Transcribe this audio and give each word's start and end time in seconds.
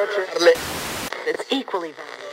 It's 0.00 1.42
equally 1.50 1.90
valuable. 1.90 2.30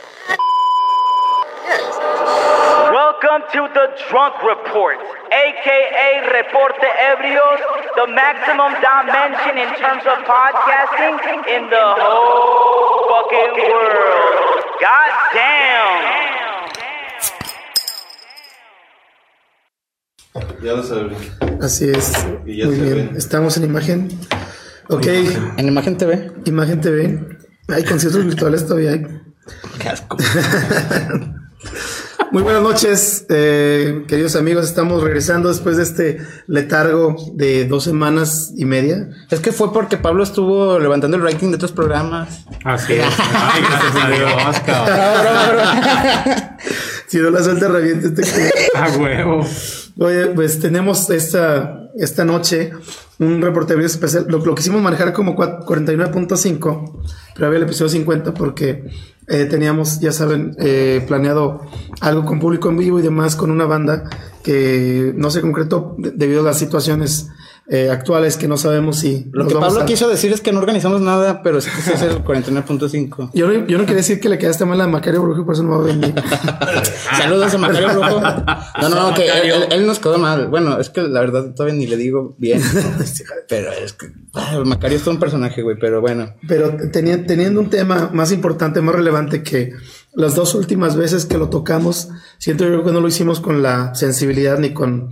Welcome 2.94 3.42
to 3.54 3.66
the 3.74 3.86
Drunk 4.08 4.34
Report, 4.46 4.94
aka 5.34 6.08
Reporte 6.30 6.86
Ebrios, 7.10 7.58
the 7.98 8.06
maximum 8.14 8.70
dimension 8.78 9.58
in 9.58 9.70
terms 9.82 10.04
of 10.06 10.22
podcasting 10.30 11.18
in 11.56 11.68
the 11.68 11.86
whole 11.98 13.10
fucking 13.10 13.58
world. 13.58 14.62
God 14.78 15.10
damn! 15.34 16.70
Ya 20.62 20.72
lo 20.74 20.82
sabes. 20.84 21.18
Así 21.60 21.90
es. 21.90 22.12
Y 22.46 22.58
ya 22.58 22.66
Muy 22.66 22.76
se 22.76 22.82
bien. 22.82 23.10
ve. 23.12 23.18
Estamos 23.18 23.56
en 23.56 23.64
imagen. 23.64 24.08
Ok, 24.88 25.04
En 25.58 25.66
Imagen 25.66 25.98
TV. 25.98 26.30
imagen 26.44 26.80
TV. 26.80 27.35
Hay 27.68 27.84
conciertos 27.84 28.24
virtuales 28.24 28.66
todavía. 28.66 28.92
hay. 28.92 29.06
Qué 29.78 29.88
asco. 29.88 30.16
Muy 32.32 32.42
buenas 32.42 32.62
noches, 32.62 33.24
eh, 33.28 34.04
queridos 34.08 34.36
amigos. 34.36 34.66
Estamos 34.66 35.02
regresando 35.02 35.48
después 35.48 35.76
de 35.76 35.82
este 35.84 36.18
letargo 36.46 37.16
de 37.34 37.66
dos 37.66 37.84
semanas 37.84 38.52
y 38.56 38.64
media. 38.64 39.08
Es 39.30 39.40
que 39.40 39.52
fue 39.52 39.72
porque 39.72 39.96
Pablo 39.96 40.22
estuvo 40.24 40.78
levantando 40.78 41.16
el 41.16 41.22
ranking 41.22 41.48
de 41.50 41.56
otros 41.56 41.72
programas. 41.72 42.44
Así 42.64 42.94
es. 42.94 43.04
Ay, 43.32 43.62
gracias 43.62 44.04
a 44.04 44.08
Dios, 44.10 44.60
cabrón. 44.66 45.66
Si 47.06 47.18
no 47.18 47.30
la 47.30 47.42
suelta, 47.42 47.68
reviente 47.68 48.08
este. 48.20 48.52
A 48.74 48.90
huevo. 48.90 49.46
Oye, 49.98 50.26
pues 50.26 50.60
tenemos 50.60 51.08
esta, 51.10 51.90
esta 51.96 52.24
noche 52.24 52.72
un 53.18 53.40
reportero 53.40 53.80
especial. 53.84 54.26
Lo, 54.28 54.44
lo 54.44 54.54
quisimos 54.54 54.82
manejar 54.82 55.12
como 55.12 55.34
cua- 55.36 55.64
49.5, 55.64 56.92
pero 57.34 57.46
había 57.46 57.58
el 57.58 57.64
episodio 57.64 57.88
50 57.90 58.34
porque 58.34 58.84
eh, 59.28 59.44
teníamos, 59.46 60.00
ya 60.00 60.12
saben, 60.12 60.54
eh, 60.58 61.04
planeado 61.06 61.62
algo 62.00 62.24
con 62.24 62.38
público 62.40 62.68
en 62.68 62.76
vivo 62.78 62.98
y 62.98 63.02
demás 63.02 63.34
con 63.36 63.50
una 63.50 63.64
banda 63.66 64.04
que 64.42 65.12
no 65.16 65.30
se 65.30 65.40
concretó 65.40 65.94
de- 65.98 66.12
debido 66.12 66.40
a 66.40 66.44
las 66.44 66.58
situaciones 66.58 67.28
eh, 67.68 67.90
actuales 67.90 68.36
que 68.36 68.46
no 68.48 68.56
sabemos 68.56 68.98
si. 69.00 69.26
Lo 69.32 69.46
que 69.48 69.54
Pablo 69.54 69.80
a- 69.80 69.84
quiso 69.86 70.08
decir 70.08 70.32
es 70.32 70.40
que 70.40 70.52
no 70.52 70.60
organizamos 70.60 71.00
nada, 71.00 71.42
pero 71.42 71.60
sí 71.60 71.68
que 71.84 71.92
es 71.94 72.02
el 72.02 72.22
49.5. 72.24 73.30
Yo 73.34 73.48
no, 73.48 73.66
yo 73.66 73.78
no 73.78 73.84
quería 73.84 73.96
decir 73.96 74.20
que 74.20 74.28
le 74.28 74.38
quedaste 74.38 74.64
mal 74.64 74.80
a 74.80 74.86
Macario 74.86 75.22
Brujo, 75.22 75.44
por 75.44 75.54
eso 75.54 75.62
no 75.64 75.78
voy 75.80 75.90
a 75.90 75.94
venir. 75.94 76.14
Saludos 77.16 77.54
a 77.54 77.58
Macario 77.58 77.88
Brujo. 77.88 78.20
No, 78.20 78.88
no, 78.88 79.08
no, 79.10 79.14
que 79.14 79.26
él, 79.26 79.50
él- 79.50 79.68
él 79.72 79.86
nos 79.86 79.98
quedó 79.98 80.18
mal. 80.18 80.48
Bueno, 80.48 80.78
es 80.78 80.90
que 80.90 81.02
la 81.02 81.20
verdad 81.20 81.54
todavía 81.54 81.74
ni 81.78 81.86
le 81.86 81.96
digo 81.96 82.34
bien. 82.38 82.60
Pero 83.48 83.72
es 83.72 83.92
que 83.92 84.12
ah, 84.34 84.60
Macario 84.64 84.96
es 84.96 85.02
todo 85.04 85.14
un 85.14 85.20
personaje, 85.20 85.62
güey. 85.62 85.76
Pero 85.78 86.00
bueno. 86.00 86.34
Pero 86.48 86.76
teni- 86.76 87.26
teniendo 87.26 87.60
un 87.60 87.70
tema 87.70 88.10
más 88.12 88.32
importante, 88.32 88.80
más 88.80 88.94
relevante 88.94 89.42
que 89.42 89.72
las 90.12 90.34
dos 90.34 90.54
últimas 90.54 90.96
veces 90.96 91.26
que 91.26 91.36
lo 91.38 91.48
tocamos, 91.50 92.08
siento 92.38 92.64
yo 92.64 92.84
que 92.84 92.92
no 92.92 93.00
lo 93.00 93.08
hicimos 93.08 93.40
con 93.40 93.62
la 93.62 93.94
sensibilidad 93.94 94.58
ni 94.58 94.70
con, 94.72 95.10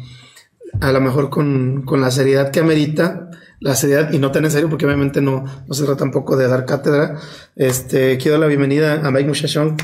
a 0.80 0.92
lo 0.92 1.00
mejor 1.00 1.30
con, 1.30 1.82
con 1.82 2.00
la 2.00 2.10
seriedad 2.10 2.50
que 2.50 2.60
amerita, 2.60 3.30
la 3.60 3.74
seriedad 3.74 4.12
y 4.12 4.18
no 4.18 4.30
tan 4.30 4.44
en 4.44 4.50
serio 4.50 4.68
porque 4.68 4.86
obviamente 4.86 5.20
no, 5.20 5.44
no 5.66 5.74
se 5.74 5.84
trata 5.84 5.98
tampoco 5.98 6.36
de 6.36 6.48
dar 6.48 6.64
cátedra. 6.66 7.18
Este, 7.56 8.18
quiero 8.18 8.38
la 8.38 8.46
bienvenida 8.46 9.06
a 9.06 9.10
Mike 9.10 9.28
Muchachón, 9.28 9.76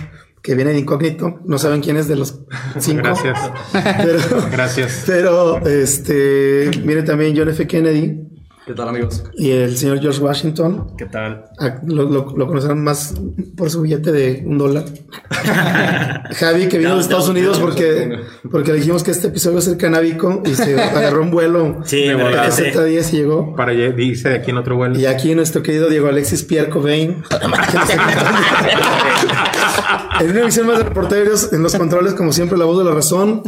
que 0.42 0.54
viene 0.54 0.72
de 0.72 0.78
incógnito, 0.78 1.40
no 1.44 1.58
saben 1.58 1.80
quién 1.80 1.96
es 1.96 2.08
de 2.08 2.16
los 2.16 2.40
cinco. 2.78 3.02
Gracias. 3.02 3.38
Pero, 3.72 4.48
Gracias. 4.50 5.02
pero 5.06 5.66
este, 5.66 6.70
viene 6.84 7.02
también 7.02 7.34
John 7.36 7.48
F. 7.48 7.66
Kennedy 7.66 8.29
¿Qué 8.70 8.76
tal 8.76 8.88
amigos? 8.88 9.24
y 9.36 9.50
el 9.50 9.76
señor 9.76 10.00
George 10.00 10.20
Washington. 10.20 10.92
¿Qué 10.96 11.06
tal? 11.06 11.46
Ah, 11.58 11.80
Lo, 11.84 12.04
lo- 12.04 12.36
lo 12.36 12.46
conocerán 12.46 12.84
más 12.84 13.14
por 13.56 13.68
su 13.68 13.80
billete 13.82 14.12
de 14.12 14.44
un 14.46 14.58
dólar. 14.58 14.84
Javi, 16.34 16.68
que 16.68 16.78
vino 16.78 16.94
de 16.94 17.00
Estados 17.00 17.28
Unidos 17.28 17.58
porque, 17.58 18.20
porque 18.48 18.70
le 18.70 18.78
dijimos 18.78 19.02
que 19.02 19.10
este 19.10 19.26
episodio 19.26 19.58
a 19.58 19.60
ser 19.60 19.76
canábico 19.76 20.40
y 20.46 20.54
se 20.54 20.80
agarró 20.80 21.22
un 21.22 21.32
vuelo 21.32 21.78
Sí, 21.84 22.04
de 22.04 22.14
me 22.16 22.22
regresé. 22.30 22.72
Z10 22.72 23.12
y 23.12 23.16
llegó. 23.16 23.56
Para 23.56 23.72
dice 23.72 24.28
de 24.28 24.36
aquí 24.36 24.52
en 24.52 24.58
otro 24.58 24.76
vuelo. 24.76 24.96
Y 25.00 25.06
aquí 25.06 25.34
nuestro 25.34 25.64
querido 25.64 25.88
Diego 25.88 26.06
Alexis 26.06 26.44
Pierre 26.44 26.70
Cobain. 26.70 27.24
en 30.20 30.30
una 30.30 30.40
emisión 30.42 30.68
más 30.68 30.78
de 30.78 30.84
reporteros, 30.84 31.52
en 31.52 31.64
los 31.64 31.74
controles, 31.74 32.14
como 32.14 32.32
siempre, 32.32 32.56
la 32.56 32.66
voz 32.66 32.78
de 32.78 32.84
la 32.84 32.92
razón. 32.94 33.42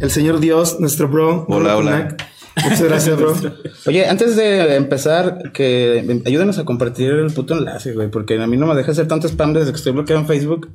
El 0.00 0.10
señor 0.10 0.40
Dios, 0.40 0.80
nuestro 0.80 1.08
bro. 1.08 1.44
Hola, 1.48 1.76
Bro 1.76 1.78
hola. 1.78 2.16
Muchas 2.62 2.82
gracias, 2.82 3.16
bro. 3.16 3.34
Oye, 3.86 4.06
antes 4.08 4.36
de 4.36 4.76
empezar, 4.76 5.52
que 5.52 6.20
ayúdenos 6.24 6.58
a 6.58 6.64
compartir 6.64 7.10
el 7.10 7.32
puto 7.32 7.54
enlace, 7.54 7.92
güey, 7.92 8.10
porque 8.10 8.40
a 8.40 8.46
mí 8.46 8.56
no 8.56 8.66
me 8.66 8.74
deja 8.74 8.92
hacer 8.92 9.06
tanto 9.08 9.28
spam 9.28 9.52
desde 9.52 9.72
que 9.72 9.76
estoy 9.76 9.92
bloqueado 9.92 10.22
en 10.22 10.26
Facebook. 10.26 10.70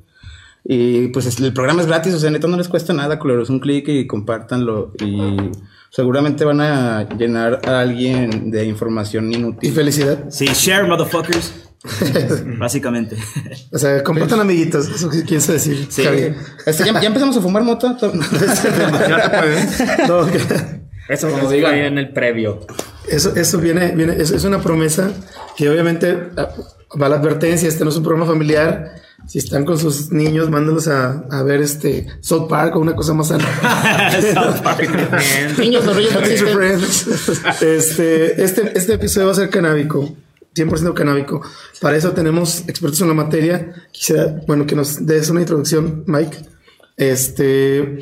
Y 0.64 1.08
pues 1.08 1.25
es- 1.25 1.40
el 1.40 1.53
programa 1.53 1.81
es 1.81 1.88
gratis, 1.88 2.14
o 2.14 2.19
sea, 2.19 2.30
neta 2.30 2.47
no 2.47 2.56
les 2.56 2.68
cuesta 2.68 2.94
nada, 2.94 3.18
culeros, 3.18 3.50
un 3.50 3.59
clic 3.59 3.88
y 3.88 4.06
compártanlo. 4.06 4.94
Y 5.03 5.36
seguramente 5.90 6.46
van 6.46 6.62
a 6.62 7.09
llenar 7.18 7.62
a 7.68 7.80
alguien 7.80 8.52
de 8.52 8.66
información 8.66 9.31
Y 9.31 9.38
inútil. 9.38 9.74
felicidad. 9.74 10.25
Sí, 10.30 10.46
share, 10.46 10.86
motherfuckers. 10.88 11.52
Básicamente. 12.59 13.18
O 13.72 13.80
sea, 13.80 14.03
compartan 14.03 14.40
amiguitos. 14.40 14.88
Eso 14.88 15.09
que 15.09 15.24
quiere 15.24 15.44
decir. 15.44 15.88
Sí. 15.90 16.03
Este, 16.68 16.86
¿ya, 16.86 17.02
ya 17.02 17.08
empezamos 17.08 17.36
a 17.38 17.42
fumar 17.42 17.63
mota? 17.63 17.98
No, 20.08 20.28
que- 20.28 20.81
Eso 21.11 21.29
como 21.29 21.49
digan 21.49 21.75
en 21.75 21.97
el 21.97 22.09
previo. 22.09 22.66
Eso, 23.07 23.35
eso 23.35 23.57
viene, 23.57 23.94
viene 23.95 24.16
es, 24.17 24.31
es 24.31 24.44
una 24.44 24.61
promesa 24.61 25.11
que 25.57 25.69
obviamente 25.69 26.29
ah, 26.38 26.49
va 26.99 27.09
la 27.09 27.17
advertencia, 27.17 27.67
este 27.67 27.83
no 27.83 27.89
es 27.89 27.97
un 27.97 28.03
programa 28.03 28.25
familiar. 28.25 29.01
Si 29.27 29.38
están 29.38 29.66
con 29.66 29.77
sus 29.77 30.11
niños, 30.11 30.50
mándalos 30.50 30.88
a, 30.88 31.25
a 31.29 31.44
ver 31.44 31.61
este 31.61 32.07
South 32.21 32.47
Park 32.50 32.75
o 32.75 32.79
una 32.79 32.95
cosa 32.95 33.13
más 33.13 33.27
sana. 33.27 33.45
Niños, 35.59 35.85
los 35.85 35.95
reyes 35.95 36.41
no. 36.41 37.67
Este, 37.67 38.44
este, 38.44 38.77
este 38.77 38.94
episodio 38.94 39.27
va 39.27 39.33
a 39.33 39.35
ser 39.35 39.50
canábico. 39.50 40.16
100% 40.55 40.94
canábico. 40.94 41.41
Para 41.79 41.97
eso 41.97 42.11
tenemos 42.11 42.63
expertos 42.67 43.01
en 43.01 43.09
la 43.09 43.13
materia. 43.13 43.73
Quisiera, 43.91 44.41
bueno, 44.47 44.66
que 44.66 44.75
nos 44.75 45.05
des 45.05 45.29
una 45.29 45.41
introducción, 45.41 46.03
Mike. 46.07 46.38
Este, 46.97 48.00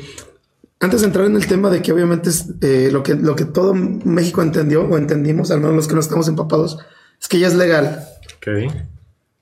antes 0.80 1.02
de 1.02 1.06
entrar 1.06 1.26
en 1.26 1.36
el 1.36 1.46
tema 1.46 1.70
de 1.70 1.82
que 1.82 1.92
obviamente 1.92 2.30
es 2.30 2.46
eh, 2.62 2.88
lo 2.90 3.02
que 3.02 3.14
lo 3.14 3.36
que 3.36 3.44
todo 3.44 3.74
México 3.74 4.42
entendió 4.42 4.82
o 4.82 4.96
entendimos, 4.96 5.50
al 5.50 5.60
menos 5.60 5.76
los 5.76 5.88
que 5.88 5.94
no 5.94 6.00
estamos 6.00 6.26
empapados, 6.28 6.78
es 7.20 7.28
que 7.28 7.38
ya 7.38 7.46
es 7.46 7.54
legal. 7.54 8.04
Ok. 8.36 8.72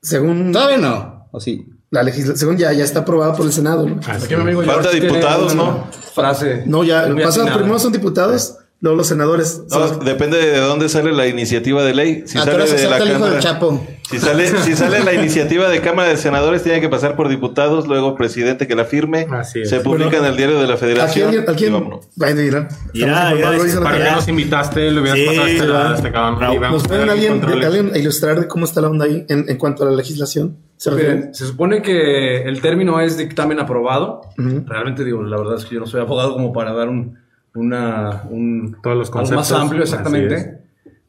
Según 0.01 0.51
Todavía 0.51 0.77
no. 0.77 1.27
¿O 1.31 1.39
sí? 1.39 1.67
la 1.91 2.03
legislación, 2.03 2.57
ya, 2.57 2.71
ya 2.71 2.83
está 2.83 2.99
aprobado 2.99 3.35
por 3.35 3.45
el 3.45 3.51
Senado. 3.51 3.87
¿no? 3.87 3.99
Así. 4.05 4.25
Aquí 4.25 4.35
mi 4.35 4.41
amigo 4.41 4.63
Falta 4.63 4.91
diputados, 4.91 5.55
¿no? 5.55 5.87
Frase. 6.13 6.63
No, 6.65 6.83
ya 6.83 7.07
pasa, 7.23 7.51
primero 7.53 7.79
son 7.79 7.91
diputados, 7.91 8.57
luego 8.81 8.95
los 8.97 9.07
senadores. 9.07 9.61
No, 9.69 9.87
Son- 9.87 10.05
depende 10.05 10.37
de 10.37 10.57
dónde 10.59 10.87
sale 10.89 11.11
la 11.11 11.27
iniciativa 11.27 11.83
de 11.83 11.93
ley. 11.93 12.23
Si 12.25 12.37
Ah, 12.37 12.43
sale 12.45 12.65
de 12.65 12.89
la 12.89 12.97
el 12.97 13.03
hijo 13.03 13.03
del 13.05 13.13
Cámara. 13.13 13.39
Chapo. 13.39 13.85
Si 14.09 14.17
sale, 14.17 14.47
si 14.47 14.75
sale 14.75 15.03
la 15.03 15.13
iniciativa 15.13 15.69
de 15.69 15.81
Cámara 15.81 16.09
de 16.09 16.17
Senadores, 16.17 16.63
tiene 16.63 16.81
que 16.81 16.89
pasar 16.89 17.15
por 17.15 17.27
diputados, 17.29 17.87
luego 17.87 18.15
presidente 18.15 18.67
que 18.67 18.73
la 18.75 18.85
firme. 18.85 19.27
Así 19.29 19.61
es. 19.61 19.69
Se 19.69 19.81
publica 19.81 20.09
Bueno, 20.09 20.25
en 20.25 20.31
el 20.31 20.37
diario 20.37 20.59
de 20.59 20.67
la 20.67 20.73
¿A 20.73 20.77
Federación. 20.77 21.29
quién? 21.29 21.47
¿A 21.49 21.53
quién? 21.53 21.73
Bueno, 22.15 22.41
dirán. 22.41 22.67
Irá, 22.93 23.11
Estamos 23.11 23.11
irá, 23.13 23.31
empapados, 23.33 23.63
dicen 23.65 23.83
¿Para 23.83 23.97
qué 24.03 24.11
nos 24.11 24.27
invitaste? 24.27 24.91
Lo 24.91 25.01
hubieras 25.01 25.19
Sí, 25.19 25.25
pasado 25.27 25.45
a 25.45 25.49
este 25.51 25.67
lado, 25.67 25.95
este 25.95 26.11
cabrón. 26.11 26.61
¿Nos 26.71 26.83
a 26.85 26.87
pueden 26.87 27.09
alguien, 27.09 27.43
alguien 27.43 27.91
ilustrar 27.95 28.39
de 28.39 28.47
cómo 28.47 28.65
está 28.65 28.81
la 28.81 28.89
onda 28.89 29.05
ahí 29.05 29.25
en, 29.29 29.45
en 29.47 29.57
cuanto 29.57 29.83
a 29.83 29.89
la 29.91 29.95
legislación? 29.95 30.57
Miren, 30.95 31.35
se 31.35 31.45
supone 31.45 31.81
que 31.81 32.43
el 32.43 32.61
término 32.61 32.99
es 33.01 33.17
dictamen 33.17 33.59
aprobado. 33.59 34.21
Realmente 34.37 35.03
digo, 35.03 35.21
la 35.21 35.37
verdad 35.37 35.57
es 35.57 35.65
que 35.65 35.75
yo 35.75 35.81
no 35.81 35.85
soy 35.87 36.01
abogado 36.01 36.33
como 36.33 36.51
para 36.53 36.73
dar 36.73 36.87
un, 36.89 37.19
una, 37.55 38.23
un 38.29 38.77
Todos 38.81 38.97
los 38.97 39.09
algo 39.09 39.19
más 39.21 39.27
conceptos, 39.49 39.51
amplio 39.61 39.83
así 39.83 39.91
exactamente. 39.95 40.59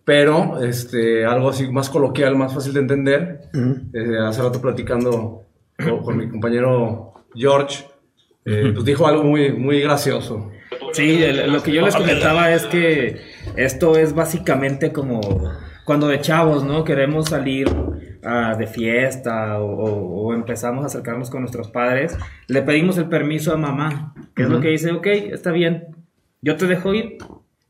Pero 0.05 0.63
este, 0.63 1.25
algo 1.25 1.51
así 1.51 1.71
más 1.71 1.89
coloquial, 1.91 2.35
más 2.37 2.53
fácil 2.55 2.73
de 2.73 2.81
entender. 2.81 3.41
Eh, 3.93 4.19
hace 4.27 4.43
rato 4.43 4.61
platicando 4.61 5.45
con, 5.79 6.03
con 6.03 6.17
mi 6.17 6.29
compañero 6.29 7.13
George, 7.35 7.85
eh, 8.45 8.71
pues 8.73 8.85
dijo 8.85 9.07
algo 9.07 9.23
muy, 9.23 9.53
muy 9.53 9.81
gracioso. 9.81 10.51
Sí, 10.93 11.23
el- 11.23 11.53
lo 11.53 11.63
que 11.63 11.73
yo 11.73 11.83
les 11.83 11.95
comentaba 11.95 12.51
es 12.53 12.65
que 12.67 13.21
esto 13.57 13.97
es 13.97 14.15
básicamente 14.15 14.93
como 14.93 15.21
cuando 15.85 16.09
de 16.09 16.21
chavos, 16.21 16.65
¿no? 16.65 16.83
Queremos 16.85 17.27
salir 17.29 17.69
ah, 18.25 18.55
de 18.59 18.67
fiesta 18.67 19.61
o, 19.61 19.67
o- 19.67 20.23
o 20.29 20.35
empezamos 20.35 20.83
a 20.83 20.87
acercarnos 20.87 21.31
con 21.31 21.41
nuestros 21.43 21.69
padres, 21.71 22.17
le 22.49 22.63
pedimos 22.63 22.99
el 22.99 23.09
permiso 23.09 23.53
a 23.53 23.57
mamá, 23.57 24.15
que 24.35 24.43
es 24.43 24.49
lo 24.49 24.61
que 24.61 24.69
dice, 24.69 24.91
ok, 24.93 25.07
está 25.07 25.53
bien, 25.53 25.85
yo 26.43 26.57
te 26.57 26.67
dejo 26.67 26.95
ir, 26.95 27.19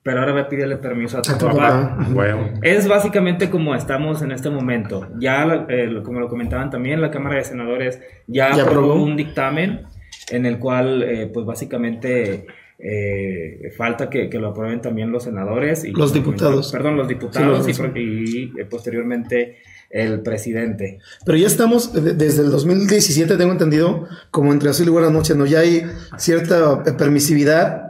pero 0.02 0.20
ahora 0.20 0.32
voy 0.32 0.40
a 0.42 0.48
pedirle 0.48 0.76
permiso 0.76 1.18
a 1.18 1.22
tu 1.22 1.32
papá. 1.32 1.52
papá. 1.96 2.06
Huevo. 2.12 2.50
Es 2.62 2.88
básicamente 2.88 3.50
como 3.50 3.74
estamos 3.74 4.22
en 4.22 4.32
este 4.32 4.48
momento. 4.50 5.08
Ya, 5.18 5.66
eh, 5.68 6.00
como 6.04 6.20
lo 6.20 6.28
comentaban 6.28 6.70
también, 6.70 7.00
la 7.00 7.10
Cámara 7.10 7.36
de 7.36 7.44
Senadores 7.44 8.00
ya, 8.26 8.54
Ya 8.56 8.62
aprobó 8.64 8.94
un 9.02 9.16
dictamen 9.16 9.82
en 10.30 10.46
el 10.46 10.58
cual, 10.58 11.02
eh, 11.02 11.30
pues 11.32 11.44
básicamente, 11.44 12.46
eh, 12.78 13.72
falta 13.76 14.08
que, 14.08 14.30
que 14.30 14.38
lo 14.38 14.48
aprueben 14.48 14.80
también 14.80 15.10
los 15.12 15.24
senadores. 15.24 15.84
Y 15.84 15.92
Los 15.92 16.12
diputados. 16.14 16.72
Perdón, 16.72 16.96
los 16.96 17.08
diputados 17.08 17.64
Sí, 17.66 17.72
y, 17.72 17.74
los- 17.74 17.78
pro- 17.90 18.00
y, 18.00 18.52
eh, 18.58 18.64
posteriormente 18.64 19.58
el 19.90 20.20
presidente. 20.22 20.98
Pero 21.26 21.36
ya 21.36 21.48
estamos, 21.48 21.92
de- 21.92 22.14
desde 22.14 22.42
el 22.42 22.50
2017 22.52 23.36
tengo 23.36 23.52
entendido, 23.52 24.06
como 24.30 24.52
entre 24.52 24.70
azul 24.70 24.86
y 24.86 24.90
buenas 24.90 25.10
noches, 25.12 25.36
¿no? 25.36 25.44
Ya 25.46 25.58
hay 25.60 25.82
cierta 26.16 26.82
eh, 26.86 26.92
permisividad, 26.96 27.89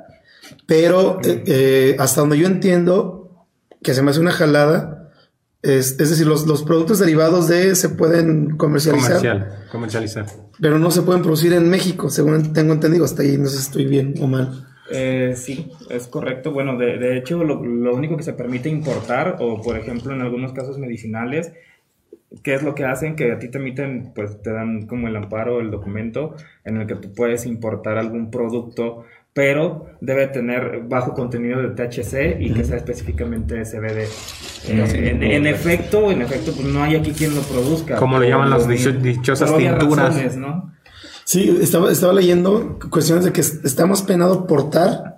pero 0.70 1.18
eh, 1.24 1.42
eh, 1.48 1.96
hasta 1.98 2.20
donde 2.20 2.38
yo 2.38 2.46
entiendo, 2.46 3.44
que 3.82 3.92
se 3.92 4.02
me 4.02 4.12
hace 4.12 4.20
una 4.20 4.30
jalada, 4.30 5.10
es, 5.62 5.98
es 5.98 6.10
decir, 6.10 6.28
los, 6.28 6.46
los 6.46 6.62
productos 6.62 7.00
derivados 7.00 7.48
de 7.48 7.74
se 7.74 7.88
pueden 7.88 8.56
comercializar, 8.56 9.16
Comercial, 9.16 9.66
comercializar. 9.72 10.26
pero 10.60 10.78
no 10.78 10.92
se 10.92 11.02
pueden 11.02 11.22
producir 11.22 11.54
en 11.54 11.68
México, 11.68 12.08
según 12.08 12.52
tengo 12.52 12.72
entendido, 12.72 13.04
hasta 13.04 13.22
ahí 13.22 13.36
no 13.36 13.46
sé 13.46 13.56
si 13.56 13.62
estoy 13.62 13.86
bien 13.86 14.14
o 14.22 14.28
mal. 14.28 14.64
Eh, 14.92 15.34
sí, 15.36 15.72
es 15.88 16.06
correcto. 16.06 16.52
Bueno, 16.52 16.78
de, 16.78 16.98
de 16.98 17.18
hecho, 17.18 17.42
lo, 17.42 17.64
lo 17.64 17.92
único 17.96 18.16
que 18.16 18.22
se 18.22 18.32
permite 18.34 18.68
importar, 18.68 19.38
o 19.40 19.60
por 19.60 19.76
ejemplo 19.76 20.14
en 20.14 20.20
algunos 20.20 20.52
casos 20.52 20.78
medicinales, 20.78 21.50
¿qué 22.44 22.54
es 22.54 22.62
lo 22.62 22.76
que 22.76 22.84
hacen? 22.84 23.16
Que 23.16 23.32
a 23.32 23.40
ti 23.40 23.48
te 23.48 23.58
emiten, 23.58 24.12
pues 24.14 24.40
te 24.40 24.52
dan 24.52 24.86
como 24.86 25.08
el 25.08 25.16
amparo, 25.16 25.58
el 25.60 25.72
documento 25.72 26.36
en 26.64 26.76
el 26.76 26.86
que 26.86 26.94
tú 26.94 27.12
puedes 27.12 27.44
importar 27.44 27.98
algún 27.98 28.30
producto, 28.30 29.04
pero 29.32 29.86
debe 30.00 30.26
tener 30.26 30.82
bajo 30.88 31.14
contenido 31.14 31.62
de 31.62 31.68
THC 31.70 32.40
y 32.40 32.52
que 32.52 32.64
sea 32.64 32.76
específicamente 32.76 33.62
CBD. 33.64 34.08
Eh, 34.68 35.10
en, 35.12 35.22
en 35.22 35.46
efecto, 35.46 36.10
en 36.10 36.22
efecto, 36.22 36.52
pues 36.52 36.66
no 36.66 36.82
hay 36.82 36.96
aquí 36.96 37.12
quien 37.12 37.34
lo 37.34 37.42
produzca. 37.42 37.96
Como 37.96 38.18
le 38.18 38.26
por 38.26 38.30
llaman 38.34 38.50
las 38.50 38.66
dicho- 38.68 38.92
dichosas 38.92 39.56
tinturas. 39.56 40.08
razones, 40.08 40.36
¿no? 40.36 40.72
Sí, 41.24 41.58
estaba, 41.62 41.92
estaba 41.92 42.12
leyendo 42.12 42.78
cuestiones 42.90 43.24
de 43.24 43.32
que 43.32 43.40
es- 43.40 43.64
está 43.64 43.86
más 43.86 44.02
penado 44.02 44.46
portar. 44.48 45.16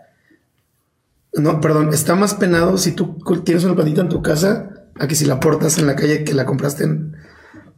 No, 1.34 1.60
perdón, 1.62 1.88
está 1.94 2.14
más 2.14 2.34
penado 2.34 2.76
si 2.76 2.92
tú 2.92 3.16
tienes 3.44 3.64
una 3.64 3.74
plantita 3.74 4.02
en 4.02 4.10
tu 4.10 4.20
casa 4.20 4.70
a 5.00 5.06
que 5.08 5.14
si 5.14 5.24
la 5.24 5.40
portas 5.40 5.78
en 5.78 5.86
la 5.86 5.96
calle 5.96 6.24
que 6.24 6.34
la 6.34 6.44
compraste 6.44 6.84
en, 6.84 7.16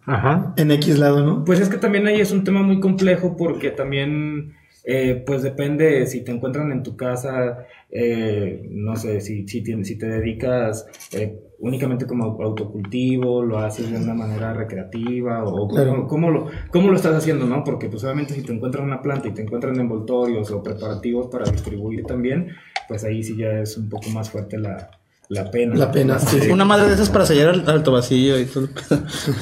Ajá. 0.06 0.52
en 0.56 0.72
X 0.72 0.98
lado, 0.98 1.24
¿no? 1.24 1.44
Pues 1.44 1.60
es 1.60 1.68
que 1.68 1.76
también 1.76 2.08
ahí 2.08 2.20
es 2.20 2.32
un 2.32 2.42
tema 2.42 2.62
muy 2.62 2.80
complejo 2.80 3.36
porque 3.36 3.70
también, 3.70 4.54
eh, 4.84 5.22
pues 5.26 5.42
depende 5.42 6.06
si 6.06 6.22
te 6.22 6.30
encuentran 6.32 6.70
en 6.72 6.82
tu 6.82 6.96
casa, 6.96 7.66
eh, 7.90 8.66
no 8.70 8.96
sé, 8.96 9.20
si, 9.20 9.46
si, 9.48 9.62
tienes- 9.62 9.88
si 9.88 9.96
te 9.96 10.06
dedicas 10.06 10.86
eh, 11.12 11.40
únicamente 11.60 12.06
como 12.06 12.24
au- 12.24 12.42
autocultivo, 12.44 13.42
lo 13.42 13.58
haces 13.58 13.90
de 13.90 13.96
una 13.96 14.14
manera 14.14 14.52
recreativa 14.52 15.44
o 15.44 15.68
Claro. 15.68 16.06
cómo 16.06 16.30
lo, 16.30 16.46
cómo 16.70 16.90
lo 16.90 16.96
estás 16.96 17.14
haciendo, 17.14 17.46
¿no? 17.46 17.64
Porque 17.64 17.88
pues 17.88 18.04
obviamente 18.04 18.34
si 18.34 18.42
te 18.42 18.52
encuentran 18.52 18.84
una 18.84 19.00
planta 19.00 19.28
y 19.28 19.32
te 19.32 19.42
encuentran 19.42 19.78
envoltorios 19.80 20.50
o 20.50 20.62
preparativos 20.62 21.28
para 21.28 21.50
distribuir 21.50 22.04
también, 22.04 22.48
pues 22.88 23.04
ahí 23.04 23.22
sí 23.22 23.36
ya 23.36 23.60
es 23.60 23.78
un 23.78 23.88
poco 23.88 24.10
más 24.10 24.28
fuerte 24.30 24.58
la, 24.58 24.90
la 25.28 25.50
pena. 25.50 25.74
La 25.76 25.90
pena, 25.90 26.18
sí. 26.18 26.38
Una 26.50 26.64
madre 26.64 26.88
de 26.88 26.94
esas 26.94 27.08
para 27.10 27.24
sellar 27.26 27.48
al, 27.50 27.68
al 27.68 27.80
vacío 27.82 28.38
y 28.38 28.44
todo. 28.44 28.68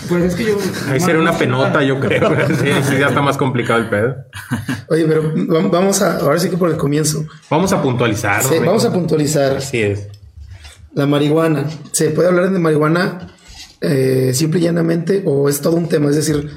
Pues 0.08 0.24
es 0.24 0.34
que 0.36 0.44
yo... 0.44 0.56
Ahí 0.88 1.00
sería 1.00 1.20
una 1.20 1.36
penota, 1.36 1.82
yo 1.82 1.98
creo. 2.00 2.30
Sí, 2.48 2.68
sí, 2.88 2.98
ya 2.98 3.08
está 3.08 3.20
más 3.22 3.36
complicado 3.36 3.80
el 3.80 3.88
pedo. 3.88 4.16
Oye, 4.88 5.04
pero 5.06 5.34
vam- 5.34 5.70
vamos 5.70 6.00
a, 6.02 6.18
ahora 6.18 6.38
sí 6.38 6.48
que 6.50 6.56
por 6.56 6.70
el 6.70 6.76
comienzo. 6.76 7.24
Vamos 7.50 7.72
a 7.72 7.82
puntualizar. 7.82 8.42
Sí, 8.42 8.54
¿no? 8.60 8.66
vamos 8.66 8.84
a 8.84 8.92
puntualizar 8.92 9.56
Así 9.56 9.82
es. 9.82 10.08
la 10.94 11.06
marihuana. 11.06 11.66
¿Se 11.92 12.10
puede 12.10 12.28
hablar 12.28 12.50
de 12.52 12.58
marihuana 12.58 13.28
eh, 13.80 14.32
simple 14.34 14.60
y 14.60 14.62
llanamente 14.64 15.22
o 15.26 15.48
es 15.48 15.60
todo 15.60 15.76
un 15.76 15.88
tema? 15.88 16.10
Es 16.10 16.16
decir, 16.16 16.48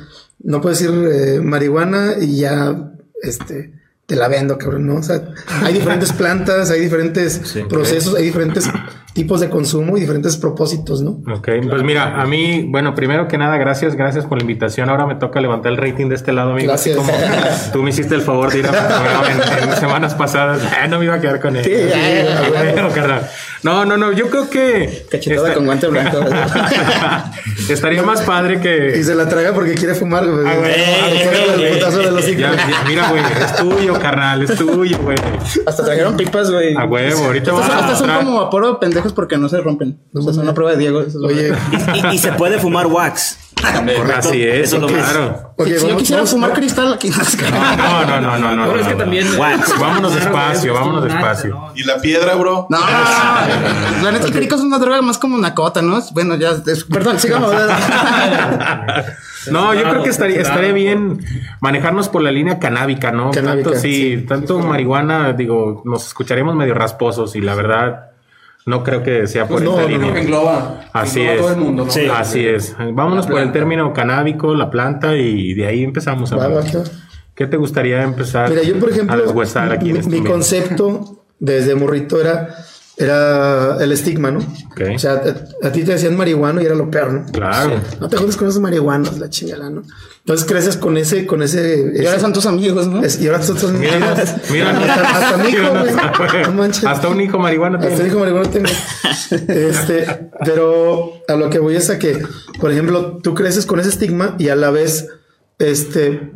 no 0.43 0.61
puedes 0.61 0.79
decir 0.79 0.93
eh, 1.11 1.39
marihuana 1.41 2.13
y 2.21 2.37
ya 2.37 2.91
este, 3.23 3.73
te 4.05 4.15
la 4.15 4.27
vendo, 4.27 4.57
cabrón, 4.57 4.85
¿no? 4.87 4.95
O 4.95 5.03
sea, 5.03 5.21
hay 5.63 5.73
diferentes 5.73 6.13
plantas, 6.17 6.69
hay 6.71 6.79
diferentes 6.79 7.55
procesos, 7.67 8.15
hay 8.15 8.25
diferentes 8.25 8.69
tipos 9.13 9.39
de 9.39 9.49
consumo 9.49 9.95
y 9.97 10.01
diferentes 10.01 10.35
propósitos, 10.35 11.01
¿no? 11.01 11.21
Ok, 11.33 11.47
pues 11.69 11.83
mira, 11.83 12.21
a 12.21 12.25
mí, 12.25 12.67
bueno, 12.69 12.93
primero 12.93 13.29
que 13.29 13.37
nada, 13.37 13.57
gracias, 13.57 13.95
gracias 13.95 14.25
por 14.25 14.37
la 14.37 14.43
invitación. 14.43 14.89
Ahora 14.89 15.07
me 15.07 15.15
toca 15.15 15.39
levantar 15.39 15.71
el 15.71 15.77
rating 15.77 16.09
de 16.09 16.15
este 16.15 16.33
lado, 16.33 16.51
amigo. 16.51 16.67
Gracias. 16.67 16.97
como 16.97 17.11
tú 17.73 17.81
me 17.81 17.91
hiciste 17.91 18.13
el 18.13 18.21
favor 18.21 18.51
de 18.51 18.59
ir 18.59 18.67
a 18.67 18.71
mi 18.71 18.77
programa 18.77 19.27
en, 19.31 19.69
en 19.69 19.75
semanas 19.77 20.15
pasadas. 20.15 20.61
Ah, 20.77 20.87
no 20.87 20.99
me 20.99 21.05
iba 21.05 21.15
a 21.15 21.21
quedar 21.21 21.39
con 21.39 21.55
él. 21.55 21.63
Sí, 21.63 21.71
ya, 21.71 21.87
ya, 21.87 22.51
ya. 22.51 22.73
bueno, 22.73 22.89
carnal. 22.89 23.29
No, 23.65 23.83
no, 23.83 23.97
no, 23.97 24.11
yo 24.11 24.29
creo 24.29 24.47
que. 24.47 25.07
Cachetada 25.09 25.55
con 25.55 25.65
guante 25.65 25.87
blanco. 25.87 26.19
Estaría 27.69 28.03
más 28.03 28.21
padre 28.21 28.61
que. 28.61 28.95
Y 28.99 29.03
se 29.03 29.15
la 29.15 29.27
traga 29.27 29.53
porque 29.55 29.73
quiere 29.73 29.95
fumar, 29.95 30.23
güey. 30.23 30.45
Ah, 30.47 30.53
güey, 30.55 31.79
Ya, 32.37 32.55
ya, 32.55 32.83
mira, 32.87 33.09
güey, 33.09 33.23
es 33.23 33.55
tuyo, 33.55 33.99
carnal, 33.99 34.43
es 34.43 34.55
tuyo, 34.55 34.99
güey. 34.99 35.17
Hasta 35.65 35.83
trajeron 35.83 36.15
pipas, 36.15 36.51
güey. 36.51 36.75
A 36.77 36.85
huevo, 36.85 37.25
ahorita 37.25 37.51
Estas, 37.51 37.67
vamos 37.69 37.75
a 37.75 37.79
estas 37.79 37.97
son 37.99 38.09
como 38.23 38.39
vapor 38.43 38.67
de 38.67 38.73
pendejos 38.79 39.13
porque 39.13 39.37
no 39.37 39.49
se 39.49 39.57
rompen. 39.61 39.99
O 40.13 40.21
sea, 40.21 40.31
es 40.31 40.37
una 40.37 40.53
prueba 40.53 40.73
de 40.73 40.77
Diego. 40.77 41.03
Oye, 41.23 41.51
Y, 41.95 42.07
y- 42.07 42.15
y 42.15 42.17
se 42.19 42.33
puede 42.33 42.59
fumar 42.59 42.85
wax. 42.85 43.39
Así 44.17 44.43
es, 44.43 44.67
Eso 44.67 44.75
es 44.75 44.81
lo 44.81 44.87
claro. 44.87 45.53
si 45.63 45.69
yo 45.87 45.97
quisiera 45.97 46.17
vamos- 46.21 46.31
fumar 46.31 46.53
cristal 46.53 46.93
aquí. 46.93 47.09
No, 47.09 48.05
no, 48.05 48.21
no, 48.21 48.37
no, 48.37 48.55
no. 48.55 48.65
Pero 48.67 48.79
es 48.79 48.83
no, 48.83 48.87
que 48.89 48.93
no. 48.93 48.99
también... 48.99 49.27
Vámonos 49.79 50.13
despacio, 50.15 50.73
es 50.73 50.79
vámonos 50.79 51.03
despacio. 51.03 51.71
¿Y 51.75 51.83
la 51.83 51.97
piedra, 51.99 52.35
bro? 52.35 52.67
No, 52.69 52.77
la 54.03 54.11
neta, 54.11 54.27
el 54.27 54.33
perico 54.33 54.55
es 54.55 54.61
una 54.61 54.77
droga 54.77 55.01
más 55.01 55.17
como 55.17 55.35
una 55.35 55.55
cota, 55.55 55.81
¿no? 55.81 55.99
Bueno, 56.11 56.35
ya, 56.35 56.51
es- 56.65 56.83
perdón, 56.83 57.19
sigamos. 57.19 57.51
No, 59.51 59.75
yo 59.75 59.83
creo 59.83 60.01
que 60.01 60.09
estaría, 60.09 60.41
estaría 60.41 60.71
bien 60.71 61.23
manejarnos 61.61 62.09
por 62.09 62.23
la 62.23 62.31
línea 62.31 62.57
canábica, 62.57 63.11
¿no? 63.11 63.29
Canábica, 63.29 63.69
tanto, 63.71 63.79
sí, 63.79 64.25
tanto 64.27 64.57
marihuana, 64.59 65.33
digo, 65.33 65.83
nos 65.85 66.07
escucharemos 66.07 66.55
medio 66.55 66.73
rasposos 66.73 67.35
y 67.35 67.41
la 67.41 67.53
verdad 67.53 68.09
no 68.65 68.83
creo 68.83 69.03
que 69.03 69.27
sea 69.27 69.47
por 69.47 69.57
Pues 69.63 69.69
esta 69.69 69.81
no, 69.81 69.87
línea. 69.87 69.99
creo 70.01 70.13
que 70.13 70.21
engloba, 70.21 70.81
Así 70.93 71.21
engloba 71.21 71.33
es. 71.35 71.41
todo 71.41 71.51
el 71.51 71.57
mundo, 71.59 71.85
¿no? 71.85 71.91
Sí, 71.91 72.07
así 72.13 72.47
es. 72.47 72.75
Vámonos 72.77 73.27
por 73.27 73.39
el 73.39 73.51
término 73.51 73.93
canábico, 73.93 74.53
la 74.55 74.69
planta 74.69 75.15
y 75.15 75.53
de 75.53 75.67
ahí 75.67 75.83
empezamos 75.83 76.31
a 76.31 76.37
va. 76.37 76.61
¿Qué 77.35 77.47
te 77.47 77.57
gustaría 77.57 78.01
empezar 78.01 78.49
Mira, 78.49 78.63
yo 78.63 78.79
por 78.79 78.89
ejemplo, 78.89 79.13
a 79.13 79.17
deshuesar 79.17 79.71
aquí 79.71 79.87
en 79.89 79.93
mi, 79.93 79.99
este 79.99 80.11
mi 80.11 80.23
concepto 80.23 81.25
desde 81.37 81.75
morrito 81.75 82.19
era, 82.21 82.55
era 82.97 83.77
el 83.83 83.91
estigma, 83.91 84.31
¿no? 84.31 84.39
O 84.39 84.99
sea, 84.99 85.21
a, 85.63 85.67
a 85.67 85.71
ti 85.71 85.83
te 85.83 85.91
decían 85.93 86.15
marihuano 86.15 86.61
y 86.61 86.65
era 86.65 86.75
lo 86.75 86.89
peor, 86.89 87.11
¿no? 87.11 87.25
Claro. 87.31 87.81
No 87.99 88.07
te 88.09 88.15
juntes 88.17 88.37
con 88.37 88.47
esos 88.47 88.61
marihuanos, 88.61 89.19
la 89.19 89.29
chingada, 89.29 89.69
¿no? 89.69 89.83
Entonces 90.19 90.47
creces 90.47 90.77
con 90.77 90.97
ese, 90.97 91.25
con 91.25 91.43
ese. 91.43 91.91
Y 91.93 91.99
ahora 91.99 92.11
ese- 92.13 92.19
son 92.21 92.33
tus 92.33 92.45
amigos, 92.45 92.87
¿no? 92.87 93.03
es- 93.03 93.19
y 93.21 93.27
ahora 93.27 93.41
son 93.43 93.79
Míranos, 93.79 94.17
míranos. 94.49 94.83
Hasta, 94.89 95.17
hasta 95.17 95.37
mi 95.37 95.49
hijo, 95.49 95.69
güey. 95.69 96.43
No 96.45 96.51
manches. 96.53 96.83
Hasta 96.85 97.07
un 97.09 97.21
hijo 97.21 97.37
marihuana. 97.37 97.77
Hasta 97.77 97.89
tiene. 97.89 98.03
dijo 98.05 98.19
marihuana 98.19 98.49
tengo. 98.49 98.69
Este, 99.47 100.29
pero 100.43 101.13
a 101.27 101.35
lo 101.35 101.49
que 101.49 101.59
voy 101.59 101.75
es 101.75 101.89
a 101.89 101.99
que, 101.99 102.23
por 102.59 102.71
ejemplo, 102.71 103.17
tú 103.21 103.33
creces 103.33 103.65
con 103.65 103.79
ese 103.79 103.89
estigma 103.89 104.35
y 104.39 104.49
a 104.49 104.55
la 104.55 104.71
vez, 104.71 105.07
este, 105.59 106.31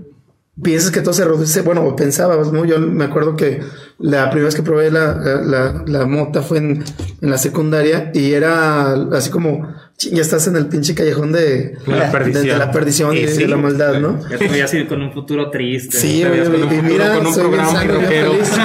piensas 0.64 0.92
que 0.92 1.02
todo 1.02 1.14
se 1.14 1.26
reduce. 1.26 1.62
Bueno, 1.62 1.84
o 1.86 1.96
pensabas, 1.96 2.52
¿no? 2.52 2.66
Yo 2.66 2.80
me 2.80 3.06
acuerdo 3.06 3.36
que 3.36 3.62
la 4.00 4.30
primera 4.30 4.46
vez 4.48 4.56
que 4.56 4.64
probé 4.64 4.92
la, 4.92 5.14
la, 5.44 5.84
la 5.86 6.06
mota 6.06 6.42
fue 6.42 6.58
en, 6.60 6.84
en 7.22 7.30
la 7.30 7.38
secundaria 7.38 8.12
y 8.14 8.32
era 8.34 8.94
así 9.14 9.30
como, 9.30 9.68
"Chin, 9.98 10.16
ya 10.16 10.22
estás 10.22 10.48
en 10.48 10.56
el 10.56 10.68
pinche 10.68 10.96
callejón 10.96 11.32
de, 11.34 11.78
La 11.86 12.06
de- 12.06 12.12
perdición. 12.12 12.48
de 12.48 12.58
la 12.58 12.72
perdición 12.72 13.14
y 13.16 13.20
Y 13.20 13.26
de, 13.26 13.36
sí. 13.36 13.46
la 13.48 13.58
maldad, 13.58 14.00
¿no? 14.00 14.20
Ya 14.30 14.38
te 14.70 14.78
ir 14.78 14.88
con 14.88 15.02
un 15.02 15.12
futuro 15.12 15.50
triste. 15.50 15.98
Sí, 15.98 16.22
Te 16.22 16.30
güey, 16.30 16.40
veías 16.40 16.50
con 16.50 16.64
un 16.64 16.74
y 16.74 16.78
futuro 16.78 16.94
mira, 16.94 17.16
con 17.16 17.28
un 17.28 17.34
soy 17.34 17.50
bien 17.50 17.62
programa 17.66 18.08
feliz. 18.08 18.52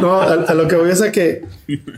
no, 0.00 0.20
a, 0.20 0.32
a 0.48 0.54
lo 0.54 0.68
que 0.68 0.76
voy 0.76 0.90
es 0.90 1.02
a 1.02 1.10
que 1.12 1.44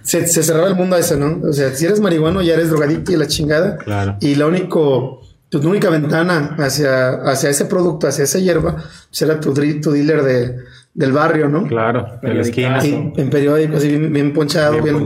se, 0.02 0.26
se 0.26 0.42
cerraba 0.42 0.68
el 0.68 0.74
mundo 0.76 0.96
a 0.96 1.00
eso, 1.00 1.16
¿no? 1.16 1.40
O 1.48 1.52
sea, 1.52 1.74
si 1.74 1.84
eres 1.86 2.00
marihuano 2.00 2.42
ya 2.42 2.54
eres 2.54 2.70
drogadicto 2.70 3.12
y 3.12 3.16
la 3.16 3.26
chingada. 3.26 3.76
Claro. 3.78 4.16
Y 4.20 4.34
la 4.36 4.46
único, 4.46 5.22
tu 5.60 5.68
única 5.68 5.90
ventana 5.90 6.56
hacia, 6.58 7.10
hacia 7.22 7.50
ese 7.50 7.66
producto, 7.66 8.08
hacia 8.08 8.24
esa 8.24 8.38
hierba, 8.38 8.76
pues 9.08 9.22
era 9.22 9.40
tu, 9.40 9.52
tu 9.52 9.90
dealer 9.90 10.22
de, 10.22 10.56
del 10.94 11.12
barrio, 11.12 11.48
¿no? 11.48 11.66
Claro, 11.66 12.18
en 12.22 12.36
la 12.36 12.42
esquina. 12.42 12.84
Y 12.84 13.12
en 13.16 13.30
periódico, 13.30 13.76
así 13.76 13.88
bien, 13.88 14.12
bien 14.12 14.32
ponchado, 14.32 14.72
Bien, 14.72 14.84
bien, 14.84 14.98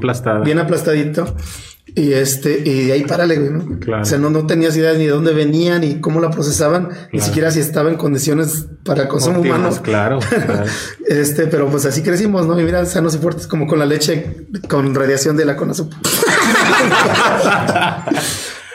ponchada, 0.00 0.40
bien 0.40 0.58
aplastadito. 0.58 1.34
Y 1.94 2.12
este, 2.12 2.62
y 2.64 2.86
de 2.86 2.92
ahí 2.92 3.04
párale, 3.04 3.38
güey, 3.38 3.50
¿no? 3.50 3.80
Claro. 3.80 4.02
O 4.02 4.04
sea, 4.04 4.18
no, 4.18 4.28
no 4.28 4.46
tenías 4.46 4.76
idea 4.76 4.92
ni 4.92 5.06
de 5.06 5.10
dónde 5.10 5.32
venían, 5.32 5.80
ni 5.80 6.00
cómo 6.00 6.20
la 6.20 6.30
procesaban, 6.30 6.90
ni 7.12 7.20
siquiera 7.20 7.50
si 7.50 7.60
estaba 7.60 7.88
en 7.88 7.96
condiciones 7.96 8.66
para 8.84 9.08
consumo 9.08 9.38
Óptimas, 9.38 9.58
humano. 9.58 9.82
Claro, 9.82 10.18
claro. 10.28 10.64
Este, 11.06 11.46
pero 11.46 11.68
pues 11.68 11.86
así 11.86 12.02
crecimos, 12.02 12.46
¿no? 12.46 12.60
Y 12.60 12.64
mira, 12.64 12.84
sanos 12.84 13.14
y 13.14 13.18
fuertes, 13.18 13.46
como 13.46 13.66
con 13.66 13.78
la 13.78 13.86
leche 13.86 14.48
con 14.68 14.94
radiación 14.94 15.36
de 15.36 15.46
la 15.46 15.56
CONASUP. 15.56 15.92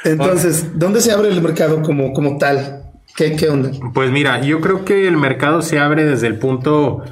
Entonces, 0.04 0.78
¿dónde 0.78 1.02
se 1.02 1.12
abre 1.12 1.30
el 1.30 1.42
mercado 1.42 1.82
como, 1.82 2.14
como 2.14 2.38
tal? 2.38 2.84
¿Qué, 3.16 3.36
qué 3.36 3.50
onda? 3.50 3.72
Pues 3.94 4.12
mira, 4.12 4.42
yo 4.42 4.60
creo 4.62 4.86
que 4.86 5.08
el 5.08 5.18
mercado 5.18 5.62
se 5.62 5.80
abre 5.80 6.04
desde 6.04 6.28
el 6.28 6.40
punto 6.40 7.04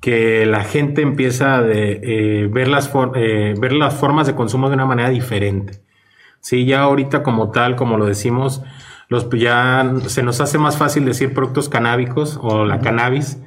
que 0.00 0.46
la 0.46 0.64
gente 0.64 1.02
empieza 1.02 1.56
a 1.56 1.62
de, 1.62 2.00
eh, 2.02 2.48
ver, 2.50 2.68
las 2.68 2.88
for- 2.88 3.12
eh, 3.16 3.54
ver 3.58 3.72
las 3.72 3.94
formas 3.94 4.26
de 4.26 4.34
consumo 4.34 4.68
de 4.68 4.74
una 4.74 4.86
manera 4.86 5.10
diferente. 5.10 5.80
Sí, 6.40 6.64
ya 6.64 6.82
ahorita 6.82 7.22
como 7.22 7.50
tal, 7.50 7.76
como 7.76 7.98
lo 7.98 8.06
decimos, 8.06 8.62
los, 9.08 9.28
ya 9.30 9.92
se 10.06 10.22
nos 10.22 10.40
hace 10.40 10.56
más 10.56 10.78
fácil 10.78 11.04
decir 11.04 11.34
productos 11.34 11.68
canábicos 11.68 12.38
o 12.40 12.64
la 12.64 12.78
cannabis, 12.78 13.38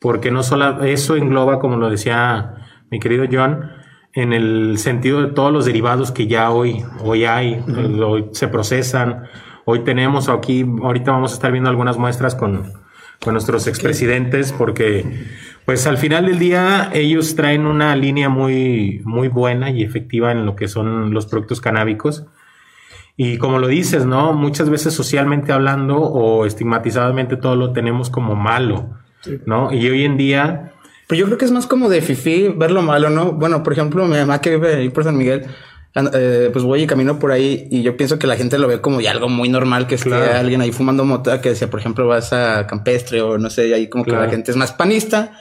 porque 0.00 0.32
no 0.32 0.42
solo 0.42 0.82
eso 0.82 1.14
engloba, 1.16 1.60
como 1.60 1.76
lo 1.76 1.88
decía 1.90 2.54
mi 2.90 2.98
querido 2.98 3.26
John, 3.30 3.70
en 4.14 4.32
el 4.32 4.78
sentido 4.78 5.22
de 5.22 5.32
todos 5.32 5.52
los 5.52 5.64
derivados 5.64 6.12
que 6.12 6.26
ya 6.26 6.50
hoy, 6.50 6.84
hoy 7.00 7.24
hay, 7.24 7.62
hoy 8.04 8.26
se 8.32 8.48
procesan. 8.48 9.24
Hoy 9.64 9.80
tenemos 9.80 10.28
aquí, 10.28 10.66
ahorita 10.82 11.12
vamos 11.12 11.32
a 11.32 11.34
estar 11.34 11.52
viendo 11.52 11.70
algunas 11.70 11.96
muestras 11.96 12.34
con, 12.34 12.72
con 13.20 13.32
nuestros 13.32 13.66
expresidentes, 13.66 14.52
porque 14.52 15.26
pues 15.64 15.86
al 15.86 15.96
final 15.96 16.26
del 16.26 16.38
día 16.38 16.90
ellos 16.92 17.36
traen 17.36 17.66
una 17.66 17.94
línea 17.96 18.28
muy, 18.28 19.00
muy 19.04 19.28
buena 19.28 19.70
y 19.70 19.82
efectiva 19.82 20.32
en 20.32 20.44
lo 20.44 20.56
que 20.56 20.68
son 20.68 21.14
los 21.14 21.26
productos 21.26 21.60
canábicos. 21.60 22.26
Y 23.16 23.38
como 23.38 23.58
lo 23.58 23.68
dices, 23.68 24.04
¿no? 24.04 24.32
Muchas 24.32 24.68
veces 24.68 24.94
socialmente 24.94 25.52
hablando 25.52 25.98
o 25.98 26.44
estigmatizadamente 26.44 27.36
todo 27.36 27.56
lo 27.56 27.72
tenemos 27.72 28.10
como 28.10 28.34
malo, 28.34 28.90
¿no? 29.46 29.72
Y 29.72 29.88
hoy 29.88 30.04
en 30.04 30.16
día... 30.18 30.72
Pero 31.12 31.20
yo 31.20 31.26
creo 31.26 31.36
que 31.36 31.44
es 31.44 31.50
más 31.50 31.66
como 31.66 31.90
de 31.90 32.00
fifi 32.00 32.48
ver 32.48 32.70
lo 32.70 32.80
malo, 32.80 33.10
¿no? 33.10 33.32
Bueno, 33.32 33.62
por 33.62 33.74
ejemplo, 33.74 34.06
mi 34.06 34.16
mamá 34.16 34.40
que 34.40 34.48
vive 34.48 34.76
ahí 34.76 34.88
por 34.88 35.04
San 35.04 35.18
Miguel, 35.18 35.44
eh, 35.94 36.48
pues 36.50 36.64
voy 36.64 36.84
y 36.84 36.86
camino 36.86 37.18
por 37.18 37.32
ahí 37.32 37.68
y 37.70 37.82
yo 37.82 37.98
pienso 37.98 38.18
que 38.18 38.26
la 38.26 38.36
gente 38.36 38.56
lo 38.56 38.66
ve 38.66 38.80
como 38.80 38.98
ya 39.02 39.10
algo 39.10 39.28
muy 39.28 39.50
normal 39.50 39.86
que 39.86 39.96
esté 39.96 40.14
alguien 40.14 40.62
ahí 40.62 40.72
fumando 40.72 41.04
mota 41.04 41.42
que 41.42 41.50
decía, 41.50 41.68
por 41.68 41.80
ejemplo, 41.80 42.06
vas 42.06 42.32
a 42.32 42.66
campestre 42.66 43.20
o 43.20 43.36
no 43.36 43.50
sé, 43.50 43.74
ahí 43.74 43.90
como 43.90 44.06
que 44.06 44.12
la 44.12 44.30
gente 44.30 44.52
es 44.52 44.56
más 44.56 44.72
panista 44.72 45.32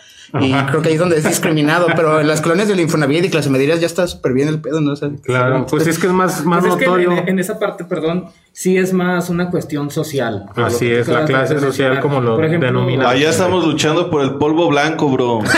y 0.42 0.51
creo 0.51 0.82
que 0.82 0.90
ahí 0.90 0.96
es 0.96 1.00
donde 1.00 1.16
es 1.16 1.24
discriminado, 1.24 1.88
pero 1.96 2.20
en 2.20 2.28
las 2.28 2.42
colonias 2.42 2.68
del 2.68 2.82
Infonavit 2.82 3.24
y 3.24 3.30
clase 3.30 3.50
medidas 3.50 3.80
ya 3.80 3.88
está 3.88 4.06
súper 4.08 4.34
bien 4.34 4.50
el 4.50 4.60
pedo, 4.60 4.82
¿no? 4.82 4.98
sé 4.98 5.10
claro, 5.24 5.66
pues 5.68 5.88
es 5.88 5.98
que 6.00 6.08
es 6.08 6.13
más, 6.13 6.44
más 6.46 6.60
Pues 6.60 6.74
es 6.74 6.80
que 6.80 6.86
notorio. 6.86 7.13
en, 7.13 7.30
en 7.30 7.40
esa 7.40 7.58
parte, 7.58 7.86
perdón, 7.86 8.25
sí 8.53 8.77
es 8.77 8.93
más 8.93 9.29
una 9.29 9.50
cuestión 9.50 9.89
social. 9.89 10.46
Así 10.55 10.91
es, 10.91 11.08
la 11.08 11.22
de 11.22 11.25
clase 11.27 11.60
social 11.60 12.00
como 12.00 12.22
lo 12.22 12.38
denomina. 12.38 13.10
Allá 13.10 13.29
estamos 13.29 13.65
luchando 13.65 14.10
por 14.10 14.22
el 14.24 14.36
polvo 14.36 14.67
blanco, 14.70 15.10
bro. 15.10 15.39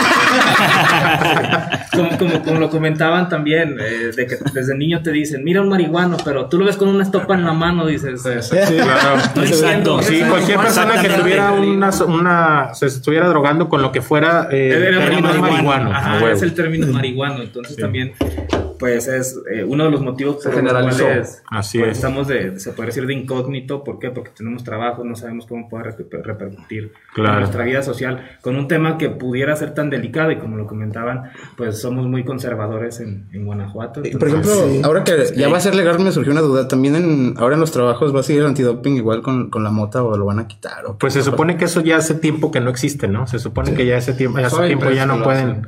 como, 1.94 2.16
como, 2.18 2.42
como 2.42 2.60
lo 2.60 2.70
comentaban 2.70 3.28
también, 3.28 3.76
eh, 3.80 4.10
de 4.14 4.26
que 4.26 4.36
desde 4.52 4.76
niño 4.76 5.02
te 5.02 5.10
dicen, 5.12 5.44
mira 5.44 5.60
un 5.60 5.68
marihuano, 5.68 6.16
pero 6.24 6.46
tú 6.48 6.58
lo 6.58 6.64
ves 6.66 6.76
con 6.76 6.88
una 6.88 7.02
estopa 7.02 7.34
en 7.34 7.44
la 7.44 7.52
mano, 7.52 7.86
dices, 7.86 8.22
Sí, 8.22 8.56
claro. 8.76 9.16
no 9.34 9.42
entiendo. 9.42 10.02
Sí, 10.02 10.22
cualquier 10.28 10.58
persona 10.58 11.00
que 11.00 11.08
tuviera 11.10 11.52
una, 11.52 11.90
una, 12.06 12.74
se 12.74 12.86
estuviera 12.86 13.28
drogando 13.28 13.68
con 13.68 13.82
lo 13.82 13.92
que 13.92 14.02
fuera, 14.02 14.48
eh, 14.50 14.88
Era 14.88 15.00
marihuano. 15.00 15.40
marihuano. 15.40 15.90
Ajá, 15.92 16.30
es 16.32 16.42
el 16.42 16.54
término 16.54 16.86
marihuano. 16.88 17.42
Entonces 17.42 17.76
también, 17.76 18.12
pues 18.78 19.08
es 19.08 19.40
eh, 19.50 19.64
uno 19.64 19.84
de 19.84 19.90
los 19.90 20.00
motivos 20.00 20.42
Se 20.42 20.50
por 20.50 20.62
los 20.62 20.72
cuales 20.72 21.42
Así 21.50 21.78
pues, 21.78 21.90
es. 21.92 21.96
estamos 21.98 22.28
de, 22.28 22.58
se 22.60 22.72
puede 22.72 22.88
decir 22.88 23.06
de 23.06 23.14
incógnito. 23.14 23.84
¿Por 23.84 23.98
qué? 23.98 24.10
Porque 24.10 24.30
tenemos 24.36 24.64
trabajo, 24.64 25.04
no 25.04 25.16
sabemos 25.16 25.46
cómo 25.46 25.68
puede 25.68 25.84
reper- 25.84 26.22
repercutir 26.22 26.92
Claro. 27.14 27.34
en 27.34 27.38
nuestra 27.40 27.64
vida 27.64 27.82
social 27.82 28.38
con 28.40 28.56
un 28.56 28.66
tema 28.68 28.98
que 28.98 29.08
pudiera 29.10 29.54
ser 29.56 29.74
tan 29.74 29.90
delicado 29.90 30.30
y 30.32 30.36
como 30.38 30.56
lo 30.56 30.66
comentaban, 30.66 31.30
pues 31.56 31.80
somos 31.80 32.06
muy 32.06 32.24
conservadores 32.24 33.00
en, 33.00 33.28
en 33.32 33.46
Guanajuato. 33.46 34.00
Y, 34.04 34.10
Por 34.16 34.28
entonces- 34.28 34.56
ejemplo, 34.58 34.86
ahora 34.86 35.04
que 35.04 35.24
ya 35.36 35.48
va 35.48 35.58
a 35.58 35.60
ser 35.60 35.74
legal, 35.74 35.98
me 36.00 36.12
surgió 36.12 36.32
una 36.32 36.40
duda. 36.40 36.68
También 36.68 36.96
en, 36.96 37.34
ahora 37.38 37.54
en 37.54 37.60
los 37.60 37.70
trabajos 37.72 38.14
va 38.14 38.20
a 38.20 38.22
seguir 38.22 38.42
el 38.42 38.48
antidoping 38.48 38.96
igual 38.96 39.22
con, 39.22 39.50
con 39.50 39.62
la 39.62 39.70
mota 39.70 40.02
o 40.02 40.16
lo 40.16 40.24
van 40.26 40.38
a 40.40 40.48
quitar. 40.48 40.84
¿o? 40.86 40.98
Pues 40.98 41.12
se 41.14 41.22
supone 41.22 41.56
que 41.56 41.66
eso 41.66 41.80
ya 41.80 41.96
hace 41.96 42.14
tiempo 42.14 42.50
que 42.50 42.60
no 42.60 42.70
existe, 42.70 43.08
¿no? 43.08 43.26
Se 43.26 43.38
supone 43.38 43.74
que 43.74 43.86
ya 43.86 43.96
hace 43.96 44.12
tiempo, 44.14 44.38
hace 44.38 44.48
Todavía 44.50 44.74
hay 44.74 44.78
tiempo 44.80 44.94
ya 44.94 45.06
no 45.06 45.22
pueden. 45.22 45.50
hacen. 45.50 45.66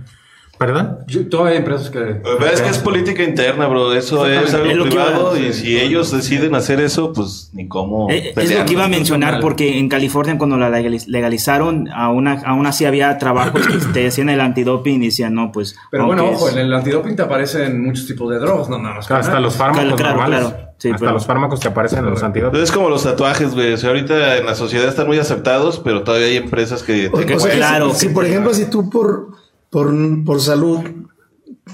¿Verdad? 0.58 1.00
Yo- 1.06 1.28
todavía 1.28 1.52
hay 1.52 1.58
empresas 1.58 1.90
que... 1.90 1.98
Pero 1.98 2.46
es 2.46 2.62
que 2.62 2.70
es 2.70 2.78
política 2.78 3.22
interna, 3.22 3.66
bro. 3.66 3.92
Eso 3.92 4.26
es 4.26 4.54
algo 4.54 4.66
Es 4.70 4.76
lo 4.76 4.84
que 4.84 4.90
privado. 4.90 5.36
iba- 5.36 5.48
Y 5.48 5.52
si 5.52 5.78
ellos 5.78 6.10
deciden 6.10 6.54
hacer 6.54 6.80
eso, 6.80 7.12
pues 7.12 7.50
ni 7.52 7.68
cómo. 7.68 8.08
Eh, 8.10 8.32
Es 8.34 8.54
lo 8.58 8.64
que 8.64 8.72
iba 8.72 8.84
a 8.84 8.88
mencionar 8.88 9.40
porque 9.40 9.78
en 9.78 9.88
California 9.88 10.38
cuando 10.38 10.56
la 10.56 10.70
legaliz- 10.70 11.06
legalizaron 11.08 11.88
aún, 11.92 12.26
aún 12.28 12.66
así 12.66 12.84
había 12.86 13.18
trabajos 13.18 13.66
que 13.66 13.76
te 13.92 14.00
decían 14.04 14.30
el 14.30 14.40
antidoping 14.40 15.02
y 15.02 15.06
decían 15.06 15.34
no 15.34 15.52
pues 15.52 15.76
Pero 15.90 16.06
bueno, 16.06 16.24
ojo, 16.30 16.48
es- 16.48 16.54
en 16.54 16.60
el 16.60 16.72
antidoping 16.72 17.16
te 17.16 17.22
aparecen 17.22 17.84
muchos 17.84 18.06
tipos 18.06 18.30
de 18.30 18.38
drogas, 18.38 18.68
no 18.70 18.78
nada 18.78 18.96
más. 18.96 19.10
Hasta 19.10 19.38
los 19.40 19.56
fármacos 19.56 19.94
Claro, 20.00 20.16
normales. 20.16 20.40
claro. 20.40 20.66
Sí, 20.78 20.88
Hasta 20.90 21.00
pero- 21.00 21.12
los 21.12 21.26
fármacos 21.26 21.60
que 21.60 21.68
aparecen 21.68 22.00
en 22.00 22.10
los 22.10 22.22
antídotos. 22.22 22.60
Es 22.60 22.70
como 22.72 22.88
los 22.90 23.02
tatuajes, 23.02 23.54
güey. 23.54 23.72
O 23.72 23.76
sea, 23.78 23.90
ahorita 23.90 24.36
en 24.38 24.46
la 24.46 24.54
sociedad 24.54 24.86
están 24.88 25.06
muy 25.06 25.18
aceptados, 25.18 25.80
pero 25.82 26.02
todavía 26.02 26.26
hay 26.28 26.36
empresas 26.36 26.82
que 26.82 27.08
O- 27.12 27.18
te 27.18 27.34
o 27.34 27.40
sea, 27.40 27.50
que 27.50 27.56
claro. 27.56 27.94
si, 27.94 28.08
si, 28.08 28.14
por 28.14 28.24
ejemplo, 28.26 28.52
si 28.52 28.66
tú 28.70 28.90
por, 28.90 29.28
por, 29.70 29.92
por 30.24 30.40
salud 30.40 30.80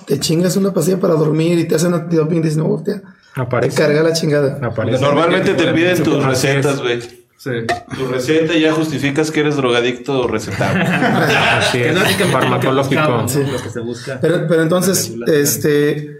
te 0.06 0.18
chingas 0.18 0.56
una 0.56 0.72
pastilla 0.72 0.98
para 0.98 1.14
dormir 1.14 1.58
y 1.58 1.64
te 1.64 1.74
hacen 1.74 1.94
antidoping, 1.94 2.42
dices, 2.42 2.56
no, 2.56 2.68
hostia, 2.68 3.02
te 3.34 3.40
Aparece. 3.40 3.76
carga 3.76 4.02
la 4.02 4.12
chingada. 4.12 4.58
Aparece. 4.66 5.02
Normalmente 5.02 5.54
te 5.54 5.72
piden 5.72 6.02
tus 6.02 6.24
recetas, 6.24 6.80
güey. 6.80 7.00
Sí. 7.36 7.50
Tu 7.96 8.06
receta 8.06 8.54
y 8.54 8.60
ya 8.60 8.72
justificas 8.72 9.32
que 9.32 9.40
eres 9.40 9.56
drogadicto 9.56 10.20
o 10.20 10.28
recetado. 10.28 10.78
Así 11.58 11.78
que 11.78 11.90
es. 11.90 11.96
es 11.96 12.00
básicamente 12.02 12.32
Farmacológico. 12.32 13.00
lo 13.02 13.26
que 13.26 13.62
que 13.64 13.70
se 13.70 13.80
busca. 13.80 14.18
Pero, 14.20 14.46
pero 14.46 14.62
entonces, 14.62 15.12
este, 15.26 16.18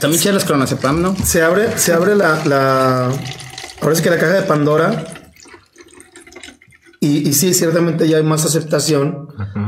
También 0.00 0.20
chidas 0.22 0.34
las 0.36 0.44
clonazepam, 0.46 1.02
¿no? 1.02 1.14
se 1.16 1.42
abre, 1.42 1.76
se 1.76 1.92
abre 1.92 2.16
la, 2.16 2.42
la, 2.46 3.04
ahora 3.82 3.92
es 3.92 4.00
que 4.00 4.08
la 4.10 4.16
caja 4.18 4.32
de 4.32 4.42
Pandora. 4.42 5.04
Y, 7.00 7.28
y 7.28 7.32
sí, 7.34 7.52
ciertamente 7.52 8.08
ya 8.08 8.16
hay 8.16 8.22
más 8.22 8.46
aceptación. 8.46 9.23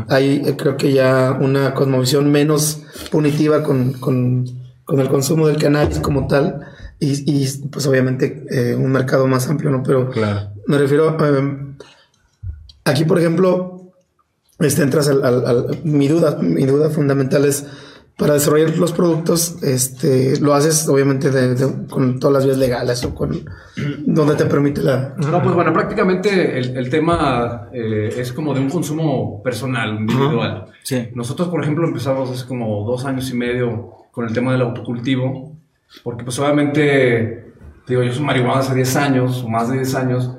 Hay, 0.08 0.42
eh, 0.46 0.56
creo 0.56 0.76
que 0.76 0.92
ya 0.92 1.36
una 1.40 1.74
cosmovisión 1.74 2.30
menos 2.30 2.82
punitiva 3.10 3.62
con, 3.62 3.92
con, 3.94 4.44
con 4.84 5.00
el 5.00 5.08
consumo 5.08 5.46
del 5.48 5.58
cannabis 5.58 5.98
como 6.00 6.26
tal. 6.26 6.60
Y, 6.98 7.30
y, 7.30 7.46
pues 7.70 7.86
obviamente 7.86 8.46
eh, 8.50 8.74
un 8.74 8.90
mercado 8.92 9.26
más 9.26 9.48
amplio, 9.50 9.70
¿no? 9.70 9.82
Pero 9.82 10.08
Claro. 10.10 10.50
me 10.66 10.78
refiero, 10.78 11.16
eh, 11.20 11.74
aquí 12.84 13.04
por 13.04 13.18
ejemplo, 13.18 13.92
este, 14.60 14.82
entras 14.82 15.08
al, 15.08 15.24
al- 15.24 15.46
al- 15.46 15.80
mi 15.84 16.08
duda, 16.08 16.38
mi 16.40 16.64
duda 16.64 16.88
fundamental 16.90 17.44
es 17.44 17.66
para 18.16 18.32
desarrollar 18.34 18.76
los 18.78 18.92
productos, 18.92 19.62
este, 19.62 20.40
lo 20.40 20.54
haces 20.54 20.88
obviamente 20.88 21.30
de- 21.30 21.54
de- 21.54 21.86
con 21.86 22.18
todas 22.18 22.32
las 22.34 22.44
vías 22.46 22.56
legales 22.56 23.04
o 23.04 23.14
con 23.14 23.38
donde 24.06 24.34
te 24.36 24.46
permite 24.46 24.82
la. 24.82 25.14
No, 25.18 25.42
pues 25.42 25.54
bueno, 25.54 25.72
prácticamente 25.72 26.58
el, 26.58 26.76
el 26.78 26.88
tema 26.88 27.68
eh, 27.72 28.14
es 28.16 28.32
como 28.32 28.54
de 28.54 28.60
un 28.60 28.70
consumo 28.70 29.42
personal, 29.42 29.96
individual. 30.00 30.64
Sí. 30.82 31.08
Nosotros, 31.14 31.48
por 31.48 31.62
ejemplo, 31.62 31.86
empezamos 31.86 32.30
hace 32.30 32.46
como 32.46 32.84
dos 32.86 33.04
años 33.04 33.30
y 33.30 33.34
medio 33.34 33.90
con 34.12 34.24
el 34.26 34.32
tema 34.32 34.52
del 34.52 34.62
autocultivo, 34.62 35.52
porque 36.02 36.24
pues 36.24 36.38
obviamente, 36.38 37.52
digo, 37.86 38.02
yo 38.02 38.12
soy 38.14 38.24
marihuana 38.24 38.60
hace 38.60 38.74
10 38.74 38.96
años 38.96 39.42
o 39.44 39.48
más 39.48 39.68
de 39.68 39.76
10 39.76 39.94
años, 39.94 40.30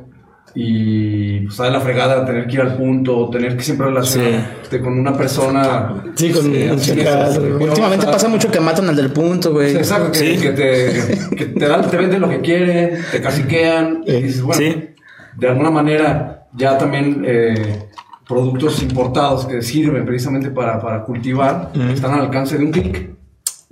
y 0.59 1.41
pues 1.41 1.59
la 1.59 1.79
fregada 1.79 2.25
tener 2.25 2.47
que 2.47 2.55
ir 2.55 2.61
al 2.61 2.75
punto, 2.75 3.29
tener 3.29 3.55
que 3.55 3.61
siempre 3.61 3.85
relacionarte 3.85 4.81
con 4.81 4.97
una 4.97 5.15
persona. 5.15 6.03
Sí, 6.15 6.31
con 6.31 6.47
eh, 6.55 6.71
un 6.71 7.57
güey. 7.57 7.69
Últimamente 7.69 8.07
pasa 8.07 8.27
mucho 8.27 8.49
que 8.49 8.59
matan 8.59 8.89
al 8.89 8.95
del 8.95 9.11
punto, 9.11 9.51
güey. 9.51 9.69
Sí, 9.69 9.77
Exacto, 9.77 10.11
que, 10.13 10.35
que 10.37 10.49
te, 10.53 11.35
que 11.35 11.45
te, 11.45 11.67
dan, 11.67 11.87
te 11.87 11.95
venden 11.97 12.21
lo 12.21 12.29
que 12.29 12.41
quieren, 12.41 13.03
te 13.11 13.21
caciquean, 13.21 14.03
y 14.07 14.13
dices, 14.13 14.41
bueno, 14.41 14.59
Sí. 14.59 14.89
de 15.37 15.47
alguna 15.47 15.69
manera 15.69 16.47
ya 16.53 16.75
también 16.75 17.23
eh, 17.23 17.83
productos 18.27 18.81
importados 18.81 19.45
que 19.45 19.61
sirven 19.61 20.07
precisamente 20.07 20.49
para, 20.49 20.81
para 20.81 21.03
cultivar 21.03 21.71
están 21.93 22.15
al 22.15 22.21
alcance 22.21 22.57
de 22.57 22.65
un 22.65 22.71
clic. 22.71 23.11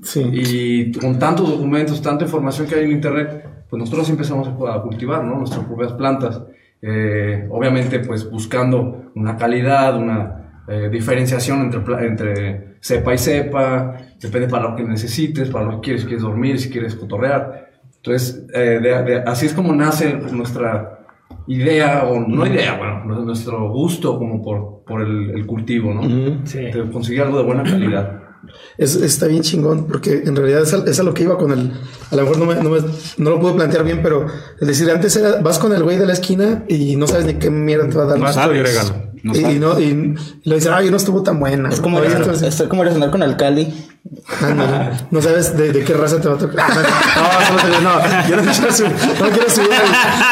Sí. 0.04 0.22
Y 0.32 0.92
con 0.92 1.18
tantos 1.18 1.50
documentos, 1.50 2.00
tanta 2.00 2.26
información 2.26 2.68
que 2.68 2.76
hay 2.76 2.84
en 2.86 2.92
internet, 2.92 3.44
pues 3.72 3.80
nosotros 3.80 4.08
empezamos 4.12 4.48
a 4.48 4.82
cultivar 4.84 5.24
¿no? 5.24 5.40
nuestras 5.40 5.66
propias 5.66 5.94
plantas. 5.94 6.42
Eh, 6.88 7.48
obviamente, 7.50 8.00
pues 8.00 8.30
buscando 8.30 9.12
una 9.16 9.36
calidad, 9.38 9.98
una 9.98 10.62
eh, 10.68 10.90
diferenciación 10.92 11.62
entre, 11.62 12.08
entre 12.08 12.76
cepa 12.80 13.14
y 13.14 13.18
cepa, 13.18 13.98
depende 14.22 14.48
para 14.48 14.70
lo 14.70 14.76
que 14.76 14.84
necesites, 14.84 15.50
para 15.50 15.66
lo 15.66 15.72
que 15.82 15.86
quieres, 15.86 16.02
si 16.04 16.08
quieres 16.08 16.24
dormir, 16.24 16.60
si 16.60 16.70
quieres 16.70 16.96
cotorrear. 16.96 17.70
Entonces, 17.98 18.46
eh, 18.54 18.80
de- 18.82 19.04
de- 19.04 19.24
así 19.26 19.48
es 19.48 19.54
como 19.54 19.74
nace 19.74 20.14
nuestra 20.32 21.00
idea, 21.48 22.04
o 22.06 22.20
no 22.20 22.46
idea, 22.46 22.78
bueno, 22.78 23.22
nuestro 23.24 23.68
gusto 23.70 24.18
como 24.20 24.42
por, 24.44 24.84
por 24.86 25.02
el, 25.02 25.32
el 25.32 25.46
cultivo, 25.48 25.92
¿no? 25.94 26.04
Sí. 26.46 26.60
De 26.72 26.90
conseguir 26.92 27.22
algo 27.24 27.40
de 27.40 27.44
buena 27.46 27.64
calidad. 27.64 28.22
Es- 28.78 28.96
está 28.96 29.28
bien 29.28 29.42
chingón, 29.42 29.88
porque 29.88 30.24
en 30.26 30.36
realidad 30.36 30.62
es 30.64 30.74
a, 30.74 30.84
es 30.86 31.00
a 31.00 31.04
lo 31.04 31.14
que 31.14 31.24
iba 31.24 31.38
con 31.38 31.52
el. 31.52 31.72
A 32.12 32.16
lo 32.16 32.22
mejor 32.24 32.38
no, 32.38 32.46
me, 32.46 32.56
no, 32.56 32.70
me- 32.70 32.82
no 33.18 33.30
lo 33.30 33.40
pude 33.40 33.54
plantear 33.54 33.84
bien, 33.84 34.02
pero 34.04 34.26
es 34.60 34.68
decir, 34.68 34.90
antes 34.92 35.16
era, 35.16 35.42
vas 35.42 35.60
con 35.60 35.74
el 35.74 35.84
güey 35.84 35.98
de 35.98 36.06
la 36.06 36.14
esquina 36.14 36.64
y 36.68 36.96
no 36.96 37.08
sabes 37.08 37.26
ni 37.26 37.36
qué 37.36 37.50
mierda 37.50 37.90
te 37.90 37.98
va 37.98 38.04
a 38.04 38.08
dar. 38.08 38.18
Más 38.20 38.36
sabes. 38.36 38.92
No 39.26 39.34
y, 39.34 39.58
no, 39.60 39.80
y, 39.80 40.16
le 40.44 40.56
dices, 40.56 40.72
ay, 40.72 40.92
no 40.92 40.98
estuvo 40.98 41.24
tan 41.24 41.40
buena. 41.40 41.70
Es 41.70 41.82
como, 41.82 41.98
ir, 42.04 42.12
entonces, 42.12 42.60
es 42.60 42.68
como 42.68 42.84
cenar 42.86 43.10
con 43.10 43.24
Alcali. 43.24 43.74
ándale, 44.40 44.92
no 45.10 45.20
sabes 45.20 45.58
de, 45.58 45.72
de 45.72 45.84
qué 45.84 45.94
raza 45.96 46.22
te 46.22 46.28
va 46.28 46.36
a 46.36 46.38
tocar. 46.38 46.64
No, 47.16 47.80
no, 47.80 47.82
no, 47.82 48.08
no, 48.08 48.28
yo 48.30 48.36
no 48.36 48.44
quiero 48.52 48.72
subir. 48.72 48.92
No 49.20 49.30
quiero 49.30 49.50
subir. 49.50 49.70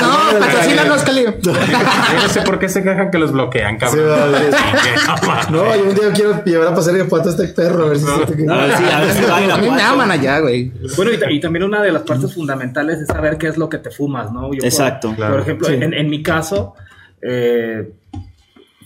No, 0.02 0.40
patrocínanos, 0.40 1.02
Cali. 1.04 1.24
Yo 1.42 1.52
no 1.54 2.30
sé 2.30 2.42
por 2.42 2.60
qué 2.60 2.70
se 2.70 2.84
quejan 2.84 3.10
que 3.10 3.18
los 3.18 3.32
bloquean, 3.32 3.74
Sí, 3.76 3.80
cabrón. 3.80 4.10
vale. 4.32 4.50
No. 5.52 5.64
No, 5.64 5.76
yo 5.76 5.84
un 5.90 5.96
día 5.96 6.12
quiero 6.14 6.44
llevar 6.44 6.68
a 6.68 6.76
pasar 6.76 6.96
el 6.96 7.08
pato 7.08 7.30
a 7.30 7.32
este 7.32 7.48
perro, 7.48 7.86
a 7.86 7.90
ver 7.90 7.98
si 7.98 8.06
se 8.06 8.12
te 8.12 8.52
A 8.52 8.56
ver 8.58 8.78
si- 8.78 8.84
a 8.86 9.00
ver 9.00 9.12
si 9.14 9.24
va 9.24 9.38
a 9.38 9.42
ir 9.44 9.52
a 9.52 9.56
A 9.56 9.58
mí 9.58 9.70
me 9.72 9.82
aman 9.82 10.12
allá, 10.12 10.40
güey. 10.40 10.72
Bueno, 10.96 11.12
y, 11.12 11.36
y 11.38 11.40
también 11.40 11.64
una 11.64 11.82
de 11.82 11.92
las 11.92 12.04
partes 12.04 12.32
fundamentales 12.34 13.00
es 13.00 13.08
saber 13.08 13.38
qué 13.40 13.48
es 13.48 13.58
lo 13.58 13.70
que 13.70 13.80
te 13.80 13.90
fumas, 13.90 14.32
¿no? 14.32 14.44
Yo, 14.54 14.60
por- 14.60 14.66
Exacto. 14.66 15.08
Por, 15.10 15.16
Claro. 15.18 15.40
ejemplo, 15.42 15.68
Sí. 15.68 15.74
en, 15.76 15.94
en 15.96 16.10
mi 16.12 16.22
caso, 16.22 16.76
eh, 17.22 17.92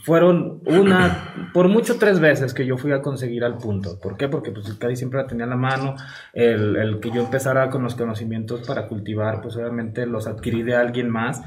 fueron 0.07 0.61
una, 0.65 1.49
por 1.53 1.67
mucho 1.67 1.97
tres 1.99 2.21
veces 2.21 2.53
que 2.53 2.65
yo 2.65 2.77
fui 2.77 2.93
a 2.93 3.01
conseguir 3.01 3.43
al 3.43 3.57
punto. 3.57 3.99
¿Por 3.99 4.15
qué? 4.15 4.29
Porque 4.29 4.51
pues 4.51 4.73
casi 4.75 4.95
siempre 4.95 5.21
la 5.21 5.27
tenía 5.27 5.43
en 5.43 5.49
la 5.49 5.57
mano. 5.57 5.95
El, 6.31 6.77
el 6.77 7.01
que 7.01 7.11
yo 7.11 7.19
empezara 7.19 7.69
con 7.69 7.83
los 7.83 7.93
conocimientos 7.93 8.65
para 8.65 8.87
cultivar, 8.87 9.41
pues 9.41 9.57
obviamente 9.57 10.05
los 10.05 10.25
adquirí 10.25 10.63
de 10.63 10.77
alguien 10.77 11.09
más. 11.09 11.41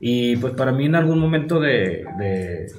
Y 0.00 0.34
pues 0.36 0.54
para 0.54 0.72
mí 0.72 0.86
en 0.86 0.94
algún 0.94 1.18
momento 1.18 1.60
de, 1.60 2.06
de 2.18 2.72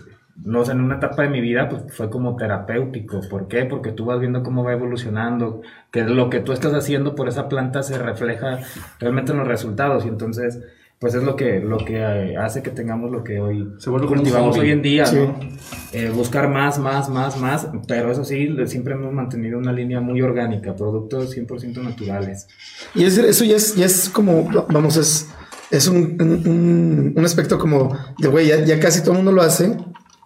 no 0.43 0.65
sé, 0.65 0.71
en 0.71 0.81
una 0.81 0.95
etapa 0.95 1.21
de 1.21 1.29
mi 1.29 1.39
vida, 1.39 1.69
pues 1.69 1.83
fue 1.89 2.09
como 2.09 2.35
terapéutico. 2.35 3.21
¿Por 3.29 3.47
qué? 3.47 3.65
Porque 3.65 3.91
tú 3.91 4.05
vas 4.05 4.19
viendo 4.19 4.41
cómo 4.41 4.63
va 4.63 4.73
evolucionando, 4.73 5.61
que 5.91 6.01
lo 6.01 6.31
que 6.31 6.39
tú 6.39 6.51
estás 6.51 6.73
haciendo 6.73 7.13
por 7.13 7.27
esa 7.27 7.47
planta 7.47 7.83
se 7.83 7.99
refleja 7.99 8.61
realmente 8.99 9.33
en 9.33 9.37
los 9.37 9.47
resultados. 9.47 10.03
Y 10.03 10.07
entonces, 10.07 10.63
pues 10.99 11.13
es 11.13 11.23
lo 11.23 11.35
que, 11.35 11.59
lo 11.59 11.77
que 11.77 11.97
eh, 11.97 12.37
hace 12.37 12.63
que 12.63 12.71
tengamos 12.71 13.11
lo 13.11 13.23
que 13.23 13.39
hoy 13.39 13.71
Se 13.77 13.91
cultivamos 13.91 14.57
hoy 14.57 14.71
en 14.71 14.81
día, 14.81 15.05
Sí. 15.05 15.15
¿no? 15.17 15.39
Eh, 15.93 16.11
buscar 16.13 16.49
más, 16.49 16.79
más, 16.79 17.07
más, 17.09 17.37
más, 17.39 17.67
pero 17.87 18.11
eso 18.11 18.23
sí, 18.23 18.49
siempre 18.65 18.93
hemos 18.95 19.13
mantenido 19.13 19.57
una 19.59 19.71
línea 19.71 20.01
muy 20.01 20.21
orgánica, 20.21 20.75
productos 20.75 21.29
100% 21.35 21.83
naturales. 21.83 22.47
Y 22.95 23.03
es- 23.03 23.17
eso 23.17 23.45
ya 23.45 23.55
es, 23.57 23.75
ya 23.75 23.85
es 23.85 24.09
como, 24.09 24.49
vamos, 24.69 24.97
es, 24.97 25.29
es 25.69 25.87
un, 25.87 26.17
un- 26.19 27.13
un- 27.15 27.25
aspecto 27.25 27.59
como 27.59 27.95
de, 28.17 28.27
güey, 28.29 28.47
ya, 28.47 28.63
ya 28.65 28.79
casi 28.79 29.01
todo 29.01 29.11
el 29.11 29.17
mundo 29.17 29.31
lo 29.33 29.41
hace, 29.43 29.77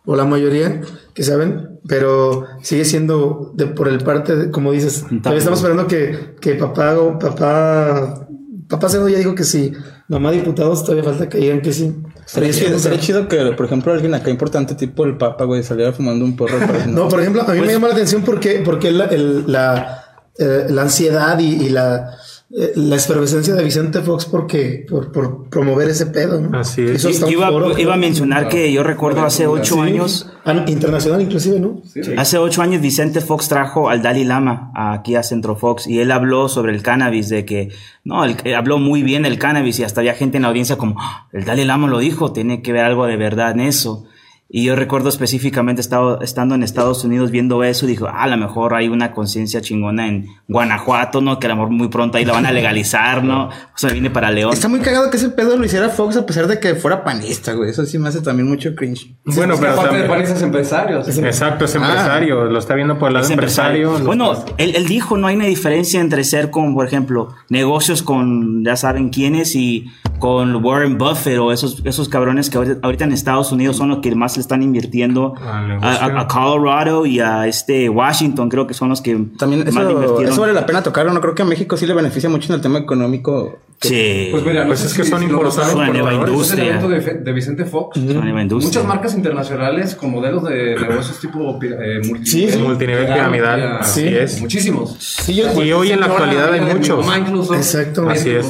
o 0.06 0.16
la 0.16 0.26
mayoría 0.26 0.82
que 1.14 1.24
saben, 1.24 1.80
pero 1.88 2.46
sigue 2.62 2.86
siendo 2.86 3.52
de, 3.56 3.68
por 3.68 3.88
el 3.90 4.00
parte, 4.00 4.36
de- 4.36 4.52
como 4.52 4.72
dices, 4.72 5.04
todavía 5.22 5.40
estamos 5.40 5.60
esperando 5.60 5.88
que, 5.88 6.36
que 6.40 6.56
papá 6.56 6.98
o 6.98 7.20
papá, 7.20 8.28
papá 8.70 8.90
Cerdo 8.90 9.10
ya 9.10 9.18
dijo 9.18 9.36
que 9.36 9.44
sí, 9.44 9.74
mamá 10.12 10.32
diputados 10.32 10.84
todavía 10.84 11.04
falta 11.04 11.28
que 11.30 11.38
digan 11.40 11.62
que 11.62 11.74
sí. 11.74 11.96
Sería 12.26 12.52
chido, 12.52 12.78
sería 12.80 13.00
chido 13.00 13.28
que, 13.28 13.38
por 13.54 13.66
ejemplo, 13.66 13.92
alguien 13.94 14.14
acá 14.14 14.30
importante, 14.30 14.76
tipo 14.76 15.06
el 15.06 15.18
Papa, 15.18 15.46
güey, 15.46 15.64
saliera 15.64 15.92
fumando 15.94 16.24
un 16.26 16.36
porro. 16.36 16.58
No, 16.88 17.08
por 17.08 17.20
ejemplo, 17.22 17.42
a 17.42 17.52
mí 17.54 17.58
Pues 17.58 17.68
me 17.68 17.74
llama 17.74 17.88
la 17.88 17.94
atención 17.94 18.22
porque, 18.24 18.62
porque 18.64 18.92
la, 18.92 19.06
el- 19.06 19.52
la, 19.52 20.04
eh, 20.38 20.66
la 20.70 20.84
ansiedad 20.84 21.40
y, 21.40 21.66
y 21.66 21.70
la, 21.70 22.12
eh, 22.58 22.74
la 22.76 22.98
efervescencia 22.98 23.54
de 23.56 23.64
Vicente 23.64 24.02
Fox 24.02 24.26
porque, 24.26 24.86
por, 24.90 25.12
por 25.12 25.50
promover 25.50 25.90
ese 25.90 26.08
pedo. 26.08 26.42
¿no? 26.42 26.60
Así 26.60 26.82
es. 26.82 27.04
Iba, 27.30 27.50
foro, 27.50 27.78
iba 27.78 27.94
a 27.94 27.98
mencionar 27.98 28.50
que 28.50 28.72
yo 28.74 28.84
recuerdo 28.84 29.22
hace 29.24 29.48
ocho 29.48 29.76
Sí. 29.76 29.80
años, 29.82 30.28
Ah, 30.44 30.66
internacional 30.68 31.22
inclusive, 31.22 31.60
¿no? 31.60 31.82
hace 32.18 32.38
ocho 32.40 32.62
años 32.64 32.82
Vicente 32.82 33.22
Fox 33.22 33.48
trajo 33.48 33.90
al 33.90 34.02
Dalai 34.02 34.24
Lama 34.26 34.72
aquí 34.76 35.16
a 35.16 35.22
Centro 35.24 35.56
Fox 35.56 35.86
y 35.88 36.00
él 36.00 36.12
habló 36.12 36.50
sobre 36.50 36.74
el 36.74 36.82
cannabis, 36.82 37.30
de 37.30 37.46
que, 37.46 37.70
no, 38.04 38.26
él, 38.26 38.36
eh, 38.44 38.56
habló 38.56 38.80
muy 38.80 39.04
bien 39.04 39.26
el 39.26 39.38
cannabis 39.38 39.80
y 39.80 39.84
hasta 39.84 40.02
había 40.02 40.16
gente 40.16 40.38
en 40.38 40.44
la 40.44 40.50
audiencia 40.50 40.78
como, 40.78 40.96
"Ah, 41.00 41.28
el 41.32 41.46
Dalai 41.46 41.66
Lama 41.66 41.88
lo 41.88 42.00
dijo, 42.00 42.34
tiene 42.34 42.62
que 42.64 42.74
ver 42.74 42.84
algo 42.86 43.06
de 43.06 43.18
verdad 43.18 43.52
en 43.52 43.62
eso. 43.62 44.06
Y 44.54 44.66
yo 44.66 44.76
recuerdo 44.76 45.08
específicamente 45.08 45.80
estado, 45.80 46.20
estando 46.22 46.56
en 46.56 46.64
Estados 46.64 47.06
Unidos 47.06 47.32
viendo 47.32 47.64
eso, 47.64 47.86
dijo, 47.86 48.08
ah, 48.08 48.24
a 48.24 48.28
lo 48.28 48.36
mejor 48.36 48.74
hay 48.74 48.90
una 48.90 49.14
conciencia 49.14 49.62
chingona 49.62 50.10
en 50.10 50.28
Guanajuato, 50.50 51.22
¿no? 51.22 51.40
Que 51.40 51.48
a 51.48 51.52
lo 51.52 51.56
mejor 51.56 51.72
muy 51.72 51.88
pronto 51.88 52.18
ahí 52.18 52.26
la 52.26 52.34
van 52.34 52.46
a 52.46 52.52
legalizar, 52.52 53.24
¿no? 53.24 53.46
O 53.46 53.78
sea, 53.78 53.92
viene 53.92 54.10
para 54.10 54.30
León. 54.30 54.52
Está 54.52 54.68
muy 54.68 54.82
cagado 54.82 55.10
que 55.10 55.16
ese 55.16 55.30
pedo 55.30 55.56
lo 55.56 55.64
hiciera 55.64 55.88
Fox 55.88 56.18
a 56.18 56.26
pesar 56.26 56.48
de 56.48 56.60
que 56.60 56.76
fuera 56.76 57.06
panista, 57.06 57.54
güey. 57.54 57.70
Eso 57.70 57.86
sí 57.86 57.98
me 57.98 58.10
hace 58.10 58.20
también 58.20 58.50
mucho 58.50 58.76
cringe. 58.76 59.16
Bueno, 59.24 59.56
pero 59.58 59.72
aparte 59.72 59.96
de 59.96 60.04
panistas 60.04 60.42
empresarios. 60.42 61.08
Exacto, 61.08 61.64
es 61.64 61.74
empresario, 61.74 62.44
lo 62.44 62.60
está 62.60 62.76
viendo 62.76 63.00
por 63.00 63.08
el 63.08 63.14
lado 63.14 63.26
Es 63.26 63.32
empresario. 63.32 64.00
Bueno, 64.00 64.34
él, 64.58 64.76
él 64.76 64.86
dijo, 64.86 65.16
no 65.16 65.28
hay 65.28 65.38
una 65.38 65.46
diferencia 65.46 66.02
entre 66.02 66.26
ser 66.26 66.52
con, 66.52 66.74
por 66.74 66.86
ejemplo, 66.86 67.30
negocios 67.48 68.04
con, 68.04 68.66
ya 68.66 68.76
saben 68.76 69.12
quiénes, 69.12 69.56
y 69.56 69.86
con 70.22 70.64
Warren 70.64 70.98
Buffett 70.98 71.40
o 71.40 71.52
esos, 71.52 71.82
esos 71.84 72.08
cabrones 72.08 72.50
que 72.50 72.58
ahorita, 72.58 72.78
ahorita 72.84 73.04
en 73.06 73.12
Estados 73.12 73.52
Unidos 73.52 73.76
son 73.76 73.90
los 73.90 74.00
que 74.00 74.16
más 74.16 74.38
le 74.38 74.42
están 74.42 74.62
invirtiendo 74.64 75.34
Al 75.42 75.48
a, 75.66 75.68
negocio. 75.68 75.90
a- 75.90 76.22
a 76.22 76.28
Colorado 76.28 77.06
y 77.06 77.20
a 77.20 77.48
este 77.48 77.90
Washington, 77.90 78.48
creo 78.48 78.68
que 78.68 78.74
son 78.76 78.88
los 78.90 79.02
que 79.02 79.16
También 79.38 79.66
más 79.66 79.74
le 79.74 79.82
eso, 79.82 79.92
invirtieron. 79.92 80.32
eso 80.32 80.40
vale 80.42 80.54
la 80.54 80.66
pena 80.66 80.84
tocarlo. 80.84 81.12
No 81.12 81.20
creo 81.22 81.34
que 81.36 81.42
a 81.42 81.46
México 81.46 81.76
sí 81.76 81.86
le 81.88 81.94
beneficia 81.96 82.30
mucho 82.30 82.54
en 82.54 82.56
el 82.58 82.62
tema 82.62 82.78
económico. 82.80 83.58
Sí. 83.82 84.28
Pues 84.30 84.44
mira, 84.46 84.62
no 84.62 84.68
Pues 84.68 84.80
sé 84.82 84.88
es 84.88 84.94
que 84.94 85.04
si- 85.04 85.10
son 85.10 85.24
importantes 85.24 85.58
notaron, 85.74 85.90
Una 85.90 85.90
nueva 85.92 86.14
industria. 86.14 86.66
evento 86.66 86.88
de, 86.88 87.00
de 87.16 87.32
Vicente 87.34 87.66
Fox. 87.66 87.98
Nueva. 87.98 88.44
Muchas 88.44 88.86
marcas 88.86 89.16
internacionales 89.16 89.96
con 89.96 90.12
modelos 90.12 90.44
de 90.44 90.76
negocios 90.76 91.20
tipo 91.20 91.60
eh, 91.64 92.00
multi- 92.08 92.30
Sí, 92.30 92.50
sí. 92.50 92.58
Multinivel 92.60 93.06
piramidal, 93.08 93.78
así 93.80 94.08
es. 94.08 94.40
Muchísimos. 94.40 94.96
Sí, 95.00 95.34
yo, 95.36 95.64
Y 95.64 95.72
hoy 95.72 95.92
en 95.92 96.00
la 96.00 96.06
actualidad 96.06 96.54
hay 96.54 96.62
muchos. 96.62 97.06
incluso 97.18 97.56
Exacto. 97.56 98.08
Así 98.08 98.30
es. 98.30 98.46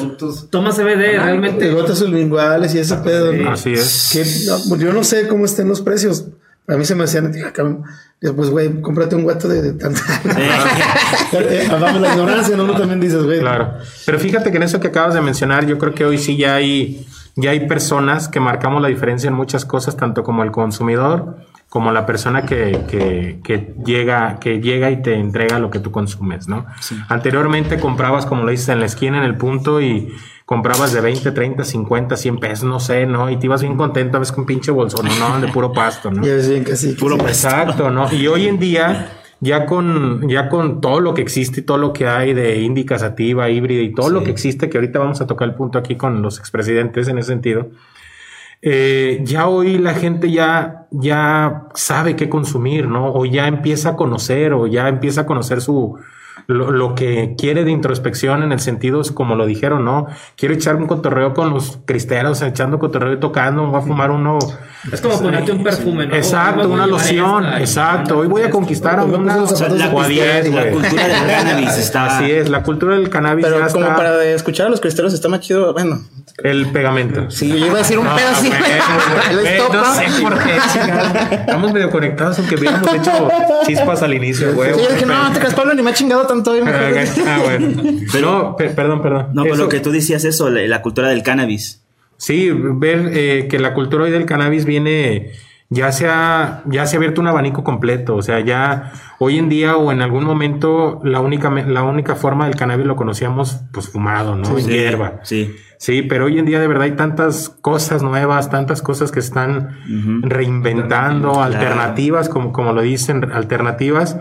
Toma 0.50 0.72
CBD, 0.74 1.18
realmente. 1.18 1.72
Gotas 1.72 2.00
sublinguales 2.00 2.76
y 2.76 2.80
ese 2.80 2.98
pedo. 2.98 3.32
Así 3.50 3.72
es. 3.74 4.10
Que, 4.12 4.78
yo 4.80 4.92
no 4.94 5.04
sé 5.04 5.28
cómo 5.28 5.46
estén 5.46 5.68
los 5.70 5.82
precios. 5.82 6.26
A 6.72 6.78
mí 6.78 6.86
se 6.86 6.96
me 6.96 7.04
hacían, 7.04 7.32
"Ah, 7.46 7.52
cabrón". 7.52 7.84
pues, 8.36 8.50
güey, 8.50 8.82
cómprate 8.82 9.16
un 9.16 9.24
guato 9.24 9.48
de, 9.48 9.62
de 9.62 9.74
tanta. 9.74 10.02
Eh, 11.34 11.68
Vamos, 11.70 12.02
la 12.02 12.10
ignorancia, 12.10 12.56
¿no? 12.58 12.64
Uno 12.64 12.76
también 12.76 13.00
dices, 13.00 13.24
güey. 13.24 13.40
Claro. 13.40 13.74
Pero 14.06 14.20
fíjate 14.20 14.52
que 14.52 14.58
en 14.58 14.64
eso 14.64 14.80
que 14.80 14.88
acabas 14.88 15.14
de 15.14 15.22
mencionar, 15.22 15.66
yo 15.66 15.78
creo 15.78 15.94
que 15.94 16.06
hoy 16.06 16.18
sí 16.18 16.36
ya 16.38 16.56
hay, 16.56 17.06
ya 17.36 17.52
hay 17.52 17.68
personas 17.68 18.28
que 18.28 18.40
marcamos 18.40 18.82
la 18.82 18.88
diferencia 18.90 19.28
en 19.28 19.34
muchas 19.34 19.66
cosas, 19.66 19.96
tanto 19.98 20.24
como 20.24 20.44
el 20.44 20.52
consumidor, 20.52 21.38
como 21.72 21.94
la 21.94 22.06
persona 22.06 22.46
que, 22.46 22.84
que, 22.90 23.40
que 23.46 23.74
llega, 23.86 24.40
que 24.42 24.60
llega 24.60 24.92
y 24.92 25.02
te 25.02 25.14
entrega 25.14 25.58
lo 25.58 25.72
que 25.72 25.80
tú 25.80 25.90
consumes, 25.90 26.50
¿no? 26.50 26.66
Anteriormente 27.08 27.80
comprabas, 27.80 28.26
como 28.26 28.44
lo 28.44 28.52
dices, 28.52 28.68
en 28.68 28.82
la 28.82 28.88
esquina, 28.88 29.20
en 29.20 29.24
el 29.24 29.38
punto, 29.38 29.80
y 29.80 30.14
comprabas 30.46 30.92
de 30.92 31.00
20, 31.00 31.32
30, 31.32 31.64
50, 31.64 32.18
100 32.18 32.40
pesos, 32.40 32.66
no 32.66 32.82
sé, 32.82 33.06
¿no? 33.06 33.30
Y 33.30 33.38
te 33.38 33.46
ibas 33.46 33.62
bien 33.62 33.78
contento 33.78 34.18
a 34.18 34.20
veces 34.20 34.34
con 34.34 34.42
un 34.42 34.48
pinche 34.48 34.70
bolsón, 34.70 35.08
¿no? 35.18 35.40
De 35.40 35.48
puro 35.48 35.72
pasto, 35.72 36.12
¿no? 36.12 36.22
Bien 36.22 36.66
que 36.66 36.76
sí. 36.76 36.92
Puro 36.92 37.16
sí. 37.16 37.22
Exacto, 37.22 37.90
¿no? 37.90 38.12
Y 38.12 38.28
hoy 38.28 38.50
en 38.50 38.60
día, 38.60 39.22
ya 39.40 39.66
con, 39.66 40.28
ya 40.28 40.50
con 40.50 40.82
todo 40.82 41.00
lo 41.00 41.14
que 41.14 41.22
existe 41.22 41.62
y 41.62 41.64
todo 41.64 41.78
lo 41.78 41.94
que 41.94 42.06
hay 42.06 42.34
de 42.34 42.60
índica 42.60 43.00
sativa, 43.00 43.50
híbrida 43.50 43.82
y 43.82 43.94
todo 43.94 44.10
lo 44.10 44.26
que 44.26 44.32
existe, 44.32 44.70
que 44.70 44.78
ahorita 44.78 45.00
vamos 45.00 45.22
a 45.22 45.26
tocar 45.26 45.48
el 45.48 45.56
punto 45.56 45.80
aquí 45.80 45.96
con 45.96 46.22
los 46.22 46.38
expresidentes 46.38 47.08
en 47.08 47.18
ese 47.18 47.30
sentido, 47.30 47.70
eh, 48.62 49.22
ya 49.24 49.48
hoy 49.48 49.78
la 49.78 49.94
gente 49.94 50.32
ya, 50.32 50.88
ya 50.92 51.68
sabe 51.74 52.16
qué 52.16 52.30
consumir, 52.30 52.88
¿no? 52.88 53.12
O 53.14 53.26
ya 53.26 53.48
empieza 53.48 53.90
a 53.90 53.96
conocer, 53.96 54.54
o 54.54 54.68
ya 54.68 54.88
empieza 54.88 55.22
a 55.22 55.26
conocer 55.26 55.62
su, 55.62 55.98
lo, 56.48 56.72
lo 56.72 56.96
que 56.96 57.36
quiere 57.38 57.64
de 57.64 57.72
introspección 57.72 58.44
en 58.44 58.52
el 58.52 58.60
sentido, 58.60 59.02
es 59.02 59.12
como 59.12 59.36
lo 59.36 59.46
dijeron, 59.46 59.86
¿no? 59.86 60.08
Quiero 60.36 60.54
echar 60.54 60.76
un 60.76 60.88
cotorreo 60.88 61.34
con 61.34 61.52
los 61.52 61.80
cristeros, 61.86 62.42
echando 62.42 62.80
cotorreo 62.80 63.14
y 63.14 63.20
tocando, 63.20 63.66
voy 63.68 63.80
a 63.80 63.84
fumar 63.84 64.12
uno. 64.12 64.38
Es 64.92 65.00
como 65.02 65.20
ponerte 65.22 65.52
un 65.52 65.64
perfume, 65.64 66.08
¿no? 66.08 66.16
Exacto, 66.16 66.68
una 66.70 66.88
loción, 66.88 67.46
exacto. 67.54 68.18
Hoy 68.20 68.28
voy 68.28 68.42
a 68.44 68.50
conquistar 68.50 69.00
a 69.00 69.04
una 69.04 69.38
o 69.38 69.46
a 69.46 69.48
pistear, 69.48 70.08
10, 70.44 70.54
la 70.56 70.62
güey. 70.62 70.72
cultura 70.74 71.08
del 71.08 71.28
cannabis 71.28 71.78
está- 71.78 72.18
Así 72.18 72.32
es, 72.32 72.50
la 72.50 72.64
cultura 72.64 72.96
del 72.96 73.10
cannabis 73.10 73.46
pero 73.46 73.60
ya 73.60 73.68
como 73.72 73.86
está- 73.86 73.96
para 73.96 74.24
escuchar 74.26 74.68
a 74.68 74.70
los 74.70 74.82
cristeros 74.82 75.14
está 75.14 75.28
más 75.30 75.42
chido. 75.42 75.74
Bueno, 75.74 76.02
el 76.44 76.72
pegamento. 76.72 77.30
sí, 77.30 77.48
yo 77.50 77.58
iba 77.68 77.76
a 77.76 77.78
decir 77.80 78.00
un 78.00 78.06
No, 78.06 78.16
La 78.16 79.50
estopa. 79.52 79.76
no 79.76 79.94
sé 79.94 80.22
por 80.22 80.40
qué. 80.40 80.56
Estamos 81.36 81.74
medio 81.74 81.90
conectados, 81.92 82.40
aunque 82.40 82.56
hubiéramos 82.56 82.94
hecho 82.94 83.30
chispas 83.68 84.02
al 84.02 84.14
inicio, 84.14 84.54
güey. 84.54 84.74
Sí, 84.74 84.80
yo 84.84 84.94
dije, 84.94 85.06
no, 85.06 85.32
te 85.32 85.40
creas, 85.40 85.54
Pablo, 85.54 85.74
ni 85.74 85.82
me 85.84 85.92
ha 85.92 85.94
chingado 85.94 86.26
tanto. 86.26 86.52
hoy, 86.52 86.62
mejor". 86.64 86.82
Ah, 87.28 87.40
bueno. 87.44 87.84
Pero, 88.12 88.56
pe- 88.58 88.70
perdón, 88.70 89.02
perdón. 89.02 89.28
No, 89.34 89.44
pero 89.44 89.56
lo 89.58 89.70
que 89.70 89.80
tú 89.80 89.92
decías 89.92 90.24
eso, 90.24 90.50
la, 90.50 90.62
la 90.62 90.82
cultura 90.82 91.10
del 91.10 91.22
cannabis. 91.24 91.81
Sí, 92.22 92.52
ver 92.52 93.10
eh, 93.14 93.48
que 93.50 93.58
la 93.58 93.74
cultura 93.74 94.04
hoy 94.04 94.12
del 94.12 94.28
cannabis 94.28 94.66
viene, 94.66 95.32
ya 95.70 95.92
se, 95.92 96.08
ha, 96.08 96.62
ya 96.68 96.86
se 96.86 96.96
ha 96.96 97.00
abierto 97.00 97.20
un 97.20 97.26
abanico 97.26 97.64
completo. 97.64 98.16
O 98.16 98.22
sea, 98.22 98.40
ya 98.42 98.92
hoy 99.18 99.40
en 99.40 99.50
día 99.50 99.76
o 99.76 99.92
en 99.92 100.04
algún 100.04 100.24
momento 100.24 101.02
la 101.04 101.20
única, 101.20 101.50
la 101.50 101.82
única 101.82 102.14
forma 102.14 102.46
del 102.46 102.56
cannabis 102.56 102.86
lo 102.86 102.96
conocíamos 102.96 103.62
pues 103.72 103.90
fumado, 103.90 104.36
¿no? 104.36 104.56
En 104.56 104.68
hierba. 104.68 105.22
Sí. 105.24 105.56
Sí, 105.80 106.04
pero 106.04 106.26
hoy 106.26 106.38
en 106.38 106.46
día 106.46 106.60
de 106.60 106.68
verdad 106.68 106.84
hay 106.84 106.92
tantas 106.92 107.50
cosas 107.50 108.04
nuevas, 108.04 108.52
tantas 108.52 108.84
cosas 108.84 109.12
que 109.12 109.20
están 109.20 109.80
reinventando, 110.22 111.42
alternativas, 111.42 112.30
como, 112.30 112.54
como 112.54 112.72
lo 112.72 112.84
dicen, 112.84 113.32
alternativas, 113.34 114.16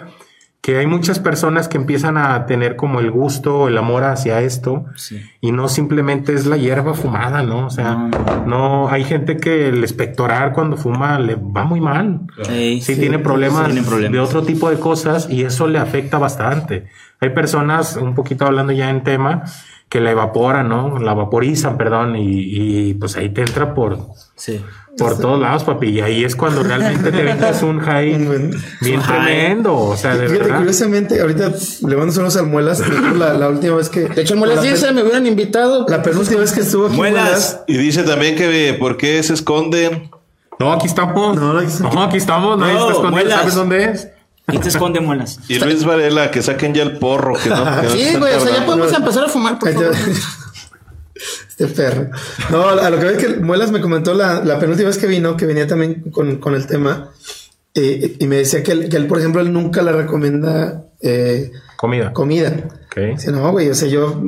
que 0.71 0.79
hay 0.79 0.87
muchas 0.87 1.19
personas 1.19 1.67
que 1.67 1.77
empiezan 1.77 2.17
a 2.17 2.47
tener 2.47 2.77
como 2.77 3.01
el 3.01 3.11
gusto, 3.11 3.67
el 3.67 3.77
amor 3.77 4.05
hacia 4.05 4.41
esto, 4.41 4.85
y 5.41 5.51
no 5.51 5.69
simplemente 5.69 6.33
es 6.33 6.47
la 6.47 6.57
hierba 6.57 6.95
fumada, 6.95 7.43
¿no? 7.43 7.67
O 7.67 7.71
sea, 7.71 8.09
no, 8.47 8.89
hay 8.89 9.03
gente 9.03 9.37
que 9.37 9.69
el 9.69 9.83
espectorar 9.83 10.53
cuando 10.53 10.77
fuma 10.77 11.19
le 11.19 11.35
va 11.35 11.65
muy 11.65 11.81
mal. 11.81 12.21
Sí, 12.45 12.81
tiene 12.95 13.19
problemas. 13.19 13.75
de 13.75 14.21
otro 14.21 14.45
tipo 14.45 14.71
de 14.71 14.79
cosas 14.79 15.29
y 15.29 15.43
eso 15.43 15.67
le 15.67 15.81
afecta 15.81 16.19
bastante. 16.19 16.87
Hay 17.19 17.31
personas, 17.31 17.97
un 17.97 18.15
poquito 18.15 18.47
hablando 18.47 18.73
ya 18.73 18.91
en 18.91 19.03
tema, 19.03 19.43
que 19.89 20.01
la 20.01 20.13
evaporan, 20.13 20.69
¿no? 20.69 21.01
La 21.01 21.15
vaporizan, 21.15 21.77
perdón, 21.77 22.15
y, 22.15 22.91
y, 22.91 22.95
pues 22.95 23.17
ahí 23.17 23.31
te 23.31 23.41
entra 23.41 23.75
por, 23.75 23.99
Sí. 24.37 24.65
Por 24.99 25.19
todos 25.19 25.41
lados, 25.41 25.65
papi. 25.65 25.89
Y 25.89 26.01
ahí 26.01 26.25
es 26.25 26.37
cuando 26.37 26.63
realmente 26.63 27.11
te 27.11 27.23
ventas 27.23 27.63
un 27.63 27.79
high 27.87 28.15
Un 28.15 28.51
bien 28.81 29.01
high. 29.01 29.25
tremendo. 29.25 29.75
O 29.77 29.97
sea, 29.97 30.15
de 30.17 30.27
Fíjate, 30.29 30.43
verdad. 30.45 30.59
curiosamente, 30.59 31.21
ahorita 31.21 31.53
le 31.89 31.97
mando 31.97 32.21
unos 32.21 32.37
almuelas. 32.37 32.83
La, 33.17 33.33
la 33.35 33.49
última 33.49 33.77
vez 33.77 33.89
que. 33.89 34.01
De 34.09 34.23
hecho, 34.23 34.37
Muelas 34.37 34.57
la, 34.57 34.63
10 34.63 34.93
me 34.95 35.03
hubieran 35.03 35.27
invitado. 35.27 35.87
la 35.89 36.03
penúltima 36.03 36.41
vez 36.41 36.53
que 36.53 36.61
estuvo 36.61 36.87
aquí. 36.87 36.97
Muelas. 36.97 37.25
Muelas, 37.25 37.61
Y 37.67 37.77
dice 37.79 38.03
también 38.03 38.37
que 38.37 38.69
eh, 38.71 38.75
por 38.75 38.97
qué 38.97 39.23
se 39.23 39.35
esconden 39.35 40.11
No, 40.59 40.73
aquí 40.73 40.87
estamos. 40.87 41.37
No, 41.37 41.55
No, 41.55 42.03
aquí 42.03 42.17
estamos. 42.19 42.59
Nadie 42.59 42.75
No, 42.75 42.81
está 42.81 42.93
escondido. 42.93 43.11
muelas. 43.13 43.39
¿Sabes 43.41 43.55
dónde 43.55 43.85
es? 43.85 44.09
Y 44.53 44.59
te 44.59 44.69
esconde 44.69 44.99
muelas. 44.99 45.39
Y 45.49 45.61
Luis 45.61 45.85
Varela, 45.85 46.33
que 46.33 46.43
saquen 46.43 46.75
ya 46.75 46.83
el 46.83 46.99
porro. 46.99 47.35
Que 47.35 47.51
no, 47.51 47.65
que 47.65 47.83
no 47.85 47.91
Sí, 47.91 48.17
güey, 48.19 48.35
o 48.35 48.41
sea, 48.41 48.53
ya 48.59 48.67
podemos 48.67 48.93
empezar 48.93 49.25
a 49.25 49.29
fumar, 49.29 49.59
por 49.61 49.73
favor. 49.73 49.93
Este 51.61 51.67
perro. 51.67 52.11
No, 52.51 52.69
a 52.69 52.89
lo 52.91 52.99
que 52.99 53.05
veo 53.05 53.17
es 53.17 53.25
que 53.27 53.37
Muelas 53.41 53.71
me 53.71 53.81
comentó 53.81 54.15
la, 54.15 54.43
la 54.45 54.59
penúltima 54.59 54.89
vez 54.89 54.99
que 54.99 55.07
vino, 55.07 55.37
que 55.37 55.45
venía 55.47 55.67
también 55.67 56.11
con, 56.11 56.37
con 56.39 56.55
el 56.55 56.67
tema, 56.67 57.11
eh, 57.75 58.17
y 58.19 58.27
me 58.27 58.37
decía 58.37 58.63
que 58.63 58.73
él, 58.73 58.89
que 58.89 58.97
él, 58.97 59.07
por 59.07 59.19
ejemplo, 59.19 59.41
él 59.43 59.53
nunca 59.53 59.83
le 59.83 59.93
recomienda 59.93 60.87
eh, 61.03 61.51
Comida. 61.77 62.13
comida. 62.13 62.53
Ok. 62.87 62.97
Dice, 63.15 63.31
no, 63.31 63.53
güey, 63.53 63.69
o 63.69 63.75
sea, 63.75 63.89
yo 63.89 64.21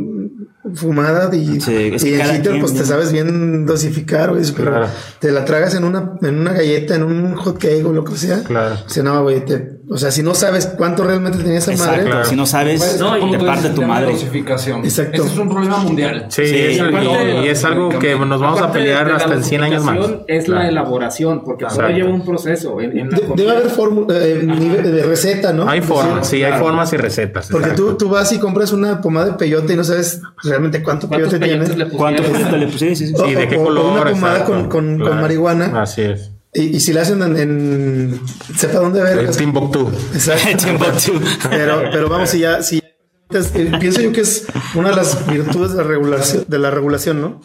fumada 0.75 1.35
y, 1.35 1.61
Sí, 1.61 1.93
y 2.05 2.15
en 2.15 2.37
Hitler, 2.37 2.61
pues 2.61 2.75
te 2.75 2.85
sabes 2.85 3.13
bien 3.13 3.67
dosificar, 3.67 4.31
güey, 4.31 4.43
pero 4.57 4.71
Claro. 4.71 4.87
te 5.19 5.33
la 5.33 5.45
tragas 5.45 5.75
en 5.75 5.85
una, 5.85 6.13
en 6.23 6.39
una 6.39 6.53
galleta, 6.53 6.95
en 6.95 7.03
un 7.03 7.35
hot 7.35 7.59
cake 7.59 7.85
o 7.85 7.93
lo 7.93 8.05
que 8.05 8.17
sea. 8.17 8.43
Claro. 8.45 8.77
No, 9.03 9.23
güey, 9.25 9.45
te- 9.45 9.81
o 9.91 9.99
sea, 9.99 10.11
si 10.13 10.23
no 10.23 10.35
sabes 10.35 10.67
cuánto 10.79 11.03
realmente 11.05 11.39
tenía 11.39 11.59
esa 11.59 11.73
Exacto. 11.73 11.93
madre, 11.97 12.07
Claro. 12.11 12.25
Si 12.25 12.37
no 12.37 12.47
sabes, 12.47 12.81
Pues, 12.81 13.01
No, 13.01 13.17
y 13.17 13.21
como 13.21 13.39
te 13.39 13.45
parte 13.45 13.69
tu 13.71 13.83
madre. 13.83 14.13
dosificación. 14.13 14.85
Exacto. 14.85 15.23
Ese 15.25 15.33
es 15.33 15.39
un 15.39 15.49
problema 15.51 15.79
mundial. 15.79 16.27
Sí, 16.29 16.43
y, 16.43 17.45
y 17.45 17.49
es 17.49 17.65
algo 17.65 17.89
que 17.99 18.15
nos 18.17 18.41
vamos 18.41 18.63
a 18.63 18.71
pelear 18.73 19.11
hasta 19.11 19.35
en 19.35 19.43
100 19.45 19.63
años 19.65 19.85
más. 19.85 19.99
Es 20.29 20.47
la 20.49 20.69
elaboración, 20.69 21.43
porque 21.45 21.65
todo 21.65 21.75
Exacto. 21.75 21.97
lleva 21.97 22.11
un 22.11 22.25
proceso. 22.25 22.81
En, 22.81 22.97
en 22.97 23.11
la 23.11 23.19
de- 23.19 23.23
comida- 23.27 23.45
debe 23.45 23.57
haber 23.59 23.71
fórmula, 23.71 24.15
eh, 24.19 24.41
nivel 24.45 24.83
de 24.95 25.03
receta, 25.03 25.53
¿no? 25.53 25.69
Hay 25.69 25.81
formas, 25.83 26.29
sí, 26.29 26.43
hay 26.45 26.59
formas 26.61 26.93
y 26.93 26.97
recetas. 26.97 27.49
Porque 27.51 27.71
tú, 27.71 27.95
tú 27.97 28.09
vas 28.09 28.33
y 28.33 28.39
compras 28.39 28.73
una 28.73 29.01
pomada 29.01 29.27
de 29.27 29.33
peyote 29.33 29.73
y 29.73 29.77
no 29.77 29.85
sabes 29.85 30.21
realmente 30.53 30.83
cuánto 30.83 31.09
¿Cuántos 31.09 31.31
peyote 31.31 31.47
tiene. 31.47 31.65
pusieron? 31.67 31.91
¿cuánto 31.97 32.23
poquito 32.23 32.57
le 32.57 32.67
puse? 32.67 32.95
Sí, 32.95 33.07
sí, 33.07 33.15
sí. 33.17 33.35
De 33.35 33.49
qué 33.49 33.57
o- 33.57 33.65
color. 33.65 33.85
una 33.93 34.11
pomada 34.11 34.33
exacto. 34.41 34.53
con- 34.53 34.63
con- 34.69 34.69
con 34.69 34.97
Claro. 34.99 35.21
marihuana. 35.21 35.83
Así 35.83 36.03
es. 36.03 36.31
Y, 36.55 36.77
y 36.77 36.81
si 36.81 36.93
la 36.93 37.01
hacen 37.03 37.23
en, 37.23 37.37
en- 37.39 38.21
sepa 38.57 38.79
dónde 38.79 39.03
ver. 39.03 39.19
El 39.19 39.37
Timbuktu. 39.37 39.91
Exacto. 40.15 40.65
Timbuktu. 40.67 41.13
pero, 41.51 41.83
pero 41.91 42.09
vamos, 42.09 42.29
si 42.31 42.41
ya, 42.41 42.63
si 42.63 42.79
eh, 42.79 43.73
pienso 43.81 44.01
yo 44.03 44.13
que 44.13 44.21
es 44.21 44.45
una 44.75 44.91
de 44.91 44.97
las 44.97 45.27
virtudes 45.27 45.71
de 45.73 45.79
la 45.79 45.83
regulación, 45.85 46.45
de 46.47 46.59
la 46.59 46.71
regulación, 46.71 47.21
¿no? 47.23 47.41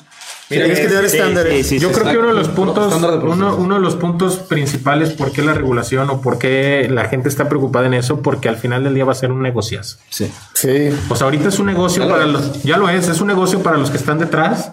Mira, 0.50 0.64
Tienes 0.64 0.80
que 0.80 0.88
tener 0.88 1.06
estándares. 1.06 1.54
sí, 1.68 1.78
sí, 1.78 1.80
Yo 1.80 1.92
creo 1.92 2.10
que 2.12 2.18
uno 2.18 2.30
de 2.30 2.34
los 2.36 2.48
puntos, 2.48 2.94
uno, 2.96 3.56
uno 3.58 3.76
de 3.76 3.82
los 3.82 3.96
puntos 3.98 4.38
principales 4.38 5.10
por 5.12 5.32
qué 5.34 5.42
la 5.42 5.54
regulación 5.54 6.10
o 6.10 6.22
por 6.22 6.38
qué 6.40 6.88
la 6.90 7.06
gente 7.06 7.28
está 7.28 7.50
preocupada 7.50 7.86
en 7.88 7.94
eso, 7.94 8.22
porque 8.22 8.48
al 8.48 8.56
final 8.56 8.84
del 8.86 8.94
día 8.94 9.04
va 9.04 9.12
a 9.12 9.16
ser 9.16 9.32
un 9.32 9.42
negociazo. 9.42 9.98
Sí. 10.10 10.32
Sí. 10.54 10.90
O 11.10 11.16
sea, 11.18 11.26
ahorita 11.26 11.50
es 11.50 11.60
un 11.60 11.66
negocio 11.66 12.08
para 12.08 12.26
los, 12.26 12.64
ya 12.64 12.78
lo 12.78 12.88
es, 12.90 13.10
es 13.10 13.20
un 13.20 13.28
negocio 13.28 13.62
para 13.62 13.78
los 13.78 13.90
que 13.92 13.98
están 13.98 14.20
detrás. 14.20 14.72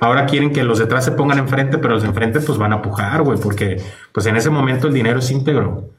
Ahora 0.00 0.26
quieren 0.26 0.52
que 0.52 0.64
los 0.64 0.80
detrás 0.80 1.04
se 1.04 1.12
pongan 1.12 1.38
enfrente, 1.38 1.78
pero 1.78 1.94
los 1.94 2.02
de 2.02 2.08
enfrente 2.08 2.40
pues 2.40 2.58
van 2.58 2.72
a 2.72 2.82
pujar, 2.82 3.22
güey, 3.22 3.38
porque 3.38 3.80
pues 4.10 4.26
en 4.26 4.36
ese 4.36 4.50
momento 4.50 4.88
el 4.88 4.94
dinero 4.94 5.20
es 5.20 5.30
íntegro. 5.30 5.90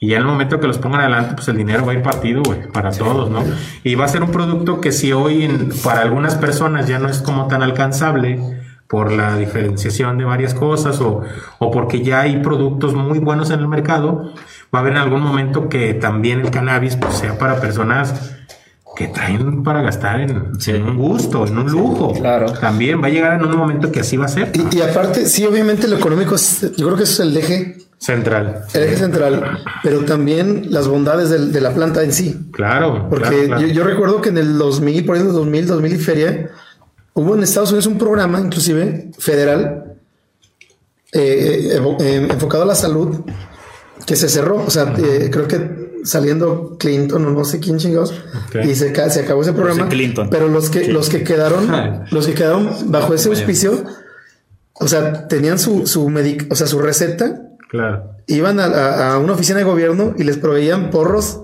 Y 0.00 0.08
ya 0.08 0.16
en 0.16 0.22
el 0.22 0.28
momento 0.28 0.58
que 0.58 0.66
los 0.66 0.78
pongan 0.78 1.00
adelante, 1.02 1.34
pues 1.36 1.46
el 1.46 1.56
dinero 1.56 1.86
va 1.86 1.92
a 1.92 1.94
ir 1.94 2.02
partido, 2.02 2.42
güey, 2.44 2.66
para 2.72 2.90
todos, 2.90 3.30
¿no? 3.30 3.44
Y 3.84 3.94
va 3.94 4.06
a 4.06 4.08
ser 4.08 4.24
un 4.24 4.32
producto 4.32 4.80
que 4.80 4.90
si 4.90 5.12
hoy 5.12 5.44
en- 5.44 5.70
para 5.84 6.00
algunas 6.00 6.34
personas 6.34 6.88
ya 6.88 6.98
no 6.98 7.08
es 7.08 7.18
como 7.22 7.46
tan 7.46 7.62
alcanzable 7.62 8.40
por 8.94 9.10
la 9.10 9.36
diferenciación 9.36 10.18
de 10.18 10.24
varias 10.24 10.54
cosas 10.54 11.00
o, 11.00 11.22
o 11.58 11.70
porque 11.72 12.00
ya 12.04 12.20
hay 12.20 12.36
productos 12.36 12.94
muy 12.94 13.18
buenos 13.18 13.50
en 13.50 13.58
el 13.58 13.66
mercado, 13.66 14.32
va 14.72 14.78
a 14.78 14.82
haber 14.82 14.92
en 14.92 14.98
algún 15.00 15.20
momento 15.20 15.68
que 15.68 15.94
también 15.94 16.38
el 16.42 16.52
cannabis 16.52 16.94
pues, 16.94 17.14
sea 17.14 17.36
para 17.36 17.60
personas 17.60 18.36
que 18.96 19.08
traen 19.08 19.64
para 19.64 19.82
gastar 19.82 20.20
en, 20.20 20.52
en 20.64 20.82
un 20.84 20.96
gusto, 20.96 21.44
en 21.44 21.58
un 21.58 21.68
lujo. 21.72 22.12
Claro. 22.12 22.46
También 22.52 23.02
va 23.02 23.08
a 23.08 23.10
llegar 23.10 23.32
en 23.40 23.44
un 23.44 23.56
momento 23.56 23.90
que 23.90 23.98
así 23.98 24.16
va 24.16 24.26
a 24.26 24.28
ser. 24.28 24.52
Y, 24.54 24.76
y 24.76 24.80
aparte, 24.82 25.26
sí, 25.26 25.44
obviamente 25.44 25.88
lo 25.88 25.96
económico 25.96 26.36
es, 26.36 26.60
yo 26.76 26.86
creo 26.86 26.96
que 26.96 27.02
eso 27.02 27.24
es 27.24 27.28
el 27.30 27.36
eje, 27.36 27.78
Central. 27.98 28.60
el 28.74 28.82
eje 28.84 28.96
central, 28.96 29.58
pero 29.82 30.04
también 30.04 30.66
las 30.70 30.86
bondades 30.86 31.30
del- 31.30 31.50
de, 31.52 31.60
la 31.60 31.70
planta 31.74 32.04
en 32.04 32.12
sí. 32.12 32.48
Claro. 32.52 33.08
Porque 33.10 33.28
claro, 33.28 33.46
claro. 33.46 33.62
Yo, 33.62 33.66
yo 33.72 33.82
recuerdo 33.82 34.20
que 34.20 34.28
en 34.28 34.38
el 34.38 34.56
2000, 34.56 35.04
por 35.04 35.16
ahí 35.16 35.22
en 35.22 35.26
el 35.28 35.34
2000, 35.34 35.66
2000 35.66 35.92
y 35.92 35.98
feria, 35.98 36.50
hubo 37.14 37.34
en 37.34 37.42
Estados 37.42 37.70
Unidos 37.70 37.86
un 37.86 37.98
programa, 37.98 38.40
inclusive 38.40 39.10
federal, 39.18 39.96
eh, 41.12 41.70
evo- 41.78 41.96
eh, 42.00 42.26
enfocado 42.30 42.64
a 42.64 42.66
la 42.66 42.74
salud, 42.74 43.20
que 44.06 44.16
se 44.16 44.28
cerró. 44.28 44.62
O 44.66 44.70
sea, 44.70 44.94
eh, 44.98 45.30
creo 45.32 45.46
que 45.48 45.84
saliendo 46.04 46.76
Clinton 46.78 47.24
o 47.24 47.30
no 47.30 47.44
sé 47.44 47.60
quién 47.60 47.78
chingados, 47.78 48.12
y 48.62 48.74
se, 48.74 48.92
se 49.10 49.20
acabó 49.20 49.42
ese 49.42 49.52
programa. 49.54 49.88
Clinton. 49.88 50.28
Pero 50.30 50.48
los 50.48 50.68
que, 50.70 50.88
los 50.88 51.08
que 51.08 51.22
quedaron, 51.24 52.04
los 52.10 52.26
que 52.26 52.34
quedaron 52.34 52.68
bajo 52.90 53.14
ese 53.14 53.28
auspicio, 53.30 53.84
o 54.74 54.88
sea, 54.88 55.26
tenían 55.28 55.58
su, 55.58 55.86
su 55.86 56.08
medic, 56.10 56.46
o 56.50 56.54
sea, 56.56 56.66
su 56.66 56.78
receta, 56.80 57.40
Claro. 57.70 58.10
iban 58.26 58.60
a, 58.60 58.64
a- 58.66 59.14
a 59.14 59.18
una 59.18 59.32
oficina 59.32 59.58
de 59.58 59.64
gobierno 59.64 60.14
y 60.18 60.24
les 60.24 60.36
proveían 60.36 60.90
porros 60.90 61.40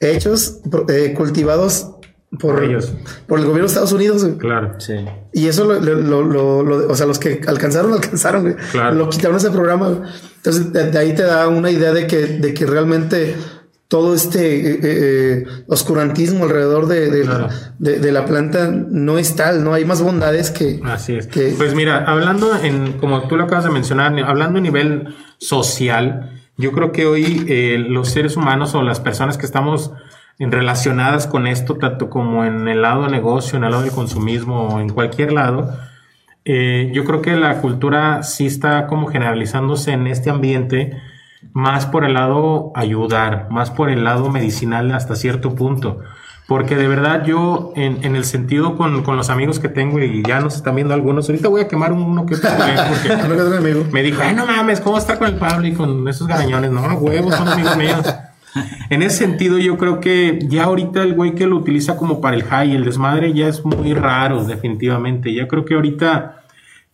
hechos, 0.00 0.58
eh, 0.88 1.14
cultivados 1.16 1.92
por, 2.38 2.54
Por 2.56 2.64
ellos. 2.64 2.92
por 3.26 3.38
el 3.38 3.44
gobierno 3.44 3.62
de 3.64 3.68
Estados 3.68 3.92
Unidos. 3.92 4.24
güey. 4.24 4.38
Claro. 4.38 4.74
Sí. 4.78 4.94
Y 5.32 5.46
eso 5.48 5.64
lo, 5.64 5.80
lo- 5.80 5.94
lo- 6.00 6.22
lo- 6.22 6.62
lo- 6.62 6.88
o 6.88 6.94
sea, 6.96 7.06
los 7.06 7.18
que 7.18 7.40
alcanzaron, 7.46 7.92
alcanzaron, 7.92 8.42
güey. 8.42 8.54
Claro. 8.72 8.94
Lo 8.96 9.08
quitaron 9.08 9.36
ese 9.36 9.50
programa. 9.50 9.88
güey. 9.90 10.08
Entonces, 10.36 10.72
de, 10.72 10.90
de 10.90 10.98
ahí 10.98 11.14
te 11.14 11.22
da 11.22 11.48
una 11.48 11.70
idea 11.70 11.92
de 11.92 12.06
que, 12.06 12.26
de 12.26 12.52
que 12.54 12.66
realmente 12.66 13.34
todo 13.88 14.14
este 14.14 14.70
eh, 14.72 14.78
eh, 14.82 15.46
oscurantismo 15.68 16.44
alrededor 16.44 16.86
de, 16.88 17.10
de- 17.10 17.22
Claro. 17.22 17.48
de- 17.78 17.98
de 18.00 18.12
la 18.12 18.24
planta 18.24 18.68
no 18.70 19.18
es 19.18 19.36
tal, 19.36 19.62
no 19.62 19.72
hay 19.74 19.84
más 19.84 20.02
bondades 20.02 20.50
que, 20.50 20.80
Así 20.84 21.14
es. 21.14 21.26
que- 21.26 21.54
Pues 21.56 21.74
mira, 21.74 22.04
hablando 22.04 22.56
en, 22.56 22.94
como 22.94 23.28
tú 23.28 23.36
lo 23.36 23.44
acabas 23.44 23.64
de 23.64 23.70
mencionar, 23.70 24.12
hablando 24.24 24.58
a 24.58 24.62
nivel 24.62 25.14
social, 25.38 26.30
yo 26.56 26.72
creo 26.72 26.92
que 26.92 27.06
hoy 27.06 27.44
eh, 27.48 27.76
los 27.88 28.08
seres 28.08 28.36
humanos 28.36 28.74
o 28.74 28.82
las 28.82 29.00
personas 29.00 29.36
que 29.38 29.46
estamos 29.46 29.92
relacionadas 30.38 31.26
con 31.26 31.46
esto, 31.46 31.76
tanto 31.76 32.10
como 32.10 32.44
en 32.44 32.68
el 32.68 32.82
lado 32.82 33.08
negocio, 33.08 33.56
en 33.56 33.64
el 33.64 33.70
lado 33.70 33.82
del 33.82 33.92
consumismo 33.92 34.68
o 34.68 34.80
en 34.80 34.88
cualquier 34.88 35.32
lado, 35.32 35.76
eh, 36.44 36.90
yo 36.92 37.04
creo 37.04 37.22
que 37.22 37.36
la 37.36 37.60
cultura 37.60 38.22
sí 38.22 38.46
está 38.46 38.86
como 38.86 39.06
generalizándose 39.06 39.92
en 39.92 40.06
este 40.06 40.30
ambiente 40.30 41.00
más 41.52 41.86
por 41.86 42.04
el 42.04 42.14
lado 42.14 42.72
ayudar, 42.74 43.48
más 43.50 43.70
por 43.70 43.90
el 43.90 44.04
lado 44.04 44.30
medicinal 44.30 44.92
hasta 44.92 45.16
cierto 45.16 45.54
punto. 45.54 46.00
Porque 46.46 46.76
de 46.76 46.88
verdad 46.88 47.24
yo, 47.24 47.72
en, 47.74 48.04
en 48.04 48.16
el 48.16 48.26
sentido 48.26 48.76
con, 48.76 49.02
con 49.02 49.16
los 49.16 49.30
amigos 49.30 49.58
que 49.58 49.70
tengo 49.70 49.98
y 50.00 50.22
ya 50.22 50.40
nos 50.40 50.56
están 50.56 50.74
viendo 50.74 50.92
algunos, 50.92 51.26
ahorita 51.28 51.48
voy 51.48 51.62
a 51.62 51.68
quemar 51.68 51.92
uno 51.92 52.26
que 52.26 52.34
otro 52.34 52.50
porque 53.26 53.84
me 53.92 54.02
dijo, 54.02 54.20
ay, 54.22 54.34
no 54.34 54.44
mames, 54.44 54.80
¿cómo 54.82 54.98
está 54.98 55.18
con 55.18 55.28
el 55.28 55.36
Pablo 55.36 55.66
y 55.66 55.72
con 55.72 56.06
esos 56.06 56.26
garañones? 56.26 56.70
No, 56.70 56.82
huevos, 56.96 57.34
son 57.34 57.48
amigos 57.48 57.76
míos. 57.78 58.14
En 58.90 59.02
ese 59.02 59.16
sentido, 59.18 59.58
yo 59.58 59.76
creo 59.76 60.00
que 60.00 60.38
ya 60.48 60.64
ahorita 60.64 61.02
el 61.02 61.14
güey 61.14 61.34
que 61.34 61.46
lo 61.46 61.56
utiliza 61.56 61.96
como 61.96 62.20
para 62.20 62.36
el 62.36 62.44
high 62.44 62.74
el 62.74 62.84
desmadre 62.84 63.32
ya 63.32 63.48
es 63.48 63.64
muy 63.64 63.94
raro, 63.94 64.44
definitivamente. 64.44 65.32
Ya 65.34 65.48
creo 65.48 65.64
que 65.64 65.74
ahorita 65.74 66.42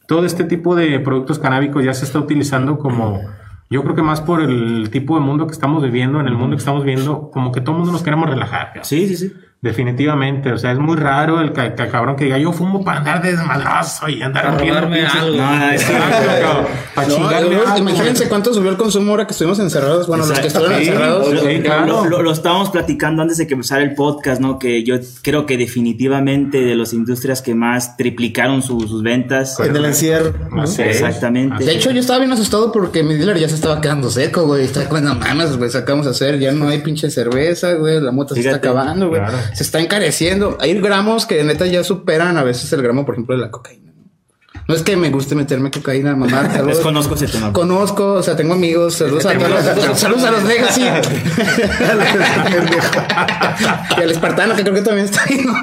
todo 0.07 0.25
este 0.25 0.45
tipo 0.45 0.75
de 0.75 0.99
productos 1.01 1.39
canábicos 1.39 1.85
ya 1.85 1.95
se 1.95 2.05
está 2.05 2.19
utilizando 2.19 2.79
como, 2.79 3.21
yo 3.69 3.83
creo 3.83 3.95
que 3.95 4.03
más 4.03 4.21
por 4.21 4.43
el 4.43 4.91
tipo 4.91 5.15
de 5.15 5.21
mundo 5.21 5.47
que 5.47 5.53
estamos 5.53 5.83
viviendo, 5.83 6.21
en 6.21 6.27
el 6.27 6.35
mundo 6.35 6.57
que 6.57 6.61
estamos 6.61 6.85
viviendo, 6.85 7.31
como 7.31 7.53
que 7.53 7.61
todo 7.61 7.73
el 7.73 7.79
mundo 7.79 7.93
nos 7.93 8.03
queremos 8.03 8.29
relajar. 8.29 8.73
Sí, 8.83 9.07
sí, 9.07 9.17
sí. 9.17 9.33
Definitivamente, 9.63 10.51
o 10.53 10.57
sea, 10.59 10.73
es 10.73 10.79
muy 10.79 10.97
raro 10.97 11.39
el, 11.43 11.53
ca- 11.53 11.75
ca- 11.75 11.89
cabrón 11.89 12.17
que 12.17 12.25
diga 12.25 12.39
yo 12.39 12.51
fumo 12.51 12.83
para 12.83 13.01
andar 13.01 13.23
de 13.23 13.33
desmadroso 13.33 14.09
y 14.09 14.23
andar 14.23 14.47
rompiendo 14.47 14.79
algo. 14.81 15.37
No, 15.37 15.57
no, 15.59 15.71
Exacto, 15.73 16.67
para 16.95 17.09
No, 17.09 17.29
algo. 17.29 17.79
imagínense 17.79 18.27
cuánto 18.29 18.55
subió 18.55 18.71
el 18.71 18.79
consumo 18.79 19.11
ahora 19.11 19.27
que 19.27 19.33
estuvimos 19.33 19.59
encerrados. 19.59 20.07
Bueno, 20.07 20.25
los 20.25 20.39
que 20.39 20.47
Exacto. 20.47 20.67
estuvieron 20.71 20.83
Sí, 20.83 20.89
encerrados. 20.91 21.29
sí, 21.29 21.37
güey. 21.43 21.63
claro. 21.63 21.87
Lo, 21.87 22.05
lo- 22.07 22.23
lo 22.23 22.33
estábamos 22.33 22.71
platicando 22.71 23.21
antes 23.21 23.37
de 23.37 23.47
que 23.47 23.53
empezara 23.53 23.83
el 23.83 23.95
podcast, 23.95 24.41
¿no? 24.41 24.59
Que 24.59 24.83
yo 24.83 24.97
creo 25.23 25.45
que 25.45 25.59
definitivamente 25.59 26.63
de 26.63 26.75
las 26.75 26.95
industrias 26.95 27.43
que 27.43 27.55
más 27.55 27.99
triplicaron 27.99 28.63
su- 28.63 28.81
sus 28.89 29.03
ventas. 29.03 29.61
en 29.61 29.77
el 29.77 29.85
encierro. 29.85 30.33
¿no? 30.51 30.65
Exactamente. 30.65 31.65
De 31.65 31.73
hecho, 31.73 31.91
yo 31.91 32.01
estaba 32.01 32.19
bien 32.19 32.33
asustado 32.33 32.73
porque 32.73 33.03
mi 33.03 33.15
dealer 33.15 33.39
ya 33.39 33.49
se 33.49 33.57
estaba 33.57 33.81
quedando 33.83 34.09
seco, 34.11 34.47
güey. 34.47 34.65
Estaba 34.65 34.87
como, 34.89 35.01
no 35.03 35.15
mames, 35.17 35.57
güey, 35.59 35.69
sacamos 35.71 36.07
a 36.07 36.11
hacer, 36.11 36.39
ya 36.39 36.51
no 36.53 36.69
hay 36.69 36.79
pinche 36.81 37.11
cerveza, 37.11 37.75
güey. 37.75 38.01
La 38.01 38.11
mota 38.11 38.35
se 38.35 38.41
está 38.41 38.53
Fíjate. 38.53 38.69
acabando, 38.69 39.09
güey. 39.09 39.21
Claro. 39.21 39.37
Se 39.55 39.63
está 39.63 39.81
encareciendo. 39.81 40.57
Hay 40.61 40.79
gramos 40.81 41.27
que 41.27 41.43
neta 41.45 41.67
ya 41.67 41.83
superan 41.85 42.37
a 42.39 42.43
veces 42.45 42.73
el 42.73 42.83
gramo, 42.83 43.05
por 43.05 43.15
ejemplo, 43.15 43.35
de 43.37 43.43
la 43.43 43.51
cocaína. 43.51 43.93
¿no? 44.69 44.75
Es 44.75 44.83
que 44.83 44.97
me 44.97 45.11
guste 45.11 45.35
meterme 45.35 45.71
cocaína, 45.71 46.15
mamá. 46.15 46.51
saludos. 46.53 46.77
Desconozco 46.77 47.15
ese 47.15 47.27
tema. 47.29 47.53
Conozco, 47.53 48.13
o 48.15 48.23
sea, 48.23 48.37
tengo 48.37 48.55
amigos. 48.55 48.95
Saludos 48.95 49.27
a 49.27 49.33
todos. 49.37 49.51
los- 49.89 49.99
Saludos 49.99 50.25
a 50.25 50.31
los 50.31 50.45
Legacy. 50.45 50.83
y 53.99 54.01
al 54.03 54.11
espartano, 54.11 54.55
que 54.57 54.63
creo 54.63 54.75
que 54.75 54.83
también 54.83 55.07
está 55.07 55.23
ahí. 55.29 55.41
¿no? 55.45 55.55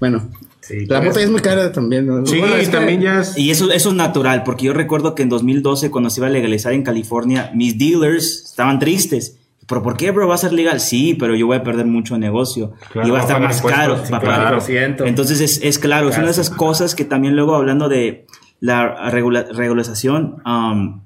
bueno, 0.00 0.30
Sí, 0.60 0.84
la 0.86 1.00
mota 1.00 1.20
es 1.22 1.30
muy 1.30 1.40
cara 1.40 1.72
también. 1.72 2.06
¿no? 2.06 2.26
Sí, 2.26 2.38
Bueno, 2.40 2.56
es 2.56 2.68
que- 2.68 2.76
también 2.76 3.00
ya 3.00 3.20
es. 3.20 3.38
Y 3.38 3.50
eso, 3.50 3.70
eso 3.72 3.88
es 3.90 3.94
natural, 3.94 4.42
porque 4.44 4.66
yo 4.66 4.74
recuerdo 4.74 5.14
que 5.14 5.22
en 5.22 5.30
2012, 5.30 5.90
cuando 5.90 6.10
se 6.10 6.20
iba 6.20 6.26
a 6.26 6.30
legalizar 6.30 6.72
en 6.74 6.82
California, 6.82 7.50
mis 7.54 7.78
dealers 7.78 8.44
estaban 8.50 8.78
tristes. 8.78 9.36
¿Pero 9.68 9.82
por 9.82 9.96
qué, 9.96 10.10
bro? 10.10 10.26
¿Va 10.26 10.34
a 10.34 10.38
ser 10.38 10.52
legal? 10.52 10.80
Sí, 10.80 11.14
pero 11.14 11.34
yo 11.36 11.46
voy 11.46 11.56
a 11.58 11.62
perder 11.62 11.86
mucho 11.86 12.16
negocio. 12.16 12.72
Claro, 12.90 13.06
y 13.06 13.10
va 13.10 13.18
a 13.18 13.20
estar 13.22 13.40
más 13.40 13.60
caro. 13.60 14.04
sí, 14.04 14.10
va 14.10 14.18
a 14.18 14.20
pagar- 14.20 14.40
claro. 14.40 14.58
4%. 14.60 15.06
Entonces, 15.06 15.40
es, 15.40 15.60
es 15.62 15.78
claro, 15.78 16.08
es 16.08 16.16
una 16.16 16.26
de 16.26 16.32
esas 16.32 16.48
cosas 16.50 16.94
que 16.94 17.04
también 17.04 17.36
luego 17.36 17.54
hablando 17.54 17.88
de 17.88 18.26
la 18.60 19.10
regula- 19.10 19.46
regularización, 19.52 20.42
um, 20.46 21.02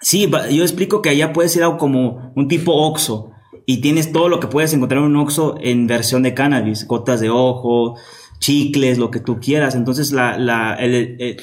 Sí, 0.00 0.30
yo 0.50 0.62
explico 0.64 1.00
que 1.00 1.08
allá 1.08 1.32
puedes 1.32 1.56
ir 1.56 1.62
a 1.62 1.78
como 1.78 2.30
un 2.36 2.46
tipo 2.46 2.74
Oxxo 2.74 3.30
y 3.64 3.80
tienes 3.80 4.12
todo 4.12 4.28
lo 4.28 4.38
que 4.38 4.48
puedes 4.48 4.74
encontrar 4.74 4.98
en 4.98 5.06
un 5.06 5.16
Oxxo 5.16 5.54
en 5.62 5.86
versión 5.86 6.22
de 6.22 6.34
cannabis, 6.34 6.86
gotas 6.86 7.20
de 7.22 7.30
ojo, 7.30 7.96
chicles, 8.38 8.98
lo 8.98 9.10
que 9.10 9.20
tú 9.20 9.40
quieras. 9.40 9.74
Entonces 9.74 10.12
la, 10.12 10.36
la, 10.36 10.74
el- 10.74 11.16
el- 11.20 11.36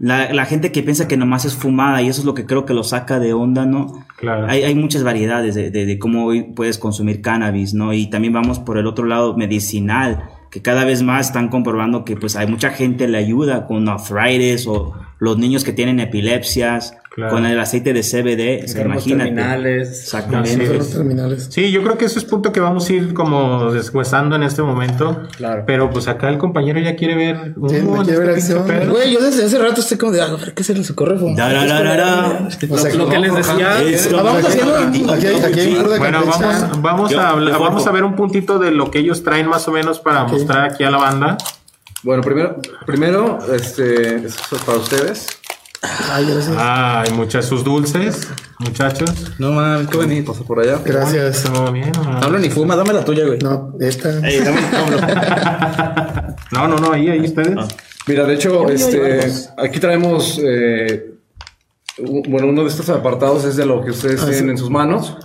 la, 0.00 0.32
la 0.32 0.46
gente 0.46 0.72
que 0.72 0.82
piensa 0.82 1.06
que 1.06 1.16
nomás 1.16 1.44
es 1.44 1.54
fumada 1.54 2.02
y 2.02 2.08
eso 2.08 2.22
es 2.22 2.24
lo 2.24 2.34
que 2.34 2.46
creo 2.46 2.64
que 2.64 2.74
lo 2.74 2.82
saca 2.82 3.18
de 3.20 3.32
onda, 3.34 3.66
¿no? 3.66 4.04
Claro. 4.16 4.46
Hay, 4.48 4.62
hay 4.64 4.74
muchas 4.74 5.04
variedades 5.04 5.54
de, 5.54 5.70
de- 5.70 5.86
de 5.86 5.98
cómo 5.98 6.24
hoy 6.24 6.42
puedes 6.42 6.78
consumir 6.78 7.20
cannabis, 7.20 7.74
¿no? 7.74 7.92
Y 7.92 8.08
también 8.08 8.32
vamos 8.32 8.58
por 8.58 8.78
el 8.78 8.86
otro 8.86 9.04
lado 9.04 9.36
medicinal, 9.36 10.30
que 10.50 10.62
cada 10.62 10.84
vez 10.84 11.02
más 11.02 11.26
están 11.28 11.48
comprobando 11.48 12.04
que 12.04 12.16
pues 12.16 12.34
hay 12.34 12.46
mucha 12.48 12.70
gente 12.70 13.06
le 13.06 13.18
ayuda 13.18 13.66
con 13.66 13.88
arthritis 13.88 14.66
o 14.66 14.94
los 15.20 15.38
niños 15.38 15.62
que 15.64 15.72
tienen 15.72 16.00
epilepsias, 16.00 16.96
Claro. 17.12 17.32
con 17.32 17.44
el 17.44 17.58
aceite 17.58 17.92
de 17.92 18.02
CBD, 18.04 18.62
o 18.64 18.68
sea, 18.68 18.82
Enfermos 18.82 19.04
imagínate. 19.04 19.24
terminales. 19.30 19.88
Exactamente. 20.00 20.78
Terminales. 20.92 21.48
Sí, 21.50 21.72
yo 21.72 21.82
creo 21.82 21.98
que 21.98 22.04
eso 22.04 22.20
es 22.20 22.24
punto 22.24 22.52
que 22.52 22.60
vamos 22.60 22.88
a 22.88 22.92
ir 22.92 23.14
como 23.14 23.72
deshuesando 23.72 24.36
en 24.36 24.44
este 24.44 24.62
momento. 24.62 25.20
Claro. 25.36 25.64
Pero 25.66 25.90
pues 25.90 26.06
acá 26.06 26.28
el 26.28 26.38
compañero 26.38 26.78
ya 26.78 26.94
quiere 26.94 27.16
ver 27.16 27.54
Sí, 27.54 27.60
me 27.60 27.78
en 27.78 28.02
quiere 28.04 28.18
ver 28.20 28.28
este 28.38 28.52
acción. 28.56 28.90
Güey, 28.90 29.12
yo 29.12 29.20
desde 29.20 29.44
hace 29.44 29.58
rato 29.58 29.80
estoy 29.80 29.98
como 29.98 30.12
de, 30.12 30.20
a 30.22 30.26
ver 30.36 30.54
qué 30.54 30.62
se 30.62 30.72
les 30.72 30.88
ocurre. 30.88 31.18
fumar? 31.18 31.36
Da, 31.36 31.52
da, 31.52 31.64
da, 31.66 31.82
da, 31.82 31.96
da. 31.96 32.48
O 32.70 32.78
sea, 32.78 32.94
Lo 32.94 33.08
que 33.08 33.18
les 33.18 33.34
decía. 33.34 33.72
Ah, 33.72 34.22
vamos 34.22 34.44
haciendo- 34.44 34.76
Aquí 34.76 35.26
hay, 35.60 35.74
Bueno, 35.98 36.20
vamos, 36.24 36.80
vamos, 36.80 37.10
Yo- 37.10 37.20
a, 37.20 37.34
vamos 37.58 37.86
a 37.88 37.90
ver 37.90 38.04
un 38.04 38.14
puntito 38.14 38.60
de 38.60 38.70
lo 38.70 38.88
que 38.92 39.00
ellos 39.00 39.24
traen 39.24 39.48
más 39.48 39.66
o 39.66 39.72
menos 39.72 39.98
para 39.98 40.24
mostrar 40.28 40.64
aquí 40.70 40.84
a 40.84 40.90
la 40.92 40.98
banda. 40.98 41.36
Bueno, 42.04 42.22
primero, 42.22 42.56
primero 42.86 43.38
este, 43.52 44.26
esto 44.26 44.56
es 44.56 44.62
para 44.62 44.78
ustedes. 44.78 45.26
Ay, 45.82 46.26
gracias. 46.26 46.56
Ay, 46.58 47.12
muchas 47.12 47.46
sus 47.46 47.64
dulces, 47.64 48.28
muchachos. 48.58 49.32
No 49.38 49.50
mames, 49.52 49.88
qué 49.88 49.96
bonito. 49.96 50.32
Pasa 50.32 50.44
por 50.44 50.60
allá. 50.60 50.78
Gracias. 50.84 51.44
Todo 51.44 51.72
bien. 51.72 51.90
hablo 52.22 52.38
ni 52.38 52.50
fuma, 52.50 52.76
dame 52.76 52.92
la 52.92 53.04
tuya, 53.04 53.24
güey. 53.26 53.38
No, 53.38 53.72
esta. 53.80 54.10
Ey, 54.28 54.40
dame. 54.40 54.60
No, 56.52 56.66
no, 56.66 56.78
no, 56.78 56.92
ahí, 56.92 57.08
ahí 57.08 57.20
ustedes. 57.20 57.54
Mira, 58.08 58.24
de 58.24 58.34
hecho, 58.34 58.68
este, 58.68 59.20
aquí 59.56 59.78
traemos, 59.78 60.40
eh, 60.44 61.12
bueno, 62.28 62.48
uno 62.48 62.62
de 62.62 62.68
estos 62.68 62.88
apartados 62.90 63.44
es 63.44 63.54
de 63.54 63.66
lo 63.66 63.84
que 63.84 63.90
ustedes 63.92 64.20
Ah, 64.20 64.24
tienen 64.24 64.44
sí. 64.44 64.50
en 64.50 64.58
sus 64.58 64.68
manos. 64.70 65.16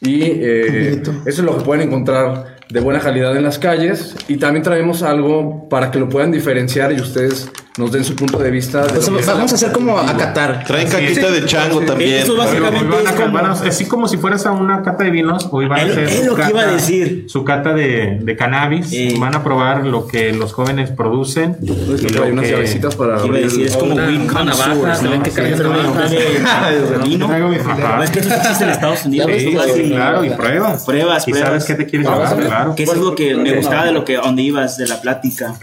Y 0.00 0.22
eh, 0.22 1.02
eso 1.04 1.22
es 1.26 1.38
lo 1.40 1.58
que 1.58 1.64
pueden 1.64 1.86
encontrar 1.88 2.56
de 2.70 2.80
buena 2.80 3.00
calidad 3.00 3.36
en 3.36 3.42
las 3.44 3.58
calles. 3.58 4.14
Y 4.26 4.38
también 4.38 4.62
traemos 4.62 5.02
algo 5.02 5.68
para 5.68 5.90
que 5.90 5.98
lo 5.98 6.08
puedan 6.08 6.32
diferenciar 6.32 6.92
y 6.92 7.00
ustedes 7.00 7.50
nos 7.76 7.90
den 7.90 8.04
su 8.04 8.14
punto 8.14 8.38
de 8.38 8.50
vista. 8.50 8.82
De 8.82 8.92
Pues 8.92 9.08
que 9.08 9.18
es 9.20 9.26
vamos 9.26 9.50
a 9.52 9.54
hacer 9.56 9.72
como 9.72 9.98
a 9.98 10.16
Qatar. 10.16 10.64
Traen 10.64 10.88
caquita 10.88 11.30
de 11.30 11.44
chango 11.44 11.80
también. 11.80 12.22
Eso 12.22 12.36
básicamente 12.36 12.84
van 12.84 13.06
a- 13.06 13.26
van 13.42 13.46
así 13.66 13.86
como 13.86 14.06
si 14.06 14.16
fueras 14.16 14.46
a 14.46 14.52
una 14.52 14.82
cata 14.82 15.02
de 15.04 15.10
vinos, 15.10 15.48
hoy 15.50 15.66
van 15.66 15.80
a 15.80 15.82
hacer 15.84 16.04
es 16.04 16.20
su 16.20 16.26
lo 16.26 16.34
que 16.36 16.42
iba 16.50 16.60
a 16.60 16.64
cata- 16.64 16.74
decir. 16.76 17.24
su 17.28 17.44
cata 17.44 17.72
de, 17.74 18.18
de 18.22 18.36
cannabis. 18.36 18.92
Eh. 18.92 19.14
Van 19.18 19.34
a 19.34 19.42
probar 19.42 19.84
lo 19.86 20.06
que 20.06 20.32
los 20.32 20.52
jóvenes 20.52 20.90
producen. 20.90 21.56
Esto 21.62 21.96
y 22.06 22.08
lo 22.10 22.26
unas 22.26 22.44
que- 22.44 22.50
llavecitas 22.52 22.94
para 22.94 23.14
Iba 23.14 23.20
a 23.20 23.24
abrir. 23.24 23.44
decir, 23.44 23.66
es 23.66 23.76
como 23.76 23.94
Una- 23.94 24.06
una 24.08 24.44
navaja, 24.44 24.94
se 24.94 25.08
ven 25.08 25.22
que 25.22 25.30
Sí, 25.30 25.40
de 25.40 26.98
vino. 27.04 27.26
Traigo 27.26 27.48
mi 27.48 27.56
filtro. 27.56 28.02
Es 28.02 28.10
que 28.10 28.18
eso 28.20 28.28
sí 28.30 28.34
existe 28.36 28.64
en 28.64 28.70
Estados 28.70 29.04
Unidos. 29.04 29.30
Sí, 29.34 29.56
sí, 29.74 29.90
claro, 29.90 30.24
y 30.24 30.30
pruebas. 30.30 30.84
Pruebas, 30.84 31.26
Y 31.28 31.32
sabes 31.34 31.64
qué 31.64 31.74
te 31.74 31.86
quieres 31.86 32.08
llevar, 32.08 32.36
claro. 32.36 32.74
Que 32.74 32.84
es 32.84 32.96
lo 32.96 33.14
que 33.14 33.34
me 33.34 33.56
gustaba 33.56 33.84
de 33.86 33.92
lo 33.92 34.04
que 34.04 34.16
donde 34.16 34.42
ibas 34.42 34.76
de 34.76 34.86
la 34.86 35.00
plática. 35.00 35.54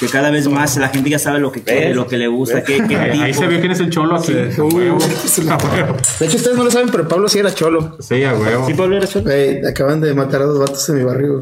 Que 0.00 0.06
cada 0.08 0.30
vez 0.30 0.48
más 0.48 0.76
la 0.76 0.88
gente 0.88 1.10
ya 1.10 1.18
sabe 1.18 1.40
lo 1.40 1.50
que 1.52 1.55
quiere, 1.62 1.94
lo 1.94 2.06
que 2.06 2.16
le 2.16 2.28
gusta, 2.28 2.62
qué, 2.64 2.82
qué 2.86 2.96
Ahí 2.96 3.34
se 3.34 3.46
vio 3.46 3.60
quién 3.60 3.72
es 3.72 3.80
el 3.80 3.90
cholo 3.90 4.16
aquí. 4.16 4.32
Huevo. 4.58 4.98
De 6.20 6.26
hecho, 6.26 6.36
ustedes 6.36 6.56
no 6.56 6.64
lo 6.64 6.70
saben, 6.70 6.88
pero 6.90 7.06
Pablo 7.08 7.28
sí 7.28 7.38
era 7.38 7.52
cholo. 7.54 7.96
Sí, 8.00 8.22
a 8.24 8.34
huevo. 8.34 8.66
¿Sí, 8.66 8.74
Pablo, 8.74 8.96
eres 8.96 9.10
cholo? 9.10 9.30
Acaban 9.68 10.00
de 10.00 10.14
matar 10.14 10.42
a 10.42 10.44
dos 10.46 10.58
vatos 10.58 10.88
en 10.88 10.96
mi 10.96 11.04
barrio. 11.04 11.40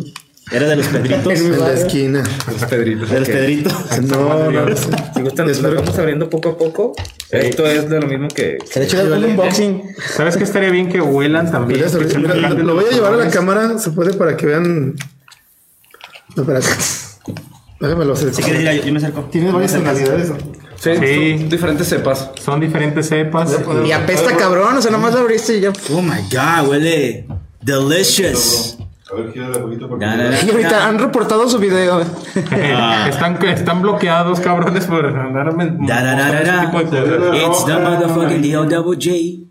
Era 0.53 0.69
de 0.69 0.77
los 0.77 0.87
Pedritos. 0.89 1.41
En 1.41 1.59
la 1.59 1.73
esquina. 1.73 2.23
Los 2.53 2.65
pedritos. 2.67 3.11
De 3.11 3.21
los 3.21 3.29
Pedritos. 3.29 3.73
No, 4.03 4.51
no, 4.51 4.67
no 4.67 4.77
sé. 4.77 4.89
Si 5.15 5.23
gustan, 5.23 5.49
Espero- 5.49 5.77
vamos 5.77 5.99
abriendo 5.99 6.29
poco 6.29 6.51
a 6.51 6.59
poco. 6.59 6.95
Esto 7.31 7.67
es 7.67 7.89
de 7.89 8.01
lo 8.01 8.07
mismo 8.07 8.29
que. 8.29 8.59
Se 8.71 8.81
le 8.81 8.85
echó 8.85 9.03
un 9.03 9.25
unboxing. 9.25 9.83
¿Sabes 10.15 10.37
qué 10.37 10.45
estaría 10.45 10.71
bien 10.71 10.91
que 10.91 11.01
huelan 11.01 11.51
también? 11.51 11.81
Mira, 11.81 11.91
Que 11.91 12.05
mira, 12.19 12.33
sepan 12.35 12.67
lo, 12.67 12.75
voy 12.75 12.85
a 12.85 12.87
los 12.89 12.95
llevar 12.95 13.15
a 13.15 13.17
la 13.17 13.31
cámara, 13.31 13.79
se 13.79 13.91
puede 13.91 14.13
para 14.13 14.37
que 14.37 14.47
vean. 14.47 14.95
No, 16.37 16.43
espérate. 16.43 16.69
Déjame 17.85 18.05
lo 18.05 18.13
hacer. 18.15 18.35
Si 18.35 18.43
quieres 18.43 18.85
yo 18.85 18.93
me 18.93 18.99
acerco. 18.99 19.23
Tiene 19.31 19.53
varias 19.53 19.73
tonalidades. 19.73 20.33
Sí, 20.77 20.91
Sí. 20.97 21.39
son 21.39 21.49
diferentes 21.49 21.89
cepas. 21.89 22.31
Son 22.43 22.61
diferentes 22.61 23.09
cepas. 23.09 23.57
Y 23.87 23.93
apesta 23.93 24.37
cabrón, 24.37 24.77
o 24.77 24.83
sea, 24.83 24.91
nomás 24.91 25.15
lo 25.15 25.21
abriste 25.21 25.57
y 25.59 25.61
ya. 25.61 25.73
Oh 25.93 26.03
my 26.03 26.21
god, 26.31 26.69
huele 26.69 27.27
delicious. 27.63 28.79
A 29.11 29.17
ver, 29.17 29.33
gira 29.33 29.51
de 29.51 29.59
poquito 29.61 29.89
porque. 29.89 30.05
Y 30.05 30.51
ahorita 30.51 30.89
han 30.89 30.99
reportado 30.99 31.49
su 31.49 31.59
video. 31.59 32.03
Ah. 32.51 33.07
están, 33.11 33.43
están 33.45 33.83
bloqueados, 33.83 34.41
cabrones, 34.41 34.87
por 34.87 35.13
cosas. 35.13 35.45
It's 37.35 37.65
the 37.65 37.75
motherfucking 37.75 38.43
D.O. 38.43 38.65
double 38.65 38.97
J. 38.97 39.45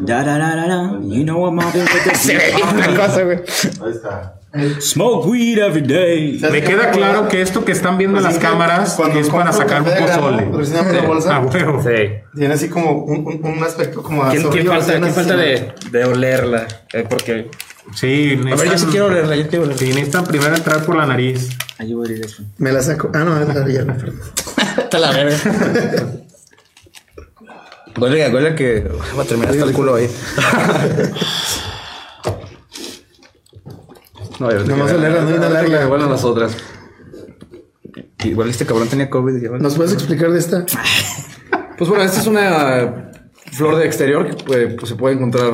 Da, 0.00 0.22
da, 0.22 0.38
da, 0.38 0.56
da, 0.56 0.66
da. 0.66 0.98
You 1.02 1.24
know 1.24 1.46
I'm 1.46 1.54
mobbing 1.56 1.82
with 1.82 2.04
the 2.04 2.14
Se 2.14 2.36
ve 2.36 2.54
una 2.72 2.86
cosa, 2.94 3.22
güey. 3.22 3.38
Ahí 3.38 3.92
está. 3.92 4.39
Smoke 4.80 5.26
weed 5.26 5.58
every 5.58 5.82
day. 5.82 6.40
Me 6.50 6.62
queda 6.62 6.90
claro 6.90 7.28
que 7.28 7.40
esto 7.40 7.64
que 7.64 7.70
están 7.72 7.98
viendo 7.98 8.18
en 8.18 8.24
las 8.24 8.38
cámaras 8.38 8.98
es 9.14 9.28
para 9.28 9.52
sacar 9.52 9.82
un 9.82 9.88
pozole. 9.88 10.44
Bolsa. 10.46 11.30
Ah, 11.30 11.40
huevo. 11.40 11.82
Sí. 11.82 12.12
Tiene 12.34 12.54
así 12.54 12.68
como 12.68 13.04
un, 13.04 13.18
un, 13.26 13.44
un 13.44 13.62
aspecto 13.62 14.02
como 14.02 14.28
¿Quién, 14.30 14.42
quién 14.50 14.66
falta, 14.66 14.92
así, 14.92 15.00
quién 15.00 15.14
falta 15.14 15.36
de, 15.36 15.72
de 15.90 16.04
olerla? 16.04 16.66
Eh, 16.92 17.04
porque 17.08 17.50
Sí, 17.94 18.40
A 18.50 18.56
ver, 18.56 18.70
yo 18.70 18.78
sí 18.78 18.86
quiero 18.90 19.10
leerla, 19.10 19.36
yo 19.36 19.48
quiero 19.48 19.66
leerla. 19.66 19.78
sí, 19.78 19.88
necesitan 19.92 20.24
primero 20.24 20.54
entrar 20.56 20.84
por 20.84 20.96
la 20.96 21.06
nariz. 21.06 21.50
Allí 21.78 21.94
voy 21.94 22.08
a 22.08 22.12
ir 22.12 22.24
eso. 22.24 22.42
Me 22.58 22.72
la 22.72 22.82
saco. 22.82 23.10
Ah, 23.14 23.24
no, 23.24 23.40
es 23.40 23.46
la 23.48 23.68
ya, 23.68 23.84
perdón. 23.84 24.20
Está 24.78 24.98
la 24.98 25.10
verga. 25.12 25.36
Huele, 27.98 28.28
huele 28.30 28.48
a 28.50 28.54
que 28.54 28.86
va 29.18 29.22
a 29.22 29.26
terminar 29.26 29.50
hasta 29.52 29.64
el 29.64 29.72
culo 29.72 29.96
ahí. 29.96 30.08
No, 34.40 34.46
a 34.46 34.48
ver, 34.48 34.66
Nomás 34.66 34.92
olerla, 34.92 35.20
no 35.22 35.36
inhalarla. 35.36 35.86
Bueno, 35.86 36.08
las 36.10 36.24
otras. 36.24 36.56
Igual 38.24 38.50
este 38.50 38.66
cabrón 38.66 38.88
tenía 38.88 39.08
COVID. 39.08 39.38
bueno. 39.48 39.58
¿Nos 39.62 39.76
puedes 39.76 39.92
explicar 39.92 40.30
de 40.32 40.38
esta? 40.38 40.64
Pues 41.78 41.88
bueno, 41.88 42.04
esta 42.04 42.20
es 42.20 42.26
una 42.26 43.10
flor 43.52 43.76
de 43.76 43.86
exterior 43.86 44.28
que 44.28 44.44
puede- 44.44 44.66
pues, 44.74 44.90
se 44.90 44.96
puede 44.96 45.14
encontrar 45.14 45.50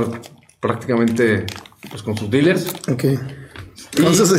prácticamente 0.59 1.46
pues, 1.88 2.03
con 2.03 2.16
sus 2.18 2.29
dealers. 2.29 2.66
Ok. 2.90 3.05
Con 4.03 4.12
sus 4.14 4.31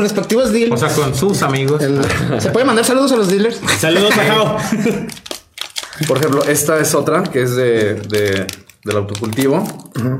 respectivos 0.00 0.50
O 0.50 0.52
dealers. 0.52 0.80
sea, 0.80 0.88
con 0.94 1.14
sus 1.14 1.42
amigos. 1.42 1.82
el, 1.82 2.00
¿Se 2.40 2.50
puede 2.50 2.64
mandar 2.64 2.84
saludos 2.84 3.10
a 3.12 3.16
los 3.16 3.28
dealers? 3.28 3.60
Saludos, 3.78 4.12
Ajao. 4.16 4.56
Por 6.06 6.18
ejemplo, 6.18 6.44
esta 6.44 6.78
es 6.78 6.94
otra 6.94 7.22
que 7.24 7.42
es 7.42 7.54
de, 7.56 7.94
de- 7.94 8.46
del 8.84 8.96
autocultivo. 8.96 9.62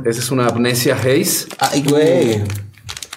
Esa 0.05 0.19
es 0.21 0.31
una 0.33 0.49
Amnesia 0.49 0.97
Haze. 0.97 1.47
Ay, 1.61 1.85
güey. 1.89 2.43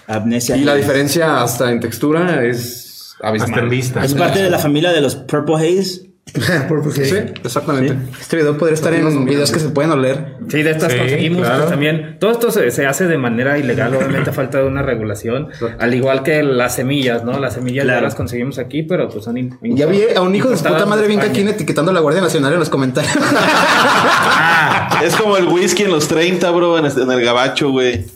Amnesia. 0.08 0.56
Y 0.58 0.63
la 0.63 0.76
diferencia 0.76 1.41
hasta 1.43 1.72
en 1.72 1.80
textura 1.80 2.43
es 2.46 3.15
abismal. 3.22 3.67
vista. 3.70 4.04
Es 4.04 4.13
parte 4.13 4.41
de 4.41 4.50
la 4.50 4.60
familia 4.60 4.91
de 4.91 5.02
los 5.02 5.15
Purple 5.15 5.56
Haze. 5.56 6.08
Purple 6.67 6.91
Sí, 6.91 7.02
Haze. 7.04 7.34
exactamente. 7.41 7.96
Este 8.20 8.36
video 8.36 8.58
podría 8.58 8.74
estar 8.76 8.93
en 8.93 9.24
videos 9.26 9.50
que 9.50 9.60
se 9.60 9.70
pueden 9.70 9.91
oler. 9.91 10.36
sí, 10.50 10.62
de 10.62 10.72
estas 10.72 10.91
Sí, 10.91 10.98
conseguimos 11.00 11.39
claro. 11.39 11.58
pues, 11.60 11.70
también. 11.70 12.17
Todo 12.20 12.32
esto 12.32 12.52
se, 12.52 12.70
se 12.72 12.86
hace 12.86 13.08
de 13.08 13.17
manera 13.17 13.58
ilegal, 13.58 13.96
obviamente 13.96 14.32
a 14.32 14.34
falta 14.34 14.58
de 14.58 14.65
una 14.65 14.82
regulación. 14.82 15.48
Al 15.80 15.93
igual 15.93 16.24
que 16.24 16.43
las 16.43 16.76
semillas, 16.76 17.24
¿no? 17.24 17.39
Las 17.39 17.54
semillas 17.54 17.86
ya 17.88 18.02
las 18.02 18.13
conseguimos 18.15 18.60
aquí, 18.60 18.84
pero 18.84 19.08
pues 19.10 19.24
son. 19.24 19.58
Ya 19.62 19.86
vi 19.86 20.02
a 20.15 20.22
un 20.22 20.36
hijo 20.36 20.50
de 20.50 20.58
su 20.58 20.63
puta 20.65 20.86
madre 20.86 21.08
bien 21.08 21.20
España. 21.20 21.34
caquín 21.34 21.48
etiquetando 21.48 21.91
a 21.91 21.93
la 21.93 22.02
Guardia 22.02 22.22
Nacional 22.22 22.52
en 22.54 22.60
los 22.60 22.70
comentarios. 22.70 23.13
Es 25.04 25.15
como 25.15 25.38
el 25.38 25.48
whisky 25.48 25.84
en 25.84 25.91
los 25.91 26.08
30, 26.08 26.50
bro, 26.52 26.80
en, 26.80 26.86
este- 26.88 27.04
en 27.04 27.12
el 27.12 27.24
gabacho, 27.24 27.70
güey. 27.70 28.06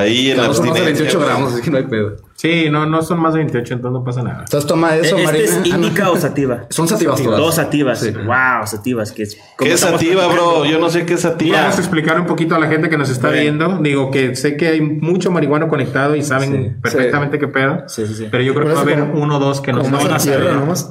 Ahí 0.00 0.30
en 0.30 0.36
la 0.38 0.46
No 0.48 0.54
son 0.54 0.66
más 0.66 0.74
de 0.74 0.80
abstinencia. 0.80 1.04
28 1.18 1.18
güey. 1.18 1.28
gramos, 1.30 1.52
así 1.52 1.62
que 1.62 1.70
no 1.70 1.76
hay 1.78 1.84
pedo. 1.84 2.16
Sí, 2.34 2.68
no, 2.70 2.86
no 2.86 3.02
son 3.02 3.20
más 3.20 3.34
de 3.34 3.40
28, 3.40 3.74
entonces 3.74 3.92
no 3.98 4.02
pasa 4.04 4.22
nada. 4.22 4.40
Entonces 4.44 4.66
toma 4.66 4.94
eso, 4.96 5.16
¿Este 5.16 5.24
Marina. 5.26 5.44
es 5.44 5.52
Ah, 5.56 5.60
no. 5.60 5.66
índica 5.86 6.10
o 6.10 6.16
sativa? 6.16 6.64
Son 6.70 6.88
sativas 6.88 7.22
todas. 7.22 7.38
Dos 7.38 7.54
sativas. 7.54 8.00
Sí. 8.00 8.10
Wow, 8.12 8.66
sativas. 8.66 9.12
Que 9.12 9.24
es, 9.24 9.36
¿Qué 9.58 9.72
es 9.72 9.80
sativa, 9.80 10.26
bro? 10.26 10.64
Yo 10.64 10.78
no 10.78 10.88
sé 10.88 11.04
qué 11.04 11.14
es 11.14 11.20
sativa. 11.20 11.60
Vamos 11.60 11.76
a 11.76 11.80
explicar 11.80 12.18
un 12.18 12.26
poquito 12.26 12.54
a 12.54 12.58
la 12.58 12.66
gente 12.68 12.88
que 12.88 12.96
nos 12.96 13.10
está 13.10 13.28
Bueno. 13.28 13.42
viendo. 13.42 13.78
Digo 13.82 14.10
que 14.10 14.34
sé 14.36 14.56
que 14.56 14.68
hay 14.68 14.80
mucho 14.80 15.30
marihuano 15.30 15.68
conectado 15.68 16.16
y 16.16 16.22
saben 16.22 16.78
perfectamente 16.82 17.38
qué 17.38 17.48
pedo. 17.48 17.84
Sí, 17.88 18.06
sí, 18.06 18.14
sí. 18.14 18.28
Pero 18.30 18.42
yo 18.42 18.54
creo 18.54 18.66
que 18.68 18.72
va 18.72 18.78
a 18.78 18.82
haber 18.82 19.00
Como- 19.00 19.22
uno 19.22 19.36
o 19.36 19.38
dos 19.38 19.60
que 19.60 19.72
no 19.72 19.80
Como 19.82 19.90
más 19.96 20.04
van 20.04 20.14
a 20.14 20.18
saber. 20.18 20.54
¿no? 20.54 20.64
Más. 20.66 20.90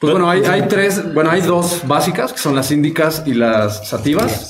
Pues 0.00 0.12
bueno, 0.12 0.30
hay, 0.30 0.42
hay 0.44 0.62
tres, 0.66 1.12
bueno, 1.12 1.30
hay 1.30 1.42
dos 1.42 1.82
básicas, 1.86 2.32
que 2.32 2.38
son 2.38 2.54
las 2.54 2.70
índicas 2.70 3.22
y 3.26 3.34
las 3.34 3.86
sativas. 3.86 4.49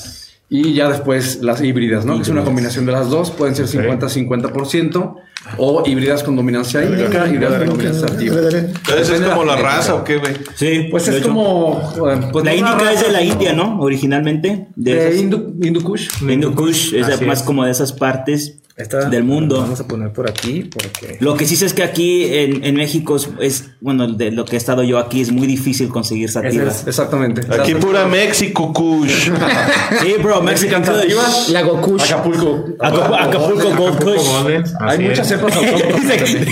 Y 0.53 0.75
ya 0.75 0.89
después 0.89 1.43
las 1.43 1.63
híbridas, 1.63 2.05
¿no? 2.05 2.17
Que 2.17 2.23
es 2.23 2.29
una 2.29 2.45
combinación 2.45 2.85
de 2.85 2.91
las 2.93 3.09
dos, 3.09 3.31
pueden 3.31 3.55
ser 3.55 3.67
50-50%. 3.67 5.15
O 5.57 5.83
híbridas 5.87 6.23
con 6.23 6.37
dominancia 6.37 6.85
hídrica, 6.85 7.27
híbridas 7.27 7.55
con 7.59 7.69
dominancia 7.71 8.07
dale. 8.09 8.59
Entonces 8.59 9.11
es 9.11 9.21
como 9.23 9.45
la 9.45 9.55
genética. 9.57 9.77
raza 9.77 9.95
o 9.95 10.05
qué, 10.05 10.19
güey. 10.19 10.35
Sí, 10.55 10.89
Pues 10.91 11.09
es 11.09 11.17
hecho. 11.17 11.29
como. 11.29 11.81
eh, 12.13 12.21
pues 12.31 12.45
La 12.45 12.55
índica 12.55 12.93
es 12.93 13.01
de 13.01 13.11
la 13.11 13.23
India, 13.23 13.53
¿no? 13.53 13.81
Originalmente. 13.81 14.69
De 14.77 15.17
Hindu, 15.19 15.55
Hindu 15.63 15.83
Kush. 15.83 16.09
Hindu 16.23 16.55
Kush, 16.55 16.95
es 16.95 17.07
Así 17.07 17.25
más 17.25 17.41
es. 17.41 17.45
como 17.45 17.65
de 17.65 17.71
esas 17.71 17.93
partes 17.93 18.57
Esta 18.77 19.09
del 19.11 19.25
mundo. 19.25 19.61
Vamos 19.61 19.81
a 19.81 19.87
poner 19.87 20.13
por 20.13 20.29
aquí 20.31 20.71
porque 20.73 21.17
Lo 21.21 21.37
que 21.37 21.47
sí 21.47 21.57
sé 21.57 21.67
es 21.67 21.75
que 21.75 21.83
aquí 21.83 22.25
en, 22.33 22.65
en 22.65 22.75
México 22.77 23.17
es, 23.17 23.29
es, 23.41 23.71
bueno, 23.81 24.07
de 24.09 24.31
lo 24.31 24.45
que 24.47 24.57
he 24.57 24.59
estado 24.59 24.83
yo 24.83 24.99
aquí 24.99 25.21
es 25.21 25.31
muy 25.33 25.47
difícil 25.47 25.89
conseguir 25.89 26.31
sativas. 26.31 26.87
Exactamente. 26.87 27.43
Aquí 27.53 27.75
pura 27.75 28.07
México, 28.07 28.73
Kush. 28.73 29.31
Sí, 30.01 30.15
bro, 30.23 30.41
Mexican 30.43 30.83
Kush. 30.83 31.49
La 31.51 31.63
Gokush. 31.63 32.03
Acapulco. 32.05 32.65
Acapu- 32.79 33.17
Acapulco 33.19 33.71
Gold 33.77 33.95
Acapulco 33.97 34.15
Kush. 34.15 34.27
Golden, 34.43 34.65
Hay 34.81 34.99
muchas 35.01 35.30
también. 35.39 35.97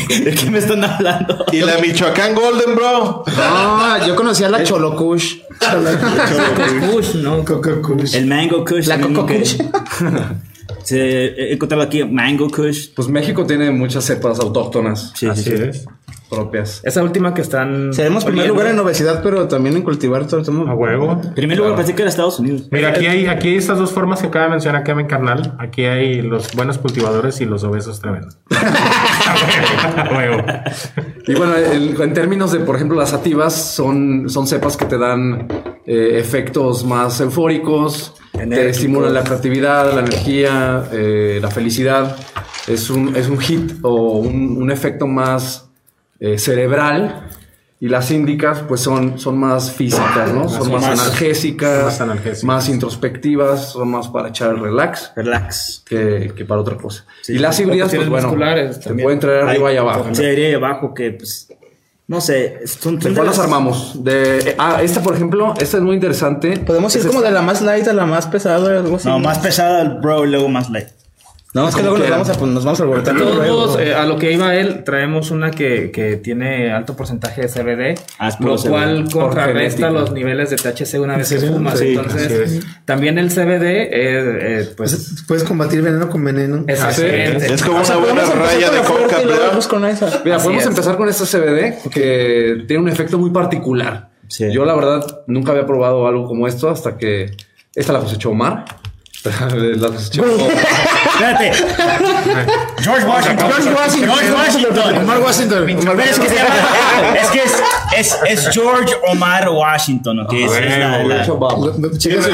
¿De 0.25 0.35
qué 0.35 0.51
me 0.51 0.59
están 0.59 0.85
hablando? 0.85 1.45
Y 1.53 1.61
la 1.61 1.79
Michoacán 1.79 2.35
Golden, 2.35 2.75
bro. 2.75 3.25
No, 3.27 4.07
yo 4.07 4.17
conocía 4.17 4.49
la 4.49 4.63
Cholokush. 4.63 5.39
Kush, 6.93 7.15
¿no? 7.17 7.45
Coco 7.45 7.83
Kush. 7.83 8.15
El 8.15 8.27
Mango 8.27 8.65
Kush. 8.65 8.87
La 8.87 9.01
Coco 9.01 9.27
Kush. 9.27 9.57
Se, 10.89 11.27
he 11.27 11.53
encontrado 11.55 11.83
aquí 11.83 12.05
Mango 12.05 12.49
Kush. 12.49 12.89
Pues 12.95 13.09
México 13.09 13.45
tiene 13.47 13.71
muchas 13.71 14.05
cepas 14.05 14.41
autóctonas 14.41 15.13
Sí, 15.15 15.27
sí, 15.27 15.27
Así 15.29 15.43
sí. 15.45 15.53
es. 15.55 15.87
propias. 16.31 16.81
Esa 16.85 17.03
última 17.03 17.33
que 17.35 17.41
están. 17.43 17.93
Seremos 17.95 18.25
primer 18.25 18.49
lugar 18.49 18.67
en 18.69 18.79
obesidad, 18.79 19.23
pero 19.23 19.49
también 19.49 19.77
en 19.77 19.83
cultivar 19.83 20.27
todo 20.27 20.41
el 20.41 20.47
tema. 20.47 20.71
A 20.71 20.75
huevo. 20.75 21.21
Primer 21.35 21.57
lugar, 21.59 21.75
pensé 21.77 21.95
que 21.95 22.03
era 22.03 22.09
Estados 22.11 22.39
Unidos. 22.39 22.69
Mira, 22.71 22.91
aquí 22.91 23.07
hay, 23.07 23.27
aquí 23.27 23.49
hay 23.49 23.57
estas 23.57 23.79
dos 23.79 23.93
formas 23.93 24.21
que 24.21 24.27
acaba 24.29 24.45
de 24.47 24.51
mencionar 24.53 24.83
Kevin 24.85 25.07
Carnal. 25.07 25.55
Aquí 25.59 25.85
hay 25.85 26.21
los 26.23 26.53
buenos 26.55 26.77
cultivadores 26.79 27.41
y 27.41 27.45
los 27.47 27.65
obesos 27.65 28.01
tremendos. 28.01 28.37
A 28.51 30.09
huevo. 30.17 30.43
Y 31.27 31.35
bueno, 31.35 31.55
el- 31.57 32.01
en 32.01 32.13
términos 32.15 32.53
de, 32.53 32.61
por 32.61 32.77
ejemplo, 32.77 32.97
las 32.99 33.11
sativas, 33.11 33.55
son, 33.55 34.29
son 34.29 34.47
cepas 34.47 34.77
que 34.77 34.85
te 34.85 34.99
dan 34.99 35.49
eh, 35.89 36.19
efectos 36.21 36.85
más 36.85 37.19
eufóricos, 37.21 38.15
te 38.33 38.43
Enérgicos. 38.43 38.77
estimulan 38.77 39.15
la 39.15 39.25
creatividad, 39.25 39.93
la 39.95 40.01
energía, 40.01 40.85
eh, 40.93 41.39
la 41.41 41.51
felicidad. 41.51 42.15
Es 42.67 42.91
un, 42.91 43.17
es 43.17 43.29
un 43.29 43.39
hit 43.39 43.73
o 43.83 44.19
un, 44.19 44.61
un 44.63 44.71
efecto 44.71 45.07
más 45.07 45.69
eh, 46.21 46.37
cerebral. 46.39 47.25
Y 47.81 47.87
las 47.89 48.11
índicas, 48.11 48.65
pues 48.67 48.81
son, 48.81 49.21
son 49.21 49.39
más 49.39 49.71
físicas, 49.73 50.33
¿no? 50.35 50.49
Son 50.49 50.71
más, 50.73 50.83
más- 50.83 50.99
analgésicas, 51.01 51.85
más 51.85 52.01
analgésicas. 52.01 52.43
más 52.45 52.69
introspectivas, 52.69 53.71
son 53.73 53.89
más 53.93 54.09
para 54.09 54.31
echar 54.31 54.51
el 54.57 54.61
relax 54.61 55.13
Relax. 55.15 55.85
que, 55.87 56.33
que 56.37 56.45
para 56.45 56.61
otra 56.61 56.77
cosa. 56.77 57.05
y 57.29 57.39
las 57.39 57.59
híbridas, 57.61 57.95
pues 57.95 58.09
bueno, 58.09 58.35
te 58.85 58.95
pueden 58.95 59.21
traer 59.21 59.45
arriba 59.45 59.73
y 59.73 59.77
abajo. 59.77 60.07
Sí, 60.13 60.25
y 60.25 60.55
abajo 60.55 60.93
que, 60.93 61.13
pues, 61.13 61.49
no 62.09 62.21
sé, 62.21 62.61
son, 62.67 62.97
¿De 62.97 63.03
son 63.03 63.13
de 63.13 63.15
cuál 63.15 63.27
las- 63.29 63.39
armamos? 63.39 64.03
De, 64.03 64.39
eh, 64.39 64.55
ah, 64.59 64.83
esta, 64.83 65.03
por 65.03 65.15
ejemplo, 65.15 65.55
esta 65.61 65.77
es 65.77 65.83
muy 65.83 65.95
interesante. 65.95 66.59
Podemos 66.59 66.93
ir 66.95 67.01
Esta 67.03 67.11
como 67.13 67.23
de 67.23 67.31
la 67.31 67.43
más 67.43 67.61
light 67.63 67.87
a 67.87 67.93
la 67.93 68.07
más 68.07 68.27
pesada, 68.27 68.79
algo 68.81 68.97
así. 68.97 69.07
No, 69.09 69.19
más 69.19 69.39
pesada 69.39 69.83
el 69.83 69.91
bro 70.01 70.25
y 70.25 70.31
luego 70.31 70.49
más 70.49 70.69
light. 70.71 70.89
No, 71.55 71.67
es 71.67 71.75
que 71.75 71.83
luego 71.83 71.97
nos 71.97 72.11
vamos 72.11 72.29
a, 72.29 72.35
pues, 72.35 72.51
nos 72.53 72.65
vamos 72.65 72.81
a 72.81 72.85
De 72.85 72.89
alborotar. 72.91 73.17
todos 73.17 73.81
eh, 73.81 73.95
a 73.95 74.05
lo 74.05 74.17
que 74.19 74.33
iba 74.33 74.55
él, 74.55 74.85
traemos 74.85 75.31
una 75.31 75.51
que, 75.51 75.91
que 75.91 76.17
tiene 76.17 76.71
alto 76.73 76.95
porcentaje 76.95 77.41
de 77.41 77.49
CBD, 77.49 77.99
Ah, 78.19 78.29
es 78.29 78.39
lo 78.39 78.57
cual 78.59 79.09
contrarresta 79.11 79.91
los 79.91 80.13
niveles 80.13 80.51
de 80.51 80.57
THC 80.57 81.01
una 81.01 81.17
vez 81.17 81.29
que 81.31 81.39
Sí, 81.41 81.47
fumas. 81.47 81.79
sí, 81.79 81.89
Entonces, 81.97 82.61
también 82.85 83.17
el 83.19 83.31
CBD, 83.31 83.65
eh, 83.65 83.89
eh, 83.93 84.69
pues, 84.77 85.25
Puedes 85.27 85.43
combatir 85.45 85.81
veneno 85.81 86.11
con 86.11 86.23
veneno. 86.23 86.65
exactamente. 86.67 87.55
Es 87.55 87.63
como 87.63 87.81
O 87.81 87.85
sea, 87.85 87.97
una 87.97 88.07
buena 88.13 88.23
podemos 88.25 88.35
empezar 88.35 88.55
raya 88.55 88.83
con 88.87 89.01
de 89.03 89.07
coca. 89.07 89.17
Mira, 90.25 90.37
Así 90.37 90.45
podemos 90.45 90.63
es. 90.65 90.69
empezar 90.69 90.97
con 90.99 91.09
esta 91.09 91.25
CBD 91.25 91.89
que 91.91 92.65
tiene 92.69 92.83
un 92.83 92.89
efecto 92.91 93.19
muy 93.19 93.31
particular. 93.31 94.11
Sí. 94.29 94.53
Yo, 94.53 94.67
la 94.67 94.75
verdad, 94.75 95.23
nunca 95.27 95.53
había 95.53 95.65
probado 95.65 96.07
algo 96.07 96.27
como 96.27 96.47
esto 96.47 96.69
hasta 96.69 96.99
que 96.99 97.31
esta 97.75 97.95
la 97.95 98.01
cosechó 98.01 98.31
Omar. 98.31 98.67
Espérate. 101.09 101.53
George 102.81 103.05
Washington. 103.05 103.49
George 103.51 103.71
Washington. 103.75 104.09
George 104.09 104.33
Washington. 104.33 104.97
Omar 105.03 105.21
Washington. 105.21 105.69
Es 106.01 106.19
que 106.19 106.29
se 106.29 106.35
llama- 106.37 107.19
es 107.21 107.29
que 107.31 107.43
es, 107.43 107.53
es, 107.99 108.17
es 108.27 108.49
George 108.53 108.95
Omar 109.07 109.49
Washington, 109.49 110.21
¿ok? 110.21 110.33
Esa 110.33 110.59
es 110.61 110.79
la- 110.79 111.03
la-. 111.05 111.27
Gracias, 111.27 112.27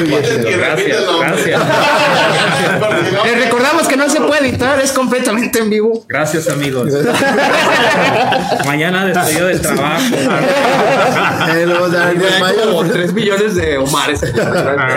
gracias. 1.19 1.61
Les 3.25 3.43
recordamos 3.45 3.87
que 3.87 3.97
no 3.97 4.09
se 4.09 4.21
puede 4.21 4.47
editar, 4.47 4.79
es 4.79 4.91
completamente 4.91 5.59
en 5.59 5.69
vivo. 5.69 6.03
Gracias, 6.07 6.49
amigos. 6.49 6.89
Mañana 8.65 9.05
despedido 9.05 9.47
del 9.47 9.61
trabajo. 9.61 10.03
Eh, 11.47 11.65
Hay 11.67 12.41
mayo- 12.41 12.75
como 12.77 12.89
3 12.89 13.13
millones 13.13 13.55
de 13.55 13.77
Omares. 13.77 14.21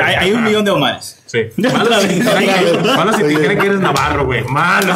hay, 0.04 0.14
hay 0.14 0.32
un 0.32 0.44
millón 0.44 0.64
de 0.64 0.70
Omares. 0.70 1.16
Sí. 1.26 1.40
Malo 1.56 2.00
si, 2.00 2.20
malo 2.20 3.12
si 3.12 3.22
te 3.22 3.34
creen 3.34 3.58
que 3.58 3.66
eres 3.66 3.80
Navarro, 3.80 4.24
güey. 4.24 4.42
Malo. 4.44 4.94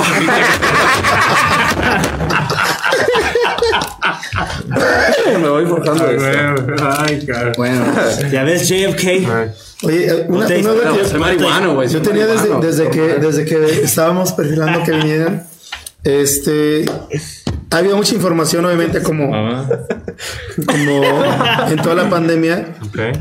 Me 5.40 5.48
voy 5.48 5.66
forjando. 5.66 6.06
Ay, 6.98 7.24
cara. 7.26 7.52
Bueno, 7.56 7.84
Ya 8.30 8.44
ves, 8.44 8.68
JFK. 8.68 9.06
Oye, 9.84 10.06
eh, 10.06 10.26
una, 10.28 10.46
vez 10.46 10.64
güey. 11.74 11.88
Yo 11.88 12.02
tenía 12.02 12.26
desde, 12.26 12.60
desde 12.60 12.88
que 12.90 13.00
desde 13.00 13.44
que 13.44 13.82
estábamos 13.82 14.32
perfilando 14.32 14.84
que 14.84 14.92
vinieran, 14.92 15.46
este 16.04 16.84
había 17.70 17.94
mucha 17.94 18.14
información, 18.14 18.64
obviamente, 18.64 19.02
como, 19.02 19.30
como 20.66 21.04
en 21.68 21.76
toda 21.82 21.94
la 21.94 22.10
pandemia, 22.10 22.74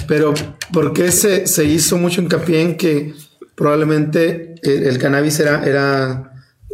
pero 0.07 0.33
¿por 0.73 0.93
qué 0.93 1.11
se, 1.11 1.47
se 1.47 1.65
hizo 1.65 1.97
mucho 1.97 2.21
hincapié 2.21 2.61
en 2.61 2.77
que 2.77 3.13
probablemente 3.55 4.55
el, 4.63 4.83
el 4.83 4.97
cannabis 4.97 5.39
era, 5.39 5.63
era 5.65 6.30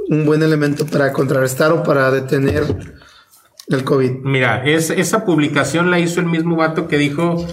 un 0.10 0.26
buen 0.26 0.42
elemento 0.44 0.86
para 0.86 1.12
contrarrestar 1.14 1.72
o 1.72 1.84
para 1.84 2.10
detener 2.12 2.64
el 3.70 3.84
COVID? 3.84 4.12
Mira, 4.24 4.64
es, 4.66 4.90
esa 4.90 5.26
publicación 5.26 5.92
la 5.92 6.00
hizo 6.00 6.20
el 6.20 6.26
mismo 6.28 6.56
vato 6.56 6.88
que 6.88 6.98
dijo 6.98 7.46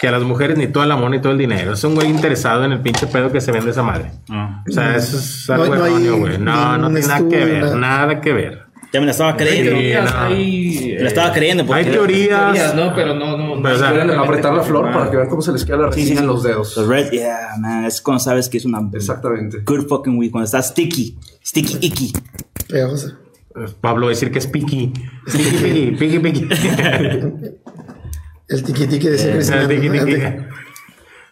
que 0.00 0.08
a 0.08 0.10
las 0.12 0.22
mujeres 0.22 0.58
ni 0.58 0.66
toda 0.68 0.86
la 0.86 0.96
mona 0.96 1.16
ni 1.16 1.22
todo 1.22 1.32
el 1.32 1.38
dinero. 1.38 1.72
Es 1.72 1.82
un 1.84 1.94
güey 1.94 2.08
interesado 2.08 2.64
en 2.64 2.72
el 2.72 2.80
pinche 2.80 3.06
pedo 3.06 3.32
que 3.32 3.40
se 3.40 3.50
vende 3.50 3.70
esa 3.70 3.82
madre. 3.82 4.10
O 4.28 4.70
sea, 4.72 4.94
eso 4.96 5.16
es 5.18 5.46
No- 5.48 5.54
algo 5.54 5.74
no 5.74 5.86
erróneo, 5.86 6.16
güey. 6.18 6.38
No, 6.38 6.76
no 6.78 6.88
ningún 6.90 7.00
tiene 7.00 7.08
nada 7.08 7.28
que 7.30 7.44
ver. 7.44 7.62
nada. 7.64 7.76
Nada 7.76 8.20
que 8.20 8.32
ver. 8.32 8.66
Ya 8.92 9.00
me 9.00 9.06
la 9.06 9.12
estaba 9.12 9.36
creyendo. 9.36 9.70
teorías, 9.72 10.14
no. 10.14 10.20
hay, 10.20 10.94
Me 10.96 11.02
la 11.02 11.08
estaba 11.08 11.32
creyendo. 11.32 11.66
Porque 11.66 11.84
Hay 11.84 11.90
teorías. 11.90 12.40
teorías, 12.52 12.74
¿no? 12.74 12.94
Pero 12.94 13.14
no, 13.14 13.36
no. 13.36 13.45
Pero, 13.66 13.76
o 13.76 13.78
sea, 13.78 14.20
apretar 14.20 14.54
la 14.54 14.62
flor 14.62 14.92
para 14.92 15.10
que 15.10 15.16
vean 15.16 15.28
cómo 15.28 15.42
se 15.42 15.52
les 15.52 15.64
queda 15.64 15.76
la 15.78 15.92
Sí, 15.92 16.00
sí, 16.00 16.00
resina 16.02 16.18
sí. 16.20 16.22
en 16.24 16.26
los 16.28 16.42
dedos. 16.42 16.76
Los 16.76 16.86
red, 16.88 17.10
yeah, 17.10 17.50
man. 17.58 17.84
Es 17.84 18.00
cuando 18.00 18.20
sabes 18.22 18.48
que 18.48 18.58
es 18.58 18.64
una 18.64 18.80
Exactamente. 18.92 19.62
good 19.64 19.86
fucking 19.88 20.18
weed. 20.18 20.30
Cuando 20.30 20.44
está 20.46 20.62
sticky. 20.62 21.18
Sticky 21.44 21.78
icky. 21.80 22.12
Pegajosa. 22.68 23.18
Pablo 23.80 24.06
va 24.06 24.10
a 24.10 24.14
decir 24.14 24.30
que 24.30 24.38
es 24.38 24.46
piqui. 24.46 24.92
Piqui, 25.32 25.56
piqui, 25.62 25.90
piqui, 25.98 26.18
piqui. 26.18 26.48
El 28.48 28.62
tiqui 28.62 28.86
tiqui 28.86 29.08
de 29.08 29.18
siempre. 29.18 30.48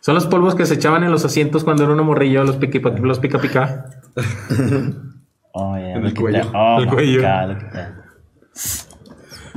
Son 0.00 0.14
los 0.14 0.26
polvos 0.26 0.54
que 0.54 0.66
se 0.66 0.74
echaban 0.74 1.02
en 1.04 1.10
los 1.10 1.24
asientos 1.24 1.64
cuando 1.64 1.84
era 1.84 1.92
uno 1.92 2.04
morrillo, 2.04 2.44
los 2.44 2.56
piqui, 2.56 2.80
los 2.80 3.18
pica 3.20 3.38
pica. 3.38 3.86
Oh, 5.56 5.76
yeah. 5.76 5.94
En 5.94 6.04
el 6.04 6.14
cuello. 6.14 6.42
that. 6.42 6.50
Oh, 6.52 6.80
El 6.80 6.88
cuello. 6.88 7.20
God. 7.22 7.56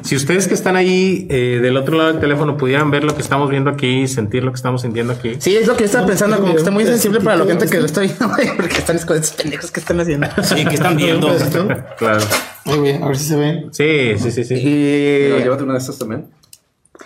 Si 0.03 0.15
ustedes 0.15 0.47
que 0.47 0.53
están 0.53 0.75
ahí 0.75 1.27
eh, 1.29 1.59
del 1.61 1.75
otro 1.75 1.97
lado 1.97 2.11
del 2.11 2.19
teléfono 2.21 2.55
pudieran 2.55 2.91
ver 2.91 3.03
lo 3.03 3.15
que 3.15 3.21
estamos 3.21 3.49
viendo 3.49 3.69
aquí, 3.71 4.07
sentir 4.07 4.43
lo 4.43 4.51
que 4.51 4.55
estamos 4.57 4.83
sintiendo 4.83 5.13
aquí. 5.13 5.35
sí, 5.39 5.55
es 5.55 5.67
lo 5.67 5.73
que 5.73 5.81
yo 5.81 5.85
estaba 5.85 6.05
pensando, 6.05 6.37
como 6.37 6.53
que 6.53 6.59
está 6.59 6.71
muy 6.71 6.85
sensible 6.85 7.19
para 7.19 7.35
la 7.37 7.45
gente 7.45 7.67
que 7.67 7.79
lo 7.79 7.85
está 7.85 8.01
viendo, 8.01 8.29
porque 8.57 8.77
están 8.77 8.99
con 8.99 9.17
esos 9.17 9.35
pendejos 9.35 9.71
que 9.71 9.79
están 9.79 9.99
haciendo. 9.99 10.27
Sí, 10.43 10.65
que 10.65 10.75
están 10.75 10.97
viendo. 10.97 11.35
Claro. 11.97 12.23
Ay, 12.65 12.77
güey, 12.77 12.93
a 13.01 13.07
ver 13.07 13.17
si 13.17 13.25
se 13.25 13.35
ven. 13.35 13.69
Sí, 13.71 14.13
sí, 14.19 14.31
sí, 14.31 14.43
sí. 14.43 14.53
Y 14.55 15.43
llévate 15.43 15.63
una 15.63 15.73
de 15.73 15.79
estas 15.79 15.97
también. 15.97 16.27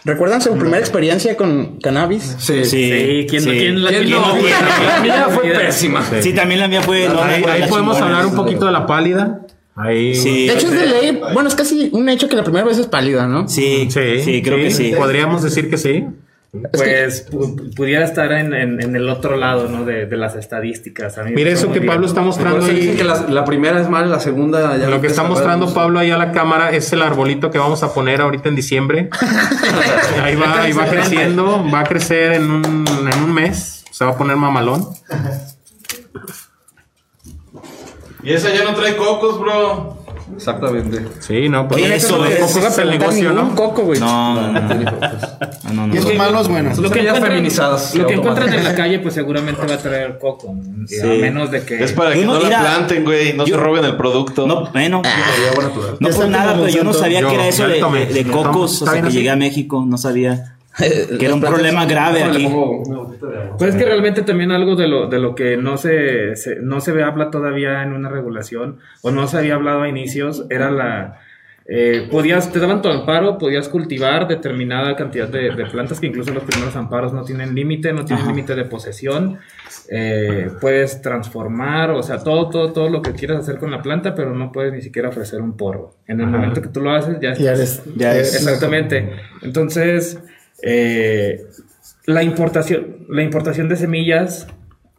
¿recuerdan 0.04 0.42
su 0.42 0.56
primera 0.56 0.80
experiencia 0.80 1.38
con 1.38 1.78
cannabis? 1.80 2.36
Sí. 2.40 2.66
Sí, 2.66 3.26
¿quién, 3.30 3.44
sí. 3.44 3.50
quién 3.52 3.84
la 3.84 3.90
¿Quién 3.90 4.04
quién 4.04 4.20
no, 4.22 4.28
la- 4.36 5.02
mía 5.02 5.28
fue 5.30 5.52
pésima. 5.52 6.04
Sí, 6.22 6.34
también 6.34 6.60
la 6.60 6.68
mía 6.68 6.82
fue. 6.82 7.08
no, 7.08 7.22
Ahí, 7.22 7.44
ahí 7.44 7.70
podemos 7.70 8.00
hablar 8.02 8.26
un 8.26 8.36
poquito 8.36 8.66
de 8.66 8.72
la 8.72 8.86
pálida. 8.86 9.41
Ahí. 9.76 10.16
Sí. 10.16 10.48
De 10.48 10.54
hecho, 10.54 10.68
es 10.68 10.74
de 10.74 10.86
ley. 10.86 11.22
Bueno, 11.34 11.48
es 11.48 11.56
casi 11.56 11.90
un 11.94 12.10
hecho 12.10 12.28
que 12.28 12.36
la 12.36 12.44
primera 12.44 12.66
vez 12.66 12.78
es 12.78 12.88
pálida, 12.88 13.26
¿no? 13.28 13.48
Sí, 13.48 13.88
Sí, 13.90 14.22
sí, 14.24 14.42
creo 14.42 14.58
que 14.58 14.72
sí. 14.72 14.94
Podríamos 14.98 15.42
decir 15.44 15.70
que 15.70 15.78
sí. 15.78 16.06
Pues 16.74 17.32
pu- 17.32 17.74
pudiera 17.78 18.04
estar 18.04 18.30
en, 18.34 18.54
en- 18.54 18.82
en 18.84 18.94
el 18.98 19.08
otro 19.08 19.38
lado, 19.38 19.70
¿no? 19.70 19.86
De, 19.86 20.06
de 20.06 20.18
las 20.18 20.36
estadísticas. 20.36 21.18
A 21.18 21.24
mí 21.24 21.32
Mira 21.34 21.50
eso 21.52 21.72
que 21.72 21.80
Pablo 21.80 22.06
está 22.06 22.20
mostrando 22.20 22.68
dicen 22.68 22.90
ahí. 22.90 22.98
que 22.98 23.06
la, 23.06 23.22
la 23.30 23.46
primera 23.46 23.80
es 23.80 23.88
mal, 23.90 24.12
la 24.12 24.20
segunda 24.20 24.76
ya 24.76 24.90
Lo 24.90 25.00
que 25.00 25.08
está 25.08 25.24
mostrando 25.24 25.68
ver. 25.68 25.76
Pablo 25.76 26.00
ahí 26.00 26.12
a 26.12 26.18
la 26.18 26.34
cámara 26.34 26.72
es 26.72 26.92
el 26.92 27.02
arbolito 27.04 27.52
que 27.52 27.58
vamos 27.58 27.84
a 27.84 27.94
poner 27.94 28.20
ahorita 28.20 28.50
en 28.50 28.56
diciembre. 28.58 29.10
Ahí 30.22 30.36
va, 30.36 30.64
ahí 30.64 30.74
va 30.74 30.88
creciendo, 30.88 31.66
va 31.74 31.80
a 31.80 31.84
crecer 31.86 32.34
en 32.34 32.52
un, 32.52 32.86
en 33.14 33.24
un 33.24 33.34
mes. 33.34 33.86
Se 33.90 34.04
va 34.04 34.12
a 34.12 34.18
poner 34.18 34.36
mamalón. 34.36 34.86
Y 38.24 38.34
esa 38.34 38.54
ya 38.54 38.64
no 38.64 38.74
trae 38.76 38.96
cocos, 38.96 39.40
bro. 39.40 39.98
Exactamente. 40.36 41.06
Sí, 41.20 41.50
no, 41.50 41.68
pues 41.68 41.84
Oye, 41.84 41.96
eso 41.96 42.18
los 42.18 42.30
es- 42.30 42.40
cocos 42.40 42.56
es 42.72 42.78
el 42.78 42.90
negocio, 42.90 43.34
¿no? 43.34 43.54
coco, 43.56 43.82
güey. 43.84 44.00
No, 44.00 44.36
no, 44.36 44.52
no. 44.54 44.62
no, 44.62 45.74
no, 45.74 45.88
no. 45.88 45.94
Y 45.94 45.98
esos 45.98 46.16
malos, 46.16 46.48
buenos. 46.48 46.78
Son 46.78 46.92
ya 46.94 47.16
feminizadas. 47.16 47.96
Lo 47.96 48.08
que 48.08 48.14
encuentran 48.14 48.54
en 48.54 48.64
la 48.64 48.74
calle, 48.74 49.00
pues 49.00 49.14
seguramente 49.14 49.66
va 49.68 49.76
a 49.76 49.78
traer 49.78 50.18
coco. 50.20 50.56
Sí. 50.88 51.00
A 51.02 51.06
menos 51.06 51.52
de 51.52 51.64
que. 51.64 51.84
Es 51.84 51.92
para 51.94 52.14
que 52.14 52.26
no- 52.26 52.40
no 52.40 52.50
la 52.50 52.60
planten, 52.60 53.04
güey. 53.04 53.34
No 53.34 53.46
yo- 53.46 53.56
se 53.56 53.62
roben 53.62 53.86
el 53.86 53.98
producto. 53.98 54.48
No, 54.48 54.72
bueno. 54.72 55.02
Agua 55.52 55.64
natural. 55.66 55.92
No 56.00 56.08
por 56.08 56.10
está 56.10 56.28
nada, 56.28 56.54
pero 56.54 56.70
yo 56.70 56.84
no 56.84 56.94
sabía 56.94 57.28
que 57.28 57.34
era 57.36 57.48
eso 57.48 57.68
de, 57.68 57.80
cocos, 58.32 58.74
¿Está 58.82 58.92
o 58.92 58.94
sea, 58.94 59.02
que 59.04 59.10
llegué 59.12 59.30
a 59.30 59.36
México, 59.36 59.84
no 59.86 59.98
sabía. 59.98 60.56
Que 61.20 61.26
era 61.26 61.34
un 61.36 61.42
problema 61.42 61.86
grave 61.86 62.24
aquí. 62.24 62.48
Pues 63.58 63.72
es 63.72 63.76
que 63.76 63.86
realmente 63.86 64.22
también 64.22 64.52
algo 64.52 64.76
de 64.76 64.88
lo, 64.88 65.08
de 65.08 65.20
lo 65.20 65.36
que 65.36 65.58
no 65.58 65.78
se, 65.78 66.36
se- 66.36 66.58
no 66.62 66.80
se 66.82 66.92
ve 66.92 67.04
habla 67.04 67.30
todavía 67.30 67.84
en 67.84 67.94
una 67.94 68.10
regulación, 68.10 68.80
o 69.02 69.12
no 69.12 69.28
se 69.28 69.38
había 69.38 69.56
hablado 69.56 69.82
a 69.84 69.90
inicios, 69.90 70.46
era 70.50 70.72
la... 70.72 71.20
eh, 71.66 72.08
podías, 72.10 72.52
te 72.52 72.60
daban 72.60 72.82
tu 72.82 72.90
amparo, 72.90 73.38
podías 73.38 73.70
cultivar 73.70 74.28
determinada 74.28 74.96
cantidad 74.96 75.28
de, 75.28 75.52
de 75.52 75.66
plantas 75.66 76.00
que 76.00 76.08
incluso 76.08 76.34
los 76.34 76.44
primeros 76.44 76.76
amparos 76.76 77.14
no 77.14 77.24
tienen 77.24 77.54
límite, 77.54 77.94
no 77.94 78.04
tienen 78.06 78.28
límite 78.28 78.56
de 78.56 78.66
posesión, 78.66 79.40
eh, 79.90 80.50
puedes 80.60 81.02
transformar, 81.02 81.92
o 81.92 82.02
sea, 82.02 82.20
todo, 82.24 82.50
todo, 82.50 82.72
todo 82.74 82.90
lo 82.90 83.02
que 83.02 83.12
quieras 83.12 83.40
hacer 83.40 83.58
con 83.60 83.72
la 83.72 83.82
planta, 83.82 84.16
pero 84.16 84.34
no 84.34 84.52
puedes 84.52 84.74
ni 84.74 84.82
siquiera 84.82 85.10
ofrecer 85.10 85.42
un 85.42 85.56
porro. 85.58 85.96
En 86.08 86.20
el 86.22 86.28
momento 86.28 86.62
que 86.62 86.70
tú 86.70 86.80
lo 86.82 86.92
haces, 86.92 87.18
ya 87.22 87.34
Ya 87.34 87.52
estás- 87.54 87.58
eres. 87.86 87.96
Ya 87.98 88.16
es. 88.16 88.36
Exactamente. 88.36 89.10
Entonces, 89.42 90.20
eh, 90.64 91.46
la 92.06 92.24
importación, 92.24 93.06
la 93.10 93.24
importación 93.24 93.70
de 93.70 93.76
semillas 93.76 94.48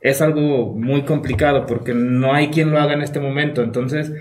es 0.01 0.21
algo 0.21 0.73
muy 0.75 1.03
complicado 1.03 1.67
porque 1.67 1.95
no 1.95 2.35
hay 2.35 2.49
quien 2.51 2.71
lo 2.71 2.79
haga 2.81 2.93
en 2.95 3.03
este 3.03 3.21
momento. 3.21 3.63
Entonces, 3.63 4.13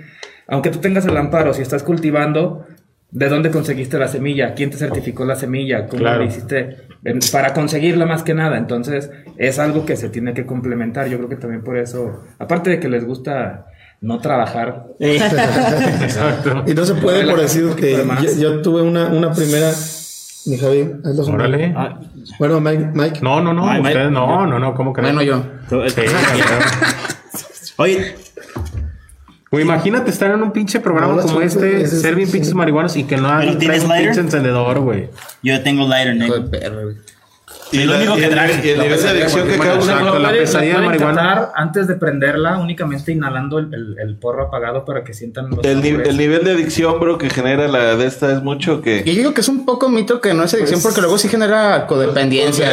aunque 0.47 0.69
tú 0.69 0.79
tengas 0.79 1.05
el 1.05 1.17
amparo, 1.17 1.53
si 1.53 1.61
estás 1.61 1.83
cultivando, 1.83 2.65
¿de 3.11 3.29
dónde 3.29 3.49
conseguiste 3.51 3.97
la 3.97 4.07
semilla? 4.07 4.53
¿Quién 4.53 4.69
te 4.69 4.77
certificó 4.77 5.25
la 5.25 5.35
semilla? 5.35 5.87
¿Cómo 5.87 6.01
Claro. 6.03 6.19
lo 6.19 6.25
hiciste? 6.25 6.77
En- 7.03 7.19
Para 7.31 7.53
conseguirla 7.53 8.05
más 8.05 8.21
que 8.23 8.33
nada. 8.35 8.57
Entonces, 8.57 9.09
es 9.37 9.57
algo 9.59 9.85
que 9.85 9.95
se 9.97 10.09
tiene 10.09 10.33
que 10.35 10.45
complementar. 10.45 11.07
Yo 11.07 11.17
creo 11.17 11.29
que 11.29 11.35
también 11.37 11.63
por 11.63 11.77
eso, 11.77 12.23
aparte 12.37 12.69
de 12.69 12.79
que 12.79 12.89
les 12.89 13.03
gusta 13.05 13.65
no 14.01 14.19
trabajar, 14.19 14.85
Exacto. 14.99 16.63
Y 16.67 16.73
no 16.73 16.85
se 16.85 16.95
puede 16.95 17.25
por 17.29 17.39
decir 17.41 17.69
que 17.75 17.93
yo, 18.23 18.39
yo 18.39 18.61
tuve 18.61 18.81
una, 18.81 19.07
una 19.09 19.31
primera. 19.31 19.71
Mi 20.45 20.57
Javi, 20.57 20.91
haz 21.05 21.15
los 21.15 21.27
Órale. 21.29 21.73
ah, 21.77 21.99
Bueno, 22.39 22.59
Mike, 22.59 22.89
Mike. 22.93 23.19
No, 23.21 23.41
no, 23.41 23.53
no. 23.53 23.69
Ay, 23.69 23.81
ustedes 23.81 23.97
Mike. 24.09 24.11
no, 24.11 24.47
no, 24.47 24.59
no. 24.59 24.73
¿Cómo 24.73 24.91
creen? 24.93 25.15
Bueno, 25.15 25.21
yo. 25.21 25.43
Sí. 25.89 26.01
Oye, 27.77 28.15
Güey, 29.51 29.65
imagínate 29.65 30.09
estar 30.11 30.31
en 30.31 30.41
un 30.41 30.51
pinche 30.51 30.79
programa 30.79 31.13
No, 31.15 31.21
como 31.23 31.41
este, 31.41 31.81
es- 31.81 32.01
ser 32.01 32.15
bien 32.15 32.27
sí. 32.27 32.33
pinches 32.33 32.53
marihuanos 32.53 32.95
y 32.95 33.03
que 33.03 33.17
no 33.17 33.27
hagan 33.27 33.57
¿tienes 33.59 33.67
traes 33.67 33.83
un 33.83 33.89
lighter? 33.89 34.07
pinche 34.11 34.21
encendedor, 34.21 34.79
güey. 34.79 35.09
yo 35.43 35.61
tengo 35.61 35.85
lighter, 35.87 36.15
negro. 36.15 36.45
La- 37.77 37.97
único 37.97 38.15
que 38.15 38.25
el, 38.25 38.65
y 38.65 38.69
el 38.69 38.79
nivel 38.79 39.01
de 39.01 39.09
adicción 39.09 39.47
que 39.47 39.57
causa. 39.57 39.91
Exacto, 39.93 40.19
la 40.19 40.31
pesadilla 40.31 40.79
de 40.79 40.85
marihuana. 40.87 41.21
intentar 41.21 41.51
antes 41.55 41.87
de 41.87 41.95
prenderla, 41.95 42.57
únicamente 42.59 43.11
inhalando 43.11 43.59
el, 43.59 43.73
el- 43.73 43.95
el 43.99 44.15
porro 44.17 44.43
apagado 44.47 44.85
para 44.85 45.03
que 45.03 45.13
sientan 45.13 45.49
los 45.49 45.59
El, 45.63 45.81
sabores. 45.83 46.07
el 46.09 46.17
nivel 46.17 46.43
de 46.43 46.51
adicción, 46.51 46.99
bro, 46.99 47.17
que 47.17 47.29
genera 47.29 47.67
la 47.67 47.95
de 47.95 48.05
esta 48.05 48.31
es 48.33 48.43
mucho 48.43 48.81
que. 48.81 49.03
Y 49.05 49.09
yo 49.11 49.13
digo 49.17 49.33
que 49.33 49.41
es 49.41 49.47
un 49.49 49.65
poco 49.65 49.89
mito 49.89 50.19
que 50.21 50.33
no 50.33 50.43
es 50.43 50.53
adicción 50.53 50.81
porque 50.81 51.01
luego 51.01 51.17
sí 51.17 51.27
genera 51.29 51.85
codependencia. 51.87 52.71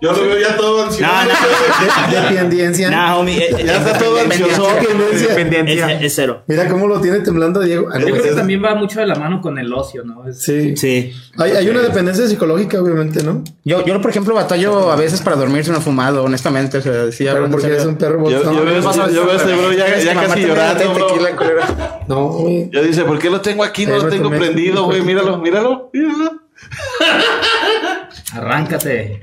Yo 0.00 0.12
lo 0.12 0.22
veo 0.22 0.38
ya 0.38 0.56
todo 0.56 0.84
ansioso. 0.84 1.12
No, 1.12 1.24
no, 1.24 2.10
De- 2.12 2.34
Dependencia. 2.34 2.90
nah, 2.90 3.16
homie. 3.16 3.38
eh, 3.38 3.48
eh, 3.58 3.64
Ya 3.66 3.76
está 3.78 3.98
todo 3.98 4.18
ansioso. 4.20 4.68
Dependencia. 4.80 5.28
Dependencia. 5.28 5.92
es, 5.92 6.02
es 6.04 6.14
cero. 6.14 6.42
Mira 6.46 6.68
cómo 6.68 6.86
lo 6.86 7.00
tiene 7.00 7.18
temblando 7.20 7.60
Diego. 7.60 7.88
Yo 7.92 8.04
creo 8.06 8.22
que 8.22 8.30
no, 8.30 8.36
también 8.36 8.64
va 8.64 8.74
mucho 8.76 9.00
de 9.00 9.06
la 9.06 9.16
mano 9.16 9.40
con 9.40 9.58
el 9.58 9.72
ocio, 9.72 10.04
¿no? 10.04 10.26
Es- 10.28 10.42
Sí. 10.42 10.76
Sí. 10.76 11.12
Hay, 11.36 11.52
hay 11.52 11.68
una 11.68 11.80
dependencia 11.80 12.26
psicológica, 12.28 12.80
obviamente, 12.80 13.22
¿no? 13.24 13.42
Yo, 13.64 13.84
yo, 13.84 14.00
por 14.00 14.10
ejemplo, 14.10 14.34
batallo 14.34 14.90
a 14.92 14.96
veces 14.96 15.20
para 15.20 15.36
dormir 15.36 15.64
si 15.64 15.70
no 15.72 15.80
fumado, 15.80 16.22
honestamente. 16.24 16.78
O 16.78 16.82
sea, 16.82 17.10
sí, 17.10 17.24
Pero 17.24 17.50
porque 17.50 17.66
eres 17.66 17.84
un 17.84 17.96
perro 17.96 18.28
Yo, 18.30 18.38
botón. 18.38 18.54
yo 18.56 18.64
veo, 18.64 18.80
yo, 18.80 19.10
yo 19.10 19.26
veo 19.26 19.36
este 19.36 19.54
bro 19.54 19.72
ya, 19.72 19.86
Es 19.88 20.04
ya 20.04 20.14
casi 20.14 20.40
llorando, 20.42 20.82
te- 20.82 20.88
bro. 20.88 21.08
No, 22.06 22.28
güey. 22.28 22.70
Ya 22.72 22.80
dice, 22.82 23.04
¿por 23.04 23.18
qué 23.18 23.30
lo 23.30 23.40
tengo 23.40 23.64
aquí? 23.64 23.84
No 23.86 23.96
lo 23.96 24.08
tengo 24.08 24.30
prendido, 24.30 24.84
güey. 24.84 25.02
Míralo, 25.02 25.38
míralo, 25.38 25.90
míralo. 25.92 26.40
Arráncate. 28.34 29.22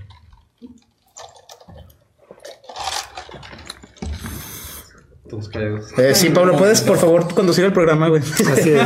Eh, 5.97 6.13
sí, 6.13 6.30
Pablo, 6.30 6.55
¿puedes 6.55 6.82
por 6.82 6.97
favor 6.97 7.34
conducir 7.34 7.65
el 7.65 7.73
programa, 7.73 8.09
güey? 8.09 8.21
Así 8.21 8.71
es. 8.71 8.82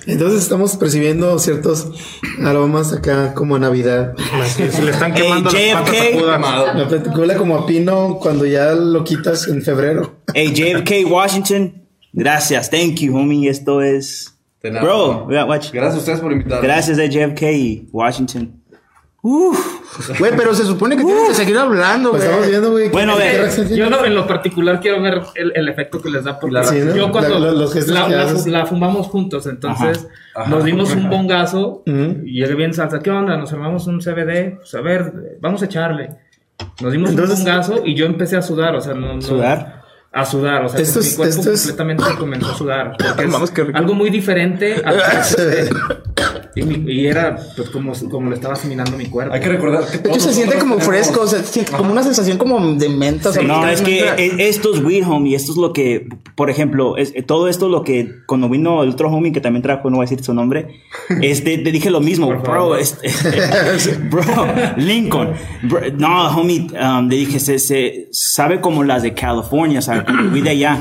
Entonces 0.06 0.42
estamos 0.42 0.76
percibiendo 0.76 1.38
ciertos 1.38 1.88
aromas 2.44 2.92
acá 2.92 3.34
como 3.34 3.56
a 3.56 3.58
Navidad. 3.58 4.14
Se 4.46 4.82
le 4.82 4.92
están 4.92 5.12
Hey, 5.14 5.22
quemando 5.22 5.50
las 5.50 6.40
patas. 6.40 6.74
Me 6.76 6.86
peticula 6.86 7.36
como 7.36 7.56
a 7.56 7.66
pino 7.66 8.18
cuando 8.20 8.46
ya 8.46 8.72
lo 8.72 9.02
quitas 9.02 9.48
en 9.48 9.62
febrero. 9.62 10.20
Hey, 10.32 10.52
JFK 10.54 11.10
Washington. 11.10 11.82
Gracias. 12.12 12.70
Thank 12.70 13.00
you, 13.00 13.16
homie. 13.16 13.48
Esto 13.48 13.82
es. 13.82 14.30
Bro, 14.62 15.26
watch. 15.26 15.72
Gracias 15.72 15.96
a 15.96 15.98
ustedes 15.98 16.20
por 16.20 16.32
invitarme. 16.32 16.66
Gracias 16.66 16.98
a 16.98 17.04
JFK 17.04 17.42
y 17.52 17.88
Washington. 17.92 18.62
Güey, 20.18 20.32
pero 20.36 20.54
se 20.54 20.64
supone 20.64 20.96
que 20.98 21.04
tienes 21.04 21.28
que 21.28 21.34
seguir 21.34 21.56
hablando, 21.56 22.10
Pues 22.10 22.22
güey. 22.24 22.28
estamos 22.30 22.50
viendo, 22.50 22.70
güey. 22.72 22.88
Bueno, 22.90 23.14
¿qué- 23.16 23.62
ve, 23.64 23.76
Yo 23.76 23.88
no, 23.88 24.04
en 24.04 24.14
lo 24.14 24.26
particular 24.26 24.80
quiero 24.80 25.00
ver 25.00 25.22
el, 25.34 25.52
el 25.54 25.68
efecto 25.68 26.02
que 26.02 26.10
les 26.10 26.24
da 26.24 26.38
porque 26.38 26.62
Sí, 26.64 26.80
¿no? 26.80 26.94
yo 26.94 27.10
cuando 27.10 27.38
La- 27.38 27.50
los 27.52 27.74
la, 27.74 28.06
que 28.06 28.14
la- 28.52 28.58
la 28.58 28.66
fumamos 28.66 29.06
juntos, 29.06 29.46
entonces 29.46 30.06
Ajá. 30.34 30.50
nos 30.50 30.62
dimos 30.64 30.94
un 30.94 31.08
bongazo 31.08 31.82
y 31.86 32.40
llegué 32.40 32.54
bien 32.54 32.74
salsa. 32.74 32.98
¿Qué 33.00 33.10
onda? 33.10 33.36
Nos 33.38 33.50
armamos 33.54 33.86
un 33.86 34.00
CBD, 34.02 34.56
pues 34.58 34.74
a 34.74 34.80
ver, 34.82 35.38
vamos 35.40 35.62
a 35.62 35.64
echarle. 35.64 36.10
Nos 36.82 36.92
dimos 36.92 37.10
Entonces- 37.10 37.38
un 37.38 37.44
bongazo 37.46 37.80
y 37.84 37.94
yo 37.94 38.04
empecé 38.04 38.36
a 38.36 38.42
sudar, 38.42 38.76
o 38.76 38.80
sea, 38.82 38.92
no, 38.92 39.14
no- 39.14 39.22
¿Sudar? 39.22 39.84
A 40.12 40.24
sudar, 40.24 40.64
o 40.64 40.68
sea, 40.68 40.80
Esto 40.80 41.00
mi 41.00 41.06
es- 41.06 41.16
cuerpo 41.16 41.30
esto 41.38 41.50
es- 41.50 41.66
completamente 41.66 42.04
comenzó 42.18 42.50
a 42.50 42.54
sudar. 42.54 42.92
Porque 42.98 43.26
Vamos, 43.26 43.52
algo 43.72 43.94
muy 43.94 44.10
diferente 44.10 44.82
a 44.84 44.92
y, 46.56 46.62
mi- 46.62 46.92
y 46.92 47.06
era 47.06 47.36
pues 47.56 47.70
como, 47.70 47.92
como 48.10 48.28
lo 48.30 48.34
estaba 48.36 48.54
asimilando 48.54 48.96
mi 48.96 49.06
cuerpo. 49.06 49.34
Hay 49.34 49.40
que 49.40 49.48
recordar 49.48 49.84
que 49.90 49.98
De 49.98 50.10
hecho, 50.10 50.20
se 50.20 50.34
siente 50.34 50.58
como 50.58 50.78
fresco, 50.78 51.22
o 51.22 51.26
sea, 51.26 51.40
se 51.40 51.52
siente 51.52 51.72
como 51.72 51.92
una 51.92 52.02
sensación 52.02 52.38
como 52.38 52.74
de 52.74 52.88
menta. 52.88 53.30
No, 53.42 53.66
es 53.68 53.80
que 53.82 54.00
e- 54.16 54.48
esto 54.48 54.74
es 54.74 54.80
weed, 54.82 55.06
homie. 55.08 55.34
Esto 55.36 55.52
es 55.52 55.58
lo 55.58 55.72
que, 55.72 56.08
por 56.36 56.50
ejemplo, 56.50 56.96
es, 56.96 57.12
todo 57.26 57.48
esto 57.48 57.68
lo 57.68 57.82
que 57.82 58.08
cuando 58.26 58.48
vino 58.48 58.82
el 58.82 58.90
otro 58.90 59.08
homie 59.10 59.32
que 59.32 59.40
también 59.40 59.62
trajo, 59.62 59.90
no 59.90 59.96
voy 59.96 60.04
a 60.06 60.08
decir 60.08 60.24
su 60.24 60.34
nombre, 60.34 60.80
este, 61.22 61.58
te 61.58 61.72
dije 61.72 61.90
lo 61.90 62.00
mismo, 62.00 62.28
bro, 62.28 62.76
este, 62.76 63.08
bro, 64.10 64.22
Lincoln, 64.76 65.30
bro, 65.62 65.80
no, 65.96 66.28
homie, 66.36 66.66
um, 66.80 67.08
le 67.08 67.16
dije, 67.16 67.40
se, 67.40 67.58
se 67.58 68.08
sabe 68.12 68.60
como 68.60 68.84
las 68.84 69.02
de 69.02 69.12
California, 69.14 69.78
o 69.78 69.82
sea, 69.82 70.04
como 70.04 70.30
de 70.30 70.50
allá. 70.50 70.78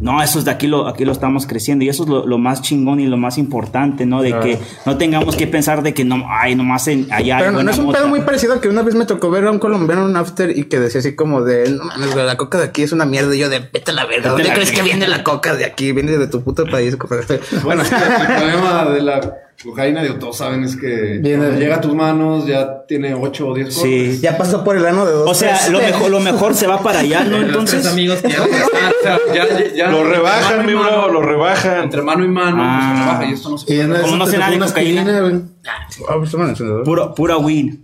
No, 0.00 0.22
eso 0.22 0.38
es 0.38 0.44
de 0.44 0.50
aquí 0.50 0.66
lo, 0.66 0.86
aquí 0.86 1.04
lo 1.04 1.12
estamos 1.12 1.46
creciendo 1.46 1.84
y 1.84 1.88
eso 1.88 2.04
es 2.04 2.08
lo, 2.08 2.26
lo 2.26 2.38
más 2.38 2.62
chingón 2.62 3.00
y 3.00 3.06
lo 3.06 3.16
más 3.16 3.38
importante, 3.38 4.06
¿no? 4.06 4.22
De 4.22 4.30
que 4.38 4.58
no 4.86 4.96
tengamos 4.96 5.36
que 5.36 5.46
pensar 5.46 5.82
de 5.82 5.94
que 5.94 6.04
no, 6.04 6.24
ay, 6.28 6.54
nomás 6.54 6.86
en, 6.88 7.12
allá. 7.12 7.36
hay 7.36 7.42
Pero 7.42 7.52
no, 7.52 7.62
no 7.62 7.70
es 7.70 7.78
un 7.78 7.86
mota. 7.86 7.98
pedo 7.98 8.08
muy 8.08 8.20
parecido 8.20 8.54
a 8.54 8.60
que 8.60 8.68
una 8.68 8.82
vez 8.82 8.94
me 8.94 9.04
tocó 9.04 9.30
ver 9.30 9.44
a 9.46 9.50
un 9.50 9.58
colombiano 9.58 10.02
en 10.02 10.10
un 10.10 10.16
after 10.16 10.56
y 10.56 10.64
que 10.64 10.78
decía 10.78 11.00
así 11.00 11.16
como 11.16 11.42
de, 11.42 11.70
no 11.70 11.84
mames, 11.84 12.14
la 12.14 12.36
coca 12.36 12.58
de 12.58 12.64
aquí 12.64 12.82
es 12.82 12.92
una 12.92 13.04
mierda. 13.04 13.34
Y 13.34 13.38
yo 13.38 13.48
de, 13.48 13.58
vete 13.58 13.90
a 13.90 13.94
la 13.94 14.06
verga, 14.06 14.30
¿dónde 14.30 14.44
la 14.44 14.54
crees 14.54 14.70
que 14.70 14.82
viene 14.82 15.08
la 15.08 15.24
coca 15.24 15.54
de 15.54 15.64
aquí? 15.64 15.92
Viene 15.92 16.16
de 16.16 16.26
tu 16.28 16.42
puto 16.42 16.66
país. 16.66 16.96
Bueno, 17.64 17.82
es 17.82 17.88
que 17.90 17.96
el 17.96 18.26
problema 18.26 18.84
de 18.90 19.02
la 19.02 19.20
cocaína, 19.62 20.02
digo, 20.02 20.14
todos 20.16 20.38
saben, 20.38 20.64
es 20.64 20.74
que 20.76 21.18
Viene 21.22 21.50
llega 21.58 21.76
a 21.76 21.80
tus 21.80 21.94
manos 21.94 22.46
ya 22.46 22.84
tiene 22.86 23.14
8 23.14 23.48
o 23.48 23.54
10 23.54 23.74
Sí. 23.74 24.18
ya 24.22 24.38
pasó 24.38 24.64
por 24.64 24.76
el 24.76 24.86
ano 24.86 25.04
de 25.04 25.12
dos. 25.12 25.30
O 25.30 25.34
sea, 25.34 25.56
tres. 25.58 25.70
lo 25.70 25.80
mejor, 25.80 26.10
lo 26.10 26.20
mejor 26.20 26.54
se 26.54 26.66
va 26.66 26.82
para 26.82 27.00
allá, 27.00 27.24
¿no? 27.24 27.36
Entonces. 27.42 27.82
tres 27.82 27.92
amigos 27.92 28.20
que 28.22 28.30
ya- 28.30 28.42
O 29.00 29.02
sea, 29.02 29.18
ya, 29.34 29.48
ya, 29.48 29.74
ya- 29.74 29.90
Lo 29.90 30.04
rebajan, 30.04 30.64
mi 30.66 30.74
bro, 30.74 31.08
lo 31.12 31.20
rebajan. 31.22 31.84
Entre 31.84 32.00
mano 32.02 32.24
y 32.24 32.28
mano, 32.28 32.56
pues, 32.56 32.66
Ah. 32.68 32.92
se 32.96 33.00
rebaja 33.04 33.24
y 33.26 33.32
esto 33.34 33.50
no 33.50 33.58
se 33.58 33.80
en 33.80 33.92
Como 34.00 34.16
no 34.16 34.26
sé 34.26 34.38
nada 34.38 34.50
de 34.50 34.58
cocaína. 34.58 35.32
Ah, 35.66 36.14
pues. 36.18 36.32
Pura, 36.84 37.14
pura 37.14 37.36
weed. 37.36 37.74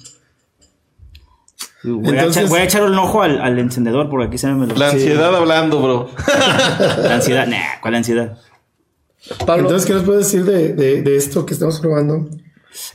Voy, 1.84 2.08
a 2.16 2.20
Entonces- 2.20 2.36
echar, 2.42 2.48
voy 2.50 2.60
a 2.60 2.64
echar 2.64 2.82
un 2.82 2.98
ojo 2.98 3.22
al, 3.22 3.40
al 3.40 3.58
encendedor 3.58 4.08
porque 4.10 4.26
aquí 4.26 4.38
se 4.38 4.48
me 4.48 4.66
lo. 4.66 4.74
La 4.74 4.90
ansiedad 4.90 5.34
hablando, 5.36 5.80
bro. 5.80 6.10
La 7.02 7.14
ansiedad. 7.14 7.46
Nah, 7.46 7.80
¿cuál 7.80 7.94
ansiedad? 7.94 8.38
Pablo, 9.46 9.62
Entonces, 9.64 9.86
¿qué 9.86 9.92
nos 9.94 10.02
puedes 10.04 10.24
decir 10.30 10.44
de, 10.44 10.74
de, 10.74 11.02
de 11.02 11.16
esto 11.16 11.44
que 11.46 11.54
estamos 11.54 11.80
probando? 11.80 12.28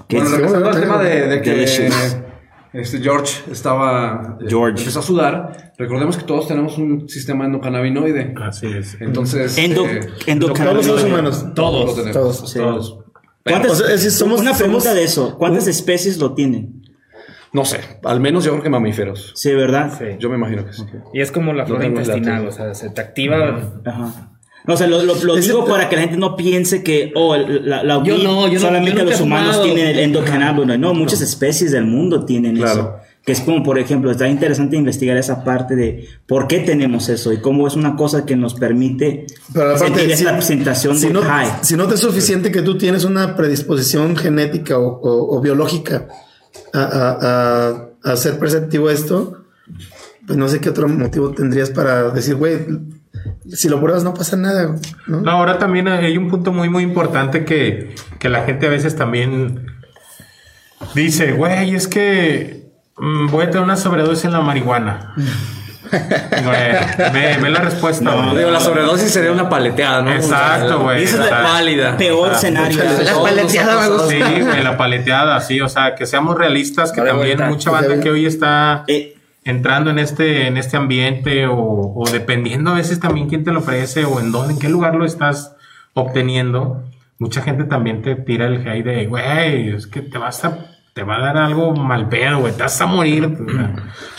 ¿Qué 0.07 0.17
Bueno, 0.17 0.29
es? 0.29 0.35
regresando 0.37 0.69
al 0.69 0.79
tema 0.79 1.01
de, 1.03 1.27
de 1.27 1.41
que 1.41 1.63
este 2.73 2.99
George 3.01 3.51
estaba 3.51 4.37
eh, 4.41 4.45
George. 4.47 4.79
empezó 4.79 4.99
a 4.99 5.03
sudar. 5.03 5.73
Recordemos 5.77 6.15
que 6.17 6.23
todos 6.23 6.47
tenemos 6.47 6.77
un 6.77 7.09
sistema 7.09 7.45
endocannabinoide. 7.45 8.33
Así 8.41 8.67
es. 8.67 8.95
Entonces, 9.01 9.57
Endo, 9.57 9.85
eh, 9.85 9.99
Todos 9.99 10.09
los 10.19 10.27
endocannabinoide. 10.27 10.83
seres 10.99 11.03
humanos. 11.05 11.45
todos 11.55 11.85
lo 11.85 11.93
tenemos. 12.03 12.13
Todos. 12.37 12.49
Sí. 12.51 12.59
Todos. 12.59 12.97
¿Cuántas- 13.43 13.71
O 13.71 13.75
sea, 13.75 13.85
es 13.87 14.03
decir, 14.03 14.11
somos- 14.11 14.39
una 14.39 14.53
pregunta 14.53 14.83
somos- 14.83 14.95
de 14.95 15.03
eso. 15.03 15.37
¿Cuántas 15.37 15.67
especies 15.67 16.17
lo 16.19 16.33
tienen? 16.33 16.81
No 17.53 17.65
sé, 17.65 17.81
al 18.05 18.21
menos 18.21 18.45
yo 18.45 18.51
creo 18.51 18.63
que 18.63 18.69
mamíferos. 18.69 19.33
Sí, 19.35 19.51
¿verdad? 19.53 19.91
Sí. 19.97 20.05
Yo 20.19 20.29
me 20.29 20.37
imagino 20.37 20.65
que 20.65 20.71
sí. 20.71 20.83
Y 21.13 21.19
es 21.19 21.33
como 21.33 21.51
la 21.51 21.65
flora 21.65 21.85
intestinal, 21.85 22.47
o 22.47 22.51
sea, 22.53 22.73
se 22.73 22.89
te 22.91 23.01
activa. 23.01 23.73
Ajá. 23.85 24.31
O 24.67 24.77
sea, 24.77 24.87
lo, 24.87 25.01
lo- 25.03 25.15
lo 25.15 25.35
digo 25.35 25.65
para 25.65 25.89
que 25.89 25.95
la 25.95 26.03
gente 26.03 26.17
no 26.17 26.35
piense 26.35 26.83
que, 26.83 27.11
oh, 27.15 27.35
la, 27.35 27.83
la 27.83 28.03
Yo 28.03 28.17
no, 28.19 28.47
yo 28.47 28.53
no- 28.55 28.59
solamente 28.59 28.99
yo 28.99 29.03
nunca 29.05 29.11
los 29.11 29.21
humanos 29.21 29.55
fumado. 29.57 29.63
tienen 29.73 29.87
el 29.87 29.99
endocannabinoide. 29.99 30.77
No, 30.77 30.93
muchas 30.93 31.21
especies 31.21 31.71
del 31.71 31.85
mundo 31.85 32.25
tienen 32.25 32.57
Claro. 32.57 32.71
eso. 32.71 32.95
Que 33.23 33.33
es 33.33 33.41
como, 33.41 33.61
por 33.63 33.77
ejemplo, 33.77 34.09
está 34.09 34.27
interesante 34.27 34.75
investigar 34.77 35.15
esa 35.15 35.43
parte 35.43 35.75
de 35.75 36.07
por 36.25 36.47
qué 36.47 36.59
tenemos 36.59 37.07
eso 37.07 37.31
y 37.31 37.37
cómo 37.37 37.67
es 37.67 37.75
una 37.75 37.95
cosa 37.95 38.25
que 38.25 38.35
nos 38.35 38.55
permite 38.55 39.27
Pero 39.53 39.77
sentir 39.77 40.05
si- 40.07 40.23
esa 40.23 40.41
sensación 40.41 40.97
si 40.97 41.07
de 41.07 41.13
no, 41.13 41.21
high. 41.21 41.51
si 41.61 41.75
no 41.75 41.87
te 41.87 41.93
es 41.95 41.99
suficiente 42.01 42.51
que 42.51 42.63
tú 42.63 42.77
tienes 42.79 43.03
una 43.03 43.35
predisposición 43.35 44.15
genética 44.15 44.79
o, 44.79 44.87
o- 45.01 45.37
o 45.37 45.39
biológica 45.41 46.07
a, 46.73 46.79
a- 46.81 47.67
a- 47.69 48.11
a 48.11 48.15
ser 48.15 48.39
perceptivo 48.39 48.87
a 48.87 48.93
esto, 48.93 49.43
pues 50.25 50.37
no 50.37 50.47
sé 50.49 50.59
qué 50.59 50.69
otro 50.69 50.87
motivo 50.87 51.29
tendrías 51.31 51.69
para 51.69 52.09
decir, 52.09 52.35
güey, 52.35 52.57
si 53.49 53.69
lo 53.69 53.79
pruebas 53.81 54.03
no 54.03 54.13
pasa 54.13 54.35
nada. 54.37 54.65
güey", 54.65 54.79
¿no? 55.07 55.21
No, 55.21 55.31
ahora 55.31 55.57
también 55.59 55.87
hay 55.87 56.17
un 56.17 56.29
punto 56.29 56.51
muy, 56.51 56.69
muy 56.69 56.83
importante 56.83 57.45
que, 57.45 57.95
que 58.19 58.29
la 58.29 58.43
gente 58.43 58.67
a 58.67 58.69
veces 58.69 58.95
también 58.95 59.67
dice, 60.95 61.33
güey, 61.33 61.75
es 61.75 61.87
que 61.87 62.71
mm, 62.97 63.27
voy 63.27 63.43
a 63.45 63.49
tener 63.49 63.63
una 63.63 63.77
sobredosis 63.77 64.25
en 64.25 64.33
la 64.33 64.41
marihuana. 64.41 65.13
Güey, 65.91 67.11
ve, 67.11 67.37
ve 67.41 67.49
la 67.49 67.59
respuesta. 67.59 68.11
güey. 68.15 68.37
Digo, 68.37 68.49
la 68.49 68.61
sobredosis 68.61 69.11
sería 69.11 69.29
una 69.33 69.49
paleteada, 69.49 70.01
¿no? 70.01 70.13
Exacto, 70.13 70.79
güey. 70.83 71.03
Esa 71.03 71.21
es 71.25 71.29
la 71.29 71.43
pálida. 71.43 71.97
Peor 71.97 72.31
escenario. 72.31 72.81
La 73.03 73.21
paleteada 73.21 73.81
me 73.81 73.89
gusta. 73.89 74.07
Sí, 74.07 74.19
güey, 74.41 74.63
la 74.63 74.77
paleteada, 74.77 75.41
sí, 75.41 75.59
o 75.59 75.67
sea, 75.67 75.95
que 75.95 76.05
seamos 76.05 76.37
realistas, 76.37 76.93
que 76.93 77.01
también 77.01 77.17
vuelta. 77.37 77.47
mucha 77.49 77.71
banda 77.71 77.99
que 77.99 78.09
hoy 78.09 78.25
está 78.25 78.85
Eh, 78.87 79.17
entrando 79.43 79.89
en 79.89 79.99
este, 79.99 80.47
en 80.47 80.57
este 80.57 80.77
ambiente 80.77 81.47
o, 81.47 81.93
o 81.95 82.09
dependiendo 82.11 82.71
a 82.71 82.75
veces 82.75 82.99
también 82.99 83.27
quién 83.27 83.43
te 83.43 83.51
lo 83.51 83.59
ofrece 83.59 84.05
o 84.05 84.19
en 84.19 84.31
dónde, 84.31 84.53
en 84.53 84.59
qué 84.59 84.69
lugar 84.69 84.95
lo 84.95 85.05
estás 85.05 85.55
obteniendo, 85.93 86.83
mucha 87.19 87.41
gente 87.41 87.65
también 87.65 88.01
te 88.01 88.15
tira 88.15 88.47
el 88.47 88.67
hate 88.67 88.85
de, 88.85 89.05
güey, 89.07 89.69
es 89.69 89.87
que 89.87 90.01
te 90.01 90.17
vas 90.17 90.43
a, 90.45 90.57
te 90.93 91.03
va 91.03 91.17
a 91.17 91.21
dar 91.21 91.37
algo 91.37 91.75
mal 91.75 92.09
pedo, 92.09 92.39
güey, 92.39 92.53
te 92.53 92.63
vas 92.63 92.81
a 92.81 92.85
morir. 92.85 93.37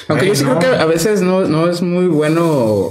Aunque 0.09 0.27
yo 0.27 0.35
sí 0.35 0.45
no. 0.45 0.59
creo 0.59 0.71
que 0.73 0.77
a 0.79 0.87
veces 0.87 1.23
no, 1.23 1.43
no 1.43 1.69
es 1.69 1.83
muy 1.83 2.07
bueno 2.07 2.91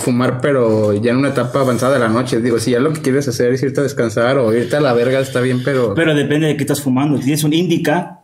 fumar, 0.00 0.40
pero 0.40 0.92
ya 0.92 1.12
en 1.12 1.18
una 1.18 1.28
etapa 1.28 1.60
avanzada 1.60 1.94
de 1.94 2.00
la 2.00 2.08
noche. 2.08 2.40
Digo, 2.40 2.58
si 2.58 2.72
ya 2.72 2.80
lo 2.80 2.92
que 2.92 3.00
quieres 3.00 3.28
hacer 3.28 3.52
es 3.52 3.62
irte 3.62 3.80
a 3.80 3.84
descansar 3.84 4.38
o 4.38 4.52
irte 4.52 4.76
a 4.76 4.80
la 4.80 4.92
verga, 4.92 5.20
está 5.20 5.40
bien, 5.40 5.62
pero... 5.64 5.94
Pero 5.94 6.14
depende 6.14 6.46
de 6.48 6.56
qué 6.56 6.64
estás 6.64 6.82
fumando. 6.82 7.16
Si 7.18 7.24
tienes 7.24 7.44
un 7.44 7.52
indica, 7.52 8.17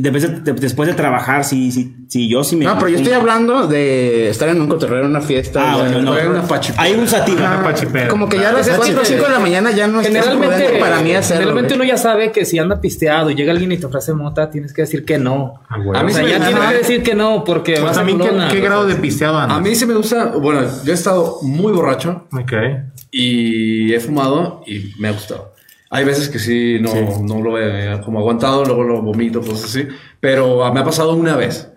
después 0.00 0.44
de, 0.44 0.52
después 0.52 0.88
de 0.88 0.94
trabajar, 0.94 1.44
si, 1.44 1.72
si, 1.72 1.96
si 2.08 2.28
yo 2.28 2.44
sí 2.44 2.56
me. 2.56 2.64
no, 2.64 2.74
pero 2.76 2.88
yo 2.88 2.96
estoy 2.98 3.12
hablando 3.12 3.66
de 3.66 4.28
estar 4.28 4.48
en 4.48 4.60
un 4.60 4.68
cotorreo, 4.68 5.00
en 5.00 5.06
una 5.06 5.20
fiesta. 5.20 5.72
Ah, 5.72 5.76
bueno, 5.78 6.02
no. 6.02 6.12
Una. 6.12 6.44
Hay 6.78 6.94
un 6.94 7.08
sativa. 7.08 7.40
Una 7.56 7.62
pachipera. 7.64 8.08
Como 8.08 8.28
que 8.28 8.38
ya 8.38 8.50
a 8.50 8.52
las 8.52 8.68
4 8.68 9.00
o 9.00 9.04
5 9.04 9.24
de 9.24 9.30
la 9.30 9.38
mañana 9.38 9.70
ya 9.70 9.86
no 9.86 10.00
es 10.00 10.06
Generalmente, 10.06 10.78
para 10.78 11.00
mí 11.00 11.12
hacerlo. 11.12 11.40
generalmente 11.44 11.74
uno 11.74 11.84
ya 11.84 11.96
sabe 11.96 12.32
que 12.32 12.44
si 12.44 12.58
anda 12.58 12.80
pisteado 12.80 13.30
y 13.30 13.34
llega 13.34 13.52
alguien 13.52 13.72
y 13.72 13.78
te 13.78 13.86
ofrece 13.86 14.12
mota, 14.12 14.50
tienes 14.50 14.72
que 14.72 14.82
decir 14.82 15.04
que 15.04 15.18
no. 15.18 15.54
Ah, 15.68 15.78
güey. 15.82 15.98
A 15.98 16.02
mí 16.02 16.12
O 16.12 16.14
sea, 16.14 16.24
sí 16.24 16.32
me- 16.32 16.38
ya 16.38 16.46
tienes 16.46 16.68
que 16.68 16.74
decir 16.76 17.02
que 17.02 17.14
no 17.14 17.44
porque 17.44 17.72
Pues 17.72 17.84
vas 17.84 17.92
a 17.96 18.00
también, 18.00 18.18
¿qué, 18.18 18.28
culona. 18.28 18.48
qué 18.48 18.60
grado 18.60 18.86
de 18.86 18.94
pisteado 18.96 19.38
andas? 19.38 19.58
A 19.58 19.60
mí 19.60 19.74
sí 19.74 19.86
me 19.86 19.94
gusta, 19.94 20.26
bueno, 20.26 20.60
yo 20.84 20.92
he 20.92 20.94
estado 20.94 21.38
muy 21.42 21.72
borracho 21.72 22.26
Ok. 22.32 22.52
y 23.10 23.92
he 23.94 24.00
fumado 24.00 24.62
y 24.66 24.92
me 24.98 25.08
ha 25.08 25.12
gustado. 25.12 25.54
Hay 25.90 26.04
veces 26.04 26.28
que 26.28 26.38
sí, 26.38 26.78
no, 26.80 26.92
no 27.22 27.40
lo 27.40 27.58
he 27.58 28.00
como 28.00 28.18
aguantado, 28.18 28.64
luego 28.64 28.82
lo 28.82 29.02
vomito, 29.02 29.40
cosas 29.40 29.64
así. 29.64 29.86
Pero 30.20 30.72
me 30.72 30.80
ha 30.80 30.84
pasado 30.84 31.14
una 31.14 31.36
vez. 31.36 31.68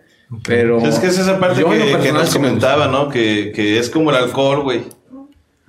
Pero 0.45 0.79
Es 0.79 0.99
que 0.99 1.07
es 1.07 1.17
esa 1.17 1.39
parte 1.39 1.63
que, 1.63 1.97
que 2.01 2.11
nos 2.11 2.33
comentaba, 2.33 2.87
¿no? 2.87 3.09
Que, 3.09 3.51
que 3.53 3.79
es 3.79 3.89
como 3.89 4.11
el 4.11 4.17
alcohol, 4.17 4.63
güey. 4.63 4.83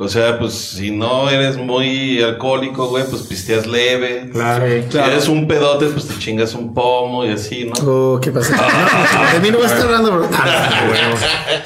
O 0.03 0.09
sea, 0.09 0.39
pues 0.39 0.55
si 0.55 0.91
no 0.91 1.29
eres 1.29 1.59
muy 1.59 2.23
alcohólico, 2.23 2.89
güey, 2.89 3.05
pues 3.11 3.21
pisteas 3.21 3.67
leve. 3.67 4.31
Claro. 4.33 4.65
Si 4.89 4.97
eres 4.97 5.29
un 5.29 5.47
pedote, 5.47 5.89
pues 5.89 6.09
te 6.09 6.19
chingas 6.19 6.55
un 6.55 6.73
pomo 6.73 7.27
y 7.27 7.33
así, 7.33 7.67
¿no? 7.67 7.75
Oh, 7.87 8.19
¿qué 8.19 8.31
pasa? 8.31 8.57
de 9.35 9.41
mí 9.41 9.51
no 9.51 9.59
vas 9.59 9.73
a 9.73 9.75
estar 9.75 9.89
hablando, 9.89 10.13
bro. 10.17 10.25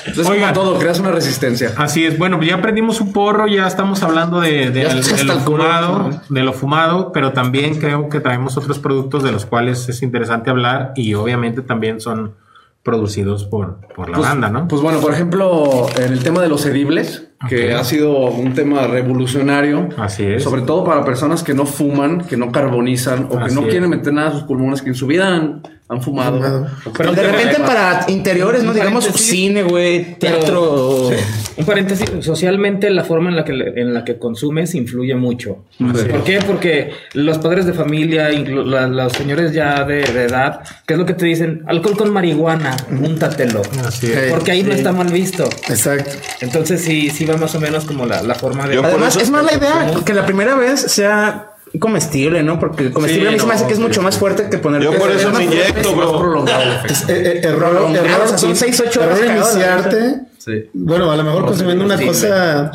Entonces, 0.05 0.27
Oigan. 0.29 0.53
como 0.53 0.65
todo, 0.67 0.79
creas 0.81 0.99
una 0.99 1.13
resistencia. 1.13 1.75
Así 1.77 2.05
es, 2.05 2.19
bueno, 2.19 2.43
ya 2.43 2.57
aprendimos 2.57 3.01
un 3.01 3.13
porro, 3.13 3.47
ya 3.47 3.69
estamos 3.69 4.03
hablando 4.03 4.41
de, 4.41 4.67
lo 4.67 4.81
el 4.91 5.05
culo, 5.05 5.39
fumado, 5.39 6.11
de 6.29 6.43
lo 6.43 6.53
fumado, 6.53 7.13
pero 7.13 7.33
también 7.33 7.79
creo 7.79 8.09
que 8.09 8.19
traemos 8.19 8.57
otros 8.57 8.81
productos 8.81 9.23
de 9.23 9.31
los 9.31 9.47
cuales 9.47 9.89
es 9.89 10.03
interesante 10.03 10.51
hablar 10.51 10.93
y 10.97 11.15
obviamente 11.15 11.63
también 11.63 12.01
son 12.01 12.35
producidos 12.83 13.45
por, 13.45 13.79
por 13.97 14.11
la 14.11 14.17
Pues- 14.17 14.29
banda, 14.29 14.51
¿no? 14.51 14.69
Pues 14.69 14.83
bueno, 14.83 14.99
por 15.01 15.13
ejemplo, 15.15 15.87
en 15.97 16.13
el 16.13 16.23
tema 16.23 16.43
de 16.43 16.49
los 16.49 16.67
edibles, 16.67 17.29
que 17.49 17.73
ha 17.75 17.85
sido 17.85 18.17
un 18.31 18.55
tema 18.55 18.87
revolucionario. 18.87 19.89
Así 19.97 20.25
es. 20.25 20.43
Sobre 20.43 20.63
todo 20.63 20.85
para 20.85 21.05
personas 21.05 21.43
que 21.43 21.55
no 21.55 21.67
fuman, 21.67 22.23
que 22.27 22.37
no 22.37 22.51
carbonizan 22.53 23.25
o 23.31 23.39
que 23.45 23.53
no 23.55 23.63
es. 23.63 23.69
quieren 23.69 23.91
meter 23.91 24.13
nada 24.13 24.29
a 24.29 24.33
sus 24.33 24.43
pulmones, 24.45 24.83
que 24.83 24.89
en 24.91 24.95
su 24.95 25.07
vida 25.07 25.29
han, 25.35 25.63
han 25.89 26.03
fumado. 26.03 26.37
Fumado. 26.39 26.67
Pero 26.97 27.13
de 27.13 27.23
repente 27.23 27.57
para 27.61 28.05
interiores, 28.09 28.63
¿no? 28.63 28.71
Un 28.71 28.75
Digamos 28.77 29.05
cine, 29.05 29.63
güey, 29.63 30.19
teatro. 30.19 31.11
Un 31.57 31.65
paréntesis, 31.65 32.11
socialmente 32.21 32.91
la 32.91 33.05
forma 33.05 33.31
en 33.31 33.37
la 33.37 33.45
que, 33.45 33.53
en 33.53 33.95
la 33.95 34.05
que 34.05 34.19
consumes 34.19 34.75
influye 34.75 35.15
mucho. 35.15 35.59
¿Por 35.79 36.25
qué? 36.25 36.41
Porque 36.45 36.91
los 37.13 37.39
padres 37.39 37.65
de 37.67 37.73
familia, 37.73 38.29
la- 38.31 38.89
los 38.89 39.13
señores 39.13 39.53
ya 39.53 39.85
de, 39.85 40.03
de 40.03 40.25
edad, 40.25 40.61
¿qué 40.85 40.95
es 40.95 40.99
lo 40.99 41.07
que 41.07 41.15
te 41.15 41.27
dicen? 41.27 41.63
Alcohol 41.67 41.97
con 41.97 42.13
marihuana, 42.13 42.77
úntatelo. 42.91 43.63
Así 43.87 44.11
es. 44.11 44.33
Porque 44.33 44.51
ahí 44.51 44.65
no 44.65 44.73
está 44.73 44.91
mal 44.91 45.13
visto. 45.13 45.45
Exacto. 45.69 46.11
Entonces 46.41 46.81
sí, 46.81 47.09
sí 47.11 47.25
va 47.25 47.34
más 47.39 47.55
o 47.55 47.61
menos 47.61 47.85
como 47.85 48.07
la, 48.07 48.23
la 48.23 48.35
forma 48.35 48.67
de... 48.67 48.77
Yo 48.77 48.85
Además, 48.85 49.17
es 49.17 49.31
más 49.31 49.45
la 49.45 49.55
idea 49.55 49.91
que 50.05 50.15
la 50.15 50.25
primera 50.25 50.55
vez 50.55 50.81
sea 50.81 51.55
comestible, 51.79 52.43
¿no? 52.43 52.59
Porque 52.59 52.85
el 52.85 52.93
comestible 52.93 53.29
Sí, 53.29 53.29
a 53.29 53.33
mí 53.33 53.41
se 53.41 53.47
me 53.47 53.55
hace 53.55 53.67
que 53.67 53.73
es 53.73 53.79
mucho 53.79 54.03
más 54.03 54.17
fuerte 54.17 54.49
que 54.49 54.59
poner. 54.59 54.83
Yo 54.83 54.97
por 54.97 55.11
eso 55.11 55.31
me 55.31 55.45
inyecto, 55.45 55.95
bro. 55.95 56.45
Es, 56.89 57.09
eh, 57.09 57.09
eh, 57.09 57.41
error, 57.43 57.71
Prolongado, 57.71 58.07
error, 58.07 58.21
o 58.25 58.29
sea, 58.29 58.39
son 58.39 58.57
seis, 58.57 58.81
ocho 58.87 59.03
error 59.03 59.17
horas 59.17 59.27
cagadas, 59.27 59.55
iniciarte. 59.55 60.21
Sí. 60.39 60.71
Bueno, 60.73 61.11
a 61.11 61.17
lo 61.17 61.25
mejor 61.25 61.47
consumiendo 61.47 61.85
una 61.85 62.01
cosa. 62.01 62.71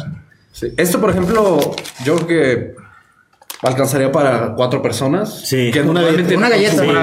Sí. 0.51 0.73
Esto, 0.75 0.99
por 0.99 1.11
ejemplo, 1.11 1.75
yo 2.03 2.15
creo 2.15 2.27
que 2.27 2.75
alcanzaría 3.61 4.11
para 4.11 4.53
cuatro 4.55 4.81
personas. 4.81 5.41
Sí. 5.43 5.69
Que 5.71 5.81
Una 5.81 5.91
una 5.91 6.01
no 6.01 6.07
galleta. 6.07 6.37
Una 6.37 6.49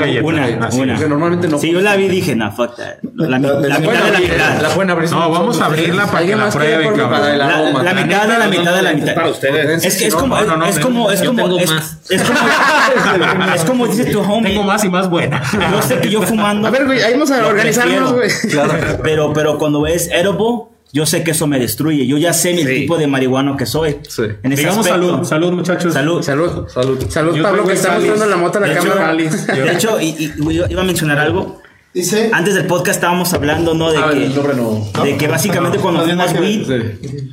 galleta. 0.01 0.25
Una, 0.25 0.67
Así 0.67 0.81
una. 0.81 0.99
normalmente 1.07 1.49
no. 1.49 1.59
Sí, 1.59 1.71
yo 1.73 1.81
la 1.81 1.97
vi 1.97 2.05
y 2.05 2.09
dije, 2.09 2.35
nah, 2.35 2.51
fuck 2.51 2.77
that. 2.77 2.95
La, 3.15 3.39
mi- 3.39 3.47
La- 3.47 3.53
la 3.61 3.69
la 3.69 3.79
mitad 3.79 4.05
de 4.05 4.11
la 4.13 4.19
mitad. 4.21 4.61
la 4.63 4.69
pueden 4.71 4.91
abrir. 4.91 5.11
No, 5.11 5.31
vamos 5.31 5.61
a 5.61 5.67
abrirla 5.67 6.07
para 6.07 6.13
que 6.13 6.33
¿Alguien 6.33 6.39
la 6.39 6.49
prueben, 6.51 6.95
cabrón. 6.97 7.39
La, 7.39 7.47
aroma. 7.47 7.83
la 7.83 7.95
mitad 7.95 8.27
de 8.29 8.39
la 8.39 8.47
mitad 8.49 8.75
de 8.77 8.83
la 8.83 8.93
mitad. 8.93 9.15
Para 9.15 9.29
ustedes. 9.31 9.85
Es 9.85 9.97
que 9.99 10.07
es 10.07 10.15
como, 10.15 10.37
No, 10.37 10.45
no, 10.45 10.57
no, 10.57 10.67
es 10.67 10.77
no, 10.77 10.83
como, 10.83 11.11
es 11.11 11.23
como, 11.23 11.43
tengo 11.45 11.59
es, 11.59 11.71
más. 11.71 11.99
es 12.11 12.23
como, 12.23 13.55
es 13.55 13.65
como 13.65 13.87
dice 13.87 14.05
tu 14.07 14.21
homie. 14.21 14.53
Tengo 14.53 14.63
más 14.65 14.85
y 14.85 14.89
más 14.89 15.11
buena. 15.11 15.43
Yo 15.73 15.83
sé 15.83 15.99
que 15.99 16.11
yo 16.11 16.23
fumando. 16.23 16.69
A 16.69 16.71
ver, 16.71 16.87
güey, 16.87 17.03
ahí 17.03 17.13
vamos 17.13 17.31
a 17.31 17.47
organizarnos, 17.47 18.13
güey. 18.13 18.31
Pero, 19.03 19.33
pero 19.33 19.59
cuando 19.59 19.87
es 19.87 20.09
edible, 20.11 20.71
yo 20.97 21.05
sé 21.07 21.23
que 21.23 21.33
eso 21.33 21.47
me 21.47 21.59
destruye. 21.59 22.07
Yo 22.07 22.17
ya 22.17 22.33
sé 22.33 22.51
el 22.53 22.67
Sí. 22.67 22.75
tipo 22.81 22.97
de 22.97 23.07
marihuano 23.07 23.57
que 23.57 23.67
soy. 23.67 23.97
Sí. 24.09 24.23
En 24.43 24.53
ese 24.53 24.63
Digamos 24.63 24.87
aspecto. 24.87 25.09
salud, 25.13 25.25
salud 25.29 25.53
muchachos. 25.53 25.93
Salud. 25.95 26.23
Salud. 26.23 26.69
Salud. 26.69 27.07
Salud, 27.11 27.37
Yo 27.37 27.43
Pablo, 27.43 27.65
que 27.65 27.73
el 27.73 27.77
está 27.77 27.93
mostrando 27.99 28.27
la 28.27 28.37
mota 28.37 28.59
a 28.59 28.61
la 28.63 28.67
De 28.69 28.73
hecho, 28.75 28.89
cámara. 28.95 29.15
de 29.15 29.73
hecho, 29.73 30.01
y, 30.01 30.07
y- 30.07 30.33
y 30.51 30.55
yo 30.55 30.65
iba 30.69 30.81
a 30.81 30.85
mencionar 30.85 31.19
algo. 31.19 31.61
Dice. 31.95 32.31
Antes 32.33 32.55
del 32.55 32.67
podcast 32.67 32.97
estábamos 32.97 33.33
hablando, 33.35 33.75
¿no? 33.75 33.91
De 33.93 33.99
Ah, 33.99 34.09
que, 34.13 34.25
el 34.27 34.35
nombre 34.35 34.55
no. 34.55 35.03
de 35.05 35.17
que 35.17 35.29
básicamente 35.29 35.79
cuando 35.79 36.05
fumas 36.05 36.33
weed, 36.39 36.65
Sí. 36.67 37.31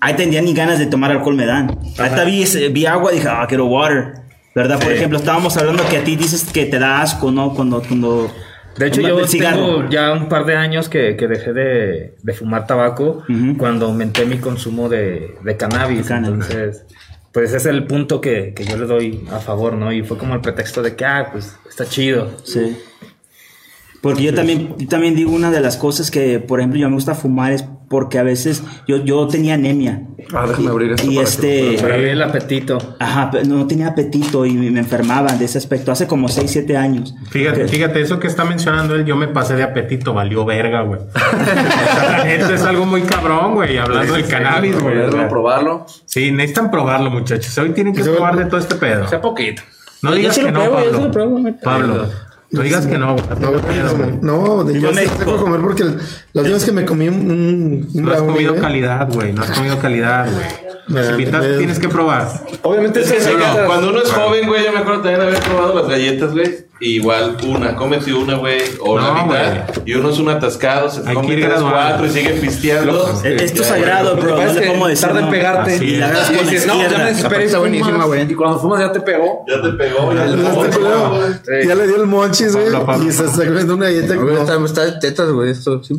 ahí 0.00 0.14
tendría 0.14 0.40
ni 0.42 0.54
ganas 0.54 0.78
de 0.78 0.86
tomar 0.86 1.10
alcohol 1.10 1.34
me 1.34 1.46
dan. 1.46 1.78
Ahorita 1.98 2.24
vi, 2.24 2.44
vi 2.72 2.86
agua 2.86 3.12
y 3.12 3.16
dije, 3.16 3.28
ah, 3.28 3.44
quiero 3.48 3.66
water. 3.66 4.14
¿Verdad? 4.54 4.78
Por 4.80 4.90
ejemplo, 4.90 5.18
estábamos 5.18 5.54
hablando 5.58 5.86
que 5.88 5.98
a 5.98 6.04
ti 6.04 6.16
dices 6.16 6.44
que 6.50 6.64
te 6.64 6.78
da 6.78 7.02
asco, 7.02 7.30
¿no? 7.30 7.52
Cuando, 7.52 7.82
cuando 7.82 8.30
De 8.78 8.88
hecho, 8.88 9.00
yo 9.00 9.24
tengo 9.26 9.88
ya 9.88 10.12
un 10.12 10.28
par 10.28 10.44
de 10.44 10.54
años 10.56 10.88
que, 10.88 11.16
que 11.16 11.26
dejé 11.28 11.52
de, 11.52 12.14
de 12.22 12.32
fumar 12.32 12.66
tabaco 12.66 13.22
cuando 13.58 13.86
aumenté 13.86 14.26
mi 14.26 14.38
consumo 14.38 14.88
de, 14.88 15.34
de 15.42 15.56
cannabis. 15.56 16.06
Cannabis. 16.08 16.50
Entonces, 16.50 16.84
pues 17.32 17.50
ese 17.50 17.56
es 17.58 17.66
el 17.66 17.84
punto 17.86 18.20
que, 18.20 18.54
que 18.54 18.64
yo 18.64 18.76
le 18.76 18.86
doy 18.86 19.26
a 19.30 19.38
favor, 19.40 19.74
¿no? 19.74 19.92
Y 19.92 20.02
fue 20.02 20.18
como 20.18 20.34
el 20.34 20.40
pretexto 20.40 20.82
de 20.82 20.96
que, 20.96 21.04
ah, 21.04 21.28
pues 21.32 21.56
está 21.68 21.84
chido. 21.86 22.30
Sí. 22.44 22.76
Porque 24.00 24.22
yo 24.22 24.34
también, 24.34 24.74
yo 24.78 24.88
también 24.88 25.14
digo 25.14 25.32
una 25.32 25.50
de 25.50 25.60
las 25.60 25.76
cosas 25.76 26.10
que, 26.10 26.38
por 26.38 26.60
ejemplo, 26.60 26.78
yo 26.80 26.88
me 26.88 26.94
gusta 26.94 27.14
fumar 27.14 27.52
es 27.52 27.64
porque 27.88 28.18
a 28.18 28.22
veces 28.24 28.62
yo, 28.88 29.04
yo 29.04 29.26
tenía 29.28 29.54
anemia. 29.54 30.02
Ah, 30.34 30.44
déjame 30.48 30.70
abrir 30.70 30.92
esto. 30.92 31.06
Y 31.10 31.14
para 31.14 31.24
que 31.24 31.30
este... 31.30 31.78
Para 31.80 31.96
el 31.96 32.20
apetito. 32.22 32.96
Ajá, 32.98 33.30
pero 33.30 33.44
no 33.46 33.66
tenía 33.66 33.88
apetito 33.88 34.44
y 34.44 34.52
me 34.54 34.80
enfermaba 34.80 35.32
de 35.32 35.44
ese 35.44 35.58
aspecto. 35.58 35.92
Hace 35.92 36.06
como 36.08 36.28
6, 36.28 36.50
7 36.50 36.76
años. 36.76 37.14
Fíjate, 37.30 37.62
Que- 37.62 37.68
fíjate, 37.68 38.00
eso 38.00 38.18
que 38.18 38.26
está 38.26 38.44
mencionando 38.44 38.96
él, 38.96 39.04
yo 39.04 39.14
me 39.16 39.28
pasé 39.28 39.54
de 39.54 39.62
apetito, 39.62 40.12
valió 40.14 40.44
verga, 40.44 40.82
güey. 40.82 41.00
O 41.10 41.18
sea, 41.18 42.18
la 42.18 42.24
neta 42.24 42.54
es 42.54 42.62
algo 42.62 42.86
muy 42.86 43.02
cabrón, 43.02 43.54
güey, 43.54 43.78
hablando 43.78 44.14
del 44.14 44.26
cannabis, 44.26 44.80
güey. 44.80 45.28
probarlo. 45.28 45.86
Sí, 46.06 46.32
necesitan 46.32 46.70
probarlo, 46.70 47.10
muchachos. 47.10 47.56
Hoy 47.58 47.70
tienen 47.70 47.94
que 47.94 48.02
probar 48.02 48.36
de 48.36 48.46
todo 48.46 48.58
este 48.58 48.74
pedo. 48.74 49.06
Sea 49.08 49.20
poquito. 49.20 49.62
No 50.02 50.10
Yo 50.10 50.16
digas 50.16 50.38
que 50.38 50.52
no, 50.52 50.60
pruebo, 50.60 50.80
yo 50.84 50.96
sí 50.96 51.02
lo 51.02 51.10
pruebo, 51.10 51.38
güey. 51.38 51.54
Pablo, 51.60 52.08
no 52.56 52.62
digas 52.62 52.86
que 52.86 52.98
no. 52.98 53.16
No, 53.40 53.50
güey, 53.52 54.18
no, 54.22 54.64
de 54.64 54.80
yo 54.80 54.90
tengo 54.90 55.36
que 55.36 55.42
comer 55.42 55.60
porque 55.60 55.84
la 55.84 56.40
última 56.42 56.54
vez 56.54 56.64
que 56.64 56.72
me 56.72 56.84
comí 56.84 57.08
un, 57.08 57.30
un, 57.30 57.88
un 57.94 58.02
No 58.02 58.10
has 58.12 58.16
brownie, 58.18 58.32
comido 58.32 58.56
calidad, 58.56 59.12
güey. 59.12 59.32
No 59.32 59.42
has 59.42 59.50
comido 59.50 59.78
calidad, 59.78 60.28
güey. 60.32 60.75
Me 60.88 61.02
da- 61.02 61.10
Invita- 61.12 61.38
me- 61.40 61.56
tienes 61.58 61.78
que 61.78 61.88
probar. 61.88 62.28
Obviamente 62.62 63.00
Es 63.00 63.10
que 63.12 63.20
sí, 63.20 63.30
no, 63.36 63.66
cuando 63.66 63.90
uno 63.90 64.00
es 64.02 64.10
joven, 64.12 64.46
güey, 64.46 64.64
yo 64.64 64.72
me 64.72 64.78
acuerdo 64.78 65.00
también 65.02 65.20
haber 65.20 65.40
probado 65.40 65.74
las 65.74 65.88
galletas, 65.88 66.32
güey. 66.32 66.64
Igual 66.78 67.38
una, 67.46 67.74
cómete 67.74 68.12
una, 68.12 68.34
güey, 68.36 68.60
o 68.80 68.98
la 68.98 69.08
No, 69.14 69.26
mitad. 69.26 69.64
Y 69.86 69.94
uno 69.94 70.10
es 70.10 70.18
un 70.18 70.28
atascado, 70.28 70.90
se 70.90 71.00
Hay 71.00 71.06
que 71.06 71.14
come 71.14 71.36
tres, 71.36 71.60
cuatro 71.62 72.06
y 72.06 72.10
sigue 72.10 72.30
pisteando. 72.34 73.08
Esto 73.24 73.28
es 73.28 73.54
Ya, 73.54 73.64
sagrado, 73.64 74.14
bro. 74.16 74.26
Que 74.26 74.30
No 74.32 74.36
le 74.36 74.44
es 74.44 74.58
que 74.58 74.66
podemos 74.66 74.88
decir. 74.88 75.06
tarda 75.08 75.20
en 75.22 75.30
pegarte. 75.30 75.74
Así 75.74 75.84
Y 75.86 75.96
la 75.96 76.08
es. 76.12 76.26
con 76.26 76.36
la 76.36 76.42
dices, 76.42 76.66
no, 76.66 76.82
ya 76.82 76.98
me 76.98 77.04
desesperé. 77.06 77.44
Está 77.46 77.58
buenísima, 77.60 78.04
güey. 78.04 78.30
Y 78.30 78.34
cuando 78.34 78.58
fumas 78.60 78.80
ya 78.80 78.92
te 78.92 79.00
pegó. 79.00 79.44
Ya 79.48 79.62
te 79.62 79.68
pegó, 79.70 80.12
ya 80.12 80.26
culero. 80.26 81.18
Sí. 81.32 81.66
Ya 81.68 81.74
le 81.74 81.86
dio 81.86 81.96
el 81.96 82.06
monchis, 82.06 82.54
güey. 82.54 82.66
Y 83.08 83.10
se 83.12 83.24
está 83.24 83.44
comiendo 83.46 83.74
una 83.74 83.86
galleta. 83.86 84.14
Está, 84.14 84.64
está 84.64 84.84
de 84.84 84.92
tetas, 85.00 85.30
güey, 85.30 85.50
esto, 85.50 85.82
sí. 85.82 85.96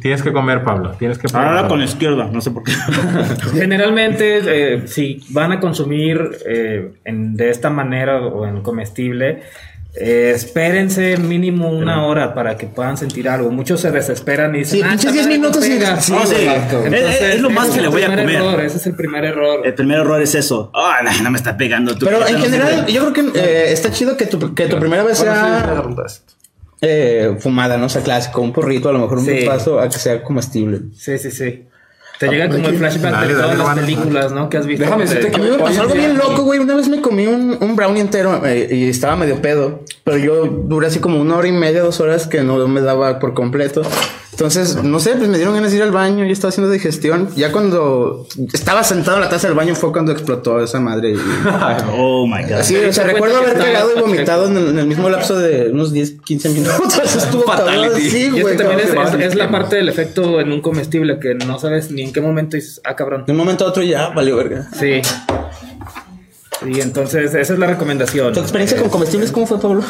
Tienes 0.00 0.22
que 0.22 0.32
comer, 0.32 0.62
Pablo. 0.64 0.92
Tienes 0.98 1.18
que. 1.18 1.26
Ahora 1.32 1.68
con 1.68 1.78
la 1.78 1.84
izquierda, 1.84 2.28
no 2.32 2.40
sé 2.40 2.50
por 2.50 2.64
qué. 2.64 2.72
Generalmente, 3.52 4.40
eh, 4.74 4.82
si 4.86 5.20
van 5.30 5.52
a 5.52 5.60
consumir 5.60 6.30
eh, 6.46 6.92
en- 7.04 7.34
de 7.36 7.50
esta 7.50 7.70
manera 7.70 8.20
o 8.20 8.46
en 8.46 8.62
comestible, 8.62 9.42
eh, 9.96 10.32
espérense 10.34 11.16
mínimo 11.18 11.70
una 11.70 12.04
hora 12.04 12.34
para 12.34 12.56
que 12.56 12.66
puedan 12.66 12.96
sentir 12.96 13.28
algo. 13.28 13.50
Muchos 13.52 13.80
se 13.80 13.92
desesperan 13.92 14.54
y 14.56 14.58
dicen, 14.58 14.78
Sí, 14.80 14.82
"Ah, 14.84 14.88
pinches 14.90 15.04
esta 15.04 15.12
10 15.12 15.24
madre 15.26 15.38
no 15.38 15.42
minutos 15.42 15.66
y- 15.66 15.70
pega". 15.70 16.00
sí, 16.00 16.12
No, 16.12 16.26
sí. 16.26 16.34
Entonces, 16.48 16.92
Es- 17.20 17.34
es 17.36 17.40
lo 17.40 17.50
más 17.50 17.68
que 17.70 17.80
le 17.80 17.84
el 17.86 17.90
voy 17.92 18.02
a 18.02 18.06
primer 18.06 18.24
comer. 18.26 18.40
error, 18.42 18.60
ese 18.64 18.76
es 18.78 18.86
el 18.88 18.94
primer 18.96 19.24
error. 19.24 19.60
El 19.64 19.74
primer 19.74 20.00
error 20.00 20.20
es 20.20 20.34
eso. 20.34 20.70
Ah, 20.74 20.98
no, 21.04 21.10
no 21.22 21.30
me 21.30 21.38
está 21.38 21.56
pegando. 21.56 21.96
tú. 21.96 22.06
Pero 22.06 22.26
en 22.26 22.38
general, 22.40 22.86
yo 22.86 23.12
creo 23.12 23.32
que 23.32 23.38
eh, 23.38 23.72
está 23.72 23.92
chido 23.92 24.16
que 24.16 24.26
tu, 24.26 24.54
que 24.54 24.66
tu 24.66 24.78
primera 24.80 25.04
vez 25.04 25.18
sea 25.18 25.82
eh, 26.86 27.36
fumada, 27.40 27.76
¿no? 27.76 27.86
O 27.86 27.88
sea, 27.88 28.02
clásico, 28.02 28.40
un 28.40 28.52
porrito, 28.52 28.88
a 28.88 28.92
lo 28.92 28.98
mejor 29.00 29.18
un 29.18 29.24
Sí. 29.26 29.44
paso 29.46 29.80
a 29.80 29.88
que 29.88 29.98
sea 29.98 30.22
comestible. 30.22 30.80
Sí, 30.96 31.18
sí, 31.18 31.30
sí. 31.30 31.64
Te 32.18 32.28
llega 32.28 32.48
como 32.48 32.68
el 32.68 32.76
flashback 32.78 33.12
Dale, 33.12 33.26
de 33.26 33.34
dale, 33.34 33.42
todas 33.42 33.58
las 33.58 33.66
Juan. 33.66 33.78
películas, 33.80 34.32
¿no? 34.32 34.48
Que 34.48 34.56
has 34.58 34.66
visto. 34.66 34.84
Déjame 34.84 35.04
De- 35.04 35.08
decirte 35.14 35.28
A 35.28 35.30
que 35.32 35.42
mí 35.42 35.50
me 35.50 35.58
pasó 35.58 35.80
algo 35.82 35.94
bien 35.94 36.16
loco, 36.16 36.42
güey. 36.44 36.60
Una 36.60 36.74
vez 36.76 36.88
me 36.88 37.00
comí 37.00 37.26
un, 37.26 37.58
un 37.60 37.76
brownie 37.76 38.00
entero 38.00 38.40
eh, 38.46 38.68
y 38.70 38.88
estaba 38.88 39.16
medio 39.16 39.42
pedo. 39.42 39.80
Pero 40.04 40.18
yo 40.18 40.46
duré 40.46 40.86
así 40.86 41.00
como 41.00 41.20
una 41.20 41.36
hora 41.36 41.48
y 41.48 41.52
media, 41.52 41.82
dos 41.82 42.00
horas 42.00 42.26
que 42.26 42.42
no 42.42 42.66
me 42.68 42.80
daba 42.80 43.18
por 43.18 43.34
completo. 43.34 43.82
Entonces, 44.32 44.82
no 44.82 44.98
sé, 44.98 45.12
pues 45.14 45.28
me 45.28 45.36
dieron 45.36 45.54
ganas 45.54 45.70
de 45.70 45.76
ir 45.76 45.82
al 45.84 45.92
baño. 45.92 46.24
Yo 46.24 46.32
estaba 46.32 46.48
haciendo 46.48 46.68
digestión. 46.72 47.28
Ya 47.36 47.52
cuando 47.52 48.26
estaba 48.52 48.82
sentado 48.82 49.18
en 49.18 49.22
la 49.22 49.28
taza 49.28 49.46
del 49.46 49.56
baño 49.56 49.76
fue 49.76 49.92
cuando 49.92 50.10
explotó 50.10 50.60
esa 50.60 50.80
madre. 50.80 51.12
y- 51.12 51.14
Oh 51.96 52.26
my 52.26 52.42
god. 52.42 52.62
Sí, 52.62 52.74
o 52.76 52.92
sea, 52.92 53.04
recuerdo 53.04 53.36
haber 53.38 53.54
cagado 53.56 53.90
y 53.96 54.00
vomitado 54.00 54.48
en 54.48 54.56
el, 54.56 54.68
en 54.70 54.78
el 54.80 54.86
mismo 54.88 55.08
lapso 55.08 55.38
de 55.38 55.70
unos 55.70 55.92
10, 55.92 56.14
15 56.24 56.48
minutos. 56.48 56.98
Estuvo 57.16 57.44
cabrón. 57.44 57.90
Sí, 57.96 58.24
Y 58.34 58.40
güey. 58.40 58.54
esto 58.54 58.64
también 58.64 58.80
es, 58.80 59.14
es- 59.14 59.20
es 59.20 59.34
la 59.36 59.50
parte 59.52 59.76
del 59.76 59.88
efecto 59.88 60.40
en 60.40 60.50
un 60.50 60.60
comestible 60.60 61.20
que 61.20 61.34
no 61.36 61.60
sabes 61.60 61.92
ni 61.92 62.03
en 62.04 62.12
qué 62.12 62.20
momento 62.20 62.56
dices, 62.56 62.80
ah, 62.84 62.94
cabrón. 62.94 63.24
De 63.26 63.32
un 63.32 63.38
momento 63.38 63.64
a 63.64 63.68
otro 63.68 63.82
ya 63.82 64.08
valió 64.10 64.36
verga. 64.36 64.68
Sí. 64.78 65.02
Y 66.66 66.80
entonces, 66.80 67.34
esa 67.34 67.52
es 67.52 67.58
la 67.58 67.66
recomendación. 67.66 68.32
¿Tu 68.32 68.40
experiencia 68.40 68.78
con 68.78 68.88
comestibles 68.88 69.32
cómo 69.32 69.46
fue, 69.46 69.60
Pablo? 69.60 69.82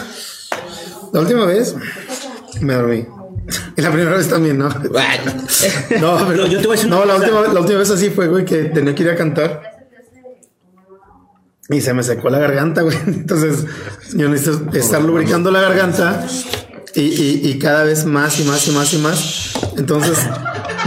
La 1.12 1.20
última 1.20 1.44
vez 1.46 1.76
me 2.60 2.74
dormí. 2.74 3.06
Y 3.76 3.82
la 3.82 3.90
primera 3.90 4.16
vez 4.16 4.28
también, 4.28 4.58
¿no? 4.58 4.68
No, 6.00 6.26
pero 6.26 6.46
yo 6.46 6.60
te 6.60 6.66
voy 6.66 6.74
a 6.74 6.76
decir 6.76 6.90
No, 6.90 7.04
la 7.04 7.16
última, 7.16 7.42
la 7.42 7.60
última 7.60 7.78
vez 7.78 7.90
así 7.90 8.10
fue, 8.10 8.28
güey, 8.28 8.44
que 8.44 8.64
tenía 8.64 8.94
que 8.94 9.02
ir 9.02 9.10
a 9.10 9.16
cantar. 9.16 9.74
Y 11.68 11.80
se 11.80 11.94
me 11.94 12.02
secó 12.02 12.30
la 12.30 12.38
garganta, 12.38 12.82
güey. 12.82 12.96
Entonces, 13.06 13.66
yo 14.14 14.28
necesito 14.28 14.76
estar 14.76 15.02
lubricando 15.02 15.50
la 15.50 15.60
garganta. 15.60 16.26
Y, 16.94 17.00
y, 17.00 17.40
y 17.50 17.58
cada 17.58 17.84
vez 17.84 18.04
más 18.04 18.38
y 18.38 18.44
más 18.44 18.66
y 18.68 18.70
más 18.70 18.94
y 18.94 18.98
más. 18.98 19.54
Entonces, 19.76 20.18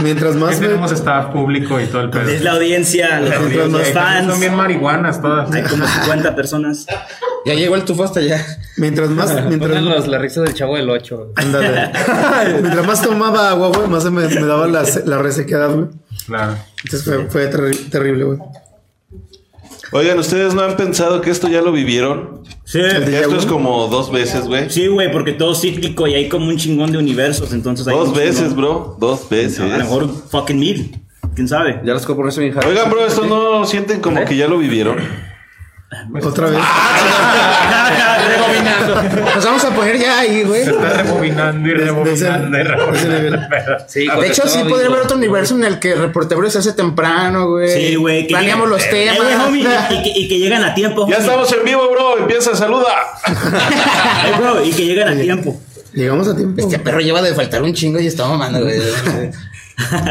mientras 0.00 0.34
¿Qué 0.34 0.40
más 0.40 0.60
me, 0.60 0.66
tenemos 0.66 0.92
staff 0.92 1.26
público 1.32 1.80
y 1.80 1.86
todo 1.86 2.02
el 2.02 2.10
pedo? 2.10 2.28
Es 2.28 2.42
la 2.42 2.52
audiencia, 2.52 3.20
los, 3.20 3.30
Mientras 3.40 3.68
los 3.68 3.80
más 3.80 3.90
fans. 3.92 4.30
Son 4.30 4.40
bien 4.40 4.54
marihuanas 4.54 5.20
todas. 5.20 5.50
Hay 5.52 5.62
como 5.64 5.86
50 5.86 6.34
personas. 6.34 6.86
Ya 7.46 7.54
llegó 7.54 7.76
el 7.76 7.84
tufo 7.84 8.04
hasta 8.04 8.20
allá. 8.20 8.44
mientras 8.76 9.10
más, 9.10 9.44
mientras, 9.48 9.82
los- 9.82 10.06
la 10.08 10.18
risa 10.18 10.42
del 10.42 10.54
chavo 10.54 10.76
del 10.76 10.88
8. 10.90 11.32
ándale. 11.36 11.90
mientras 12.60 12.86
más 12.86 13.02
tomaba 13.02 13.50
agua, 13.50 13.68
güey, 13.68 13.88
más 13.88 14.02
se 14.02 14.10
me, 14.10 14.26
me 14.28 14.46
daba 14.46 14.66
la, 14.66 14.84
se- 14.84 15.06
la 15.06 15.18
resequedad, 15.18 15.70
güey. 15.70 15.88
Claro. 16.26 16.56
Entonces 16.84 17.04
fue, 17.04 17.26
fue 17.28 17.50
terri- 17.50 17.90
terrible, 17.90 18.24
güey. 18.24 18.38
Oigan, 19.90 20.18
¿ustedes 20.18 20.54
no 20.54 20.62
han 20.62 20.76
pensado 20.76 21.20
que 21.22 21.30
esto 21.30 21.48
ya 21.48 21.62
lo 21.62 21.72
vivieron? 21.72 22.42
Sí. 22.64 22.80
Esto 22.80 23.36
es 23.36 23.46
como 23.46 23.86
dos 23.88 24.12
veces, 24.12 24.46
güey. 24.46 24.68
Sí, 24.68 24.86
güey, 24.86 25.10
porque 25.10 25.32
todo 25.32 25.52
es 25.52 25.60
cíclico 25.60 26.06
y 26.06 26.14
hay 26.14 26.28
como 26.28 26.46
un 26.48 26.56
chingón 26.58 26.92
de 26.92 26.98
universos, 26.98 27.52
entonces 27.52 27.88
hay 27.88 27.94
Dos 27.96 28.08
un 28.08 28.14
veces, 28.14 28.36
chingón. 28.48 28.56
bro. 28.56 28.96
Dos 29.00 29.28
veces. 29.30 29.60
A 29.60 29.64
lo 29.66 29.78
mejor 29.78 30.08
fucking 30.30 30.58
mil. 30.58 31.00
¿Quién 31.34 31.48
sabe? 31.48 31.80
Ya 31.84 31.94
los 31.94 32.04
ponerse 32.04 32.40
bien. 32.40 32.54
Oigan, 32.66 32.90
bro, 32.90 33.06
¿esto 33.06 33.24
no 33.24 33.64
sienten 33.64 34.00
como 34.00 34.24
que 34.24 34.36
ya 34.36 34.46
lo 34.48 34.58
vivieron? 34.58 34.98
Otra 36.22 36.50
vez. 36.50 36.58
Nos 39.34 39.44
vamos 39.44 39.64
a 39.64 39.70
poner 39.70 39.98
ya 39.98 40.18
ahí, 40.20 40.42
güey. 40.42 40.64
Se 40.64 40.70
está 40.70 41.02
rebobinando 41.02 41.68
y 41.68 41.72
De- 41.72 41.78
de 41.78 42.12
ese- 42.12 42.24
rebobinando 42.28 42.48
y 42.48 42.62
de 42.62 42.64
rebobinando. 42.64 43.38
Sí, 43.86 44.08
hecho, 44.24 44.46
sí 44.48 44.60
podría 44.68 44.88
haber 44.88 45.00
otro 45.02 45.16
universo 45.16 45.54
en 45.54 45.64
el 45.64 45.78
que 45.78 45.92
el 45.92 45.98
reportero 46.00 46.48
se 46.50 46.58
hace 46.58 46.72
temprano, 46.72 47.48
güey. 47.50 47.68
Sí, 47.68 47.94
güey. 47.96 48.26
Planeamos 48.28 48.68
los 48.68 48.82
Eh, 48.84 48.88
temas. 48.90 49.46
homie, 49.46 49.62
y, 49.90 50.02
que, 50.02 50.18
y 50.20 50.28
que 50.28 50.38
llegan 50.38 50.64
a 50.64 50.74
tiempo. 50.74 51.06
Ya 51.08 51.16
estamos 51.16 51.52
en 51.52 51.64
vivo, 51.64 51.90
bro. 51.90 52.18
Empieza, 52.18 52.54
saluda. 52.54 52.88
Eh, 53.26 54.32
bro, 54.38 54.64
y 54.64 54.70
que 54.70 54.84
llegan 54.86 55.08
a 55.08 55.20
tiempo. 55.20 55.60
Llegamos 55.92 56.28
a 56.28 56.36
tiempo. 56.36 56.60
Este 56.60 56.78
perro 56.78 57.00
lleva 57.00 57.22
de 57.22 57.34
faltar 57.34 57.62
un 57.62 57.72
chingo 57.74 57.98
y 57.98 58.06
está 58.06 58.26
mamando, 58.26 58.60
güey. 58.62 58.78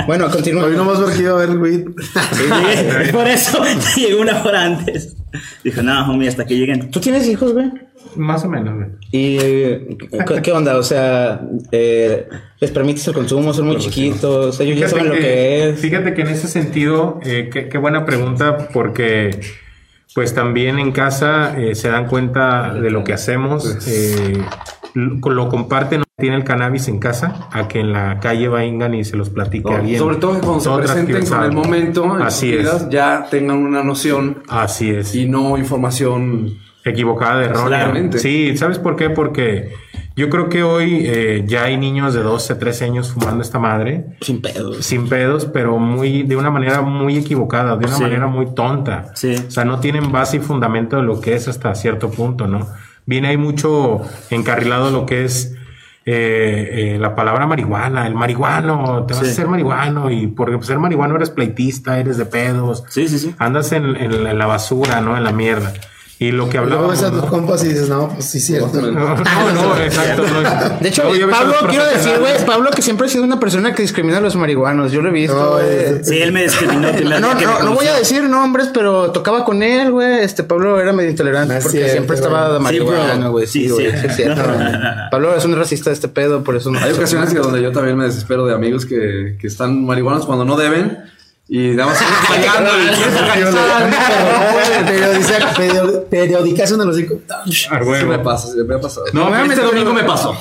bueno, 0.07 0.29
continúa. 0.29 0.65
Hoy 0.65 0.75
nomás 0.75 0.99
porque 0.99 1.19
iba 1.19 1.31
a 1.31 1.45
ver, 1.45 1.57
güey. 1.57 1.83
Llegué- 1.85 3.11
Por 3.11 3.27
eso 3.27 3.61
llegó 3.95 4.21
una 4.21 4.43
hora 4.43 4.63
antes. 4.65 5.15
Dijo, 5.63 5.81
no, 5.81 6.09
homie, 6.11 6.27
hasta 6.29 6.45
que 6.45 6.55
lleguen. 6.55 6.89
¿Tú 6.91 6.99
tienes 6.99 7.27
hijos, 7.27 7.53
güey? 7.53 7.69
Más 8.15 8.43
o 8.45 8.49
menos, 8.49 8.75
güey. 8.75 8.87
¿Y 9.11 9.37
eh, 9.39 9.97
¿qué, 10.27 10.41
qué 10.41 10.51
onda? 10.51 10.77
O 10.77 10.83
sea, 10.83 11.41
eh, 11.71 12.27
¿les 12.59 12.71
permites 12.71 13.07
el 13.07 13.13
consumo? 13.13 13.53
¿Son 13.53 13.67
muy 13.67 13.77
chiquitos? 13.77 14.59
¿Ellos 14.59 14.79
ya 14.79 14.87
saben 14.87 15.09
lo 15.09 15.13
que 15.15 15.69
es? 15.69 15.79
Fíjate 15.79 16.13
que 16.13 16.21
en 16.21 16.29
ese 16.29 16.47
sentido, 16.47 17.19
eh, 17.23 17.49
qué, 17.51 17.67
qué 17.69 17.77
buena 17.77 18.05
pregunta, 18.05 18.69
porque 18.73 19.39
pues 20.15 20.33
también 20.33 20.79
en 20.79 20.93
casa 20.93 21.55
eh, 21.59 21.75
se 21.75 21.89
dan 21.89 22.07
cuenta 22.07 22.73
de 22.73 22.89
lo 22.89 23.03
que 23.03 23.13
hacemos, 23.13 23.77
eh, 23.87 24.41
lo, 24.93 25.29
lo 25.31 25.49
comparten, 25.49 26.03
tiene 26.17 26.35
el 26.37 26.43
cannabis 26.43 26.87
en 26.87 26.99
casa, 26.99 27.47
a 27.51 27.67
que 27.67 27.79
en 27.79 27.93
la 27.93 28.19
calle 28.19 28.47
vengan 28.49 28.93
y 28.95 29.03
se 29.03 29.15
los 29.17 29.29
platique 29.29 29.71
a 29.71 29.77
alguien. 29.77 29.99
Sobre 29.99 30.15
todo 30.17 30.33
que 30.33 30.39
cuando 30.45 30.59
se 30.59 30.69
presenten 30.83 31.25
con 31.25 31.43
el 31.43 31.51
momento 31.51 32.15
en 32.15 32.21
Así 32.23 32.51
es. 32.53 32.59
vidas, 32.59 32.89
ya 32.89 33.27
tengan 33.29 33.57
una 33.57 33.83
noción 33.83 34.39
Así 34.49 34.89
es. 34.89 35.13
y 35.15 35.27
no 35.27 35.57
información 35.57 36.57
equivocada, 36.83 37.43
errónea. 37.43 37.67
Claramente. 37.67 38.17
Sí, 38.19 38.55
¿sabes 38.57 38.79
por 38.79 38.95
qué? 38.95 39.09
Porque 39.09 39.73
yo 40.15 40.29
creo 40.29 40.47
que 40.49 40.63
hoy 40.63 41.01
eh, 41.05 41.43
ya 41.45 41.65
hay 41.65 41.77
niños 41.77 42.13
de 42.13 42.21
12, 42.23 42.55
13 42.55 42.85
años 42.85 43.11
fumando 43.11 43.43
esta 43.43 43.59
madre. 43.59 44.05
Sin 44.21 44.41
pedos. 44.41 44.77
Sin 44.85 45.07
pedos, 45.09 45.45
pero 45.45 45.77
muy, 45.77 46.23
de 46.23 46.35
una 46.37 46.49
manera 46.49 46.81
muy 46.81 47.17
equivocada, 47.17 47.75
de 47.77 47.85
una 47.85 47.95
Sí. 47.95 48.01
manera 48.03 48.25
muy 48.27 48.47
tonta. 48.55 49.11
Sí. 49.15 49.35
O 49.47 49.51
sea, 49.51 49.65
no 49.65 49.79
tienen 49.81 50.11
base 50.11 50.37
y 50.37 50.39
fundamento 50.39 50.95
de 50.95 51.03
lo 51.03 51.19
que 51.21 51.35
es 51.35 51.47
hasta 51.47 51.75
cierto 51.75 52.09
punto, 52.09 52.47
¿no? 52.47 52.67
Viene 53.07 53.29
ahí 53.29 53.37
mucho 53.37 54.01
encarrilado 54.29 54.91
lo 54.91 55.05
que 55.07 55.23
es 55.25 55.55
eh, 56.05 56.93
eh, 56.95 56.97
la 56.99 57.15
palabra 57.15 57.45
marihuana, 57.47 58.05
el 58.07 58.13
marihuano, 58.15 59.05
te 59.07 59.13
vas 59.13 59.23
Sí. 59.23 59.29
a 59.29 59.31
hacer 59.33 59.47
marihuano 59.47 60.09
y 60.11 60.27
porque 60.27 60.55
pues, 60.55 60.67
ser 60.67 60.77
marihuano 60.79 61.15
eres 61.15 61.31
pleitista, 61.31 61.99
eres 61.99 62.17
de 62.17 62.25
pedos, 62.25 62.83
Sí, 62.89 63.07
sí, 63.09 63.17
sí. 63.19 63.35
andas 63.39 63.71
en, 63.73 63.95
en 63.97 64.23
la- 64.23 64.31
en 64.31 64.37
la 64.37 64.45
basura, 64.45 65.01
¿no? 65.01 65.17
En 65.17 65.23
la 65.25 65.31
mierda. 65.33 65.73
Y 66.19 66.31
lo 66.31 66.49
que 66.49 66.57
Luego 66.57 66.73
hablábamos... 66.73 66.99
ves 66.99 67.03
a 67.03 67.11
tus 67.11 67.21
¿no? 67.23 67.27
compas 67.29 67.63
y 67.63 67.67
dices, 67.67 67.89
no, 67.89 68.09
pues 68.09 68.25
sí, 68.25 68.39
cierto. 68.39 68.81
No, 68.81 68.91
no, 68.91 69.77
exacto. 69.83 70.23
no. 70.23 70.79
De 70.79 70.89
hecho, 70.89 71.03
Luego 71.03 71.31
Pablo, 71.31 71.53
quiero 71.69 71.85
decir, 71.85 72.13
güey. 72.19 72.33
Pablo 72.43 72.71
que 72.71 72.81
siempre 72.81 73.05
ha 73.05 73.09
sido 73.09 73.23
una 73.23 73.39
persona 73.39 73.75
que 73.75 73.83
discrimina 73.83 74.17
a 74.17 74.21
los 74.21 74.35
marihuanos. 74.35 74.91
Yo 74.91 75.03
lo 75.03 75.09
he 75.09 75.11
visto, 75.11 75.59
Sí, 76.01 76.17
él 76.17 76.31
me 76.31 76.43
discriminó. 76.43 76.91
No, 77.19 77.33
no, 77.35 77.63
no 77.63 77.73
voy 77.75 77.85
a 77.85 77.93
decir 77.93 78.23
nombres, 78.23 78.69
pero 78.73 79.11
tocaba 79.11 79.45
con 79.45 79.61
él, 79.61 79.91
güey. 79.91 80.23
Este 80.23 80.43
Pablo 80.43 80.79
era 80.79 80.91
medio 80.91 81.11
intolerante 81.11 81.53
porque 81.61 81.69
cierto, 81.77 81.91
siempre 81.91 82.15
estaba 82.15 82.51
de 82.53 82.59
marihuana, 82.59 83.27
güey. 83.27 83.45
Sí, 83.45 83.65
Sí, 83.65 83.69
güey. 83.69 83.91
sí. 84.01 84.07
cierto. 84.15 84.41
Pablo 85.11 85.35
es 85.35 85.45
un 85.45 85.55
racista 85.55 85.91
de 85.91 85.93
este 85.93 86.07
pedo, 86.07 86.43
por 86.43 86.55
eso 86.55 86.71
no. 86.71 86.79
Hay 86.79 86.93
ocasiones 86.93 87.31
que 87.31 87.37
donde 87.39 87.61
yo 87.61 87.71
también 87.71 87.95
me 87.95 88.05
desespero 88.05 88.47
de 88.47 88.55
amigos 88.55 88.87
que, 88.87 89.37
que 89.39 89.45
están 89.45 89.85
marihuanos 89.85 90.25
cuando 90.25 90.45
no 90.45 90.57
deben 90.57 90.97
y 91.49 91.69
nada 91.69 91.91
más 91.91 92.01
están 92.01 92.17
bailando 92.29 92.71
y 92.81 92.95
quieren 92.95 93.17
organizar, 93.17 94.23
no 94.33 94.53
pueden. 94.53 94.85
Periodiza- 94.87 95.53
perio- 95.55 96.03
Periodicación 96.09 96.79
de 96.79 96.85
los 96.85 96.95
hocico. 96.95 97.15
A 97.29 97.43
Sí 97.49 98.05
me 98.05 98.19
pasa, 98.19 98.47
sí 98.49 98.57
me 98.67 98.75
ha 98.75 98.79
pasado. 98.81 99.05
No, 99.13 99.29
No, 99.29 99.43
este 99.45 99.61
domingo 99.61 99.93
me 99.93 100.03
pasó. 100.03 100.35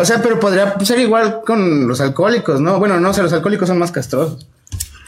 O 0.00 0.04
sea, 0.04 0.20
pero 0.22 0.38
podría 0.38 0.74
ser 0.80 0.98
igual 1.00 1.40
con 1.46 1.88
los 1.88 2.00
alcohólicos, 2.00 2.60
¿no? 2.60 2.78
Bueno, 2.78 3.00
no, 3.00 3.10
o 3.10 3.12
sea, 3.14 3.22
los 3.24 3.32
alcohólicos 3.32 3.68
son 3.68 3.78
más 3.78 3.90
castrosos. 3.92 4.46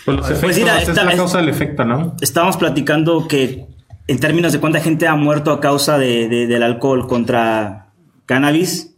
Pues 0.05 0.17
los 0.17 0.31
efectos, 0.31 0.57
mira, 0.59 0.81
esa 0.81 0.91
esta- 0.93 1.03
es 1.03 1.07
la 1.09 1.17
causa 1.17 1.39
del 1.39 1.49
efecto, 1.49 1.85
¿no? 1.85 2.17
Estábamos 2.21 2.57
platicando 2.57 3.29
que 3.29 3.67
en 4.09 4.19
términos 4.19 4.53
de 4.53 4.59
cuánta 4.59 4.81
gente 4.81 5.07
ha 5.07 5.15
muerto 5.15 5.53
a 5.53 5.61
causa 5.61 5.97
de, 5.99 6.29
de- 6.29 6.47
del 6.49 6.63
alcohol 6.63 7.07
contra 7.07 7.87
cannabis, 8.27 8.92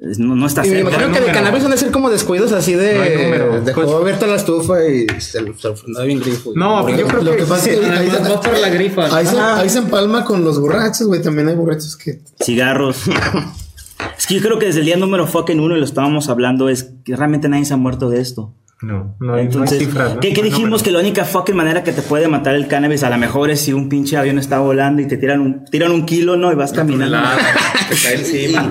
No, 0.00 0.36
no 0.36 0.46
está 0.46 0.64
Y 0.64 0.70
me 0.70 0.84
que 0.84 1.20
de 1.20 1.32
cannabis 1.32 1.64
van 1.64 1.72
a 1.72 1.76
ser 1.76 1.90
como 1.90 2.08
descuidos 2.08 2.52
así 2.52 2.74
No 2.74 2.78
de. 2.78 3.22
número. 3.24 3.60
Dejó 3.62 3.82
Pues- 3.82 3.94
abierta 3.94 4.26
la 4.28 4.36
estufa 4.36 4.84
y 4.86 5.06
se, 5.20 5.20
se 5.32 5.38
andaba 5.86 6.04
bien 6.06 6.20
grifo. 6.20 6.52
No, 6.54 6.88
yo 6.88 7.06
creo 7.08 7.22
Lo 7.22 7.30
que 7.32 7.38
que 7.38 7.42
pasa 7.44 7.70
es 7.70 7.78
que 7.80 7.86
ahí, 7.86 8.08
Además, 8.08 8.32
va 8.32 8.40
por 8.40 8.58
la 8.58 8.68
grifa. 8.68 9.16
ahí 9.16 9.26
se, 9.26 9.38
ahí 9.38 9.68
se 9.68 9.78
empalma 9.78 10.24
con 10.24 10.44
los 10.44 10.60
borrachos, 10.60 11.06
güey. 11.08 11.20
También 11.20 11.48
hay 11.48 11.56
borrachos 11.56 11.96
que. 11.96 12.20
Cigarros. 12.44 13.02
es 14.18 14.26
que 14.26 14.34
yo 14.36 14.40
creo 14.40 14.58
que 14.60 14.66
desde 14.66 14.80
el 14.80 14.86
día 14.86 14.96
número 14.96 15.26
fucking 15.26 15.58
uno, 15.58 15.76
y 15.76 15.80
lo 15.80 15.84
estábamos 15.84 16.28
hablando, 16.28 16.68
es 16.68 16.90
que 17.04 17.16
realmente 17.16 17.48
nadie 17.48 17.64
se 17.64 17.74
ha 17.74 17.76
muerto 17.76 18.08
de 18.08 18.20
esto. 18.20 18.54
No, 18.80 19.16
no 19.18 19.34
hay, 19.34 19.44
no 19.46 19.50
Entonces, 19.50 19.80
hay 19.80 19.86
cifras. 19.86 20.14
¿no? 20.14 20.20
¿qué, 20.20 20.32
No 20.34 20.42
dijimos? 20.42 20.82
Que 20.84 20.90
la 20.92 21.00
única 21.00 21.24
fucking 21.24 21.56
manera 21.56 21.82
que 21.82 21.92
te 21.92 22.00
puede 22.02 22.28
matar 22.28 22.54
el 22.54 22.68
cannabis 22.68 23.02
a 23.02 23.10
lo 23.10 23.18
mejor 23.18 23.50
es 23.50 23.60
si 23.60 23.72
un 23.72 23.88
pinche 23.88 24.16
avión 24.16 24.38
está 24.38 24.60
volando 24.60 25.02
y 25.02 25.08
te 25.08 25.16
tiran 25.16 25.40
un, 25.40 25.64
tiran 25.64 25.90
un 25.90 26.06
kilo, 26.06 26.36
¿no? 26.36 26.52
Y 26.52 26.54
vas 26.54 26.72
caminando. 26.72 27.18
Te 27.88 27.96
cae 27.96 28.14
encima. 28.18 28.70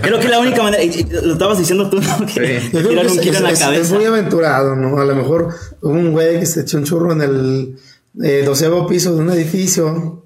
Creo 0.00 0.18
que 0.18 0.28
la 0.28 0.38
única 0.40 0.62
manera, 0.62 0.82
y- 0.82 0.88
y 0.88 1.06
lo 1.26 1.34
estabas 1.34 1.58
diciendo 1.58 1.90
tú, 1.90 2.00
¿no? 2.00 2.26
Que 2.26 2.60
te 2.72 2.82
tiran 2.82 3.06
que 3.06 3.12
un 3.12 3.18
es, 3.18 3.20
kilo 3.20 3.36
en 3.36 3.42
la 3.42 3.50
es- 3.50 3.58
es 3.60 3.64
cabeza. 3.64 3.94
muy 3.94 4.04
aventurado, 4.06 4.76
¿no? 4.76 4.98
A 4.98 5.04
lo 5.04 5.14
mejor 5.14 5.48
hubo 5.82 5.92
un 5.92 6.12
güey 6.12 6.40
que 6.40 6.46
se 6.46 6.62
echó 6.62 6.78
un 6.78 6.84
churro 6.84 7.12
en 7.12 7.20
el 7.20 7.76
eh, 8.24 8.42
doceavo 8.46 8.86
piso 8.86 9.14
de 9.14 9.20
un 9.20 9.30
edificio 9.30 10.24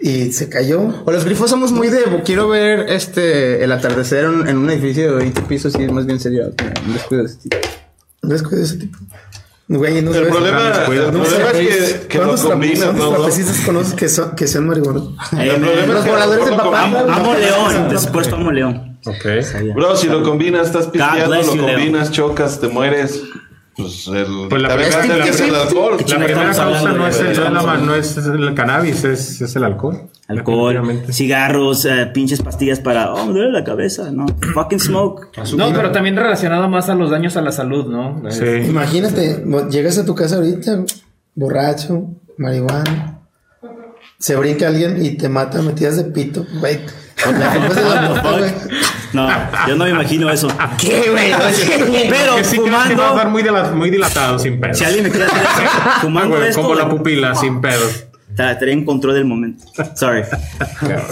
y 0.00 0.30
se 0.32 0.50
cayó. 0.50 1.02
O 1.06 1.10
los 1.10 1.24
grifos 1.24 1.48
somos 1.48 1.72
muy 1.72 1.88
de. 1.88 2.00
Quiero 2.24 2.48
ver 2.48 2.80
este 2.90 3.64
el 3.64 3.72
atardecer 3.72 4.24
en, 4.26 4.46
en 4.46 4.56
un 4.58 4.68
edificio 4.70 5.12
de 5.12 5.16
20 5.16 5.40
pisos 5.42 5.74
y 5.78 5.84
es 5.84 5.90
más 5.92 6.04
bien 6.04 6.20
serio. 6.20 6.52
descuido 6.92 7.22
de 7.24 7.28
ese 7.30 7.38
tipo. 7.38 7.56
No 8.24 8.34
es 8.34 8.42
de 8.50 8.62
ese 8.62 8.76
tipo. 8.76 8.98
Güey, 9.66 10.02
no 10.02 10.10
El 10.10 10.16
sabes- 10.16 10.30
problema, 10.30 10.58
el 10.60 11.12
no 11.12 11.22
problema 11.22 11.50
es 11.52 11.56
que, 12.00 12.06
que 12.08 12.18
lo 12.18 12.24
¿Cuántos, 12.24 12.44
tra- 12.46 12.50
combinas, 12.50 12.84
cuántos 12.84 13.10
¿no? 13.10 13.16
trapecistas 13.16 13.60
conoces 13.64 13.94
que, 13.94 14.08
son, 14.10 14.36
que 14.36 14.46
sean 14.46 14.66
marihuanos? 14.66 15.08
Eh, 15.38 15.48
El 15.54 15.60
problema 15.60 15.80
es 15.80 15.88
Los 15.88 16.04
que 16.04 16.10
voladores 16.10 16.44
de 16.44 16.52
papá. 16.52 16.82
Amo 16.84 17.34
León, 17.34 17.88
después 17.90 18.28
amo 18.32 18.52
León. 18.52 18.98
Ok. 19.06 19.74
Bro, 19.74 19.96
si 19.96 20.08
lo 20.08 20.22
combinas, 20.22 20.66
estás 20.66 20.86
pisteando, 20.88 21.34
lo 21.56 21.56
combinas, 21.66 22.10
chocas, 22.10 22.60
te 22.60 22.68
mueres. 22.68 23.22
Pues 23.76 24.06
el, 24.06 24.26
Pues 24.48 24.62
la 24.62 24.68
primera- 24.76 25.04
el 25.04 25.54
alcohol. 25.54 25.96
La 26.06 26.26
causa 26.26 26.64
no 26.92 27.06
es, 27.08 27.18
el, 27.20 27.26
no 27.26 27.34
es 27.34 27.38
la- 27.38 27.44
estamos 27.48 27.80
no 27.82 27.94
es 27.94 28.16
el 28.16 28.54
cannabis, 28.54 29.04
es, 29.04 29.40
es 29.40 29.56
el 29.56 29.64
alcohol. 29.64 30.08
Alcohol, 30.28 31.02
cigarros, 31.10 31.84
eh, 31.84 32.10
pinches 32.14 32.40
pastillas 32.40 32.80
para, 32.80 33.12
oh, 33.12 33.26
me 33.26 33.32
duele 33.32 33.50
la 33.52 33.64
cabeza, 33.64 34.10
no. 34.12 34.26
Fucking 34.54 34.78
smoke. 34.80 35.28
No, 35.56 35.72
pero 35.72 35.90
también 35.92 36.16
relacionado 36.16 36.68
más 36.68 36.88
a 36.88 36.94
los 36.94 37.10
daños 37.10 37.36
a 37.36 37.42
la 37.42 37.52
salud, 37.52 37.86
¿no? 37.90 38.22
Sí. 38.30 38.44
Imagínate, 38.68 39.44
llegas 39.70 39.98
a 39.98 40.04
tu 40.06 40.14
casa 40.14 40.36
ahorita, 40.36 40.84
borracho, 41.34 42.06
marihuana, 42.38 43.18
se 44.18 44.36
brinca 44.36 44.68
alguien 44.68 45.04
y 45.04 45.16
te 45.16 45.28
mata 45.28 45.60
metidas 45.62 45.96
de 45.96 46.04
pito, 46.04 46.46
güey. 46.60 46.78
No, 49.14 49.28
yo 49.68 49.76
no 49.76 49.84
me 49.84 49.90
imagino 49.90 50.30
eso. 50.30 50.48
¿Qué, 50.78 51.08
güey? 51.10 51.32
Pero 52.10 52.36
Que 52.36 52.44
sí 52.44 52.58
que 52.58 52.70
va 52.70 52.82
a 52.84 52.86
fumando, 52.88 53.08
estar 53.10 53.28
muy, 53.30 53.42
dila- 53.42 53.72
muy 53.72 53.90
dilatado 53.90 54.38
sin 54.38 54.60
pedos. 54.60 54.76
si 54.78 54.84
alguien 54.84 55.04
me 55.04 55.10
quiere 55.10 55.26
hacer 55.26 55.42
eso, 55.42 55.62
fumando 56.02 56.36
Güey, 56.36 56.48
esto, 56.48 56.62
como 56.62 56.74
la 56.74 56.88
pupila 56.88 57.34
sin 57.34 57.60
pedos. 57.60 58.04
estaré 58.36 58.72
en 58.72 58.84
control 58.84 59.14
del 59.14 59.24
momento. 59.26 59.64
Sorry. 59.94 60.22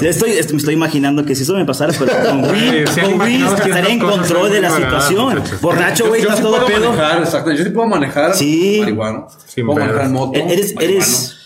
Estoy, 0.00 0.32
estoy- 0.32 0.52
me 0.54 0.58
estoy 0.58 0.74
imaginando 0.74 1.24
que 1.24 1.34
si 1.36 1.44
eso 1.44 1.54
me 1.54 1.64
pasara, 1.64 1.92
pero 1.98 2.10
con 2.28 2.44
weed, 2.50 2.86
Sí, 2.88 2.94
sí, 2.94 3.00
con 3.00 3.18
que 3.20 3.68
estaré 3.68 3.92
en 3.92 3.98
control 4.00 4.50
de 4.50 4.60
la 4.60 4.70
situación. 4.70 5.42
Borracho, 5.60 6.08
güey, 6.08 6.20
yo 6.22 6.28
estás 6.28 6.38
sí 6.38 6.42
todo 6.42 6.56
puedo 6.56 6.66
pedo. 6.66 6.90
manejar, 6.92 7.18
exacto. 7.22 7.52
Yo 7.52 7.62
sí 7.64 7.70
puedo 7.70 7.86
manejar 7.88 8.34
Sí. 8.34 8.78
marihuana. 8.80 9.24
Sin 9.46 9.66
puedo 9.66 9.76
pedos. 9.76 9.88
manejar 9.92 10.10
moto. 10.10 10.32
Eres, 10.40 10.74
eres, 10.80 11.41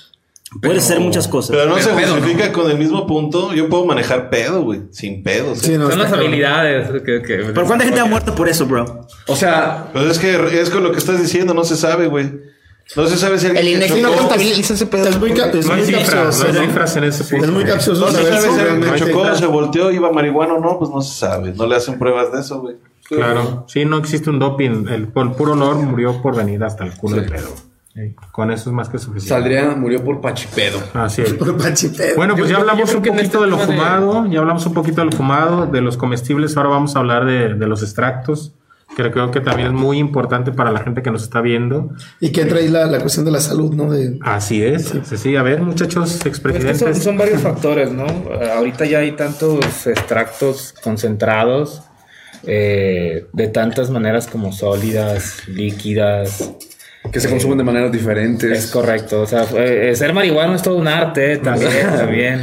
puedes 0.60 0.84
hacer 0.84 1.00
muchas 1.00 1.28
cosas. 1.28 1.56
Pero 1.56 1.68
no 1.68 1.78
se 1.78 1.90
pedo, 1.90 2.14
justifica 2.14 2.52
con 2.52 2.70
el 2.70 2.78
mismo 2.78 3.06
punto. 3.06 3.52
Yo 3.52 3.68
puedo 3.68 3.84
manejar 3.84 4.30
pedo, 4.30 4.62
güey. 4.62 4.82
Sin 4.90 5.22
pedo. 5.22 5.54
Sí, 5.54 5.66
¿sí? 5.66 5.78
no, 5.78 5.90
Son 5.90 5.98
las 5.98 6.12
habilidades 6.12 6.88
que... 7.02 7.22
que 7.22 7.36
Pero 7.52 7.66
¿cuánta 7.66 7.84
gente 7.84 8.00
ha 8.00 8.04
muerto 8.04 8.34
por 8.34 8.48
eso, 8.48 8.66
bro? 8.66 9.06
O 9.26 9.36
sea, 9.36 9.88
Pero 9.92 10.10
es 10.10 10.18
que 10.18 10.60
es 10.60 10.70
con 10.70 10.82
lo 10.82 10.92
que 10.92 10.98
estás 10.98 11.20
diciendo, 11.20 11.54
no 11.54 11.64
se 11.64 11.76
sabe, 11.76 12.06
güey. 12.06 12.30
No 12.94 13.06
se 13.08 13.16
sabe 13.16 13.38
si 13.38 13.46
alguien 13.46 13.66
El 13.66 13.72
que 13.80 13.86
INEGI 13.86 14.02
no 14.02 14.12
contabiliza 14.12 14.74
ese 14.74 14.86
pedo. 14.86 15.08
Es 15.08 15.18
muy, 15.18 15.30
es 15.32 15.66
muy 15.66 15.92
no 15.92 15.98
capcioso. 15.98 16.52
cifras 16.52 16.96
en 16.96 17.04
ese 17.04 17.24
punto. 17.24 17.46
Es 17.46 17.50
muy 17.50 17.64
capcioso 17.64 18.00
No 18.06 18.12
se 18.12 18.24
sabe 18.24 18.48
si 18.48 18.54
si 18.54 18.60
alguien 18.60 18.94
chocó, 18.94 19.34
se 19.34 19.46
volteó, 19.46 19.90
iba 19.90 20.12
marihuana 20.12 20.54
o 20.54 20.60
no, 20.60 20.78
pues 20.78 20.90
no 20.90 21.02
se 21.02 21.18
sabe. 21.18 21.52
No 21.52 21.66
le 21.66 21.74
hacen 21.74 21.98
pruebas 21.98 22.32
de 22.32 22.40
eso, 22.40 22.60
güey. 22.60 22.76
Claro, 23.08 23.64
sí, 23.68 23.84
no 23.84 23.98
existe 23.98 24.30
un 24.30 24.38
doping. 24.38 24.86
El, 24.88 25.08
por 25.08 25.32
puro 25.34 25.52
olor 25.52 25.76
murió 25.76 26.20
por 26.22 26.36
venir 26.36 26.62
hasta 26.62 26.84
el 26.84 26.92
culo 26.92 27.16
de 27.16 27.22
pedo. 27.22 27.48
Sí. 27.96 28.14
Con 28.30 28.50
eso 28.50 28.68
es 28.68 28.74
más 28.74 28.90
que 28.90 28.98
suficiente. 28.98 29.28
Saldría, 29.30 29.74
murió 29.74 30.04
por 30.04 30.20
pachipedo. 30.20 30.78
Así 30.92 31.22
es. 31.22 31.32
Por 31.32 31.56
pachipedo. 31.56 32.14
Bueno, 32.16 32.34
pues 32.36 32.48
Yo- 32.50 32.56
ya 32.56 32.60
hablamos 32.60 32.90
un 32.90 32.96
en 32.96 33.02
poquito 33.02 33.22
este 33.22 33.38
de 33.38 33.46
lo 33.46 33.56
tema 33.56 33.66
de- 33.72 33.72
fumado, 33.78 34.26
ya 34.30 34.38
hablamos 34.40 34.66
un 34.66 34.74
poquito 34.74 35.00
de 35.00 35.06
lo 35.06 35.12
fumado, 35.12 35.66
de 35.66 35.80
los 35.80 35.96
comestibles, 35.96 36.54
ahora 36.58 36.68
vamos 36.68 36.94
a 36.94 36.98
hablar 36.98 37.24
de, 37.24 37.54
de 37.54 37.66
los 37.66 37.82
extractos, 37.82 38.52
que 38.94 39.10
creo 39.10 39.30
que 39.30 39.40
también 39.40 39.68
es 39.68 39.72
muy 39.74 39.96
importante 39.98 40.52
para 40.52 40.70
la 40.72 40.80
gente 40.80 41.00
que 41.02 41.10
nos 41.10 41.22
está 41.22 41.40
viendo. 41.40 41.90
Y 42.20 42.32
que 42.32 42.42
entra 42.42 42.58
ahí 42.58 42.68
la, 42.68 42.84
la 42.84 43.00
cuestión 43.00 43.24
de 43.24 43.30
la 43.32 43.40
salud, 43.40 43.72
¿no? 43.72 43.90
De, 43.90 44.18
Así 44.20 44.62
es. 44.62 44.92
Sí, 45.04 45.16
sí, 45.16 45.36
a 45.36 45.42
ver, 45.42 45.62
muchachos, 45.62 46.10
Pues 46.10 46.22
que 46.22 46.28
expresidentes. 46.28 46.78
son, 46.78 46.94
son 46.94 47.16
varios 47.16 47.40
factores, 47.40 47.90
¿no? 47.92 48.04
Ahorita 48.54 48.84
ya 48.84 48.98
hay 48.98 49.12
tantos 49.12 49.86
extractos 49.86 50.74
concentrados 50.84 51.80
eh, 52.44 53.26
de 53.32 53.48
tantas 53.48 53.88
maneras 53.90 54.26
como 54.26 54.52
sólidas, 54.52 55.48
líquidas. 55.48 56.52
Que 57.12 57.20
se 57.20 57.28
consumen 57.28 57.58
de 57.58 57.64
maneras 57.64 57.92
diferentes. 57.92 58.58
Es 58.66 58.70
correcto. 58.70 59.22
O 59.22 59.26
sea, 59.26 59.44
eh, 59.56 59.92
ser 59.94 60.12
marihuano 60.12 60.54
es 60.54 60.62
todo 60.62 60.76
un 60.76 60.88
arte 60.88 61.38
también, 61.38 61.86
también. 61.96 62.40